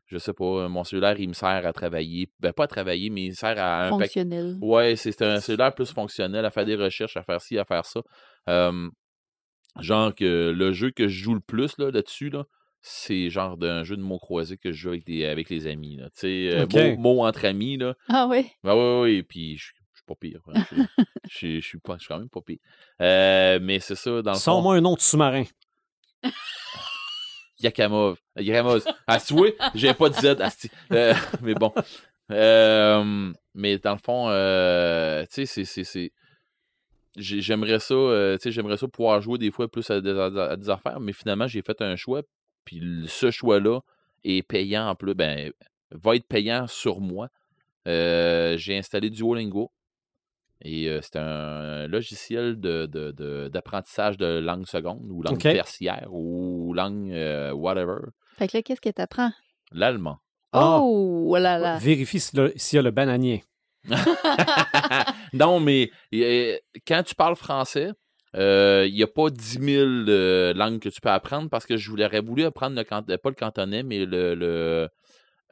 je 0.06 0.18
sais 0.18 0.32
pas, 0.32 0.68
mon 0.68 0.84
cellulaire, 0.84 1.18
il 1.18 1.28
me 1.28 1.34
sert 1.34 1.66
à 1.66 1.72
travailler. 1.72 2.30
Ben, 2.40 2.52
pas 2.52 2.64
à 2.64 2.68
travailler, 2.68 3.10
mais 3.10 3.24
il 3.24 3.30
me 3.30 3.34
sert 3.34 3.58
à 3.58 3.86
un 3.86 3.88
Fonctionnel. 3.90 4.56
Ouais, 4.60 4.96
c'est 4.96 5.20
un 5.22 5.40
cellulaire 5.40 5.74
plus 5.74 5.92
fonctionnel, 5.92 6.44
à 6.44 6.50
faire 6.50 6.64
des 6.64 6.76
recherches, 6.76 7.16
à 7.16 7.22
faire 7.22 7.40
ci, 7.40 7.58
à 7.58 7.64
faire 7.64 7.84
ça. 7.84 8.00
Euh, 8.48 8.88
genre 9.80 10.14
que 10.14 10.52
le 10.56 10.72
jeu 10.72 10.90
que 10.90 11.08
je 11.08 11.22
joue 11.24 11.34
le 11.34 11.40
plus 11.40 11.76
là, 11.78 11.90
là-dessus, 11.90 12.30
là, 12.30 12.44
c'est 12.80 13.30
genre 13.30 13.56
d'un 13.56 13.82
jeu 13.82 13.96
de 13.96 14.02
mots 14.02 14.18
croisés 14.18 14.56
que 14.56 14.70
je 14.70 14.78
joue 14.78 14.88
avec, 14.90 15.04
des, 15.04 15.26
avec 15.26 15.50
les 15.50 15.66
amis. 15.66 15.98
Tu 15.98 16.10
sais, 16.12 16.50
euh, 16.52 16.66
mots, 16.72 16.96
mots 16.96 17.24
entre 17.26 17.44
amis, 17.44 17.76
là. 17.76 17.94
Ah 18.08 18.28
oui. 18.30 18.46
Ben 18.62 18.74
ouais, 18.74 19.00
ouais, 19.00 19.22
puis 19.22 19.56
je 19.56 19.64
suis 19.64 19.74
pas 20.06 20.14
pire. 20.14 20.40
hein. 20.48 20.54
Je 20.54 20.74
suis- 20.74 20.86
Je 21.28 21.36
suis- 21.36 21.60
je 21.60 21.66
suis 21.68 21.78
pas- 21.78 21.94
je 21.94 22.00
suis 22.00 22.08
quand 22.08 22.18
même 22.18 22.28
pas 22.28 22.40
pire. 22.40 22.58
Euh, 23.02 23.58
mais 23.60 23.80
c'est 23.80 23.94
ça, 23.96 24.10
dans 24.22 24.30
le 24.32 24.36
fond. 24.36 24.40
Sors-moi 24.42 24.76
un 24.76 24.80
nom 24.80 24.94
de 24.94 25.00
sous-marin. 25.00 25.44
Yakamov. 27.60 28.18
Yakamov. 28.36 28.84
Ah, 29.06 29.18
vois, 29.30 29.48
j'ai 29.74 29.94
pas 29.94 30.08
de 30.10 30.14
Z. 30.14 30.40
asti. 30.40 30.70
Euh, 30.92 31.14
mais 31.42 31.54
bon. 31.54 31.72
Euh, 32.30 33.32
mais 33.54 33.78
dans 33.78 33.92
le 33.92 33.98
fond, 33.98 34.26
euh, 34.28 35.22
tu 35.24 35.28
sais, 35.34 35.46
c'est- 35.46 35.64
c'est- 35.64 35.84
c'est. 35.84 36.12
j'ai- 37.16 37.40
J'aimerais 37.40 37.78
ça, 37.78 37.94
euh, 37.94 38.36
tu 38.36 38.42
sais, 38.42 38.52
j'aimerais 38.52 38.76
ça 38.76 38.86
pouvoir 38.88 39.20
jouer 39.22 39.38
des 39.38 39.50
fois 39.50 39.68
plus 39.68 39.88
à 39.90 40.00
des, 40.00 40.10
à- 40.10 40.50
à 40.50 40.56
des 40.56 40.68
affaires, 40.68 41.00
mais 41.00 41.12
finalement, 41.12 41.46
j'ai 41.46 41.62
fait 41.62 41.80
un 41.80 41.96
choix, 41.96 42.22
puis 42.64 43.04
ce 43.08 43.30
choix-là 43.30 43.80
est 44.24 44.42
payant 44.42 44.88
en 44.88 44.94
plus. 44.94 45.14
Ben, 45.14 45.50
va 45.92 46.16
être 46.16 46.26
payant 46.26 46.66
sur 46.66 47.00
moi. 47.00 47.28
Euh, 47.88 48.56
j'ai 48.58 48.76
installé 48.76 49.08
Duolingo. 49.08 49.70
Et 50.62 50.88
euh, 50.88 51.00
c'est 51.02 51.16
un 51.16 51.86
logiciel 51.86 52.58
de- 52.58 52.86
de- 52.86 53.10
de- 53.10 53.48
d'apprentissage 53.48 54.16
de, 54.16 54.38
langue 54.38 54.66
seconde 54.66 55.06
ou 55.10 55.22
langue 55.22 55.38
tertiaire 55.52 56.08
ou 56.10 56.72
langue 56.74 57.12
euh, 57.12 57.52
whatever. 57.52 57.98
Fait 58.38 58.48
que 58.48 58.56
là, 58.56 58.62
qu'est-ce 58.62 58.80
que 58.80 58.88
t'apprends? 58.88 59.32
L'allemand. 59.72 60.18
Ah. 60.52 60.78
Oh, 60.80 61.26
oh 61.30 61.36
là 61.38 61.58
là. 61.58 61.76
Vérifie 61.78 62.20
s'il 62.20 62.38
y 62.38 62.42
a- 62.42 62.50
s'il 62.56 62.76
y 62.76 62.78
a 62.80 62.82
le 62.82 62.90
bananier. 62.90 63.44
non, 65.32 65.60
mais 65.60 65.90
euh, 66.14 66.56
quand 66.86 67.02
tu 67.04 67.14
parles 67.14 67.36
français, 67.36 67.90
euh, 68.34 68.84
il 68.88 68.94
n'y 68.94 69.02
a 69.02 69.06
pas 69.06 69.30
10 69.30 69.58
000 69.60 69.86
euh, 70.08 70.54
langues 70.54 70.80
que 70.80 70.88
tu 70.88 71.00
peux 71.00 71.10
apprendre 71.10 71.48
parce 71.50 71.66
que 71.66 71.76
je 71.76 71.88
voulais 71.90 72.08
voulu 72.20 72.44
apprendre 72.44 72.76
le 72.76 73.16
pas 73.16 73.28
le 73.28 73.34
cantonais, 73.34 73.82
mais 73.82 74.04
le. 74.04 74.34
le 74.34 74.88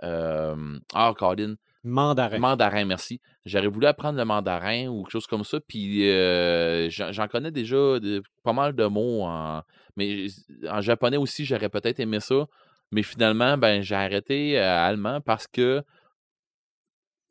euh, 0.03 0.79
ah, 0.95 1.13
Colin. 1.17 1.55
Mandarin. 1.85 2.39
Mandarin, 2.39 2.85
merci. 2.87 3.21
J'aurais 3.45 3.69
voulu 3.69 3.87
apprendre 3.87 4.17
le 4.19 4.25
mandarin 4.25 4.89
ou 4.89 5.03
quelque 5.03 5.13
chose 5.13 5.27
comme 5.27 5.45
ça. 5.45 5.61
Puis 5.61 6.09
euh, 6.11 6.89
j'en 6.91 7.29
connais 7.29 7.51
déjà 7.51 7.77
de- 8.01 8.23
pas 8.43 8.55
mal 8.55 8.75
de 8.75 8.87
mots. 8.87 9.23
En, 9.23 9.63
mais 9.97 10.27
en 10.69 10.81
japonais 10.81 11.19
aussi, 11.19 11.45
j'aurais 11.45 11.69
peut-être 11.69 12.01
aimé 12.01 12.21
ça. 12.21 12.47
Mais 12.91 13.03
finalement, 13.03 13.59
ben, 13.59 13.83
j'ai 13.83 13.95
arrêté 13.95 14.59
euh, 14.59 14.79
allemand 14.79 15.21
parce 15.21 15.47
que 15.47 15.83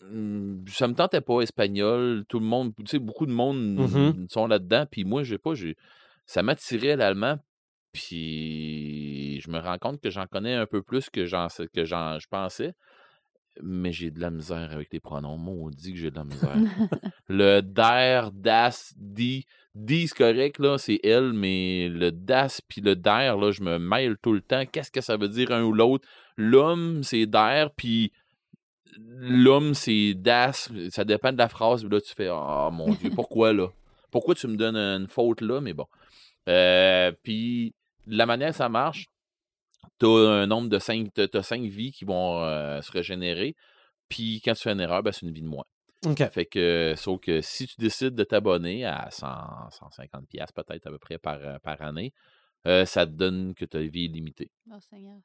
hum, 0.01 0.63
ça 0.67 0.87
me 0.87 0.93
tentait 0.93 1.21
pas 1.21 1.41
espagnol. 1.41 2.23
Tout 2.29 2.39
le 2.39 2.45
monde, 2.45 2.73
tu 2.77 2.85
sais, 2.85 2.99
beaucoup 2.99 3.25
de 3.25 3.31
monde 3.31 3.57
Mhm. 3.57 4.27
sont 4.29 4.47
là-dedans. 4.47 4.85
Puis 4.89 5.03
moi, 5.03 5.23
j'ai 5.23 5.37
pas, 5.37 5.53
ça 6.25 6.43
m'attirait 6.43 6.95
l'allemand. 6.95 7.39
Puis 7.91 9.39
je 9.41 9.49
me 9.51 9.59
rends 9.59 9.77
compte 9.77 10.01
que 10.01 10.09
j'en 10.09 10.25
connais 10.25 10.53
un 10.55 10.65
peu 10.65 10.81
plus 10.81 11.09
que 11.09 11.25
j'en, 11.25 11.47
que 11.73 11.85
je 11.85 12.27
pensais. 12.27 12.73
Mais 13.61 13.91
j'ai 13.91 14.09
de 14.09 14.19
la 14.19 14.31
misère 14.31 14.71
avec 14.71 14.91
les 14.91 14.99
pronoms. 14.99 15.37
Maudit 15.37 15.93
que 15.93 15.99
j'ai 15.99 16.11
de 16.11 16.15
la 16.15 16.23
misère. 16.23 16.55
le 17.27 17.61
der, 17.61 18.31
das, 18.31 18.93
di. 18.97 19.45
Di, 19.75 20.07
c'est 20.07 20.17
correct, 20.17 20.59
là, 20.59 20.77
c'est 20.77 20.99
elle, 21.03 21.33
mais 21.33 21.89
le 21.89 22.11
das 22.11 22.61
puis 22.61 22.79
le 22.79 22.95
der, 22.95 23.37
là, 23.37 23.51
je 23.51 23.63
me 23.63 23.79
mêle 23.79 24.17
tout 24.21 24.33
le 24.33 24.41
temps. 24.41 24.65
Qu'est-ce 24.71 24.91
que 24.91 25.01
ça 25.01 25.17
veut 25.17 25.29
dire 25.29 25.51
un 25.51 25.63
ou 25.63 25.73
l'autre? 25.73 26.07
L'homme, 26.37 27.01
c'est 27.03 27.25
der, 27.25 27.71
puis 27.75 28.11
l'homme, 28.97 29.73
c'est 29.73 30.13
das. 30.13 30.71
Ça 30.89 31.05
dépend 31.05 31.31
de 31.31 31.39
la 31.39 31.49
phrase. 31.49 31.83
Là, 31.85 31.99
tu 31.99 32.13
fais, 32.13 32.29
oh 32.31 32.69
mon 32.71 32.93
Dieu, 32.93 33.09
pourquoi 33.15 33.51
là? 33.51 33.69
Pourquoi 34.11 34.35
tu 34.35 34.47
me 34.47 34.55
donnes 34.55 34.77
une 34.77 35.07
faute 35.07 35.41
là? 35.41 35.59
Mais 35.59 35.73
bon. 35.73 35.87
Euh, 36.47 37.11
puis, 37.23 37.73
la 38.05 38.25
manière 38.27 38.49
que 38.49 38.55
ça 38.55 38.69
marche, 38.69 39.07
tu 39.99 40.05
as 40.05 40.29
un 40.29 40.47
nombre 40.47 40.69
de 40.69 40.79
5 40.79 41.09
cinq 41.41 41.63
vies 41.63 41.91
qui 41.91 42.05
vont 42.05 42.39
euh, 42.43 42.81
se 42.81 42.91
régénérer. 42.91 43.55
Puis 44.09 44.41
quand 44.43 44.53
tu 44.53 44.61
fais 44.63 44.71
une 44.71 44.79
erreur, 44.81 45.01
ben, 45.03 45.11
c'est 45.11 45.25
une 45.25 45.31
vie 45.33 45.41
de 45.41 45.47
moins. 45.47 45.65
OK. 46.05 46.21
Fait 46.31 46.45
que, 46.45 46.93
sauf 46.97 47.19
que 47.21 47.41
si 47.41 47.65
tu 47.67 47.75
décides 47.79 48.15
de 48.15 48.23
t'abonner 48.23 48.85
à 48.85 49.09
100, 49.11 49.27
150 49.71 50.27
pièces 50.27 50.51
peut-être 50.51 50.87
à 50.87 50.89
peu 50.91 50.97
près 50.99 51.17
par, 51.17 51.35
euh, 51.39 51.57
par 51.63 51.81
année, 51.81 52.11
euh, 52.67 52.85
ça 52.85 53.05
te 53.05 53.11
donne 53.11 53.53
que 53.55 53.65
ta 53.65 53.79
vie 53.79 54.05
est 54.05 54.09
limitée. 54.09 54.51
Oh, 54.71 54.75
Seigneur. 54.89 55.17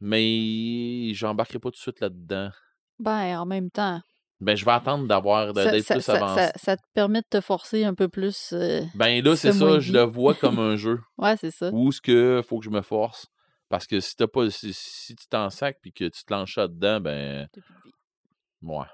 Mais 0.00 1.12
j'embarquerai 1.14 1.58
pas 1.58 1.68
tout 1.70 1.76
de 1.76 1.76
suite 1.76 2.00
là-dedans. 2.00 2.50
Ben, 2.98 3.38
en 3.40 3.46
même 3.46 3.70
temps, 3.70 4.00
Ben, 4.40 4.56
je 4.56 4.64
vais 4.64 4.70
attendre 4.72 5.06
d'avoir 5.08 5.52
d'être 5.52 5.70
plus 5.86 6.00
ça- 6.00 6.14
avancé. 6.14 6.40
ça- 6.46 6.52
ça 6.56 6.76
te 6.76 6.82
permet 6.94 7.20
de 7.20 7.26
te 7.28 7.40
forcer 7.40 7.84
un 7.84 7.94
peu 7.94 8.08
plus. 8.08 8.52
euh, 8.52 8.82
Ben 8.94 9.22
là, 9.24 9.34
c'est 9.36 9.52
ce 9.52 9.58
ça, 9.58 9.78
je 9.80 9.92
le 9.92 10.04
vie. 10.04 10.10
vois 10.12 10.34
comme 10.34 10.58
un 10.60 10.76
jeu. 10.76 11.00
Ouais, 11.18 11.36
c'est 11.36 11.50
ça. 11.50 11.70
Où 11.72 11.88
est-ce 11.88 12.00
que 12.00 12.42
faut 12.46 12.58
que 12.60 12.64
je 12.64 12.70
me 12.70 12.82
force? 12.82 13.26
Parce 13.68 13.86
que 13.86 14.00
si 14.00 14.16
t'as 14.16 14.26
pas. 14.26 14.50
Si, 14.50 14.72
si 14.72 15.14
tu 15.14 15.26
t'en 15.28 15.50
sacs 15.50 15.78
puis 15.80 15.92
que 15.92 16.04
tu 16.04 16.24
te 16.24 16.32
lances 16.32 16.54
dedans, 16.54 17.00
ben. 17.00 17.48
T'as 17.52 17.60
plus 17.60 17.74
de 17.74 17.80
vie. 17.84 17.94
Ouais. 18.62 18.86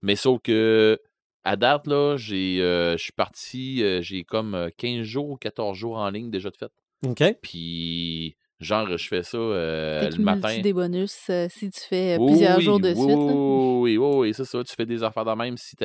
Mais 0.00 0.16
sauf 0.16 0.40
que 0.42 0.98
à 1.44 1.56
date, 1.56 1.86
là, 1.86 2.16
j'ai 2.16 2.60
euh, 2.60 2.96
je 2.96 3.02
suis 3.02 3.12
parti, 3.12 3.82
euh, 3.82 4.00
j'ai 4.00 4.24
comme 4.24 4.54
euh, 4.54 4.70
15 4.76 5.02
jours, 5.02 5.38
14 5.40 5.76
jours 5.76 5.96
en 5.96 6.10
ligne 6.10 6.30
déjà 6.30 6.50
de 6.50 6.56
fait. 6.56 6.72
OK. 7.04 7.36
Puis 7.42 8.36
genre, 8.62 8.96
je 8.96 9.08
fais 9.08 9.22
ça 9.22 9.36
euh, 9.36 10.10
le 10.10 10.22
matin. 10.24 10.58
des 10.60 10.72
bonus 10.72 11.16
euh, 11.30 11.46
si 11.50 11.70
tu 11.70 11.80
fais 11.80 12.14
euh, 12.14 12.18
Oui, 12.18 12.28
plusieurs 12.28 12.58
oui, 12.58 12.64
jours 12.64 12.80
de 12.80 12.92
oui, 12.94 12.94
suite. 12.94 13.18
Oui, 13.28 13.96
oui, 13.98 14.16
oui, 14.28 14.34
c'est 14.34 14.44
ça. 14.44 14.62
Tu 14.64 14.74
fais 14.74 14.86
des 14.86 15.02
affaires 15.02 15.24
de 15.24 15.32
même 15.32 15.56
si 15.56 15.76
tu 15.76 15.84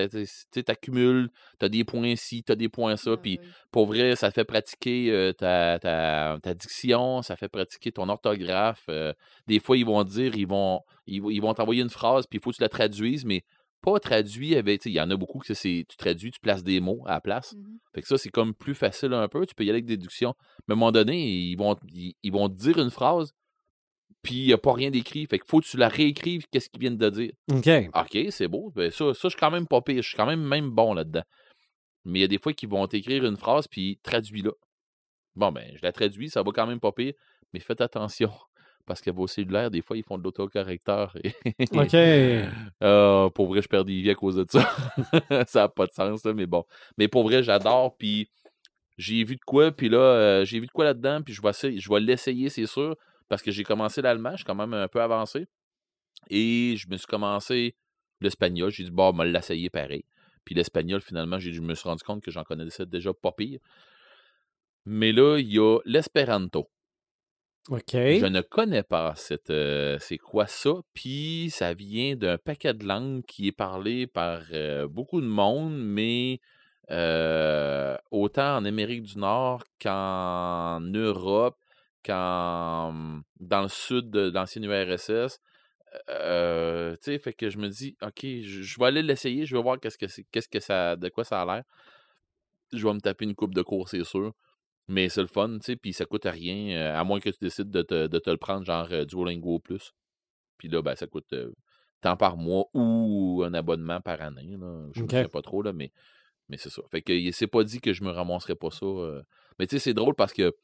accumules, 0.68 1.30
tu 1.60 1.66
as 1.66 1.70
des 1.70 1.84
points 1.84 2.16
ci, 2.16 2.44
tu 2.44 2.52
as 2.52 2.56
des 2.56 2.70
points 2.70 2.96
ça. 2.98 3.12
Ah, 3.14 3.18
Puis 3.22 3.40
oui. 3.42 3.48
pour 3.72 3.86
vrai, 3.88 4.16
ça 4.16 4.30
te 4.30 4.36
fait 4.36 4.46
pratiquer 4.46 5.12
euh, 5.12 5.34
ta, 5.34 5.80
ta, 5.80 6.38
ta 6.42 6.54
diction, 6.54 7.22
ça 7.22 7.36
fait 7.36 7.50
pratiquer 7.50 7.92
ton 7.92 8.08
orthographe. 8.10 8.90
des 9.48 9.60
fois, 9.60 9.78
ils 9.78 9.86
vont 9.86 10.04
dire, 10.04 10.36
ils 10.36 10.48
vont 10.48 10.82
ils, 11.10 11.22
vont- 11.22 11.30
ils 11.30 11.42
vont 11.42 11.54
t'envoyer 11.54 11.82
une 11.82 11.90
phrase, 11.90 12.28
puis 12.28 12.38
il 12.40 12.44
faut 12.44 12.52
que 12.52 12.58
tu 12.58 12.62
la 12.62 12.70
traduises, 12.70 13.24
mais 13.26 13.44
pas 13.88 14.00
traduit 14.02 14.56
avec. 14.56 14.82
tu 14.82 14.84
sais, 14.84 14.90
Il 14.90 14.96
y 14.96 15.02
en 15.02 15.10
a 15.10 15.16
beaucoup 15.16 15.40
que 15.40 15.54
c'est 15.54 15.86
tu 15.88 15.96
traduis, 15.96 16.32
tu 16.32 16.42
places 16.42 16.64
des 16.64 16.82
mots 16.82 17.04
à 17.06 17.12
la 17.12 17.22
place. 17.22 17.54
Mhm. 17.54 17.80
Fait 17.96 18.02
que 18.02 18.08
ça, 18.08 18.18
c'est 18.18 18.30
comme 18.30 18.54
plus 18.54 18.76
facile 18.76 19.14
un 19.14 19.30
peu. 19.30 19.46
Tu 19.46 19.56
peux 19.56 19.64
y 19.64 19.70
aller 19.70 19.78
avec 19.78 19.86
déduction. 19.86 20.34
Mais 20.68 20.74
à 20.74 20.76
un 20.76 20.80
moment 20.80 20.92
donné, 20.92 21.26
ils 21.26 21.56
vont, 21.56 21.78
ils, 21.88 22.14
ils 22.22 22.32
vont 22.34 22.50
te 22.50 22.56
dire 22.56 22.80
une 22.80 22.90
phrase, 22.90 23.32
puis 24.24 24.36
il 24.36 24.48
n'y 24.48 24.54
a 24.54 24.58
pas 24.58 24.74
rien 24.74 24.90
d'écrit. 24.90 25.26
Fait 25.26 25.40
qu'il 25.40 25.48
faut 25.48 25.62
que 25.62 25.66
tu 25.66 25.78
la 25.78 25.88
réécrives, 25.88 26.46
qu'est-ce 26.52 26.70
qu'ils 26.70 26.82
viennent 26.82 26.98
de 26.98 27.10
dire. 27.10 27.32
OK. 27.50 27.70
OK, 27.96 28.32
c'est 28.32 28.50
beau. 28.50 28.72
Ben, 28.76 28.92
ça, 28.92 29.14
ça, 29.14 29.20
je 29.24 29.30
suis 29.30 29.40
quand 29.40 29.52
même 29.52 29.68
pas 29.68 29.82
pire. 29.82 30.04
Je 30.04 30.10
suis 30.10 30.18
quand 30.18 30.26
même 30.26 30.44
même 30.44 30.70
bon 30.70 30.94
là-dedans. 30.94 31.24
Mais 32.04 32.20
il 32.20 32.22
y 32.24 32.26
a 32.26 32.28
des 32.28 32.40
fois 32.40 32.52
qu'ils 32.52 32.70
vont 32.70 32.86
t'écrire 32.88 33.24
une 33.26 33.38
phrase, 33.38 33.68
puis 33.70 34.00
traduis-la. 34.04 34.52
Bon, 35.36 35.54
ben, 35.54 35.72
je 35.76 35.82
la 35.82 35.94
traduis, 35.94 36.30
ça 36.30 36.44
va 36.44 36.52
quand 36.52 36.68
même 36.68 36.82
pas 36.82 36.92
pire. 36.92 37.14
Mais 37.54 37.62
faites 37.62 37.80
attention. 37.80 38.32
Parce 38.88 39.02
que 39.02 39.12
vos 39.12 39.28
cellulaires, 39.28 39.70
des 39.70 39.82
fois, 39.84 39.98
ils 39.98 40.04
font 40.04 40.18
de 40.18 40.24
l'autocorrecteur. 40.24 41.14
OK. 41.72 41.92
Ah, 42.82 43.28
pour 43.36 43.48
vrai, 43.48 43.62
je 43.62 43.68
perds 43.68 43.86
des 43.86 44.02
vies 44.02 44.10
à 44.12 44.16
cause 44.16 44.36
de 44.38 44.46
ça. 44.50 44.68
ça 45.48 45.62
n'a 45.62 45.70
pas 45.70 45.86
de 45.86 45.92
sens, 45.92 46.24
mais 46.26 46.46
bon. 46.48 46.64
Mais 46.98 47.08
pour 47.08 47.24
vrai, 47.24 47.44
j'adore. 47.44 47.96
Puis 47.98 48.30
j'ai 48.98 49.24
vu 49.24 49.36
de 49.36 49.42
quoi, 49.46 49.72
puis 49.72 49.90
là, 49.90 49.98
euh, 50.00 50.46
j'ai 50.46 50.60
vu 50.60 50.66
de 50.68 50.72
quoi 50.72 50.86
là-dedans, 50.86 51.22
puis 51.22 51.34
je 51.34 51.42
vais, 51.42 51.50
essayer- 51.50 51.80
je 51.80 51.90
vais 51.90 52.00
l'essayer, 52.00 52.50
c'est 52.50 52.66
sûr, 52.66 52.96
parce 53.30 53.42
que 53.44 53.52
j'ai 53.52 53.64
commencé 53.64 54.02
l'allemand, 54.02 54.32
je 54.32 54.38
suis 54.38 54.46
quand 54.46 54.56
même 54.56 54.74
un 54.74 54.88
peu 54.88 55.02
avancé. 55.02 55.46
Et 56.30 56.76
je 56.78 56.88
me 56.90 56.98
suis 56.98 57.06
commencé 57.08 57.76
l'espagnol. 58.22 58.72
J'ai 58.72 58.86
dit, 58.86 58.92
bon, 58.92 59.10
on 59.10 59.14
va 59.18 59.26
l'essayer 59.26 59.70
pareil. 59.70 60.04
Puis 60.46 60.56
l'espagnol, 60.56 61.02
finalement, 61.02 61.38
j'ai- 61.40 61.52
je 61.54 61.62
me 61.62 61.76
suis 61.76 61.88
rendu 61.90 62.04
compte 62.04 62.24
que 62.24 62.32
j'en 62.32 62.44
connaissais 62.44 62.86
déjà 62.86 63.14
pas 63.14 63.32
pire. 63.34 63.60
Mais 64.86 65.12
là, 65.12 65.38
il 65.38 65.52
y 65.52 65.60
a 65.60 65.80
l'espéranto. 65.86 66.70
Je 68.20 68.26
ne 68.26 68.42
connais 68.42 68.84
pas 68.84 69.14
cette, 69.16 69.50
euh, 69.50 69.98
c'est 70.00 70.18
quoi 70.18 70.48
ça? 70.48 70.72
Puis 70.94 71.50
ça 71.52 71.74
vient 71.74 72.16
d'un 72.16 72.38
paquet 72.38 72.74
de 72.74 72.86
langues 72.86 73.24
qui 73.26 73.48
est 73.48 73.52
parlé 73.52 74.08
par 74.08 74.42
euh, 74.54 74.88
beaucoup 74.88 75.20
de 75.20 75.28
monde, 75.28 75.78
mais 75.78 76.40
euh, 76.92 77.98
autant 78.12 78.58
en 78.58 78.66
Amérique 78.66 79.04
du 79.04 79.18
Nord 79.18 79.64
qu'en 79.82 80.80
Europe, 80.80 81.58
qu'en 82.06 83.22
dans 83.40 83.62
le 83.62 83.68
sud 83.68 84.10
de 84.12 84.32
l'ancienne 84.32 84.64
URSS. 84.64 85.40
Tu 86.08 86.14
sais, 87.02 87.20
fait 87.20 87.34
que 87.34 87.50
je 87.50 87.58
me 87.58 87.68
dis, 87.70 87.98
OK, 88.02 88.22
je, 88.22 88.80
vais 88.80 88.86
aller 88.86 89.04
l'essayer, 89.04 89.46
je 89.46 89.56
vais 89.56 89.62
voir 89.62 89.80
qu'est-ce 89.80 89.98
que 89.98 90.06
qu'est-ce 90.32 90.48
que 90.48 90.60
ça, 90.60 90.96
de 90.96 91.10
quoi 91.10 91.24
ça 91.26 91.42
a 91.42 91.46
l'air. 91.46 91.64
Je 92.72 92.86
vais 92.86 92.94
me 92.94 93.00
taper 93.02 93.26
une 93.26 93.36
coupe 93.36 93.54
de 93.54 93.62
cours, 93.62 93.90
c'est 93.90 94.04
sûr. 94.04 94.34
Mais 94.88 95.10
c'est 95.10 95.22
le 95.22 95.28
fun, 95.28 95.58
tu 95.60 95.66
sais, 95.66 95.76
puis 95.76 95.92
ça 95.94 96.06
coûte 96.06 96.26
rien, 96.26 96.78
euh, 96.78 97.00
à 97.00 97.04
moins 97.04 97.20
que 97.20 97.30
tu 97.30 97.38
décides 97.42 97.70
de 97.70 97.82
te, 97.82 98.08
de 98.08 98.20
te 98.20 98.30
le 98.30 98.38
prendre, 98.38 98.66
genre 98.66 98.88
euh, 98.92 99.04
Duolingo 99.06 99.60
Plus. 99.60 99.94
Puis 100.58 100.70
là, 100.70 100.82
ben, 100.82 100.96
ça 100.96 101.08
coûte 101.08 101.32
euh, 101.34 101.52
tant 102.02 102.18
par 102.18 102.38
mois 102.38 102.66
ou 102.74 103.44
un 103.46 103.54
abonnement 103.54 104.02
par 104.02 104.22
année. 104.22 104.56
Là. 104.60 104.88
Je 104.94 105.04
ne 105.04 105.10
sais 105.10 105.28
pas 105.28 105.42
trop, 105.42 105.62
là, 105.62 105.74
mais, 105.74 105.92
mais 106.50 106.58
c'est 106.58 106.70
ça. 106.70 106.82
Fait 106.90 107.02
que 107.02 107.12
il 107.14 107.34
s'est 107.34 107.48
pas 107.48 107.64
dit 107.64 107.82
que 107.82 107.94
je 107.94 108.04
me 108.04 108.12
ramasserais 108.12 108.56
pas 108.56 108.72
ça. 108.72 108.86
euh. 108.86 109.22
Mais 109.60 109.68
tu 109.68 109.76
sais, 109.78 109.80
c'est 109.80 109.94
drôle 109.94 110.16
parce 110.16 110.34
que 110.34 110.56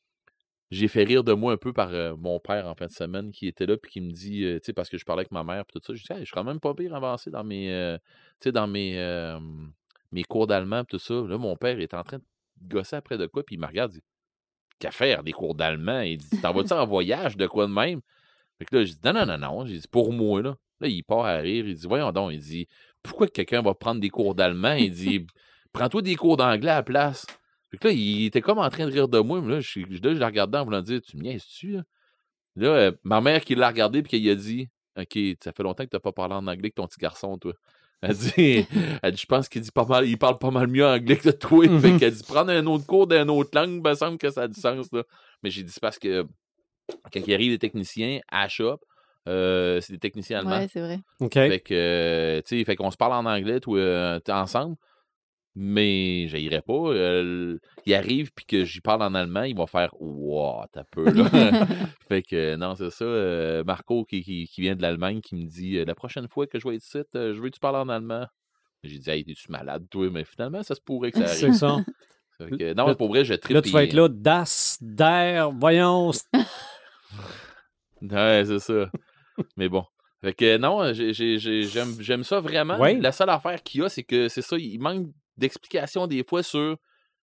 j'ai 0.72 0.88
fait 0.88 1.04
rire 1.04 1.24
de 1.24 1.34
moi 1.34 1.54
un 1.54 1.58
peu 1.58 1.74
par 1.74 1.94
euh, 1.94 2.16
mon 2.18 2.40
père 2.40 2.68
en 2.68 2.76
fin 2.76 2.86
de 2.86 2.92
semaine 2.92 3.32
qui 3.32 3.48
était 3.48 3.66
là 3.66 3.78
puis 3.78 3.92
qui 3.92 4.02
me 4.02 4.12
dit, 4.12 4.44
euh, 4.44 4.60
tu 4.60 4.68
sais, 4.68 4.74
parce 4.74 4.90
que 4.90 4.98
je 4.98 5.06
parlais 5.06 5.22
avec 5.22 5.32
ma 5.32 5.44
mère 5.44 5.66
puis 5.66 5.80
tout 5.80 5.86
ça, 5.86 5.94
je 5.94 6.04
dis, 6.04 6.12
Hey, 6.12 6.20
je 6.20 6.26
suis 6.26 6.34
quand 6.34 6.44
même 6.44 6.60
pas 6.60 6.74
pire 6.74 6.96
avancé 6.96 7.30
dans 7.30 7.44
mes, 7.44 7.98
tu 8.40 8.46
sais, 8.46 8.52
dans 8.52 8.68
mes, 8.68 9.38
mes 10.12 10.24
cours 10.24 10.48
d'allemand 10.48 10.84
tout 10.86 11.00
ça. 11.00 11.14
Là, 11.14 11.38
mon 11.38 11.56
père 11.58 11.80
est 11.80 11.94
en 11.94 12.04
train 12.04 12.18
de 12.18 12.24
gosser 12.62 12.96
après 12.96 13.18
de 13.18 13.28
quoi 13.28 13.44
puis 13.44 13.56
il 13.56 13.60
me 13.60 13.68
regarde, 13.68 13.92
il 13.94 14.00
dit, 14.00 14.04
qu'à 14.80 14.92
faire 14.92 15.24
des 15.24 15.32
cours 15.32 15.56
d'allemand? 15.56 16.02
Il 16.02 16.18
dit, 16.18 16.42
t'en 16.42 16.54
vas-tu 16.54 16.74
en 16.74 16.86
voyage? 16.86 17.38
De 17.38 17.48
quoi 17.48 17.68
de 17.68 17.74
même? 17.74 18.02
Fait 18.58 18.66
que 18.66 18.76
là, 18.78 18.84
je 18.86 18.94
dis, 18.94 19.00
non, 19.04 19.14
non, 19.14 19.26
non, 19.26 19.38
non. 19.38 19.66
J'ai 19.66 19.80
dit, 19.80 19.88
pour 19.88 20.14
moi, 20.14 20.42
là. 20.42 20.56
Là, 20.80 20.88
il 20.88 21.04
part 21.04 21.26
à 21.26 21.38
rire. 21.38 21.68
Il 21.68 21.76
dit, 21.76 21.88
voyons 21.88 22.12
donc. 22.12 22.34
Il 22.34 22.40
dit, 22.40 22.68
pourquoi 23.02 23.28
que 23.28 23.34
quelqu'un 23.34 23.62
va 23.62 23.74
prendre 23.74 24.02
des 24.02 24.10
cours 24.10 24.36
d'allemand? 24.36 24.74
Il 24.74 24.92
dit, 24.92 25.26
prends-toi 25.72 26.02
des 26.02 26.16
cours 26.16 26.38
d'anglais 26.38 26.72
à 26.72 26.76
la 26.76 26.84
place. 26.84 27.26
Fait 27.72 27.78
que 27.78 27.88
là, 27.88 27.94
il 27.94 28.26
était 28.26 28.42
comme 28.42 28.60
en 28.60 28.70
train 28.70 28.86
de 28.86 28.92
rire 28.92 29.08
de 29.08 29.20
moi. 29.20 29.42
Là, 29.42 29.60
je, 29.60 29.80
là, 29.80 30.14
je 30.14 30.20
la 30.20 30.28
regardais 30.28 30.58
en 30.58 30.66
voulant 30.66 30.82
dire, 30.82 31.02
tu 31.02 31.18
me 31.18 31.24
niaises-tu, 31.24 31.72
là? 31.72 31.84
Euh, 32.60 32.92
ma 33.04 33.20
mère 33.20 33.44
qui 33.44 33.56
l'a 33.56 33.68
regardé 33.68 34.04
puis 34.04 34.22
qui 34.22 34.30
a 34.30 34.36
dit, 34.36 34.70
OK, 34.96 35.18
ça 35.44 35.52
fait 35.52 35.64
longtemps 35.64 35.84
que 35.84 35.90
t'as 35.90 36.00
pas 36.00 36.12
parlé 36.12 36.36
en 36.36 36.46
anglais 36.46 36.70
que 36.70 36.76
ton 36.76 36.86
petit 36.86 37.00
garçon, 37.00 37.38
toi. 37.40 37.54
Elle 38.04 38.16
dit, 38.16 38.68
elle 39.02 39.12
dit 39.14 39.22
je 39.22 39.26
pense 39.26 39.48
qu'il 39.48 39.62
dit 39.62 39.72
pas 39.72 39.86
mal, 39.86 40.06
il 40.06 40.18
parle 40.18 40.38
pas 40.38 40.52
mal 40.52 40.68
mieux 40.68 40.86
anglais 40.86 41.18
que 41.18 41.30
toi. 41.30 41.66
Mhm. 41.66 41.80
Fait 41.80 41.98
qu'elle 41.98 42.14
dit, 42.14 42.24
prendre 42.24 42.52
un 42.52 42.66
autre 42.66 42.86
cours 42.86 43.08
d'une 43.08 43.30
autre 43.30 43.52
langue, 43.54 43.82
me 43.82 43.94
semble 43.96 44.18
que 44.18 44.30
ça 44.30 44.44
a 44.44 44.48
du 44.48 44.60
sens, 44.60 44.92
là. 44.92 45.04
Mais 45.42 45.50
j'ai 45.50 45.64
dit, 45.64 45.72
c'est 45.72 45.82
parce 45.82 45.98
que 45.98 46.26
quand 46.88 47.20
il 47.26 47.34
arrive 47.34 47.52
les 47.52 47.60
techniciens 47.60 48.20
à 48.30 48.44
la 48.44 48.50
shop, 48.50 48.80
Euh, 49.26 49.80
c'est 49.80 49.94
des 49.94 50.00
techniciens 50.00 50.40
allemands. 50.40 50.60
Ouais, 50.60 50.68
c'est 50.68 50.82
vrai. 50.82 51.00
OK. 51.22 51.34
Fait 51.34 51.62
que, 51.62 51.74
euh, 51.74 52.42
tu 52.42 52.58
sais, 52.58 52.66
fait 52.66 52.76
qu'on 52.76 52.92
se 52.92 52.98
parle 52.98 53.14
en 53.14 53.26
anglais, 53.26 53.62
tout, 53.62 53.78
euh, 53.78 54.20
ensemble. 54.28 54.76
Mais 55.56 56.28
j'irai 56.30 56.62
pas. 56.62 56.74
euh, 56.74 57.60
il 57.86 57.94
arrive 57.94 58.32
puis 58.34 58.44
que 58.46 58.64
j'y 58.66 58.82
parle 58.82 59.04
en 59.04 59.14
allemand, 59.14 59.44
il 59.44 59.56
va 59.56 59.68
faire 59.68 59.92
Wow, 60.00 60.64
t'as 60.72 60.84
peu 60.84 61.04
là. 61.12 61.26
fait 62.08 62.24
que 62.24 62.56
non, 62.56 62.74
c'est 62.76 62.90
ça. 62.90 63.06
euh, 63.06 63.64
Marco 63.64 64.04
qui, 64.06 64.24
qui, 64.24 64.48
qui 64.48 64.62
vient 64.62 64.76
de 64.76 64.82
l'Allemagne 64.82 65.22
qui 65.22 65.36
me 65.36 65.46
dit 65.48 65.84
La 65.86 65.94
prochaine 65.96 66.28
fois 66.28 66.48
que 66.48 66.58
je 66.60 66.68
vais 66.68 66.76
être 66.76 66.84
ici, 66.84 66.98
euh, 67.16 67.34
je 67.36 67.40
veux 67.40 67.50
que 67.50 67.54
tu 67.56 67.60
parles 67.60 67.76
en 67.76 67.90
allemand. 67.90 68.26
J'ai 68.84 68.98
dit 68.98 69.10
Hey, 69.10 69.24
t'es-tu 69.24 69.52
malade, 69.52 69.86
toi? 69.92 70.10
Mais 70.12 70.24
finalement, 70.24 70.64
ça 70.64 70.74
se 70.76 70.82
pourrait 70.82 71.12
que 71.12 71.20
ça 71.20 71.26
arrive. 71.26 71.38
C'est 71.40 71.54
ça. 71.54 71.78
Fait 72.40 72.50
que, 72.50 72.74
non, 72.74 72.88
Là- 72.88 72.96
pour 72.96 73.10
vrai, 73.10 73.24
je 73.24 73.36
tripe. 73.36 73.54
Là, 73.54 73.62
tu 73.62 73.70
vas 73.70 73.84
être 73.84 73.94
là, 73.94 74.08
Das, 74.10 74.80
Der, 74.82 75.52
voyons. 75.52 76.12
Ouais, 78.02 78.44
c'est 78.46 78.60
ça. 78.60 78.90
Mais 79.56 79.70
bon. 79.70 79.84
Fait 80.22 80.34
que 80.34 80.58
non, 80.58 80.94
j'ai- 80.94 81.14
j'ai- 81.14 81.38
j'ai- 81.38 81.64
j'aime 81.64 82.24
ça 82.24 82.40
vraiment. 82.40 82.80
Ouais. 82.80 82.98
La 83.00 83.12
seule 83.12 83.30
affaire 83.30 83.62
qu'il 83.62 83.82
y 83.82 83.84
a, 83.84 83.90
c'est 83.90 84.04
que 84.04 84.28
c'est 84.30 84.42
ça, 84.42 84.58
il 84.58 84.80
manque 84.80 85.08
d'explications 85.38 86.08
des 86.08 86.24
fois 86.24 86.44
sur 86.44 86.78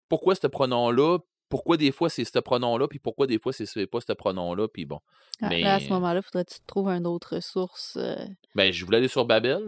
pourquoi 0.09 0.35
ce 0.35 0.47
pronom-là, 0.47 1.19
pourquoi 1.49 1.77
des 1.77 1.93
fois 1.93 2.09
c'est 2.11 2.25
ce 2.25 2.39
pronom-là, 2.39 2.89
puis 2.89 2.99
pourquoi 2.99 3.27
des 3.27 3.39
fois 3.39 3.53
c'est 3.53 3.87
pas 3.87 4.01
ce 4.01 4.13
pronom-là, 4.13 4.69
puis 4.69 4.85
bon. 4.85 5.01
Ah, 5.41 5.49
Mais- 5.51 5.61
Là, 5.63 5.75
à 5.75 5.81
ce 5.81 5.89
moment-là, 5.91 6.23
faudrait 6.23 6.45
que 6.45 6.55
tu 6.55 6.61
trouves 6.67 6.89
une 6.89 7.07
autre 7.07 7.41
source. 7.41 7.97
euh, 7.99 8.17
Ben, 8.55 8.73
je 8.73 8.85
voulais 8.85 8.99
aller 8.99 9.09
sur 9.09 9.25
Babel. 9.25 9.63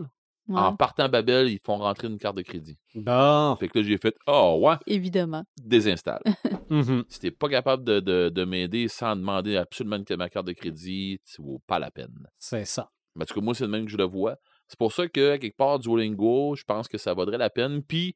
ouais, 0.49 0.59
En 0.61 0.75
partant 0.75 1.05
à 1.05 1.09
Babel, 1.09 1.49
ils 1.49 1.61
font 1.65 1.77
rentrer 1.79 2.09
une 2.09 2.19
carte 2.19 2.37
de 2.37 2.43
crédit. 2.43 2.77
Bon. 2.95 3.55
Fait 3.61 3.69
que 3.69 3.79
là, 3.79 3.85
j'ai 3.87 3.99
fait 3.99 4.17
Oh, 4.27 4.59
ouais, 4.63 4.75
Évidemment. 4.87 5.45
désinstalle. 5.63 6.23
Mhm. 6.71 7.05
si 7.09 7.19
t'es 7.19 7.31
pas 7.33 7.49
capable 7.49 7.83
de, 7.85 7.99
de- 8.01 8.29
de 8.29 8.45
m'aider 8.45 8.87
sans 8.89 9.17
demander 9.17 9.57
absolument 9.57 10.03
que 10.05 10.15
ma 10.15 10.29
carte 10.29 10.47
de 10.47 10.53
crédit, 10.53 11.21
tu 11.25 11.43
vaut 11.43 11.61
pas 11.67 11.79
la 11.81 11.91
peine. 11.91 12.15
C'est 12.39 12.65
ça. 12.65 12.91
En 13.21 13.25
tout 13.25 13.35
cas, 13.35 13.41
moi, 13.41 13.55
c'est 13.55 13.65
le 13.65 13.71
même 13.71 13.87
que 13.87 13.91
je 13.91 13.97
le 13.97 14.05
vois. 14.05 14.37
C'est 14.69 14.79
pour 14.79 14.93
ça 14.93 15.09
que, 15.09 15.37
quelque 15.37 15.57
part, 15.57 15.81
Duolingo, 15.81 16.55
je 16.55 16.63
pense 16.65 16.87
que 16.89 16.97
ça 16.97 17.13
vaudrait 17.13 17.39
la 17.39 17.51
peine. 17.51 17.83
Puis, 17.83 18.15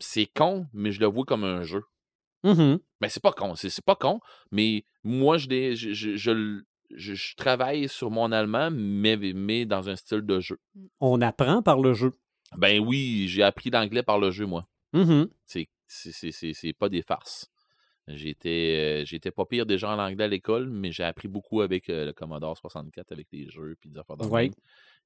c'est 0.00 0.26
con, 0.26 0.66
mais 0.72 0.90
je 0.92 1.00
le 1.00 1.06
vois 1.06 1.24
comme 1.24 1.44
un 1.44 1.62
jeu. 1.62 1.82
Mhm. 2.42 2.78
Ben, 3.00 3.08
c'est 3.08 3.22
pas 3.22 3.32
con, 3.32 3.54
c'est 3.54 3.70
c'est 3.70 3.84
pas 3.84 3.94
con, 3.96 4.20
mais 4.50 4.84
moi, 5.04 5.36
je, 5.38 5.74
je, 5.74 5.92
je, 5.92 6.16
je 6.16 6.30
le- 6.30 6.64
je- 6.94 7.14
je 7.14 7.36
travaille 7.36 7.88
sur 7.88 8.10
mon 8.10 8.32
allemand, 8.32 8.70
mais, 8.72 9.16
mais 9.16 9.64
dans 9.66 9.88
un 9.88 9.96
style 9.96 10.22
de 10.22 10.40
jeu. 10.40 10.58
On 11.00 11.20
apprend 11.20 11.62
par 11.62 11.78
le 11.80 11.92
jeu. 11.94 12.12
Ben 12.56 12.80
oui, 12.84 13.26
j'ai 13.28 13.42
appris 13.42 13.70
l'anglais 13.70 14.02
par 14.02 14.18
le 14.18 14.30
jeu, 14.30 14.46
moi. 14.46 14.66
Mhm. 14.92 15.28
C'est- 15.44 15.68
c'est 15.86 16.12
c'est- 16.12 16.32
c'est- 16.32 16.52
c'est 16.54 16.72
pas 16.72 16.88
des 16.88 17.02
farces. 17.02 17.48
J'étais 18.08 19.02
euh, 19.02 19.04
j'étais 19.04 19.30
pas 19.30 19.44
pire 19.44 19.66
déjà 19.66 19.88
en 19.94 19.98
anglais 19.98 20.24
à 20.24 20.28
l'école, 20.28 20.68
mais 20.68 20.90
j'ai 20.90 21.04
appris 21.04 21.28
beaucoup 21.28 21.60
avec 21.60 21.88
euh, 21.90 22.06
le 22.06 22.12
Commodore 22.12 22.56
64, 22.56 23.12
avec 23.12 23.28
les 23.30 23.48
jeux, 23.48 23.76
puis 23.80 23.88
des 23.90 23.98
affaires 24.00 24.16
Ouais. 24.30 24.50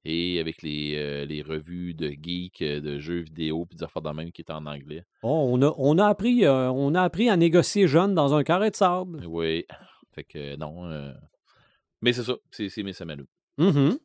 Et 0.07 0.39
avec 0.39 0.61
les, 0.61 0.93
euh, 0.95 1.25
les 1.25 1.41
revues 1.41 1.95
de 1.95 2.09
geeks, 2.09 2.61
euh, 2.61 2.79
de 2.79 2.99
jeux 2.99 3.21
vidéo, 3.21 3.65
puis 3.65 3.75
des 3.75 3.83
affaires 3.83 4.03
de 4.03 4.11
même 4.11 4.31
qui 4.31 4.41
étaient 4.41 4.53
en 4.53 4.67
anglais. 4.67 5.03
Oh, 5.23 5.47
on, 5.49 5.61
a, 5.63 5.73
on, 5.77 5.97
a 5.97 6.05
appris, 6.05 6.45
euh, 6.45 6.69
on 6.71 6.93
a 6.93 7.01
appris 7.01 7.27
à 7.27 7.37
négocier 7.37 7.87
jeune 7.87 8.13
dans 8.13 8.35
un 8.35 8.43
carré 8.43 8.69
de 8.69 8.75
sable. 8.75 9.25
Oui. 9.25 9.65
Fait 10.13 10.23
que 10.23 10.55
non. 10.57 11.13
Mais 12.01 12.13
c'est 12.13 12.23
ça, 12.23 12.35
c'est 12.51 12.83
mes 12.83 12.93
semaines. 12.93 13.25
Mhm. 13.57 13.97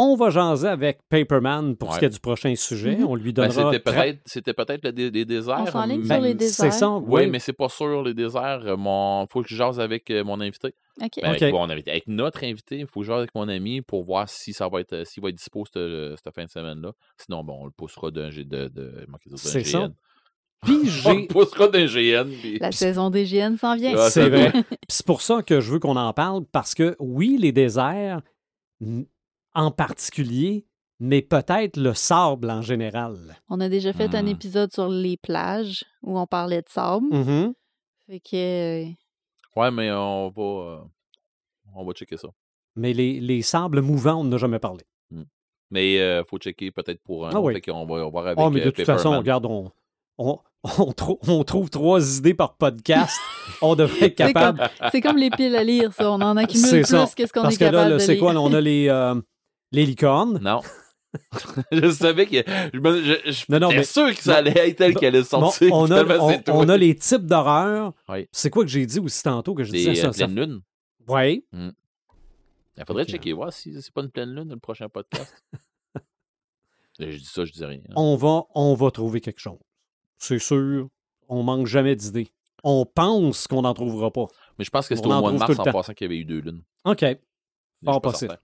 On 0.00 0.14
va 0.14 0.30
jaser 0.30 0.68
avec 0.68 1.00
Paperman 1.08 1.74
pour 1.76 1.92
ce 1.92 1.98
qui 1.98 2.04
est 2.04 2.08
du 2.10 2.20
prochain 2.20 2.54
sujet. 2.54 2.94
Mhm. 2.96 3.06
On 3.06 3.14
lui 3.16 3.32
Ben, 3.32 3.48
donnera. 3.48 3.72
c'était 3.72 3.82
peut-être 3.92 4.18
c'était 4.26 4.54
peut-être 4.54 4.84
le 4.84 4.92
dé- 4.92 5.10
les 5.10 5.24
déserts. 5.24 5.58
On 5.60 5.66
s'enligne 5.66 6.02
mais- 6.02 6.14
sur 6.14 6.22
les 6.22 6.34
Ben, 6.34 6.48
C'est 6.48 6.62
déserts. 6.64 6.72
ça, 6.72 6.90
Oui, 6.90 7.22
oui. 7.22 7.26
mais 7.26 7.40
c'est 7.40 7.52
pas 7.52 7.68
sûr, 7.68 8.02
les 8.04 8.14
déserts. 8.14 8.62
euh, 8.64 8.76
Mon... 8.76 9.26
Faut 9.26 9.42
que 9.42 9.48
je 9.48 9.56
jase 9.56 9.80
avec 9.80 10.08
euh, 10.10 10.22
mon 10.22 10.40
invité. 10.40 10.68
OK. 11.02 11.10
Ben, 11.20 11.30
avec, 11.30 11.52
mon 11.52 11.68
invité. 11.68 11.90
Avec 11.90 12.06
notre 12.06 12.44
invité, 12.44 12.78
il 12.78 12.86
faut 12.86 13.00
que 13.00 13.06
je 13.06 13.10
jase 13.10 13.18
avec 13.18 13.34
mon 13.34 13.48
ami 13.48 13.80
pour 13.82 14.04
voir 14.04 14.28
si 14.28 14.52
ça 14.52 14.68
va 14.68 14.80
être 14.80 14.92
euh, 14.92 15.04
s'il 15.04 15.20
va 15.22 15.30
être 15.30 15.34
dispo 15.34 15.64
cette, 15.66 15.82
cette 16.24 16.32
fin 16.34 16.44
de 16.44 16.50
semaine-là. 16.50 16.92
Sinon, 17.20 17.42
bon, 17.42 17.58
on 17.62 17.64
le 17.64 17.72
poussera 17.72 18.10
d'un 18.12 18.30
G- 18.30 18.44
de, 18.44 18.68
de, 18.68 19.04
d'un 19.08 19.36
C'est 19.36 19.64
ça. 19.64 19.78
GN. 19.80 19.92
Puis 20.64 20.74
On 21.06 21.12
le 21.12 21.18
j'ai. 21.20 21.26
poussera 21.26 21.68
d'un 21.68 21.86
GN. 21.86 22.28
puis- 22.40 22.58
La 22.60 22.70
saison 22.72 23.10
des 23.10 23.24
GN 23.24 23.56
s'en 23.56 23.74
vient. 23.76 23.94
Ah, 23.96 24.10
C'est 24.10 24.28
vrai. 24.28 24.52
c'est 24.88 25.04
pour 25.06 25.22
ça 25.22 25.42
que 25.42 25.60
je 25.60 25.72
veux 25.72 25.78
qu'on 25.80 25.96
en 25.96 26.12
parle, 26.12 26.44
parce 26.52 26.74
que 26.74 26.94
oui, 27.00 27.36
les 27.40 27.50
déserts 27.52 28.20
en 29.58 29.70
particulier, 29.70 30.64
mais 31.00 31.20
peut-être 31.22 31.76
le 31.76 31.94
sable 31.94 32.50
en 32.50 32.62
général. 32.62 33.36
On 33.48 33.60
a 33.60 33.68
déjà 33.68 33.92
fait 33.92 34.14
un 34.14 34.22
Hmm. 34.22 34.28
épisode 34.28 34.72
sur 34.72 34.88
les 34.88 35.16
plages 35.16 35.84
où 36.02 36.18
on 36.18 36.26
parlait 36.26 36.62
de 36.62 36.68
sable. 36.68 37.06
Mhm. 37.10 37.52
Fait 38.06 38.20
que. 38.20 38.84
euh, 38.84 38.90
Ouais, 39.56 39.70
mais 39.72 39.90
on 39.90 40.28
va, 40.30 40.42
euh, 40.42 40.78
on 41.74 41.84
va 41.84 41.92
checker 41.92 42.16
ça. 42.16 42.28
Mais 42.76 42.92
les, 42.92 43.18
les 43.20 43.42
sables 43.42 43.80
mouvants, 43.82 44.20
on 44.20 44.24
n'a 44.24 44.36
jamais 44.38 44.60
parlé. 44.60 44.84
Mais 45.70 45.94
il 45.96 46.22
faut 46.26 46.38
checker 46.38 46.70
peut-être 46.70 47.02
pour 47.02 47.26
un. 47.26 47.30
Ah 47.34 47.40
oui. 47.40 47.52
Fait 47.54 47.60
qu'on 47.60 47.84
va, 47.84 47.94
on 47.96 48.04
va 48.04 48.08
voir 48.08 48.26
avec 48.28 48.38
Oh, 48.40 48.48
mais 48.48 48.60
de 48.60 48.68
euh, 48.68 48.70
toute 48.72 48.86
façon, 48.86 49.10
regarde, 49.18 49.44
on, 49.44 49.70
on, 50.16 50.38
on, 50.78 50.92
trou- 50.92 51.18
on 51.28 51.44
trouve 51.44 51.68
trois 51.68 52.16
idées 52.18 52.32
par 52.32 52.54
podcast. 52.56 53.18
on 53.60 53.74
devrait 53.74 54.06
être 54.06 54.16
C'est 54.18 54.32
capable. 54.32 54.70
C'est 54.90 55.02
comme 55.02 55.18
les 55.18 55.28
piles 55.28 55.54
à 55.56 55.62
lire, 55.64 55.92
ça. 55.92 56.10
On 56.10 56.22
en 56.22 56.36
accumule 56.38 56.70
plus 56.70 56.84
ça. 56.84 57.06
qu'est-ce 57.14 57.32
qu'on 57.34 57.40
est 57.40 57.42
Parce 57.42 57.58
que 57.58 57.64
là, 57.64 57.70
capable 57.72 57.90
là, 57.90 57.94
de 57.96 57.98
c'est 57.98 58.12
lire. 58.14 58.22
quoi? 58.22 58.32
là, 58.32 58.40
On 58.40 58.52
a 58.54 58.60
les, 58.62 58.88
euh, 58.88 59.14
les 59.72 59.86
licornes. 59.86 60.38
Non. 60.42 60.60
je 61.72 61.90
savais 61.90 62.26
que. 62.26 62.36
Je, 62.72 62.78
je, 63.24 63.32
je 63.32 63.44
Non, 63.48 63.58
non, 63.60 63.68
mais- 63.70 63.82
sûr 63.84 64.14
que 64.14 64.22
ça 64.22 64.36
allait 64.36 64.68
être 64.68 64.76
tel 64.76 64.94
qu'elle 64.94 65.14
allait 65.16 65.24
sortir. 65.24 65.72
on, 65.72 65.90
a, 65.90 66.04
on, 66.48 66.68
a 66.68 66.76
les 66.76 66.94
types 66.94 67.24
d'horreur. 67.26 67.92
Oui. 68.08 68.28
C'est 68.30 68.50
quoi 68.50 68.64
que 68.64 68.70
j'ai 68.70 68.84
dit 68.84 68.98
aussi 68.98 69.22
tantôt 69.22 69.54
que 69.54 69.64
je 69.64 69.72
disais 69.72 69.90
Des 69.92 69.96
ça? 69.96 70.08
euh, 70.08 70.12
ça 70.12 70.26
pleines 70.26 70.36
lunes. 70.38 70.60
Oui. 71.08 71.44
Il 71.52 72.84
faudrait 72.86 73.04
Ok. 73.04 73.08
checker, 73.08 73.32
voir 73.32 73.52
si 73.52 73.80
c'est 73.80 73.92
pas 73.92 74.02
une 74.02 74.10
pleine 74.10 74.34
lune 74.34 74.50
le 74.50 74.58
prochain 74.58 74.88
podcast. 74.88 75.34
je 76.98 77.06
dis 77.16 77.24
ça, 77.24 77.44
je 77.44 77.52
dis 77.52 77.64
rien. 77.64 77.80
hein. 77.88 77.92
On 77.96 78.16
va, 78.16 78.44
on 78.54 78.74
va 78.74 78.90
trouver 78.90 79.20
quelque 79.20 79.40
chose. 79.40 79.58
C'est 80.18 80.38
sûr. 80.38 80.88
On 81.28 81.42
manque 81.42 81.66
jamais 81.66 81.96
d'idées. 81.96 82.28
On 82.64 82.84
pense 82.86 83.46
qu'on 83.46 83.62
n'en 83.62 83.72
trouvera 83.74 84.10
pas. 84.12 84.26
Mais 84.58 84.64
je 84.64 84.70
pense 84.70 84.88
que 84.88 84.94
c'était 84.96 85.06
au 85.08 85.20
mois 85.20 85.32
de 85.32 85.38
mars 85.38 85.58
en 85.58 85.64
passant 85.64 85.94
qu'il 85.94 86.04
y 86.06 86.08
avait 86.10 86.18
eu 86.18 86.24
deux 86.24 86.40
lunes. 86.40 86.62
OK. 86.84 87.04
Fort 87.84 88.00
possible. 88.02 88.30
certain. 88.32 88.42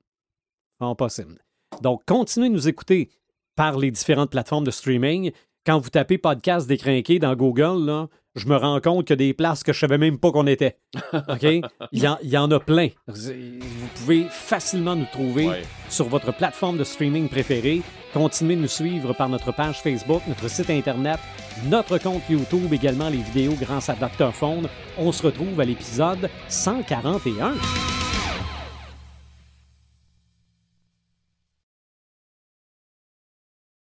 Fort 0.79 0.97
possible. 0.97 1.39
Donc, 1.83 2.03
continuez 2.07 2.49
de 2.49 2.55
nous 2.55 2.69
écouter 2.69 3.11
par 3.57 3.79
les 3.79 3.91
différentes 3.91 4.31
plateformes 4.31 4.65
de 4.65 4.71
streaming. 4.71 5.31
Quand 5.67 5.79
vous 5.79 5.89
tapez 5.91 6.19
podcast 6.19 6.67
décrinqué 6.67 7.19
dans 7.19 7.35
Google, 7.35 7.87
là, 7.87 8.09
je 8.35 8.47
me 8.49 8.57
rends 8.57 8.81
compte 8.81 9.07
qu'il 9.07 9.13
y 9.13 9.15
a 9.15 9.29
des 9.29 9.35
places 9.35 9.63
que 9.63 9.73
je 9.73 9.79
savais 9.79 9.97
même 9.97 10.19
pas 10.19 10.31
qu'on 10.33 10.47
était. 10.47 10.77
OK? 11.13 11.43
Il 11.93 12.03
y, 12.03 12.07
en, 12.09 12.19
il 12.23 12.29
y 12.31 12.37
en 12.37 12.51
a 12.51 12.59
plein. 12.61 12.89
Vous 13.07 13.89
pouvez 13.95 14.27
facilement 14.29 14.97
nous 14.97 15.07
trouver 15.07 15.49
Ouais. 15.49 15.63
sur 15.89 16.07
votre 16.09 16.37
plateforme 16.37 16.77
de 16.77 16.85
streaming 16.85 17.29
préférée. 17.29 17.81
Continuez 18.13 18.57
de 18.57 18.63
nous 18.63 18.69
suivre 18.69 19.13
par 19.15 19.29
notre 19.29 19.53
page 19.55 19.81
Facebook, 19.81 20.21
notre 20.29 20.49
site 20.51 20.69
Internet, 20.71 21.19
notre 21.69 21.99
compte 21.99 22.23
YouTube, 22.29 22.73
également 22.73 23.09
les 23.09 23.19
vidéos 23.23 23.55
grâce 23.55 23.89
à 23.89 23.95
Dr. 23.95 24.33
Phone. 24.35 24.69
On 24.99 25.13
se 25.13 25.23
retrouve 25.23 25.59
à 25.61 25.65
l'épisode 25.65 26.29
141. 26.49 28.04